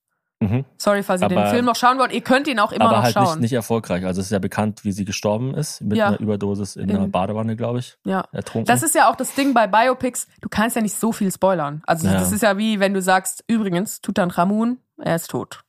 Mhm. 0.41 0.65
Sorry, 0.77 1.03
falls 1.03 1.21
ihr 1.21 1.29
den 1.29 1.39
Aber- 1.39 1.51
Film 1.51 1.65
noch 1.65 1.75
schauen 1.75 1.99
wollt. 1.99 2.13
Ihr 2.13 2.21
könnt 2.21 2.47
ihn 2.47 2.61
auch 2.61 2.71
immer 2.71 2.85
aber 2.85 2.97
noch 2.99 3.03
halt 3.03 3.15
schauen. 3.15 3.25
nicht, 3.25 3.41
nicht 3.41 3.53
erfolgreich. 3.55 4.05
Also 4.05 4.21
es 4.21 4.29
ist 4.29 4.31
ja 4.33 4.39
bekannt, 4.39 4.85
wie 4.85 4.93
sie 4.93 5.05
gestorben 5.05 5.53
ist, 5.55 5.81
mit 5.81 5.99
Ja. 5.99 6.09
einer 6.09 6.21
Überdosis 6.21 6.77
in 6.77 6.89
einer 6.91 7.05
In- 7.07 7.11
Badewanne, 7.11 7.57
glaube 7.57 7.81
ich, 7.81 7.99
ja. 8.05 8.25
ertrunken. 8.31 8.67
Das 8.67 8.85
ist 8.85 8.95
ja 8.95 9.11
auch 9.11 9.17
das 9.17 9.35
Ding 9.35 9.53
bei 9.53 9.67
Biopics, 9.67 10.29
du 10.41 10.49
kannst 10.49 10.77
ja 10.77 10.83
nicht 10.83 10.95
so 10.95 11.11
viel 11.13 11.33
spoilern. 11.33 11.83
Also 11.87 12.07
Ja. 12.07 12.15
das 12.15 12.31
ist 12.31 12.43
ja 12.43 12.57
wie, 12.57 12.79
wenn 12.79 12.95
du 12.95 13.03
sagst, 13.03 13.43
übrigens, 13.49 14.01
Tutanchamun, 14.01 14.79
er 14.99 15.17
ist 15.17 15.29
tot. 15.31 15.63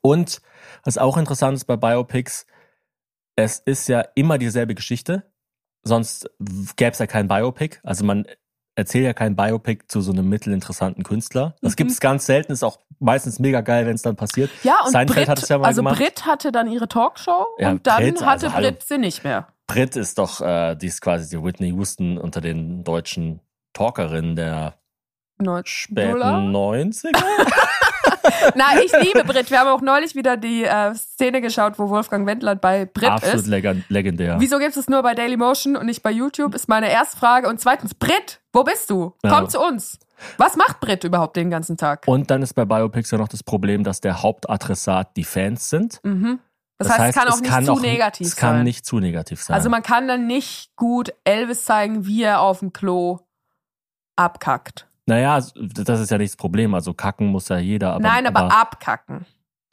Und 0.00 0.40
was 0.84 0.98
auch 0.98 1.16
interessant 1.16 1.56
ist 1.56 1.66
bei 1.66 1.76
Biopics, 1.76 2.46
es 3.36 3.58
ist 3.60 3.86
ja 3.88 4.00
immer 4.16 4.38
dieselbe 4.38 4.74
Geschichte. 4.74 5.30
Sonst 5.82 6.28
gäbe 6.76 6.90
es 6.90 6.98
ja 6.98 7.06
kein 7.06 7.28
Biopic. 7.28 7.78
Also 7.84 8.04
man 8.04 8.26
erzählt 8.74 9.04
ja 9.04 9.12
kein 9.12 9.36
Biopic 9.36 9.84
zu 9.88 10.00
so 10.00 10.12
einem 10.12 10.28
mittelinteressanten 10.28 11.02
Künstler. 11.04 11.54
Das 11.60 11.72
Mhm. 11.72 11.76
gibt 11.76 11.90
es 11.90 12.00
ganz 12.00 12.26
selten, 12.26 12.52
ist 12.52 12.62
auch 12.62 12.78
meistens 12.98 13.38
mega 13.38 13.60
geil, 13.60 13.86
wenn 13.86 13.94
es 13.94 14.02
dann 14.02 14.16
passiert. 14.16 14.50
Ja, 14.62 14.80
und 14.84 14.92
Seinfeld 14.92 15.18
Brit, 15.20 15.28
hat 15.28 15.42
es 15.42 15.48
ja 15.48 15.58
mal 15.58 15.66
also 15.66 15.80
gemacht. 15.82 15.96
Brit 15.98 16.26
hatte 16.26 16.52
dann 16.52 16.68
ihre 16.70 16.88
Talkshow 16.88 17.46
Ja, 17.58 17.70
und 17.70 17.86
dann 17.86 18.02
Brit, 18.02 18.24
hatte 18.24 18.46
also. 18.46 18.58
Brit 18.58 18.82
sie 18.82 18.98
nicht 18.98 19.24
mehr. 19.24 19.48
Brit 19.66 19.96
ist 19.96 20.18
doch, 20.18 20.40
äh, 20.40 20.74
die 20.76 20.86
ist 20.86 21.00
quasi 21.00 21.28
die 21.36 21.42
Whitney 21.42 21.68
Houston 21.70 22.18
unter 22.18 22.40
den 22.40 22.82
deutschen 22.84 23.40
Talkerinnen 23.72 24.34
der 24.36 24.74
Neu- 25.38 25.62
späten 25.64 26.10
Nuller? 26.12 26.38
90er. 26.38 27.12
Na, 28.54 28.80
ich 28.82 28.92
liebe 29.00 29.24
Brit. 29.24 29.50
Wir 29.50 29.60
haben 29.60 29.68
auch 29.68 29.80
neulich 29.80 30.14
wieder 30.14 30.36
die 30.36 30.64
äh, 30.64 30.94
Szene 30.94 31.40
geschaut, 31.40 31.78
wo 31.78 31.88
Wolfgang 31.88 32.26
Wendland 32.26 32.60
bei 32.60 32.84
Brit 32.84 33.08
Absolut 33.10 33.36
ist. 33.40 33.46
leg 33.46 33.66
legendär. 33.88 34.36
Wieso 34.38 34.58
gibt 34.58 34.76
es 34.76 34.88
nur 34.88 35.02
bei 35.02 35.14
Dailymotion 35.14 35.76
und 35.76 35.86
nicht 35.86 36.02
bei 36.02 36.10
YouTube? 36.10 36.54
Ist 36.54 36.68
meine 36.68 36.90
erste 36.90 37.16
Frage. 37.16 37.48
Und 37.48 37.60
zweitens, 37.60 37.94
Brit, 37.94 38.39
wo 38.52 38.64
bist 38.64 38.90
du? 38.90 39.14
Ja. 39.24 39.30
Komm 39.38 39.48
zu 39.48 39.60
uns. 39.60 39.98
Was 40.36 40.56
macht 40.56 40.80
Brit 40.80 41.04
überhaupt 41.04 41.36
den 41.36 41.50
ganzen 41.50 41.76
Tag? 41.76 42.06
Und 42.06 42.30
dann 42.30 42.42
ist 42.42 42.54
bei 42.54 42.64
Biopics 42.64 43.10
ja 43.10 43.18
noch 43.18 43.28
das 43.28 43.42
Problem, 43.42 43.84
dass 43.84 44.00
der 44.00 44.22
Hauptadressat 44.22 45.16
die 45.16 45.24
Fans 45.24 45.70
sind. 45.70 46.00
Mhm. 46.02 46.40
Das, 46.78 46.88
heißt, 46.90 47.16
es 47.16 47.22
kann 47.22 47.28
auch 47.32 47.40
nicht 47.40 47.64
zu 47.66 47.72
auch- 47.72 47.80
negativ 47.80 48.26
Es 48.26 48.36
kann 48.36 48.56
sein. 48.56 48.64
nicht 48.64 48.86
zu 48.86 48.98
negativ 49.00 49.42
sein. 49.42 49.54
Also 49.54 49.68
man 49.70 49.82
kann 49.82 50.08
dann 50.08 50.26
nicht 50.26 50.74
gut 50.76 51.12
Elvis 51.24 51.64
zeigen, 51.64 52.06
wie 52.06 52.22
er 52.22 52.40
auf 52.40 52.60
dem 52.60 52.72
Klo 52.72 53.18
abkackt. 54.16 54.86
naja, 55.06 55.40
das 55.56 56.00
ist 56.00 56.10
ja 56.10 56.18
nicht 56.18 56.32
das 56.32 56.36
Problem. 56.36 56.74
Also 56.74 56.94
kacken 56.94 57.26
muss 57.28 57.48
ja 57.48 57.58
jeder. 57.58 57.92
Aber, 57.94 58.00
Nein, 58.02 58.26
aber, 58.26 58.52
abkacken. 58.54 59.26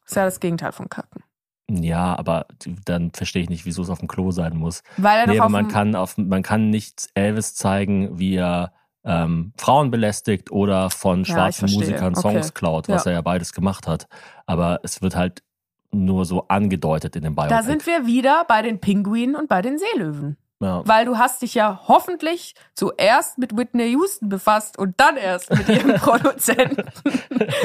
ist 0.05 0.15
ja 0.15 0.25
das 0.25 0.39
Gegenteil 0.39 0.71
von 0.71 0.89
kacken. 0.89 1.23
Ja, 1.69 2.17
aber 2.17 2.45
dann 2.85 3.11
verstehe 3.11 3.41
ich 3.43 3.49
nicht, 3.49 3.65
wieso 3.65 3.81
es 3.81 3.89
auf 3.89 3.99
dem 3.99 4.07
Klo 4.07 4.31
sein 4.31 4.55
muss. 4.55 4.83
Weil 4.97 5.19
er 5.19 5.27
Nee, 5.27 5.39
aber 5.39 5.49
man 5.49 5.67
kann, 5.67 5.95
auf, 5.95 6.17
man 6.17 6.41
kann 6.43 6.69
nicht 6.69 7.09
Elvis 7.13 7.55
zeigen, 7.55 8.17
wie 8.17 8.35
er 8.35 8.71
ähm, 9.03 9.51
Frauen 9.57 9.91
belästigt 9.91 10.51
oder 10.51 10.89
von 10.89 11.19
Ja, 11.19 11.25
schwarzen 11.33 11.59
verstehe. 11.67 11.79
Musikern 11.79 12.15
Okay. 12.15 12.21
Songs 12.21 12.53
klaut, 12.53 12.87
was 12.89 13.05
Ja. 13.05 13.11
er 13.11 13.15
ja 13.17 13.21
beides 13.21 13.51
gemacht 13.53 13.87
hat. 13.87 14.07
Aber 14.45 14.79
es 14.83 15.01
wird 15.01 15.15
halt 15.15 15.43
nur 15.91 16.25
so 16.25 16.47
angedeutet 16.47 17.15
in 17.15 17.23
dem 17.23 17.35
Biopic. 17.35 17.49
da 17.49 17.63
sind 17.63 17.85
wir 17.85 18.05
wieder 18.05 18.45
bei 18.47 18.61
den 18.61 18.79
Pinguinen 18.79 19.35
und 19.35 19.47
bei 19.49 19.61
den 19.61 19.77
Seelöwen. 19.77 20.37
Ja. 20.59 20.81
Weil 20.85 21.05
du 21.05 21.17
hast 21.17 21.41
dich 21.41 21.53
ja 21.53 21.81
hoffentlich 21.87 22.55
zuerst 22.73 23.37
mit 23.37 23.55
Whitney 23.55 23.91
Houston 23.91 24.27
befasst 24.29 24.77
und 24.79 24.99
dann 24.99 25.15
erst 25.17 25.51
mit 25.51 25.69
ihrem 25.69 25.93
Produzenten. 25.99 26.83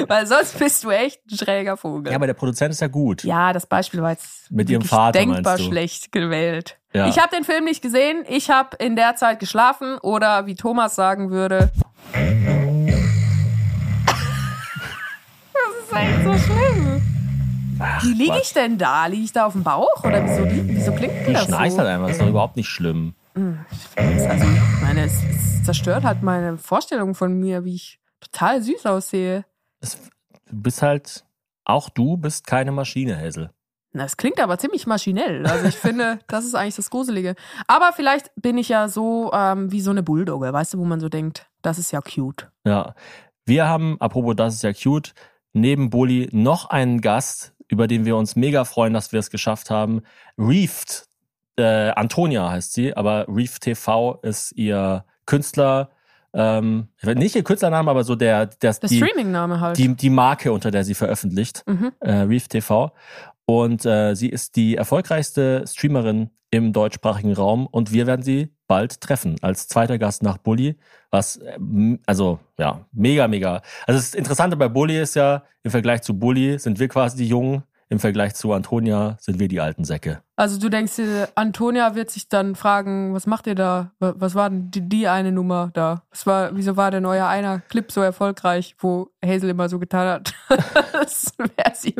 Weil 0.09 0.26
sonst 0.26 0.59
bist 0.59 0.84
du 0.84 0.90
echt 0.90 1.20
ein 1.30 1.36
schräger 1.38 1.76
Vogel. 1.76 2.11
ja, 2.12 2.16
aber 2.16 2.26
der 2.26 2.34
Produzent 2.34 2.72
ist 2.72 2.80
ja 2.80 2.88
gut. 2.88 3.24
Ja, 3.24 3.53
das 3.53 3.66
Beispiel 3.66 4.03
war 4.03 4.11
jetzt 4.11 4.51
Mit 4.51 4.68
ihrem 4.68 4.82
Vater, 4.82 5.18
denkbar 5.18 5.59
schlecht 5.59 6.12
gewählt. 6.12 6.78
Ja. 6.93 7.09
Ich 7.09 7.18
habe 7.18 7.34
den 7.34 7.45
Film 7.45 7.64
nicht 7.64 7.80
gesehen. 7.80 8.24
Ich 8.28 8.51
habe 8.51 8.76
in 8.76 8.97
der 8.97 9.16
Zeit 9.16 9.40
geschlafen 9.40 9.97
oder 9.99 10.45
wie 10.47 10.55
Thomas 10.55 10.95
sagen 10.95 11.30
würde. 11.30 11.70
Das 15.55 15.74
ist 15.84 15.93
echt 15.93 16.24
so 16.24 16.34
schlimm. 16.53 17.11
Wie 18.03 18.12
liege 18.14 18.39
ich 18.43 18.53
denn 18.53 18.78
da? 18.78 19.07
Liege 19.07 19.24
ich 19.24 19.33
da 19.33 19.47
auf 19.47 19.53
dem 19.53 19.62
Bauch? 19.62 20.05
Oder 20.05 20.24
wieso, 20.24 20.45
li- 20.45 20.62
wieso 20.66 20.93
klingt 20.93 21.26
Du 21.26 21.33
das 21.33 21.45
schnarchst 21.45 21.72
so? 21.76 21.78
halt 21.78 21.89
einfach, 21.91 22.07
das 22.09 22.16
ist 22.16 22.22
doch 22.22 22.28
überhaupt 22.28 22.57
nicht 22.57 22.68
schlimm. 22.68 23.14
Also, 23.97 24.47
meine, 24.83 25.05
es, 25.05 25.22
es 25.24 25.64
zerstört 25.64 26.05
halt 26.05 26.22
meine 26.22 26.59
Vorstellung 26.59 27.14
von 27.14 27.33
mir, 27.39 27.64
wie 27.64 27.74
ich 27.74 27.99
total 28.20 28.62
süß 28.62 28.87
aussehe. 28.87 29.45
Es, 29.80 29.97
du 30.51 30.62
bist 30.62 30.83
halt, 30.83 31.24
auch 31.64 31.89
du 31.89 32.16
bist 32.16 32.47
keine 32.47 32.72
Maschine, 32.72 33.16
Hazel. 33.18 33.51
Na, 33.93 34.03
Das 34.05 34.16
klingt 34.16 34.41
aber 34.41 34.59
ziemlich 34.59 34.87
maschinell. 34.87 35.47
Also 35.47 35.66
ich 35.66 35.76
finde, 35.76 36.18
das 36.28 36.45
ist 36.45 36.55
eigentlich 36.55 36.76
das 36.76 36.91
Gruselige. 36.91 37.35
Aber 37.66 37.93
vielleicht 37.95 38.30
bin 38.37 38.59
ich 38.59 38.68
ja 38.68 38.89
so 38.89 39.30
ähm, 39.35 39.70
wie 39.72 39.80
so 39.80 39.91
eine 39.91 40.03
Bulldogge, 40.03 40.53
weißt 40.53 40.74
du, 40.74 40.78
wo 40.78 40.85
man 40.85 41.01
so 41.01 41.09
denkt, 41.09 41.47
das 41.62 41.78
ist 41.78 41.91
ja 41.93 42.01
cute. 42.01 42.51
Ja. 42.66 42.95
Wir 43.45 43.66
haben, 43.68 43.97
apropos, 44.01 44.37
das 44.37 44.55
ist 44.55 44.62
ja 44.62 44.72
cute, 44.72 45.14
neben 45.53 45.91
Bully 45.91 46.28
noch 46.33 46.66
einen 46.70 47.01
Gast, 47.01 47.51
über 47.72 47.88
den 47.88 48.04
wir 48.04 48.16
uns 48.16 48.36
mega 48.36 48.66
freuen, 48.66 48.92
dass 48.92 49.12
wir 49.12 49.18
es 49.18 49.30
geschafft 49.30 49.70
haben. 49.70 50.02
Reefed, 50.36 51.06
äh, 51.56 51.88
Antonia 51.88 52.50
heißt 52.50 52.74
sie, 52.74 52.94
aber 52.94 53.24
Reefed 53.28 53.62
TV 53.62 54.20
ist 54.22 54.52
ihr 54.52 55.06
Künstler, 55.24 55.90
ähm, 56.34 56.88
nicht 57.02 57.34
ihr 57.34 57.42
Künstlername, 57.42 57.90
aber 57.90 58.04
so 58.04 58.14
der, 58.14 58.44
der, 58.46 58.74
Der 58.74 58.88
Streaming-Name 58.88 59.60
halt. 59.60 59.78
die, 59.78 59.96
die 59.96 60.10
Marke, 60.10 60.52
unter 60.52 60.70
der 60.70 60.84
sie 60.84 60.94
veröffentlicht. 60.94 61.62
mhm. 61.66 61.92
äh, 62.00 62.12
Reef 62.12 62.48
TV. 62.48 62.92
Und 63.46 63.86
äh, 63.86 64.14
sie 64.14 64.28
ist 64.28 64.56
die 64.56 64.76
erfolgreichste 64.76 65.64
Streamerin 65.66 66.28
im 66.50 66.74
deutschsprachigen 66.74 67.32
Raum 67.32 67.66
und 67.66 67.92
wir 67.92 68.06
werden 68.06 68.22
sie 68.22 68.54
bald 68.72 69.00
treffen 69.02 69.36
als 69.42 69.68
zweiter 69.68 69.98
Gast 69.98 70.22
nach 70.22 70.38
Bully. 70.38 70.76
Was, 71.10 71.36
äh, 71.36 71.56
m- 71.56 71.98
also 72.06 72.38
ja, 72.58 72.80
mega, 72.92 73.28
mega. 73.28 73.60
Also 73.86 73.98
das 74.00 74.14
Interessante 74.14 74.56
bei 74.56 74.68
Bully 74.68 74.98
ist 74.98 75.14
ja, 75.14 75.42
im 75.62 75.70
Vergleich 75.70 76.00
zu 76.02 76.18
Bully 76.18 76.58
sind 76.58 76.78
wir 76.78 76.88
quasi 76.88 77.18
die 77.18 77.28
Jungen, 77.28 77.62
im 77.90 77.98
Vergleich 77.98 78.34
zu 78.34 78.54
Antonia 78.54 79.18
sind 79.20 79.38
wir 79.38 79.48
die 79.48 79.60
alten 79.60 79.84
Säcke. 79.84 80.22
Also 80.36 80.58
du 80.58 80.70
denkst 80.70 80.96
dir, 80.96 81.28
Antonia 81.34 81.94
wird 81.94 82.10
sich 82.10 82.26
dann 82.30 82.54
fragen, 82.56 83.12
was 83.12 83.26
macht 83.26 83.46
ihr 83.46 83.54
da? 83.54 83.90
Wa- 83.98 84.14
Was 84.16 84.34
war 84.34 84.48
denn 84.48 84.70
die, 84.70 84.80
die 84.88 85.06
eine 85.08 85.30
Nummer 85.30 85.70
da? 85.74 86.02
Was 86.10 86.24
war, 86.26 86.56
wieso 86.56 86.78
war 86.78 86.90
denn 86.90 87.04
euer 87.04 87.26
einer 87.28 87.60
Clip 87.68 87.92
so 87.92 88.00
erfolgreich, 88.00 88.74
wo 88.78 89.10
Hazel 89.22 89.50
immer 89.50 89.68
so 89.68 89.78
getan 89.78 90.08
hat? 90.08 90.32
das 90.92 91.32
sie. 91.82 91.94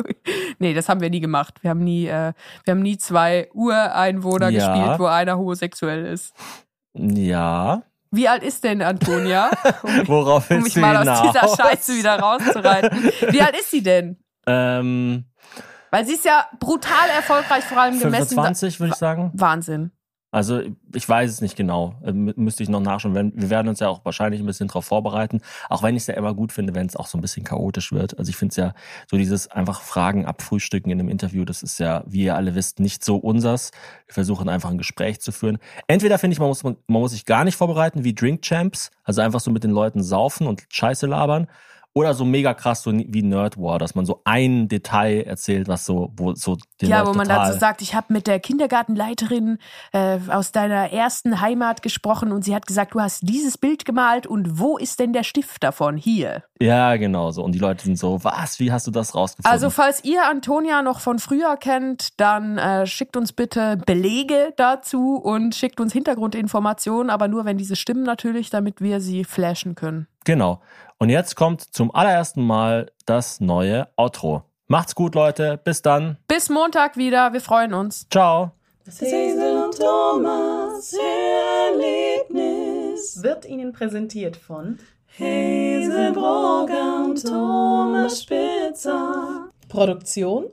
Nee, 0.59 0.73
das 0.73 0.89
haben 0.89 1.01
wir 1.01 1.09
nie 1.11 1.19
gemacht. 1.19 1.55
Wir 1.61 1.69
haben 1.69 1.83
nie, 1.83 2.07
äh, 2.07 2.33
wir 2.63 2.71
haben 2.71 2.81
nie 2.81 2.97
zwei 2.97 3.49
Ureinwohner 3.53 4.49
Ja. 4.49 4.73
gespielt, 4.73 4.99
wo 4.99 5.05
einer 5.05 5.37
homosexuell 5.37 6.05
ist. 6.05 6.33
Ja. 6.93 7.83
Wie 8.11 8.27
alt 8.27 8.43
ist 8.43 8.63
denn 8.63 8.81
Antonia? 8.81 9.49
Um, 9.83 10.07
Worauf 10.07 10.49
um 10.49 10.57
willst 10.57 10.63
mich 10.65 10.73
du 10.75 10.79
mal 10.81 10.95
aus 10.95 11.03
hinaus? 11.19 11.31
dieser 11.33 11.55
Scheiße 11.63 11.95
wieder 11.95 12.19
rauszureiten. 12.19 13.11
Wie 13.31 13.41
alt 13.41 13.55
ist 13.59 13.71
sie 13.71 13.81
denn? 13.83 14.17
Ähm, 14.45 15.25
Weil 15.91 16.05
sie 16.05 16.13
ist 16.13 16.25
ja 16.25 16.47
brutal 16.59 17.09
erfolgreich, 17.15 17.63
vor 17.63 17.79
allem 17.79 17.99
gemessen. 17.99 18.29
25 18.35 18.79
würde 18.79 18.93
ich 18.93 18.97
sagen. 18.99 19.31
Wahnsinn. 19.33 19.91
Also 20.33 20.61
ich 20.93 21.07
weiß 21.07 21.29
es 21.29 21.41
nicht 21.41 21.55
genau. 21.55 21.95
Äh, 22.03 22.09
mü- 22.09 22.33
Müsste 22.35 22.63
ich 22.63 22.69
noch 22.69 22.81
nachschauen. 22.81 23.13
Wir 23.13 23.31
wir 23.35 23.49
werden 23.51 23.67
uns 23.67 23.79
ja 23.79 23.87
auch 23.87 24.03
wahrscheinlich 24.03 24.41
ein 24.41 24.47
bisschen 24.47 24.67
darauf 24.67 24.83
vorbereiten. 24.85 25.41
Auch 25.69 25.83
wenn 25.83 25.95
ich 25.95 26.03
es 26.03 26.07
ja 26.07 26.15
immer 26.15 26.33
gut 26.33 26.51
finde, 26.51 26.73
wenn 26.73 26.87
es 26.87 26.95
auch 26.95 27.05
so 27.05 27.17
ein 27.17 27.21
bisschen 27.21 27.43
chaotisch 27.43 27.91
wird. 27.91 28.17
Also 28.17 28.29
ich 28.29 28.35
finde 28.35 28.51
es 28.51 28.55
ja 28.57 28.73
so 29.09 29.15
dieses 29.15 29.47
einfach 29.51 29.81
Fragen 29.81 30.25
abfrühstücken 30.25 30.91
in 30.91 30.99
einem 30.99 31.09
Interview, 31.09 31.45
das 31.45 31.61
ist 31.61 31.79
ja, 31.79 32.03
wie 32.07 32.23
ihr 32.23 32.35
alle 32.35 32.55
wisst, 32.55 32.79
nicht 32.79 33.05
so 33.05 33.17
unsers. 33.17 33.69
Wir 34.07 34.15
versuchen 34.15 34.49
einfach 34.49 34.71
ein 34.71 34.79
Gespräch 34.79 35.21
zu 35.21 35.31
führen. 35.31 35.59
Entweder 35.87 36.17
finde 36.17 36.33
ich, 36.33 36.39
man 36.39 36.47
muss, 36.49 36.63
man 36.63 36.75
muss 36.87 37.11
sich 37.11 37.25
gar 37.25 37.43
nicht 37.43 37.55
vorbereiten 37.55 38.03
wie 38.03 38.15
Drink 38.15 38.41
Champs, 38.41 38.89
also 39.03 39.21
einfach 39.21 39.39
so 39.39 39.51
mit 39.51 39.63
den 39.63 39.71
Leuten 39.71 40.01
saufen 40.01 40.47
und 40.47 40.63
Scheiße 40.69 41.05
labern. 41.05 41.47
Oder 41.95 42.15
so 42.15 42.25
mega 42.25 42.55
krass 42.55 42.81
so 42.81 42.91
wie 42.91 43.21
Nerd 43.21 43.57
War, 43.57 43.77
dass 43.77 43.93
man 43.93 44.05
so 44.05 44.21
ein 44.23 44.67
Detail 44.67 45.21
erzählt, 45.21 45.67
was 45.67 45.85
so, 45.85 46.11
wo 46.15 46.33
so 46.33 46.57
den 46.81 46.89
Ja, 46.89 46.99
Leuten 47.01 47.09
wo 47.09 47.13
man 47.17 47.27
dazu 47.27 47.59
sagt, 47.59 47.83
ich 47.83 47.93
habe 47.93 48.11
mit 48.11 48.25
der 48.25 48.39
Kindergartenleiterin 48.39 49.59
äh, 49.91 50.17
aus 50.29 50.51
deiner 50.51 50.91
ersten 50.91 51.39
Heimat 51.39 51.83
gesprochen 51.83 52.31
und 52.31 52.43
sie 52.43 52.55
hat 52.55 52.65
gesagt, 52.65 52.95
du 52.95 52.99
hast 52.99 53.19
dieses 53.21 53.59
Bild 53.59 53.85
gemalt 53.85 54.25
und 54.25 54.59
wo 54.59 54.77
ist 54.77 54.99
denn 54.99 55.13
der 55.13 55.23
Stift 55.23 55.63
davon? 55.63 55.95
Hier. 55.95 56.43
Ja, 56.59 56.95
genau 56.95 57.29
so. 57.29 57.43
Und 57.43 57.53
die 57.53 57.59
Leute 57.59 57.83
sind 57.83 57.99
so, 57.99 58.23
was, 58.23 58.59
wie 58.59 58.71
hast 58.71 58.87
du 58.87 58.91
das 58.91 59.13
rausgefunden? 59.13 59.51
Also 59.51 59.69
falls 59.69 60.03
ihr 60.03 60.27
Antonia 60.27 60.81
noch 60.81 60.99
von 60.99 61.19
früher 61.19 61.57
kennt, 61.57 62.19
dann 62.19 62.57
äh, 62.57 62.87
schickt 62.87 63.17
uns 63.17 63.33
bitte 63.33 63.77
Belege 63.85 64.53
dazu 64.57 65.17
und 65.17 65.53
schickt 65.53 65.79
uns 65.79 65.93
Hintergrundinformationen, 65.93 67.11
aber 67.11 67.27
nur 67.27 67.45
wenn 67.45 67.57
diese 67.57 67.75
stimmen 67.75 68.03
natürlich, 68.03 68.49
damit 68.49 68.81
wir 68.81 68.99
sie 68.99 69.25
flashen 69.25 69.75
können. 69.75 70.07
Genau. 70.25 70.61
Und 70.99 71.09
jetzt 71.09 71.35
kommt 71.35 71.61
zum 71.61 71.93
allerersten 71.93 72.45
Mal 72.45 72.91
das 73.05 73.41
neue 73.41 73.87
Outro. 73.97 74.43
Macht's 74.67 74.95
gut, 74.95 75.15
Leute. 75.15 75.59
Bis 75.63 75.81
dann. 75.81 76.17
Bis 76.27 76.49
Montag 76.49 76.97
wieder, 76.97 77.33
wir 77.33 77.41
freuen 77.41 77.73
uns. 77.73 78.07
Ciao. 78.09 78.51
Hazel 78.85 79.63
und 79.63 79.79
Thomas 79.79 80.91
Hörerlebnis 80.91 83.23
Wird 83.23 83.45
Ihnen 83.45 83.71
präsentiert 83.71 84.35
von 84.35 84.77
Hazelbrugger 85.17 87.05
und 87.05 87.25
Thomas 87.25 88.23
Spitzer 88.23 89.47
Produktion 89.69 90.47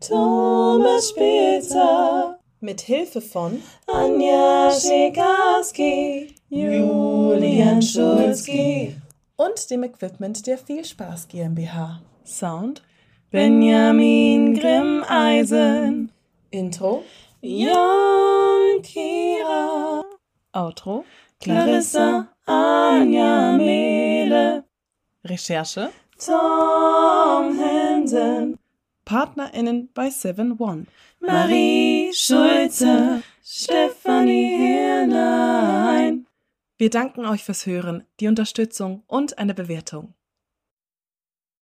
Thomas 0.00 1.08
Spitzer 1.08 2.38
mit 2.60 2.82
Hilfe 2.82 3.22
von 3.22 3.62
Anja 3.86 4.70
Schikarski 4.70 6.34
Julian 6.50 7.80
Schulzki 7.80 8.94
und 9.40 9.70
dem 9.70 9.82
Equipment 9.84 10.46
der 10.46 10.58
Vielspaß 10.58 11.28
GmbH. 11.28 12.02
Sound, 12.26 12.82
Benjamin 13.30 14.54
Grimmeisen. 14.54 16.12
Intro, 16.50 17.04
Jan 17.40 18.82
Kira. 18.82 20.04
Outro, 20.52 21.06
Clarissa 21.40 22.28
Anja 22.44 23.52
Mehle. 23.56 24.64
Recherche, 25.24 25.90
Tom 26.22 27.58
Hansen. 27.58 28.58
PartnerInnen 29.06 29.88
bei 29.94 30.10
7 30.10 30.58
One. 30.58 30.84
Marie 31.20 32.12
Schulze, 32.12 33.22
Stefanie 33.42 34.56
Hirlein. 34.58 36.09
Wir 36.80 36.88
danken 36.88 37.26
euch 37.26 37.44
fürs 37.44 37.66
Hören, 37.66 38.04
die 38.20 38.26
Unterstützung 38.26 39.02
und 39.06 39.36
eine 39.36 39.52
Bewertung. 39.52 40.14